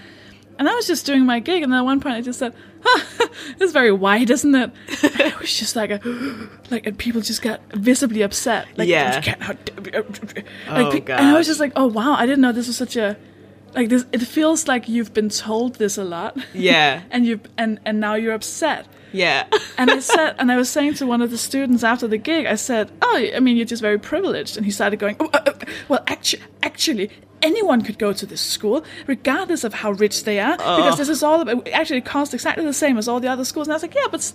And 0.58 0.68
I 0.68 0.74
was 0.74 0.86
just 0.86 1.04
doing 1.06 1.26
my 1.26 1.38
gig, 1.40 1.62
and 1.62 1.70
then 1.72 1.78
at 1.80 1.84
one 1.84 2.00
point 2.00 2.14
I 2.16 2.20
just 2.22 2.38
said, 2.38 2.54
huh, 2.82 3.28
"It's 3.60 3.72
very 3.72 3.92
white, 3.92 4.30
isn't 4.30 4.54
it?" 4.54 4.70
And 5.02 5.20
it 5.20 5.38
was 5.38 5.52
just 5.58 5.76
like 5.76 5.90
a, 5.90 6.00
like, 6.70 6.86
and 6.86 6.96
people 6.98 7.20
just 7.20 7.42
got 7.42 7.60
visibly 7.72 8.22
upset. 8.22 8.66
Like, 8.76 8.86
oh, 8.88 8.90
Yeah. 8.90 9.16
"You 9.16 9.22
can't- 9.22 9.42
oh, 9.42 10.72
like, 10.72 10.86
Oh, 10.86 10.90
pe- 11.00 11.12
and 11.12 11.26
I 11.28 11.34
was 11.34 11.46
just 11.46 11.60
like, 11.60 11.72
"Oh 11.76 11.86
wow, 11.86 12.14
I 12.14 12.24
didn't 12.26 12.40
know 12.40 12.52
this 12.52 12.66
was 12.68 12.76
such 12.76 12.96
a, 12.96 13.16
like 13.74 13.88
this." 13.90 14.06
It 14.12 14.22
feels 14.22 14.66
like 14.66 14.88
you've 14.88 15.12
been 15.12 15.28
told 15.28 15.74
this 15.76 15.98
a 15.98 16.04
lot, 16.04 16.36
yeah, 16.54 17.02
and 17.10 17.26
you 17.26 17.40
and 17.58 17.78
and 17.84 18.00
now 18.00 18.14
you're 18.14 18.34
upset. 18.34 18.86
Yeah, 19.16 19.46
And 19.78 19.90
I 19.90 20.00
said, 20.00 20.36
and 20.38 20.50
I 20.50 20.56
was 20.56 20.70
saying 20.70 20.94
to 20.94 21.06
one 21.06 21.22
of 21.22 21.30
the 21.30 21.38
students 21.38 21.84
after 21.84 22.06
the 22.06 22.18
gig, 22.18 22.46
I 22.46 22.54
said, 22.54 22.90
"Oh, 23.02 23.30
I 23.34 23.40
mean, 23.40 23.56
you're 23.56 23.66
just 23.66 23.82
very 23.82 23.98
privileged." 23.98 24.56
And 24.56 24.64
he 24.64 24.72
started 24.72 24.98
going, 24.98 25.16
oh, 25.20 25.30
uh, 25.32 25.42
uh, 25.46 25.52
"Well, 25.88 26.02
actually, 26.06 26.42
actually, 26.62 27.10
anyone 27.42 27.82
could 27.82 27.98
go 27.98 28.12
to 28.12 28.24
this 28.24 28.40
school, 28.40 28.84
regardless 29.06 29.64
of 29.64 29.74
how 29.74 29.92
rich 29.92 30.24
they 30.24 30.40
are, 30.40 30.56
because 30.56 30.96
this 30.96 31.08
is 31.08 31.22
all 31.22 31.42
about, 31.42 31.68
actually 31.68 31.98
it 31.98 32.06
costs 32.06 32.32
exactly 32.32 32.64
the 32.64 32.72
same 32.72 32.96
as 32.96 33.06
all 33.06 33.20
the 33.20 33.28
other 33.28 33.44
schools." 33.44 33.66
And 33.68 33.74
I 33.74 33.76
was 33.76 33.82
like, 33.82 33.94
"Yeah, 33.94 34.06
but 34.10 34.32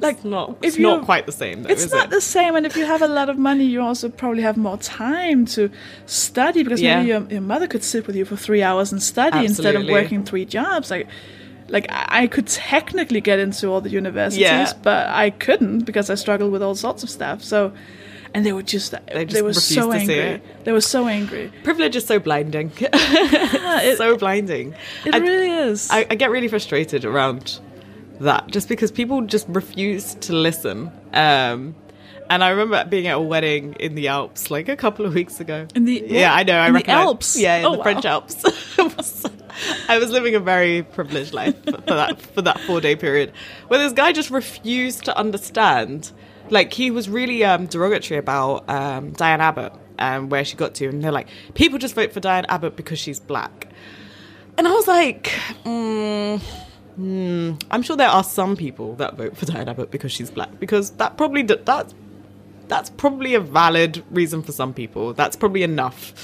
like, 0.00 0.16
it's 0.16 0.24
not. 0.24 0.56
It's 0.62 0.78
not 0.78 1.04
quite 1.04 1.26
the 1.26 1.32
same. 1.32 1.62
Though, 1.62 1.70
it's 1.70 1.90
not 1.92 2.06
it? 2.06 2.10
the 2.10 2.20
same, 2.20 2.56
and 2.56 2.66
if 2.66 2.76
you 2.76 2.84
have 2.84 3.02
a 3.02 3.08
lot 3.08 3.28
of 3.28 3.38
money, 3.38 3.64
you 3.64 3.80
also 3.80 4.08
probably 4.08 4.42
have 4.42 4.56
more 4.56 4.78
time 4.78 5.46
to 5.46 5.70
study 6.06 6.62
because 6.64 6.82
maybe 6.82 7.08
your, 7.08 7.22
your 7.30 7.40
mother 7.40 7.68
could 7.68 7.84
sit 7.84 8.06
with 8.06 8.16
you 8.16 8.24
for 8.24 8.36
three 8.36 8.62
hours 8.62 8.90
and 8.92 9.02
study 9.02 9.44
instead 9.46 9.76
of 9.76 9.86
working 9.86 10.24
three 10.24 10.44
jobs. 10.44 10.90
Like, 10.90 11.06
like 11.68 11.86
I 11.90 12.26
could 12.26 12.46
technically 12.46 13.20
get 13.20 13.38
into 13.38 13.68
all 13.68 13.80
the 13.80 13.90
universities, 13.90 14.42
Yeah. 14.42 14.72
but 14.82 15.08
I 15.08 15.30
couldn't 15.30 15.80
because 15.84 16.10
I 16.10 16.14
struggled 16.16 16.52
with 16.52 16.62
all 16.62 16.74
sorts 16.74 17.02
of 17.02 17.10
stuff. 17.10 17.42
So, 17.42 17.72
and 18.34 18.44
they 18.46 18.52
were 18.52 18.62
just 18.62 18.94
they, 19.12 19.24
just 19.24 19.42
were 19.42 19.52
so 19.52 19.88
refused 19.90 20.00
to 20.00 20.06
see 20.14 20.20
angry. 20.20 20.34
it. 20.36 20.64
They 20.64 20.72
were 20.72 20.80
so 20.80 21.06
angry. 21.08 21.52
Privilege 21.64 21.96
is 21.96 22.04
so 22.06 22.18
blinding. 22.18 22.72
Yeah, 22.80 23.80
it, 23.82 23.96
so 23.98 24.16
blinding. 24.16 24.74
it 25.04 25.14
I- 25.14 25.18
really 25.18 25.48
is. 25.48 25.88
I, 25.90 26.06
I 26.10 26.14
get 26.14 26.30
really 26.30 26.48
frustrated 26.48 27.04
around 27.04 27.60
that 28.20 28.48
just 28.48 28.68
because 28.68 28.90
people 28.92 29.22
just 29.22 29.46
refuse 29.48 30.14
to 30.16 30.32
listen. 30.34 30.90
Um, 31.12 31.74
and 32.34 32.42
I 32.44 32.50
remember 32.50 32.84
being 32.88 33.06
at 33.06 33.16
a 33.16 33.20
wedding 33.20 33.74
in 33.80 33.94
the 33.94 34.08
Alps 34.08 34.50
like 34.50 34.68
a 34.68 34.76
couple 34.76 35.06
of 35.06 35.14
weeks 35.14 35.40
ago. 35.40 35.66
In 35.74 35.84
the- 35.84 36.04
yeah, 36.06 36.34
I 36.34 36.42
know. 36.42 36.56
I 36.58 36.68
in 36.68 36.74
the 36.74 36.90
Alps? 36.90 37.36
Yeah, 37.38 37.56
in 37.58 37.64
Oh, 37.66 37.72
the 37.72 37.78
wow. 37.78 37.82
French 37.84 38.04
Alps. 38.04 38.42
Was- 38.78 39.26
I 39.88 39.98
was 39.98 40.10
living 40.10 40.34
a 40.34 40.40
very 40.40 40.82
privileged 40.82 41.34
life 41.34 41.54
for 41.64 41.72
for 41.72 41.94
that 41.94 42.20
for 42.20 42.42
that 42.42 42.58
four 42.60 42.80
day 42.80 42.96
period, 42.96 43.32
where 43.68 43.78
this 43.78 43.92
guy 43.92 44.12
just 44.12 44.30
refused 44.30 45.04
to 45.04 45.16
understand. 45.16 46.10
Like 46.50 46.72
he 46.72 46.90
was 46.90 47.08
really 47.08 47.44
um, 47.44 47.66
derogatory 47.66 48.18
about 48.18 48.68
um, 48.68 49.10
Diane 49.12 49.40
Abbott 49.40 49.72
and 49.98 50.30
where 50.30 50.44
she 50.44 50.56
got 50.56 50.74
to, 50.76 50.88
and 50.88 51.02
they're 51.04 51.12
like, 51.12 51.28
people 51.54 51.78
just 51.78 51.94
vote 51.94 52.12
for 52.12 52.20
Diane 52.20 52.46
Abbott 52.48 52.76
because 52.76 52.98
she's 52.98 53.20
black. 53.20 53.68
And 54.58 54.66
I 54.66 54.72
was 54.72 54.88
like, 54.88 55.24
mm, 55.64 56.42
mm, 56.98 57.62
I'm 57.70 57.82
sure 57.82 57.96
there 57.96 58.08
are 58.08 58.24
some 58.24 58.56
people 58.56 58.96
that 58.96 59.16
vote 59.16 59.36
for 59.36 59.46
Diane 59.46 59.68
Abbott 59.68 59.90
because 59.90 60.12
she's 60.12 60.30
black, 60.30 60.58
because 60.58 60.90
that 60.92 61.16
probably 61.16 61.42
d- 61.42 61.56
that's 62.72 62.88
probably 62.88 63.34
a 63.34 63.40
valid 63.40 64.02
reason 64.10 64.42
for 64.42 64.52
some 64.52 64.72
people. 64.72 65.12
That's 65.12 65.36
probably 65.36 65.62
enough. 65.62 66.14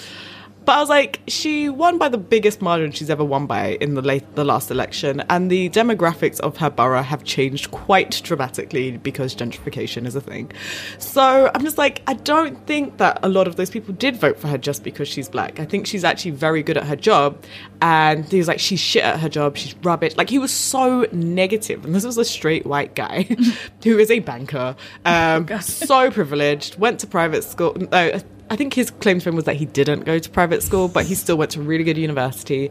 But 0.68 0.76
I 0.76 0.80
was 0.80 0.90
like, 0.90 1.20
she 1.28 1.70
won 1.70 1.96
by 1.96 2.10
the 2.10 2.18
biggest 2.18 2.60
margin 2.60 2.92
she's 2.92 3.08
ever 3.08 3.24
won 3.24 3.46
by 3.46 3.78
in 3.80 3.94
the 3.94 4.02
late, 4.02 4.34
the 4.34 4.44
last 4.44 4.70
election, 4.70 5.22
and 5.30 5.50
the 5.50 5.70
demographics 5.70 6.38
of 6.40 6.58
her 6.58 6.68
borough 6.68 7.00
have 7.00 7.24
changed 7.24 7.70
quite 7.70 8.20
dramatically 8.22 8.98
because 8.98 9.34
gentrification 9.34 10.04
is 10.04 10.14
a 10.14 10.20
thing. 10.20 10.52
So 10.98 11.50
I'm 11.54 11.62
just 11.62 11.78
like, 11.78 12.02
I 12.06 12.12
don't 12.12 12.66
think 12.66 12.98
that 12.98 13.18
a 13.22 13.30
lot 13.30 13.48
of 13.48 13.56
those 13.56 13.70
people 13.70 13.94
did 13.94 14.18
vote 14.18 14.38
for 14.38 14.48
her 14.48 14.58
just 14.58 14.84
because 14.84 15.08
she's 15.08 15.26
black. 15.26 15.58
I 15.58 15.64
think 15.64 15.86
she's 15.86 16.04
actually 16.04 16.32
very 16.32 16.62
good 16.62 16.76
at 16.76 16.84
her 16.84 16.96
job, 16.96 17.42
and 17.80 18.26
he 18.26 18.36
was 18.36 18.46
like, 18.46 18.60
she's 18.60 18.78
shit 18.78 19.04
at 19.04 19.20
her 19.20 19.30
job, 19.30 19.56
she's 19.56 19.74
rubbish. 19.76 20.18
Like 20.18 20.28
he 20.28 20.38
was 20.38 20.52
so 20.52 21.06
negative, 21.12 21.82
and 21.86 21.94
this 21.94 22.04
was 22.04 22.18
a 22.18 22.26
straight 22.26 22.66
white 22.66 22.94
guy 22.94 23.22
who 23.84 23.98
is 23.98 24.10
a 24.10 24.18
banker, 24.18 24.76
um, 25.06 25.48
so 25.62 26.10
privileged, 26.10 26.78
went 26.78 27.00
to 27.00 27.06
private 27.06 27.42
school. 27.42 27.74
No, 27.90 28.20
I 28.50 28.56
think 28.56 28.74
his 28.74 28.90
claim 28.90 29.18
to 29.18 29.24
fame 29.24 29.36
was 29.36 29.44
that 29.44 29.56
he 29.56 29.66
didn't 29.66 30.00
go 30.04 30.18
to 30.18 30.30
private 30.30 30.62
school, 30.62 30.88
but 30.88 31.04
he 31.04 31.14
still 31.14 31.36
went 31.36 31.50
to 31.52 31.60
a 31.60 31.62
really 31.62 31.84
good 31.84 31.98
university. 31.98 32.70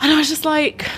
And 0.00 0.12
I 0.12 0.16
was 0.16 0.28
just 0.28 0.44
like, 0.44 0.88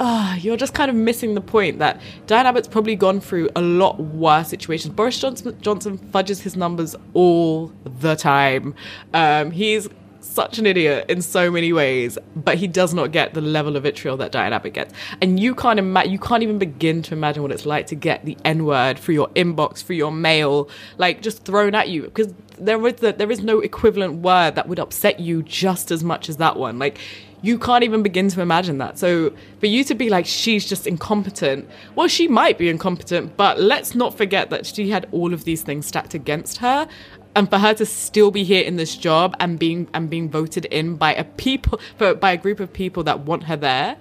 ah, 0.00 0.36
you're 0.36 0.56
just 0.56 0.74
kind 0.74 0.90
of 0.90 0.96
missing 0.96 1.34
the 1.34 1.40
point 1.40 1.78
that 1.78 2.00
Diane 2.26 2.46
Abbott's 2.46 2.68
probably 2.68 2.96
gone 2.96 3.20
through 3.20 3.48
a 3.54 3.62
lot 3.62 4.00
worse 4.00 4.48
situations. 4.48 4.94
Boris 4.94 5.18
Johnson, 5.18 5.56
Johnson 5.60 5.98
fudges 5.98 6.40
his 6.40 6.56
numbers 6.56 6.96
all 7.14 7.72
the 7.84 8.16
time. 8.16 8.74
Um, 9.14 9.50
he's 9.50 9.88
such 10.20 10.58
an 10.58 10.66
idiot 10.66 11.06
in 11.08 11.22
so 11.22 11.50
many 11.50 11.72
ways, 11.72 12.18
but 12.34 12.56
he 12.56 12.66
does 12.66 12.92
not 12.92 13.12
get 13.12 13.34
the 13.34 13.40
level 13.40 13.76
of 13.76 13.84
vitriol 13.84 14.16
that 14.18 14.32
Diane 14.32 14.52
Abbott 14.52 14.74
gets. 14.74 14.92
And 15.20 15.38
you 15.38 15.54
can't 15.54 15.78
ima- 15.78 16.04
you 16.04 16.18
can't 16.18 16.42
even 16.42 16.58
begin 16.58 17.02
to 17.02 17.14
imagine 17.14 17.42
what 17.42 17.52
it's 17.52 17.64
like 17.64 17.86
to 17.88 17.94
get 17.94 18.24
the 18.24 18.36
N 18.44 18.64
word 18.64 18.98
through 18.98 19.14
your 19.14 19.28
inbox, 19.28 19.84
through 19.84 19.96
your 19.96 20.12
mail, 20.12 20.68
like 20.98 21.22
just 21.22 21.44
thrown 21.44 21.74
at 21.74 21.88
you 21.88 22.02
because 22.02 22.34
there 22.58 22.84
is 22.86 22.94
the, 22.96 23.12
there 23.12 23.30
is 23.30 23.42
no 23.42 23.60
equivalent 23.60 24.22
word 24.22 24.54
that 24.54 24.68
would 24.68 24.78
upset 24.78 25.20
you 25.20 25.42
just 25.42 25.90
as 25.90 26.02
much 26.02 26.28
as 26.28 26.36
that 26.38 26.56
one. 26.56 26.78
Like 26.78 26.98
you 27.42 27.58
can't 27.58 27.84
even 27.84 28.02
begin 28.02 28.28
to 28.28 28.40
imagine 28.40 28.78
that. 28.78 28.98
So 28.98 29.32
for 29.60 29.66
you 29.66 29.84
to 29.84 29.94
be 29.94 30.08
like 30.08 30.26
she's 30.26 30.66
just 30.66 30.86
incompetent, 30.86 31.68
well, 31.94 32.08
she 32.08 32.28
might 32.28 32.58
be 32.58 32.68
incompetent, 32.68 33.36
but 33.36 33.60
let's 33.60 33.94
not 33.94 34.16
forget 34.16 34.50
that 34.50 34.66
she 34.66 34.90
had 34.90 35.06
all 35.12 35.32
of 35.32 35.44
these 35.44 35.62
things 35.62 35.86
stacked 35.86 36.14
against 36.14 36.58
her. 36.58 36.88
And 37.34 37.50
for 37.50 37.58
her 37.58 37.74
to 37.74 37.84
still 37.84 38.30
be 38.30 38.44
here 38.44 38.64
in 38.64 38.76
this 38.76 38.96
job 38.96 39.36
and 39.40 39.58
being 39.58 39.88
and 39.92 40.08
being 40.08 40.30
voted 40.30 40.64
in 40.66 40.96
by 40.96 41.14
a 41.14 41.24
people 41.24 41.78
for, 41.98 42.14
by 42.14 42.32
a 42.32 42.36
group 42.38 42.60
of 42.60 42.72
people 42.72 43.04
that 43.04 43.20
want 43.20 43.44
her 43.44 43.56
there, 43.56 43.98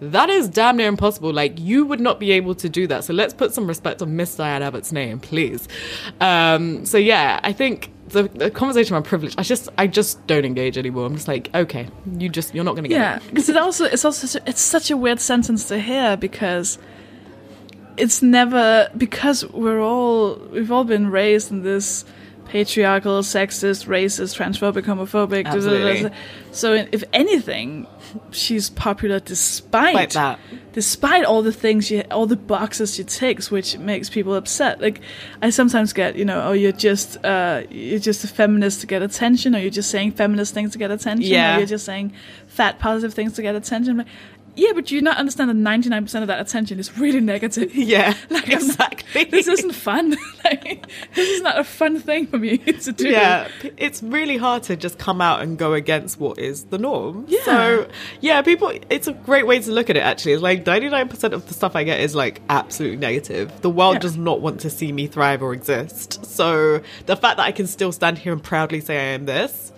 that 0.00 0.30
is 0.30 0.48
damn 0.48 0.78
near 0.78 0.88
impossible. 0.88 1.32
Like 1.32 1.58
you 1.60 1.84
would 1.84 2.00
not 2.00 2.18
be 2.18 2.32
able 2.32 2.54
to 2.54 2.68
do 2.68 2.86
that. 2.86 3.04
So 3.04 3.12
let's 3.12 3.34
put 3.34 3.52
some 3.52 3.66
respect 3.66 4.00
on 4.00 4.16
Miss 4.16 4.36
Diane 4.36 4.62
Abbott's 4.62 4.90
name, 4.90 5.20
please. 5.20 5.68
Um, 6.20 6.86
so 6.86 6.96
yeah, 6.96 7.40
I 7.42 7.52
think 7.52 7.90
the, 8.08 8.22
the 8.24 8.50
conversation 8.50 8.94
about 8.96 9.06
privilege, 9.06 9.34
I 9.38 9.42
just 9.42 9.68
I 9.78 9.86
just 9.86 10.26
don't 10.26 10.44
engage 10.44 10.76
anymore. 10.78 11.06
I'm 11.06 11.14
just 11.14 11.28
like, 11.28 11.50
okay, 11.54 11.88
you 12.18 12.28
just 12.28 12.54
you're 12.54 12.64
not 12.64 12.74
gonna 12.76 12.88
get 12.88 12.98
Yeah, 12.98 13.16
it. 13.16 13.22
because 13.28 13.48
it 13.48 13.56
also 13.56 13.84
it's 13.84 14.04
also 14.04 14.26
such 14.26 14.42
a, 14.42 14.48
it's 14.48 14.60
such 14.60 14.90
a 14.90 14.96
weird 14.96 15.20
sentence 15.20 15.64
to 15.68 15.78
hear 15.80 16.16
because 16.16 16.78
it's 17.96 18.22
never 18.22 18.88
because 18.96 19.44
we're 19.50 19.80
all 19.80 20.36
we've 20.52 20.70
all 20.70 20.84
been 20.84 21.10
raised 21.10 21.50
in 21.50 21.62
this 21.62 22.04
patriarchal, 22.46 23.20
sexist, 23.20 23.86
racist, 23.86 24.34
transphobic, 24.38 24.84
homophobic. 24.84 25.44
da- 25.44 25.50
da- 25.52 25.60
da- 25.60 25.60
da- 25.60 25.88
Absolutely. 25.90 26.10
So, 26.52 26.86
if 26.92 27.04
anything, 27.12 27.86
she's 28.30 28.70
popular 28.70 29.20
despite 29.20 29.94
Like 29.94 30.10
that. 30.10 30.38
despite 30.72 31.24
all 31.24 31.42
the 31.42 31.52
things 31.52 31.86
she, 31.86 32.02
all 32.04 32.26
the 32.26 32.36
boxes 32.36 32.94
she 32.94 33.04
ticks, 33.04 33.50
which 33.50 33.76
makes 33.78 34.08
people 34.08 34.34
upset. 34.34 34.80
Like, 34.80 35.00
I 35.42 35.50
sometimes 35.50 35.92
get, 35.92 36.16
you 36.16 36.24
know, 36.24 36.40
oh, 36.48 36.52
you're 36.52 36.72
just, 36.72 37.22
uh, 37.24 37.62
you're 37.70 37.98
just 37.98 38.24
a 38.24 38.28
feminist 38.28 38.80
to 38.82 38.86
get 38.86 39.02
attention, 39.02 39.54
or 39.54 39.58
you're 39.58 39.70
just 39.70 39.90
saying 39.90 40.12
feminist 40.12 40.54
things 40.54 40.72
to 40.72 40.78
get 40.78 40.90
attention, 40.90 41.30
Yeah. 41.30 41.54
or 41.56 41.58
you're 41.58 41.66
just 41.66 41.84
saying 41.86 42.12
fat 42.46 42.78
positive 42.78 43.14
things 43.14 43.32
to 43.34 43.42
get 43.42 43.54
attention. 43.54 44.04
Yeah, 44.58 44.72
but 44.74 44.90
you 44.90 45.00
not 45.00 45.16
understand 45.18 45.50
that 45.50 45.56
99% 45.56 46.20
of 46.22 46.26
that 46.26 46.40
attention 46.40 46.78
is 46.80 46.98
really 46.98 47.20
negative. 47.20 47.72
Yeah, 47.74 48.14
Like, 48.30 48.48
exactly. 48.48 49.24
This 49.24 49.46
isn't 49.46 49.72
fun. 49.72 50.16
like, 50.44 50.86
this 51.14 51.28
is 51.28 51.42
not 51.42 51.58
a 51.58 51.64
fun 51.64 52.00
thing 52.00 52.26
for 52.26 52.38
me 52.38 52.58
to 52.58 52.92
do. 52.92 53.08
yeah, 53.08 53.48
it's 53.76 54.02
really 54.02 54.36
hard 54.36 54.64
to 54.64 54.76
just 54.76 54.98
come 54.98 55.20
out 55.20 55.42
and 55.42 55.56
go 55.56 55.74
against 55.74 56.18
what 56.18 56.38
is 56.38 56.64
the 56.64 56.78
norm. 56.78 57.24
Yeah. 57.28 57.44
So, 57.44 57.88
yeah, 58.20 58.42
people, 58.42 58.72
it's 58.90 59.06
a 59.06 59.12
great 59.12 59.46
way 59.46 59.60
to 59.60 59.70
look 59.70 59.90
at 59.90 59.96
it 59.96 60.00
actually. 60.02 60.32
It's 60.32 60.42
like 60.42 60.64
99% 60.64 61.32
of 61.32 61.46
the 61.46 61.54
stuff 61.54 61.76
I 61.76 61.84
get 61.84 62.00
is 62.00 62.14
like 62.16 62.42
absolutely 62.50 62.98
negative. 62.98 63.60
The 63.62 63.70
world 63.70 63.94
Yeah. 63.94 64.00
does 64.00 64.16
not 64.16 64.40
want 64.40 64.60
to 64.60 64.70
see 64.70 64.90
me 64.92 65.06
thrive 65.06 65.40
or 65.42 65.52
exist. 65.52 66.24
So, 66.26 66.80
the 67.06 67.16
fact 67.16 67.36
that 67.36 67.44
I 67.44 67.52
can 67.52 67.66
still 67.68 67.92
stand 67.92 68.18
here 68.18 68.32
and 68.32 68.42
proudly 68.42 68.80
say 68.80 68.96
I 68.98 69.14
am 69.14 69.24
this, 69.26 69.72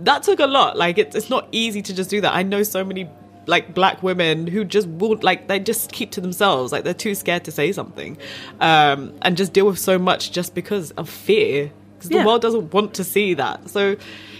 that 0.00 0.22
took 0.22 0.40
a 0.40 0.46
lot. 0.46 0.76
Like, 0.78 0.96
it's, 0.98 1.14
it's 1.14 1.28
not 1.30 1.48
easy 1.52 1.82
to 1.82 1.94
just 1.94 2.08
do 2.08 2.20
that. 2.22 2.34
I 2.34 2.42
know 2.42 2.62
so 2.62 2.82
many 2.82 3.08
like 3.46 3.74
black 3.74 4.02
women 4.02 4.46
who 4.46 4.64
just 4.64 4.86
won't 4.86 5.24
like 5.24 5.48
they 5.48 5.58
just 5.58 5.90
keep 5.92 6.10
to 6.12 6.20
themselves 6.20 6.70
like 6.72 6.84
they're 6.84 6.94
too 6.94 7.14
scared 7.14 7.42
to 7.44 7.50
say 7.50 7.72
something 7.72 8.16
um 8.60 9.12
and 9.22 9.36
just 9.36 9.52
deal 9.52 9.66
with 9.66 9.78
so 9.78 9.98
much 9.98 10.30
just 10.30 10.54
because 10.54 10.92
of 10.92 11.08
fear 11.08 11.70
because 11.98 12.10
Yeah. 12.10 12.20
the 12.22 12.26
world 12.28 12.42
doesn't 12.42 12.72
want 12.72 12.94
to 12.94 13.04
see 13.04 13.34
that. 13.34 13.68
So 13.70 13.96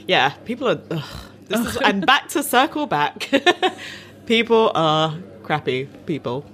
yeah 0.06 0.30
people 0.44 0.68
are 0.68 0.80
ugh, 0.90 1.04
this 1.48 1.60
is 1.66 1.76
and 1.84 2.06
back 2.06 2.28
to 2.28 2.42
circle 2.42 2.86
back. 2.86 3.28
People 4.26 4.70
are 4.74 5.16
crappy 5.42 5.86
people. 6.06 6.44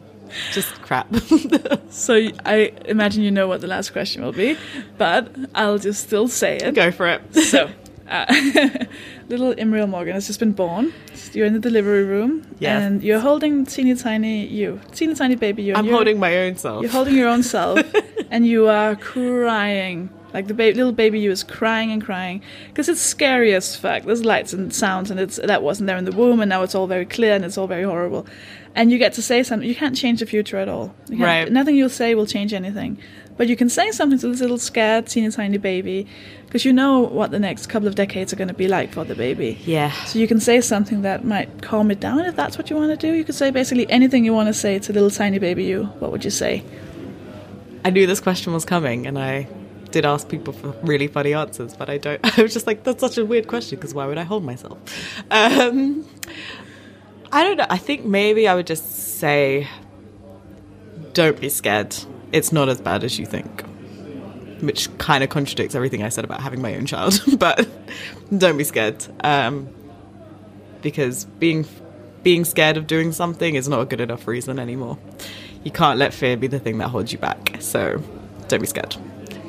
Just 0.53 0.73
crap. 0.83 1.07
So 1.91 2.15
I 2.45 2.73
imagine 2.87 3.23
you 3.23 3.31
know 3.31 3.47
what 3.49 3.61
the 3.61 3.67
last 3.67 3.93
question 3.93 4.23
will 4.23 4.33
be, 4.33 4.57
but 4.97 5.35
I'll 5.55 5.79
just 5.79 6.03
still 6.05 6.29
say 6.29 6.57
it. 6.57 6.75
go 6.75 6.91
for 6.91 7.07
it. 7.09 7.35
So, 7.35 7.71
uh, 8.09 8.27
little 9.29 9.55
Imriel 9.55 9.89
Morgan 9.89 10.15
has 10.15 10.27
just 10.27 10.41
been 10.41 10.53
born. 10.53 10.93
You're 11.33 11.47
in 11.47 11.53
the 11.53 11.59
delivery 11.59 12.05
room, 12.05 12.47
Yes. 12.59 12.83
and 12.83 13.03
you're 13.03 13.21
holding 13.21 13.67
teeny 13.67 13.95
tiny 13.95 14.47
you, 14.47 14.81
teeny 14.93 15.15
tiny 15.15 15.35
baby 15.35 15.63
you. 15.63 15.75
I'm 15.75 15.85
you're, 15.85 15.95
holding 15.95 16.19
my 16.19 16.37
own 16.39 16.57
self 16.57 16.83
You're 16.83 16.91
holding 16.91 17.15
your 17.17 17.29
own 17.29 17.43
self, 17.43 17.81
and 18.31 18.47
you 18.47 18.69
are 18.69 18.97
crying. 18.97 20.11
Like 20.35 20.47
the 20.47 20.53
ba- 20.55 20.75
little 20.77 20.93
baby 20.93 21.19
you 21.21 21.31
is 21.31 21.43
crying 21.43 21.91
and 21.91 22.05
crying 22.05 22.43
because 22.69 22.89
it's 22.89 23.01
scary 23.01 23.55
as 23.55 23.75
fuck. 23.77 24.03
There's 24.03 24.25
lights 24.27 24.53
and 24.53 24.75
sounds, 24.75 25.11
and 25.11 25.19
it's 25.19 25.37
that 25.37 25.63
wasn't 25.63 25.87
there 25.87 25.97
in 25.97 26.05
the 26.05 26.13
womb, 26.13 26.41
and 26.41 26.49
now 26.51 26.63
it's 26.63 26.75
all 26.75 26.87
very 26.87 27.07
clear 27.07 27.35
and 27.35 27.45
it's 27.45 27.57
all 27.57 27.67
very 27.67 27.85
horrible. 27.85 28.27
And 28.75 28.93
you 28.93 28.99
get 28.99 29.15
to 29.15 29.23
say 29.23 29.43
something. 29.43 29.67
You 29.69 29.75
can't 29.75 29.97
change 29.97 30.21
the 30.21 30.27
future 30.27 30.59
at 30.59 30.69
all. 30.69 30.95
You 31.09 31.25
Right. 31.25 31.51
Nothing 31.51 31.77
you'll 31.77 31.89
say 31.89 32.15
will 32.15 32.27
change 32.27 32.53
anything. 32.53 32.99
But 33.39 33.49
you 33.49 33.57
can 33.57 33.71
say 33.71 33.91
something 33.93 34.19
to 34.19 34.29
this 34.29 34.41
little 34.41 34.59
scared, 34.59 35.07
teeny 35.07 35.31
tiny 35.31 35.57
baby 35.57 36.07
because 36.47 36.65
you 36.65 36.73
know 36.73 37.01
what 37.01 37.31
the 37.31 37.39
next 37.39 37.67
couple 37.69 37.87
of 37.87 37.95
decades 37.95 38.33
are 38.33 38.37
going 38.37 38.49
to 38.49 38.55
be 38.55 38.69
like 38.69 38.93
for 38.93 39.05
the 39.05 39.15
baby. 39.15 39.59
yeah 39.65 39.93
So 40.05 40.19
you 40.19 40.27
can 40.27 40.41
say 40.41 40.61
something 40.61 41.03
that 41.03 41.25
might 41.25 41.63
calm 41.63 41.91
it 41.91 42.01
down 42.01 42.21
if 42.21 42.35
that's 42.35 42.59
what 42.59 42.69
you 42.69 42.77
want 42.77 42.91
to 42.91 42.97
do. 42.97 43.15
You 43.15 43.25
could 43.25 43.35
say 43.37 43.51
basically 43.51 43.89
anything 43.91 44.25
you 44.25 44.35
want 44.35 44.49
to 44.49 44.55
say 44.55 44.79
to 44.81 44.93
little 44.93 45.11
tiny 45.11 45.39
baby 45.39 45.65
you. 45.65 45.85
What 46.01 46.11
would 46.11 46.25
you 46.25 46.31
say? 46.31 46.65
I 47.85 47.91
knew 47.91 48.07
this 48.07 48.21
question 48.21 48.53
was 48.53 48.65
coming, 48.65 49.07
and 49.07 49.19
I 49.19 49.47
did 49.93 50.05
ask 50.05 50.29
people 50.29 50.53
for 50.53 50.71
really 50.83 51.07
funny 51.07 51.33
answers, 51.33 51.77
but 51.77 51.89
I 51.89 51.99
don't. 51.99 52.21
I 52.39 52.43
was 52.43 52.53
just 52.53 52.67
like, 52.67 52.83
that's 52.83 53.01
such 53.01 53.19
a 53.19 53.25
weird 53.25 53.47
question 53.47 53.79
because 53.79 53.95
why 53.95 54.07
would 54.07 54.19
I 54.19 54.25
hold 54.25 54.45
myself? 54.45 54.79
Um, 55.31 56.05
I 57.31 57.45
don't 57.45 57.57
know. 57.57 57.67
I 57.71 57.79
think 57.79 58.05
maybe 58.05 58.49
I 58.49 58.55
would 58.55 58.67
just 58.67 59.19
say, 59.19 59.69
don't 61.13 61.41
be 61.41 61.49
scared. 61.49 61.95
It's 62.33 62.53
not 62.53 62.69
as 62.69 62.81
bad 62.81 63.05
as 63.05 63.19
you 63.19 63.27
think. 63.27 63.65
Which 64.61 64.97
kind 64.99 65.23
of 65.23 65.31
contradicts 65.31 65.75
everything 65.75 66.03
I 66.03 66.09
said 66.09 66.25
about 66.25 66.41
having 66.41 66.61
my 66.61 66.75
own 66.75 66.87
child, 66.87 67.21
but 67.39 67.69
don't 68.37 68.59
be 68.59 68.65
scared. 68.65 69.07
Um, 69.23 69.69
because 70.83 71.25
being 71.25 71.67
being 72.23 72.45
scared 72.45 72.77
of 72.77 72.87
doing 72.87 73.13
something 73.13 73.55
is 73.55 73.69
not 73.69 73.81
a 73.81 73.85
good 73.85 74.01
enough 74.01 74.27
reason 74.27 74.59
anymore. 74.59 74.99
You 75.65 75.71
can't 75.71 75.99
let 75.99 76.13
fear 76.13 76.37
be 76.37 76.47
the 76.47 76.59
thing 76.59 76.79
that 76.79 76.89
holds 76.89 77.13
you 77.13 77.19
back. 77.19 77.57
So 77.61 78.03
don't 78.49 78.61
be 78.61 78.67
scared. 78.67 78.97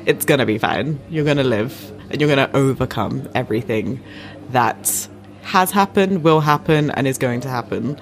It's 0.06 0.24
gonna 0.24 0.46
be 0.46 0.58
fine. 0.58 1.00
You're 1.10 1.24
gonna 1.24 1.44
live 1.44 1.92
and 2.10 2.20
you're 2.20 2.30
gonna 2.30 2.50
overcome 2.54 3.28
everything 3.34 4.02
that 4.50 5.08
has 5.42 5.70
happened, 5.70 6.22
will 6.22 6.40
happen, 6.40 6.90
and 6.92 7.06
is 7.06 7.18
going 7.18 7.40
to 7.40 7.48
happen. 7.48 7.98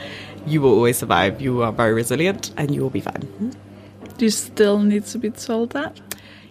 You 0.47 0.61
will 0.61 0.73
always 0.73 0.99
survive. 0.99 1.41
You 1.41 1.63
are 1.63 1.73
very 1.73 1.95
resilient 1.95 2.53
and 2.57 2.75
you 2.75 2.83
will 2.83 2.91
be 2.91 3.01
fine. 3.01 3.55
Do 4.19 4.25
you 4.25 4.31
still 4.31 4.81
need 4.81 5.07
to 5.07 5.19
be 5.19 5.31
told 5.31 5.71
that? 5.71 6.01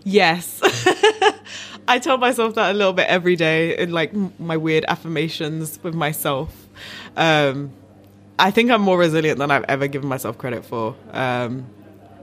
Yes. 0.04 0.62
I 1.88 2.00
tell 2.00 2.18
myself 2.18 2.56
that 2.56 2.72
a 2.72 2.74
little 2.74 2.94
bit 2.94 3.08
every 3.08 3.36
day 3.36 3.78
in 3.78 3.92
like 3.92 4.14
my 4.40 4.56
weird 4.56 4.86
affirmations 4.88 5.78
with 5.84 5.94
myself. 5.94 6.70
Um, 7.18 7.72
I 8.40 8.52
think 8.52 8.72
I'm 8.72 8.82
more 8.82 8.98
resilient 8.98 9.38
than 9.38 9.52
I've 9.52 9.66
ever 9.68 9.88
given 9.88 10.08
myself 10.08 10.38
credit 10.38 10.64
for. 10.64 10.96
Um, 11.12 11.68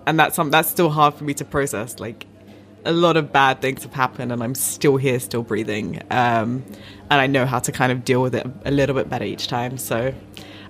and 0.07 0.19
that's 0.19 0.35
some, 0.35 0.51
that's 0.51 0.71
still 0.71 0.89
hard 0.89 1.15
for 1.15 1.25
me 1.25 1.35
to 1.35 1.45
process. 1.45 2.01
Like 2.01 2.27
a 2.87 2.93
lot 2.93 3.19
of 3.19 3.31
bad 3.31 3.61
things 3.61 3.83
have 3.83 3.93
happened 3.93 4.33
and 4.33 4.43
I'm 4.43 4.55
still 4.55 4.97
here, 4.97 5.21
still 5.21 5.43
breathing. 5.43 6.01
Um, 6.11 6.65
and 7.11 7.21
I 7.21 7.27
know 7.27 7.45
how 7.45 7.59
to 7.59 7.71
kind 7.71 7.93
of 7.93 8.03
deal 8.03 8.23
with 8.23 8.35
it 8.35 8.47
a 8.65 8.71
little 8.71 8.95
bit 8.95 9.11
better 9.11 9.25
each 9.25 9.49
time. 9.49 9.77
So 9.77 10.15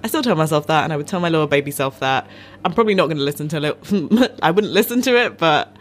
I 0.05 0.07
still 0.07 0.23
tell 0.23 0.37
myself 0.37 0.67
that 0.67 0.85
and 0.85 0.93
I 0.93 0.97
would 0.99 1.07
tell 1.07 1.19
my 1.19 1.31
little 1.31 1.47
baby 1.47 1.71
self 1.71 1.99
that. 2.01 2.27
I'm 2.65 2.75
probably 2.75 2.95
not 2.95 3.07
going 3.07 3.17
to 3.17 3.23
listen 3.25 3.49
to 3.49 3.65
it. 3.65 4.39
I 4.43 4.51
wouldn't 4.51 4.73
listen 4.73 5.01
to 5.03 5.17
it, 5.17 5.39
but 5.39 5.75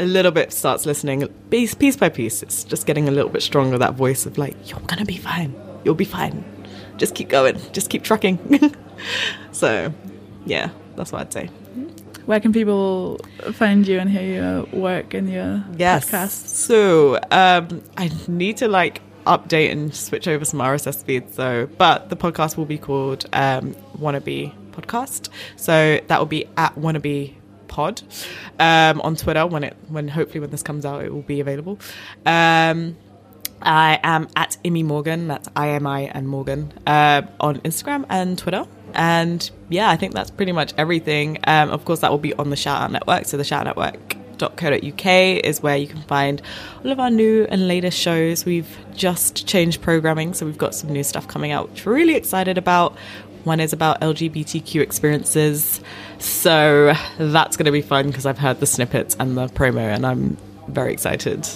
a 0.00 0.04
little 0.04 0.32
bit 0.32 0.52
starts 0.52 0.84
listening 0.86 1.26
piece, 1.48 1.72
piece 1.72 1.96
by 1.96 2.08
piece. 2.08 2.42
It's 2.42 2.64
just 2.64 2.84
getting 2.84 3.08
a 3.08 3.12
little 3.12 3.30
bit 3.30 3.42
stronger, 3.42 3.78
that 3.78 3.94
voice 3.94 4.26
of 4.26 4.38
like, 4.38 4.56
you're 4.68 4.80
going 4.80 4.98
to 4.98 5.04
be 5.04 5.16
fine. 5.16 5.54
You'll 5.84 5.94
be 5.94 6.04
fine. 6.04 6.44
Just 6.96 7.14
keep 7.14 7.28
going. 7.28 7.60
Just 7.72 7.90
keep 7.90 8.02
trucking. 8.02 8.74
so, 9.52 9.94
yeah, 10.44 10.70
that's 10.96 11.12
what 11.12 11.20
I'd 11.20 11.32
say. 11.32 11.46
Where 12.26 12.40
can 12.40 12.52
people 12.52 13.18
find 13.52 13.86
you 13.86 14.00
and 14.00 14.10
hear 14.10 14.22
your 14.42 14.62
work 14.78 15.14
and 15.14 15.30
your 15.30 15.64
Yes. 15.76 16.10
podcasts? 16.10 16.48
So, 16.48 17.20
um, 17.30 17.82
I 17.96 18.10
need 18.26 18.56
to 18.58 18.68
like 18.68 19.00
update 19.28 19.70
and 19.70 19.94
switch 19.94 20.26
over 20.26 20.44
some 20.44 20.60
RSS 20.60 21.04
feeds. 21.04 21.34
So, 21.34 21.68
but 21.78 22.08
the 22.08 22.16
podcast 22.16 22.56
will 22.56 22.66
be 22.66 22.78
called 22.78 23.26
um, 23.32 23.76
Wanna 23.98 24.20
Be 24.20 24.52
Podcast. 24.72 25.28
So 25.56 26.00
that 26.06 26.18
will 26.18 26.26
be 26.26 26.46
at 26.56 26.74
Wannabe 26.76 27.34
Pod 27.66 28.02
um, 28.58 29.00
on 29.02 29.16
Twitter. 29.16 29.46
When 29.46 29.64
it 29.64 29.76
when 29.88 30.08
hopefully 30.08 30.40
when 30.40 30.50
this 30.50 30.62
comes 30.62 30.84
out, 30.84 31.04
it 31.04 31.12
will 31.12 31.22
be 31.22 31.40
available. 31.40 31.78
Um, 32.24 32.96
I 33.60 33.98
am 34.02 34.28
at 34.36 34.56
Imi 34.64 34.84
Morgan. 34.84 35.28
That's 35.28 35.48
I 35.54 35.70
M 35.70 35.86
I 35.86 36.02
and 36.02 36.28
Morgan 36.28 36.72
uh, 36.86 37.22
on 37.40 37.58
Instagram 37.60 38.06
and 38.08 38.38
Twitter. 38.38 38.66
And 38.94 39.48
yeah, 39.68 39.90
I 39.90 39.96
think 39.96 40.14
that's 40.14 40.30
pretty 40.30 40.52
much 40.52 40.72
everything. 40.78 41.38
Um, 41.44 41.70
of 41.70 41.84
course, 41.84 42.00
that 42.00 42.10
will 42.10 42.18
be 42.18 42.34
on 42.34 42.50
the 42.50 42.56
ShoutOut 42.56 42.90
Network. 42.90 43.26
So 43.26 43.36
the 43.36 43.42
ShoutOut 43.42 43.64
Network.co.uk 44.40 45.06
is 45.44 45.62
where 45.62 45.76
you 45.76 45.86
can 45.86 46.02
find 46.02 46.40
all 46.84 46.90
of 46.90 47.00
our 47.00 47.10
new 47.10 47.46
and 47.50 47.68
latest 47.68 47.98
shows. 47.98 48.44
We've 48.44 48.76
just 48.94 49.46
changed 49.46 49.82
programming, 49.82 50.34
so 50.34 50.46
we've 50.46 50.58
got 50.58 50.74
some 50.74 50.90
new 50.90 51.02
stuff 51.02 51.28
coming 51.28 51.52
out, 51.52 51.70
which 51.70 51.84
we're 51.84 51.94
really 51.94 52.14
excited 52.14 52.58
about. 52.58 52.96
One 53.44 53.60
is 53.60 53.72
about 53.72 54.00
LGBTQ 54.00 54.80
experiences. 54.80 55.80
So 56.18 56.94
that's 57.18 57.56
going 57.56 57.66
to 57.66 57.72
be 57.72 57.82
fun 57.82 58.08
because 58.08 58.26
I've 58.26 58.38
heard 58.38 58.60
the 58.60 58.66
snippets 58.66 59.16
and 59.18 59.36
the 59.36 59.46
promo, 59.46 59.94
and 59.94 60.06
I'm 60.06 60.36
very 60.68 60.92
excited 60.92 61.48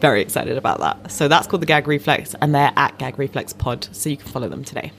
very 0.00 0.22
excited 0.22 0.56
about 0.56 0.78
that. 0.78 1.10
So 1.10 1.26
that's 1.26 1.48
called 1.48 1.60
the 1.60 1.66
Gag 1.66 1.88
Reflex, 1.88 2.36
and 2.40 2.54
they're 2.54 2.72
at 2.76 2.96
Gag 2.98 3.18
Reflex 3.18 3.52
Pod, 3.52 3.88
so 3.90 4.08
you 4.08 4.16
can 4.16 4.28
follow 4.28 4.48
them 4.48 4.62
today. 4.62 4.92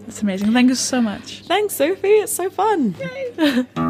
That's 0.00 0.22
amazing. 0.22 0.52
Thank 0.52 0.70
you 0.70 0.74
so 0.74 1.00
much. 1.00 1.42
Thanks, 1.42 1.74
Sofie. 1.74 2.24
It's 2.24 2.32
so 2.32 2.50
fun. 2.50 2.96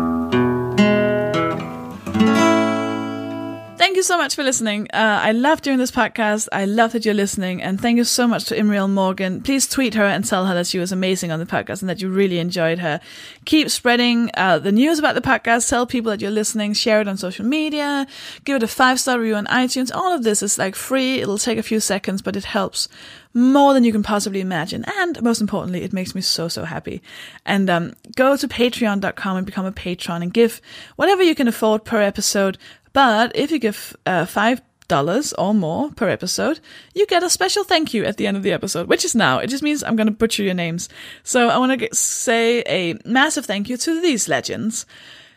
so 4.05 4.19
much 4.19 4.35
for 4.35 4.43
listening. 4.43 4.87
Uh, 4.93 5.21
I 5.23 5.33
love 5.33 5.63
doing 5.63 5.79
this 5.79 5.91
podcast. 5.91 6.49
I 6.53 6.65
love 6.67 6.93
that 6.93 7.05
you're 7.05 7.15
listening. 7.15 7.63
And 7.63 7.81
thank 7.81 7.97
you 7.97 8.05
so 8.05 8.29
much 8.29 8.45
to 8.47 8.57
Imriel 8.57 8.89
Morgan. 8.89 9.41
Please 9.41 9.67
tweet 9.67 9.95
her 9.95 10.05
and 10.05 10.25
tell 10.25 10.47
her 10.47 10.55
that 10.55 10.67
she 10.67 10.79
was 10.79 10.93
amazing 10.93 11.33
on 11.33 11.41
the 11.41 11.47
podcast 11.47 11.81
and 11.81 11.89
that 11.89 12.01
you 12.01 12.09
really 12.09 12.39
enjoyed 12.39 12.79
her. 12.79 13.01
Keep 13.47 13.71
spreading 13.71 14.31
uh, 14.35 14.59
the 14.59 14.73
news 14.73 14.99
about 14.99 15.15
the 15.15 15.21
podcast. 15.21 15.69
Tell 15.69 15.87
people 15.87 16.11
that 16.11 16.21
you're 16.21 16.31
listening. 16.31 16.75
Share 16.75 17.01
it 17.01 17.09
on 17.09 17.17
social 17.17 17.45
media. 17.45 18.07
Give 18.45 18.57
it 18.57 18.63
a 18.63 18.69
five 18.69 19.01
star 19.01 19.19
review 19.19 19.37
on 19.37 19.47
iTunes. 19.47 19.91
All 19.95 20.13
of 20.13 20.23
this 20.23 20.43
is 20.43 20.59
like 20.59 20.75
free. 20.75 21.21
It'll 21.21 21.39
take 21.39 21.59
a 21.59 21.63
few 21.63 21.81
seconds, 21.81 22.23
but 22.23 22.37
it 22.37 22.45
helps 22.45 22.89
more 23.35 23.75
than 23.75 23.83
you 23.83 23.93
can 23.93 24.05
possibly 24.05 24.41
imagine. 24.41 24.85
And 24.97 25.21
most 25.21 25.41
importantly, 25.41 25.83
it 25.83 25.93
makes 25.93 26.15
me 26.15 26.21
so, 26.21 26.47
so 26.49 26.65
happy. 26.65 27.03
And 27.45 27.69
um, 27.69 27.95
go 28.15 28.37
to 28.37 28.47
patreon.com 28.49 29.37
and 29.37 29.45
become 29.45 29.67
a 29.67 29.73
patron 29.73 30.23
and 30.23 30.33
give 30.33 30.61
whatever 30.97 31.23
you 31.23 31.35
can 31.35 31.49
afford 31.49 31.85
per 31.85 32.01
episode. 32.01 32.57
But 32.95 33.37
if 33.37 33.51
you 33.51 33.59
give 33.59 33.95
uh, 34.07 34.25
five 34.25 34.63
dollars 34.89 35.33
or 35.35 35.53
more 35.55 35.91
per 35.93 36.09
episode, 36.09 36.61
you 36.95 37.07
get 37.07 37.23
a 37.23 37.31
special 37.31 37.65
thank 37.65 37.93
you 37.93 38.05
at 38.05 38.17
the 38.17 38.27
end 38.27 38.37
of 38.37 38.43
the 38.43 38.53
episode, 38.53 38.89
which 38.89 39.05
is 39.05 39.15
now. 39.15 39.39
It 39.39 39.49
just 39.49 39.63
means 39.63 39.83
I'm 39.83 39.97
going 39.97 40.07
to 40.07 40.13
butcher 40.13 40.43
your 40.43 40.55
names. 40.55 40.89
So 41.23 41.49
I 41.49 41.59
want 41.59 41.79
to 41.79 41.95
say 41.95 42.63
a 42.67 42.95
massive 43.05 43.45
thank 43.45 43.69
you 43.69 43.77
to 43.77 44.01
these 44.01 44.29
legends. 44.29 44.87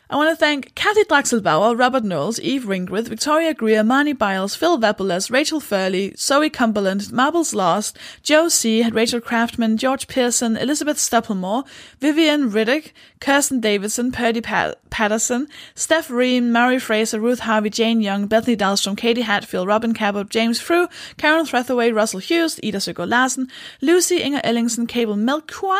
I 0.09 0.15
want 0.15 0.29
to 0.29 0.37
thank 0.37 0.73
Kathy 0.73 1.03
Draxelbauer, 1.03 1.77
Robert 1.77 2.05
Knowles, 2.05 2.39
Eve 2.39 2.63
Ringgrith, 2.63 3.09
Victoria 3.09 3.53
Greer, 3.53 3.83
Marnie 3.83 4.17
Biles, 4.17 4.55
Phil 4.55 4.77
Vepolis, 4.77 5.29
Rachel 5.29 5.59
Furley, 5.59 6.17
Zoe 6.17 6.49
Cumberland, 6.49 7.11
Marbles 7.11 7.53
Lost, 7.53 7.97
Joe 8.23 8.47
C., 8.47 8.89
Rachel 8.89 9.19
Craftman, 9.19 9.75
George 9.75 10.07
Pearson, 10.07 10.55
Elizabeth 10.55 10.95
Stupplemore, 10.95 11.67
Vivian 11.99 12.49
Riddick, 12.49 12.93
Kirsten 13.19 13.59
Davidson, 13.59 14.11
Purdy 14.11 14.41
Pat- 14.41 14.77
Patterson, 14.89 15.47
Steph 15.75 16.09
Ream, 16.09 16.51
Mary 16.51 16.79
Fraser, 16.79 17.19
Ruth 17.19 17.39
Harvey, 17.39 17.69
Jane 17.69 18.01
Young, 18.01 18.27
Bethany 18.27 18.55
Dahlstrom, 18.55 18.97
Katie 18.97 19.21
Hatfield, 19.21 19.67
Robin 19.67 19.93
Cabot, 19.93 20.29
James 20.29 20.59
Frew, 20.59 20.87
Karen 21.17 21.45
Threathaway, 21.45 21.91
Russell 21.91 22.19
Hughes, 22.19 22.59
Ida 22.63 22.79
Søgaard 22.79 23.09
Larsen, 23.09 23.47
Lucy, 23.81 24.17
Inger 24.21 24.41
Ellingson, 24.43 24.87
Cable 24.87 25.15
Melchior, 25.15 25.77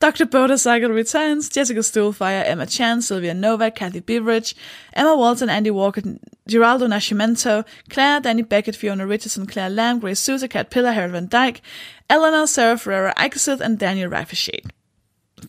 Dr. 0.00 0.26
Boda 0.26 0.58
Sager 0.58 0.92
returns, 0.92 1.48
Jessica 1.48 1.80
Stuhlfire, 1.80 2.44
Emma 2.46 2.66
Chan, 2.66 3.02
Sylvia 3.02 3.34
Novak, 3.34 3.74
Kathy 3.74 4.00
Beveridge, 4.00 4.54
Emma 4.92 5.16
Walton, 5.16 5.50
Andy 5.50 5.70
Walker, 5.70 6.02
Geraldo 6.48 6.86
Nascimento, 6.88 7.64
Claire, 7.90 8.20
Danny 8.20 8.42
Beckett, 8.42 8.76
Fiona 8.76 9.06
Richardson, 9.06 9.46
Claire 9.46 9.70
Lamb, 9.70 9.98
Grace 9.98 10.20
Souza, 10.20 10.48
Kat 10.48 10.70
Pillar, 10.70 10.92
Harold 10.92 11.12
Van 11.12 11.26
Dyke, 11.26 11.60
Eleanor, 12.08 12.46
Sarah 12.46 12.78
Ferreira, 12.78 13.12
Ikesith, 13.16 13.60
and 13.60 13.78
Daniel 13.78 14.10
Raffershade. 14.10 14.70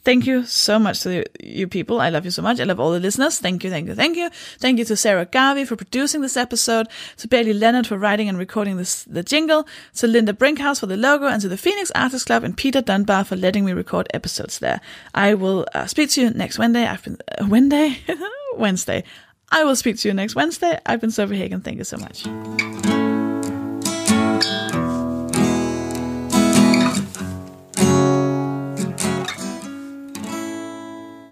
Thank 0.03 0.25
you 0.25 0.45
so 0.45 0.79
much 0.79 1.01
to 1.01 1.25
you 1.39 1.67
people. 1.67 1.99
I 1.99 2.09
love 2.09 2.25
you 2.25 2.31
so 2.31 2.41
much. 2.41 2.59
I 2.59 2.63
love 2.63 2.79
all 2.79 2.91
the 2.91 2.99
listeners. 2.99 3.39
Thank 3.39 3.63
you, 3.63 3.69
thank 3.69 3.87
you, 3.87 3.95
thank 3.95 4.17
you. 4.17 4.29
Thank 4.59 4.79
you 4.79 4.85
to 4.85 4.95
Sarah 4.95 5.25
Garvey 5.25 5.65
for 5.65 5.75
producing 5.75 6.21
this 6.21 6.37
episode, 6.37 6.87
to 7.17 7.27
Bailey 7.27 7.53
Lenart 7.53 7.87
for 7.87 7.97
writing 7.97 8.29
and 8.29 8.37
recording 8.37 8.77
this 8.77 9.03
the 9.03 9.23
jingle, 9.23 9.67
to 9.95 10.07
Linda 10.07 10.33
Brinkhaus 10.33 10.79
for 10.79 10.85
the 10.85 10.97
logo, 10.97 11.27
and 11.27 11.41
to 11.41 11.49
the 11.49 11.57
Phoenix 11.57 11.91
Artists 11.95 12.25
Club 12.25 12.43
and 12.43 12.55
Peter 12.55 12.81
Dunbar 12.81 13.23
for 13.23 13.35
letting 13.35 13.65
me 13.65 13.73
record 13.73 14.07
episodes 14.13 14.59
there. 14.59 14.81
I 15.13 15.33
will 15.33 15.65
uh, 15.73 15.85
speak 15.87 16.09
to 16.11 16.21
you 16.21 16.29
next 16.31 16.57
Wednesday. 16.57 16.85
I've 16.85 17.03
been 17.03 17.17
uh, 17.37 17.45
Wednesday, 17.47 17.97
Wednesday. 18.55 19.03
I 19.51 19.63
will 19.63 19.75
speak 19.75 19.97
to 19.99 20.07
you 20.07 20.13
next 20.13 20.35
Wednesday. 20.35 20.79
I've 20.85 21.01
been 21.01 21.09
Sofie 21.09 21.37
Hagen. 21.37 21.61
Thank 21.61 21.77
you 21.77 21.83
so 21.83 21.97
much. 21.97 22.88